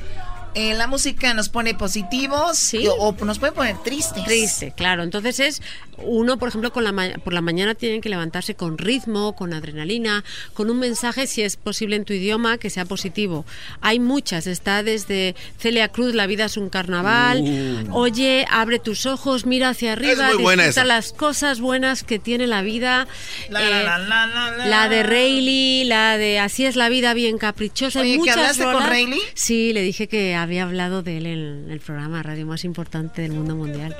[0.54, 2.86] eh, la música nos pone positivos ¿Sí?
[2.88, 4.24] o, nos puede poner tristes.
[4.24, 5.02] Triste, claro.
[5.02, 5.62] Entonces es
[5.98, 6.90] uno, por ejemplo, con la
[7.22, 11.56] por la mañana tienen que levantarse con ritmo, con adrenalina, con un mensaje, si es
[11.56, 13.44] posible en tu idioma, que sea positivo.
[13.80, 14.46] Hay muchas.
[14.46, 17.42] Está desde Celia Cruz, La vida es un carnaval.
[17.42, 17.96] Uh.
[17.96, 23.06] Oye, abre tus ojos, mira hacia arriba, disfruta las cosas buenas que tiene la vida.
[23.50, 28.00] La, eh, la, de Rayleigh, la de Así es la vida, bien caprichosa.
[28.00, 29.20] Oye, ¿que hablaste con Rayleigh?
[29.34, 33.32] Sí, le dije que había hablado de él en el programa radio más importante del
[33.32, 33.96] mundo mundial.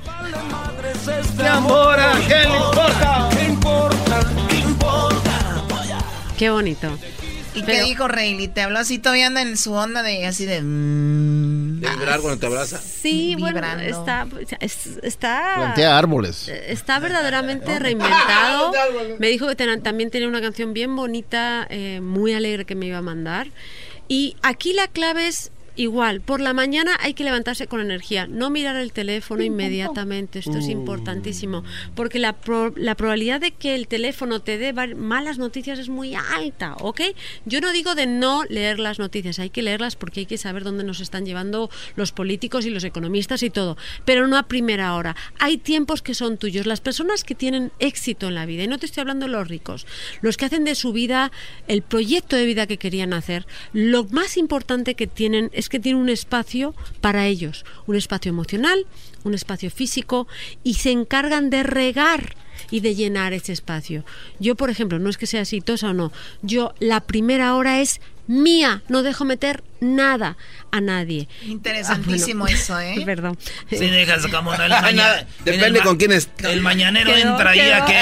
[6.39, 6.99] ¿Qué bonito.
[7.55, 8.49] ¿Y qué dijo Rayleigh?
[8.49, 8.99] ¿Te habló así?
[8.99, 10.63] ¿Todavía anda en su onda de así de...
[10.63, 12.79] Mm, ¿De vibrar cuando te abraza?
[12.79, 14.27] Sí, bueno, está...
[15.03, 16.49] está Plantea árboles.
[16.49, 18.73] Está verdaderamente reinventado.
[19.19, 22.99] Me dijo que también tenía una canción bien bonita, eh, muy alegre que me iba
[22.99, 23.49] a mandar.
[24.09, 28.51] Y aquí la clave es Igual, por la mañana hay que levantarse con energía, no
[28.51, 30.71] mirar el teléfono inmediatamente, esto es uh.
[30.71, 32.37] importantísimo, porque la,
[32.77, 37.01] la probabilidad de que el teléfono te dé malas noticias es muy alta, ¿ok?
[37.45, 40.65] Yo no digo de no leer las noticias, hay que leerlas porque hay que saber
[40.65, 44.95] dónde nos están llevando los políticos y los economistas y todo, pero no a primera
[44.95, 45.15] hora.
[45.39, 48.79] Hay tiempos que son tuyos, las personas que tienen éxito en la vida, y no
[48.79, 49.87] te estoy hablando de los ricos,
[50.21, 51.31] los que hacen de su vida
[51.69, 56.01] el proyecto de vida que querían hacer, lo más importante que tienen es que tiene
[56.01, 58.87] un espacio para ellos, un espacio emocional,
[59.25, 60.27] un espacio físico
[60.65, 62.37] y se encargan de regar
[62.71, 64.05] y de llenar ese espacio.
[64.39, 68.01] Yo, por ejemplo, no es que sea exitosa o no, yo la primera hora es
[68.31, 70.37] mía, no dejo meter nada
[70.71, 71.29] a nadie.
[71.47, 73.03] Interesantísimo ah, eso, ¿eh?
[73.05, 73.37] Perdón.
[73.69, 74.73] Sí, dejas como no, el
[75.45, 76.31] Depende con quién es.
[76.39, 77.97] El mañanero entra y a que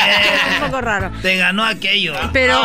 [0.60, 1.10] un poco raro.
[1.22, 2.14] Te ganó aquello.
[2.32, 2.60] Pero,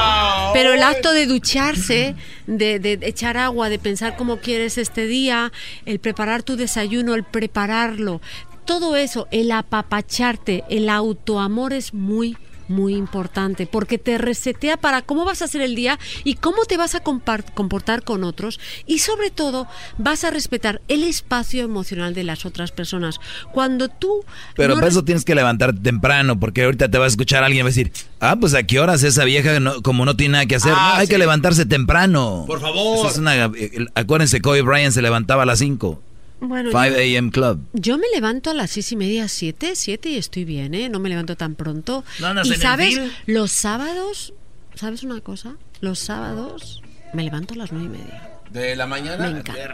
[0.53, 2.15] pero el acto de ducharse,
[2.47, 5.53] de, de echar agua, de pensar cómo quieres este día,
[5.85, 8.21] el preparar tu desayuno, el prepararlo,
[8.65, 15.25] todo eso, el apapacharte, el autoamor es muy muy importante porque te resetea para cómo
[15.25, 19.31] vas a hacer el día y cómo te vas a comportar con otros y sobre
[19.31, 19.67] todo
[19.97, 23.19] vas a respetar el espacio emocional de las otras personas.
[23.51, 24.23] Cuando tú...
[24.55, 27.63] Pero para eso tienes que levantarte temprano porque ahorita te va a escuchar alguien y
[27.63, 30.55] va a decir, ah, pues a qué horas esa vieja como no tiene nada que
[30.55, 30.73] hacer.
[30.75, 32.45] Ah, hay que levantarse temprano.
[32.47, 33.11] Por favor.
[33.55, 36.01] Eh, acuérdense, Kobe Bryant se levantaba a las 5.
[36.47, 37.31] Bueno, 5 a.m.
[37.31, 37.65] Club.
[37.73, 40.89] Yo me levanto a las seis y media, siete, siete y estoy bien, ¿eh?
[40.89, 42.03] No me levanto tan pronto.
[42.43, 44.33] y sabes, los sábados,
[44.75, 45.55] ¿sabes una cosa?
[45.79, 46.81] Los sábados
[47.13, 48.29] me levanto a las nueve y media.
[48.51, 49.29] ¿De la mañana?
[49.29, 49.73] Me encanta.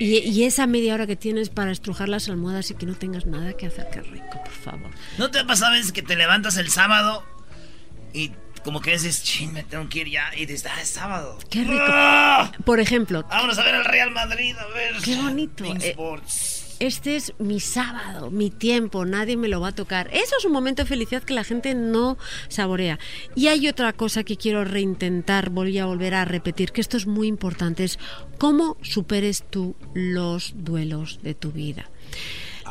[0.00, 3.26] y, y, esa media hora que tienes para estrujar las almohadas y que no tengas
[3.26, 4.90] nada que hacer, qué rico, por favor.
[5.18, 7.24] ¿No te pasa a veces que te levantas el sábado
[8.14, 8.32] y
[8.66, 10.28] como que dices, ching, me tengo que ir ya.
[10.36, 11.38] Y dices, ah, es sábado.
[11.48, 11.84] Qué rico.
[11.86, 12.50] ¡Ah!
[12.64, 13.24] Por ejemplo.
[13.30, 14.96] Vámonos a ver al Real Madrid, a ver.
[15.04, 15.64] Qué bonito.
[15.80, 15.94] Eh,
[16.80, 20.10] este es mi sábado, mi tiempo, nadie me lo va a tocar.
[20.12, 22.98] Eso es un momento de felicidad que la gente no saborea.
[23.36, 27.06] Y hay otra cosa que quiero reintentar, voy a volver a repetir, que esto es
[27.06, 28.00] muy importante, es
[28.36, 31.88] cómo superes tú los duelos de tu vida.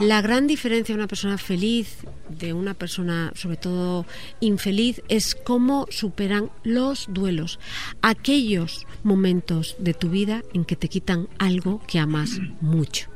[0.01, 4.05] La gran diferencia de una persona feliz de una persona, sobre todo
[4.41, 7.59] infeliz, es cómo superan los duelos.
[8.01, 13.09] Aquellos momentos de tu vida en que te quitan algo que amas mucho.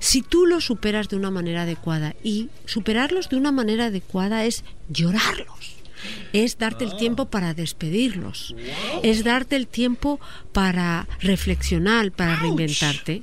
[0.00, 4.64] Si tú lo superas de una manera adecuada y superarlos de una manera adecuada es
[4.88, 5.76] llorarlos,
[6.32, 8.54] es darte el tiempo para despedirlos,
[9.02, 10.20] es darte el tiempo
[10.52, 13.22] para reflexionar, para reinventarte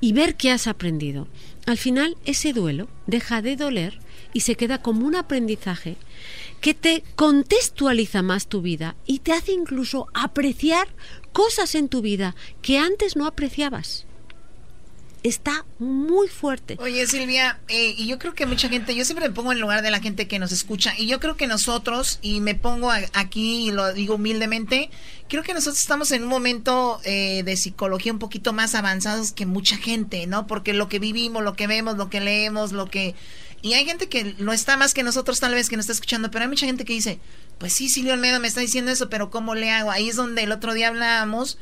[0.00, 1.26] y ver qué has aprendido.
[1.66, 3.98] Al final ese duelo deja de doler
[4.32, 5.96] y se queda como un aprendizaje
[6.60, 10.88] que te contextualiza más tu vida y te hace incluso apreciar
[11.32, 14.06] cosas en tu vida que antes no apreciabas
[15.22, 16.76] está muy fuerte.
[16.80, 19.82] Oye, Silvia, eh, y yo creo que mucha gente, yo siempre me pongo en lugar
[19.82, 23.68] de la gente que nos escucha, y yo creo que nosotros, y me pongo aquí
[23.68, 24.90] y lo digo humildemente,
[25.28, 29.46] creo que nosotros estamos en un momento eh, de psicología un poquito más avanzados que
[29.46, 30.46] mucha gente, ¿no?
[30.46, 33.14] Porque lo que vivimos, lo que vemos, lo que leemos, lo que...
[33.62, 36.30] Y hay gente que no está más que nosotros tal vez que nos está escuchando,
[36.30, 37.20] pero hay mucha gente que dice,
[37.58, 39.90] pues sí, Silvia Olmedo me está diciendo eso, pero ¿cómo le hago?
[39.90, 41.58] Ahí es donde el otro día hablábamos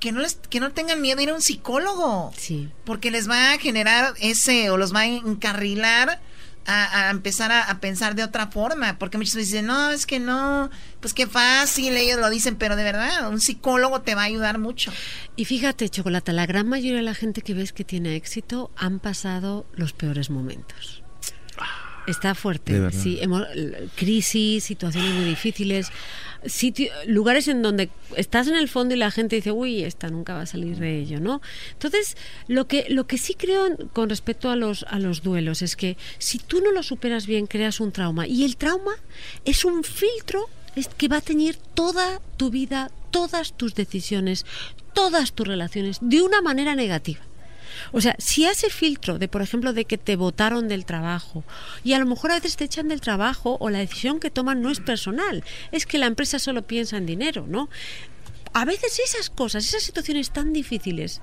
[0.00, 2.32] que no les, que no tengan miedo de ir a un psicólogo.
[2.36, 2.68] Sí.
[2.84, 6.20] Porque les va a generar ese, o los va a encarrilar
[6.66, 8.98] a, empezar a, pensar de otra forma.
[8.98, 12.82] Porque muchos dicen, no, es que no, pues qué fácil, ellos lo dicen, pero de
[12.82, 14.92] verdad, un psicólogo te va a ayudar mucho.
[15.36, 18.98] Y fíjate, Chocolata, la gran mayoría de la gente que ves que tiene éxito han
[18.98, 21.02] pasado los peores momentos.
[22.06, 23.20] Está fuerte, sí,
[23.96, 25.90] crisis, situaciones muy difíciles
[27.06, 30.42] lugares en donde estás en el fondo y la gente dice, uy, esta nunca va
[30.42, 31.40] a salir de ello, ¿no?
[31.72, 32.16] Entonces,
[32.48, 35.96] lo que, lo que sí creo con respecto a los, a los duelos es que
[36.18, 38.26] si tú no lo superas bien, creas un trauma.
[38.26, 38.92] Y el trauma
[39.44, 40.48] es un filtro
[40.96, 44.44] que va a teñir toda tu vida, todas tus decisiones,
[44.92, 47.20] todas tus relaciones de una manera negativa.
[47.92, 51.44] O sea, si hace filtro de, por ejemplo, de que te votaron del trabajo
[51.84, 54.62] y a lo mejor a veces te echan del trabajo o la decisión que toman
[54.62, 57.68] no es personal, es que la empresa solo piensa en dinero, ¿no?
[58.52, 61.20] A veces esas cosas, esas situaciones tan difíciles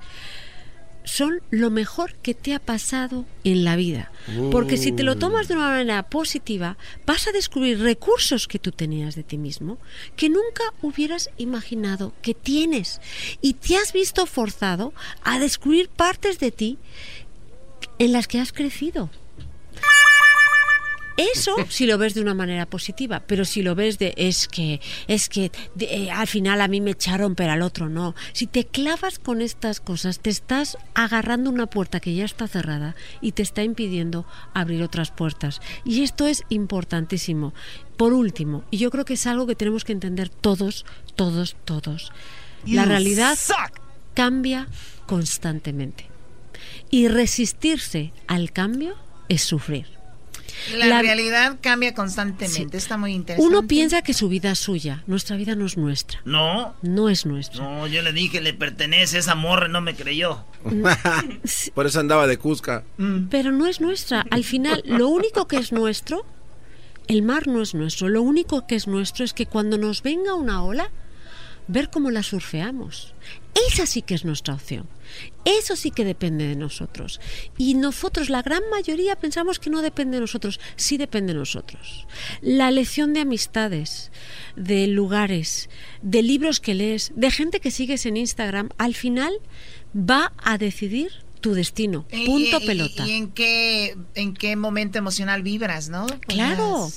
[1.04, 4.10] son lo mejor que te ha pasado en la vida.
[4.50, 8.72] Porque si te lo tomas de una manera positiva, vas a descubrir recursos que tú
[8.72, 9.78] tenías de ti mismo
[10.16, 13.00] que nunca hubieras imaginado que tienes.
[13.42, 16.78] Y te has visto forzado a descubrir partes de ti
[17.98, 19.10] en las que has crecido.
[21.16, 24.80] Eso si lo ves de una manera positiva, pero si lo ves de es que
[25.06, 28.14] es que eh, al final a mí me echaron pero al otro no.
[28.32, 32.96] Si te clavas con estas cosas, te estás agarrando una puerta que ya está cerrada
[33.20, 35.60] y te está impidiendo abrir otras puertas.
[35.84, 37.54] Y esto es importantísimo.
[37.96, 40.84] Por último, y yo creo que es algo que tenemos que entender todos,
[41.14, 42.12] todos, todos.
[42.66, 43.38] La realidad
[44.14, 44.68] cambia
[45.06, 46.08] constantemente.
[46.90, 48.94] Y resistirse al cambio
[49.28, 49.86] es sufrir.
[50.76, 53.48] La, realidad cambia constantemente, está muy interesante.
[53.48, 56.20] Uno piensa que su vida es suya, nuestra vida no es nuestra.
[56.24, 56.74] No.
[56.82, 57.62] No es nuestra.
[57.62, 60.44] No, yo le dije, le pertenece, esa morra no me creyó.
[61.74, 62.84] Por eso andaba de Cusca.
[62.98, 63.26] Mm.
[63.28, 64.24] Pero no es nuestra.
[64.30, 66.24] Al final, lo único que es nuestro,
[67.08, 68.08] el mar no es nuestro.
[68.08, 70.90] Lo único que es nuestro es que cuando nos venga una ola,
[71.68, 73.12] ver cómo la surfeamos.
[73.68, 74.86] Esa sí que es nuestra opción.
[75.44, 77.20] Eso sí que depende de nosotros.
[77.58, 80.58] Y nosotros, la gran mayoría, pensamos que no depende de nosotros.
[80.76, 82.06] Sí depende de nosotros.
[82.40, 84.10] La elección de amistades,
[84.56, 85.68] de lugares,
[86.02, 89.34] de libros que lees, de gente que sigues en Instagram, al final
[89.94, 92.06] va a decidir tu destino.
[92.24, 93.06] Punto pelota.
[93.06, 96.06] ¿Y, en, qué, en qué momento emocional vibras, no?
[96.26, 96.88] Claro.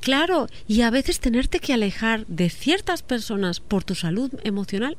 [0.00, 4.98] Claro, y a veces tenerte que alejar de ciertas personas por tu salud emocional,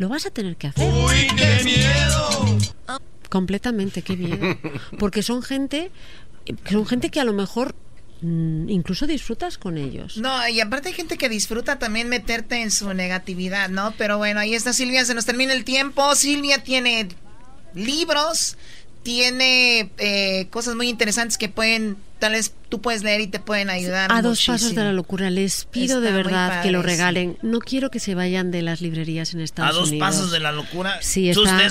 [0.00, 0.90] lo vas a tener que hacer.
[0.90, 2.58] ¡Uy, qué miedo!
[3.28, 4.58] Completamente, qué miedo.
[4.98, 5.90] Porque son gente,
[6.70, 7.74] son gente que a lo mejor
[8.22, 10.16] mm, incluso disfrutas con ellos.
[10.16, 13.92] No, y aparte hay gente que disfruta también meterte en su negatividad, ¿no?
[13.98, 16.14] Pero bueno, ahí está Silvia, se nos termina el tiempo.
[16.14, 17.08] Silvia tiene
[17.74, 18.56] libros,
[19.02, 23.68] tiene eh, cosas muy interesantes que pueden tal vez tú puedes leer y te pueden
[23.70, 24.12] ayudar.
[24.12, 25.30] A dos pasos de la locura.
[25.30, 27.36] Les pido de verdad que lo regalen.
[27.42, 29.88] No quiero que se vayan de las librerías en Estados Unidos.
[29.88, 30.98] A dos pasos de la locura.
[31.02, 31.66] Sí, está,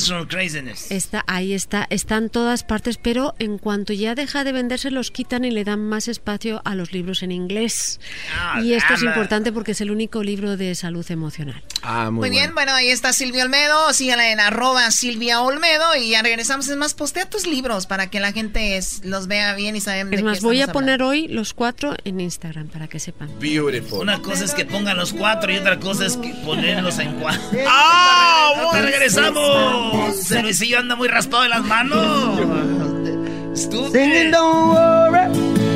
[0.89, 1.23] está.
[1.27, 1.87] Ahí está.
[1.89, 5.79] Están todas partes, pero en cuanto ya deja de venderse, los quitan y le dan
[5.79, 7.99] más espacio a los libros en inglés.
[8.37, 11.63] Ah, y esto es importante porque es el único libro de salud emocional.
[11.81, 13.93] Ah, muy, muy bien, bueno, ahí está Silvia Olmedo.
[13.93, 16.67] Síganla en arroba Silvia Olmedo y ya regresamos.
[16.67, 20.23] Es más, postea tus libros para que la gente los vea bien y saben es
[20.23, 23.29] más, voy a poner hoy los cuatro en Instagram para que sepan.
[23.39, 24.01] Beautiful.
[24.01, 27.41] Una cosa es que pongan los cuatro y otra cosa es que ponerlos en cuatro.
[27.67, 28.71] ¡Ah!
[28.73, 30.31] ¡Regresamos!
[30.41, 32.39] Luisillo anda muy raspado en las manos.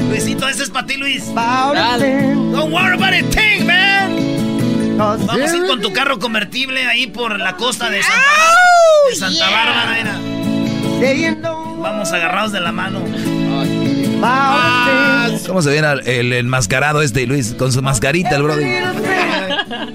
[0.09, 1.25] Luisito, ese es para ti, Luis.
[1.33, 4.97] Don't worry about a thing, man.
[4.97, 8.21] Vamos a ir con tu carro convertible ahí por la costa de Santa,
[9.09, 10.19] de Santa Bárbara, era.
[11.79, 13.01] Vamos agarrados de la mano.
[15.47, 17.53] ¿Cómo se viene el enmascarado este, Luis?
[17.57, 18.83] Con su mascarita, el brother.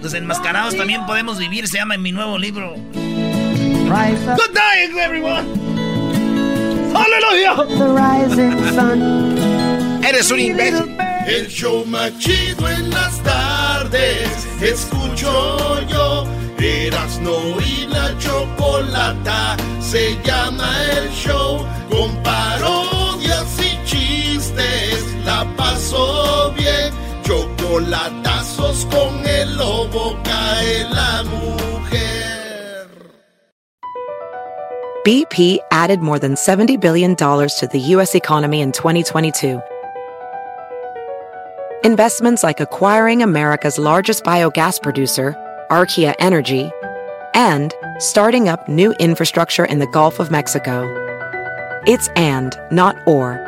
[0.02, 2.74] Los enmascarados también podemos vivir, se llama en mi nuevo libro.
[2.74, 5.46] Good night, everyone.
[6.94, 7.54] Aleluya.
[10.06, 10.96] Eres un imbécil.
[11.26, 14.46] El show más chido en las tardes.
[14.60, 16.26] Escucho yo.
[17.22, 19.56] no y la chocolata.
[19.80, 21.66] Se llama el show.
[21.90, 22.97] Chistes.
[25.38, 26.92] La paso bien.
[27.22, 32.88] Chocolatazos con el lobo cae la mujer.
[35.04, 38.16] BP added more than $70 billion to the U.S.
[38.16, 39.60] economy in 2022.
[41.84, 45.36] Investments like acquiring America's largest biogas producer,
[45.70, 46.72] Archaea Energy,
[47.34, 50.82] and starting up new infrastructure in the Gulf of Mexico.
[51.86, 53.47] It's and, not or.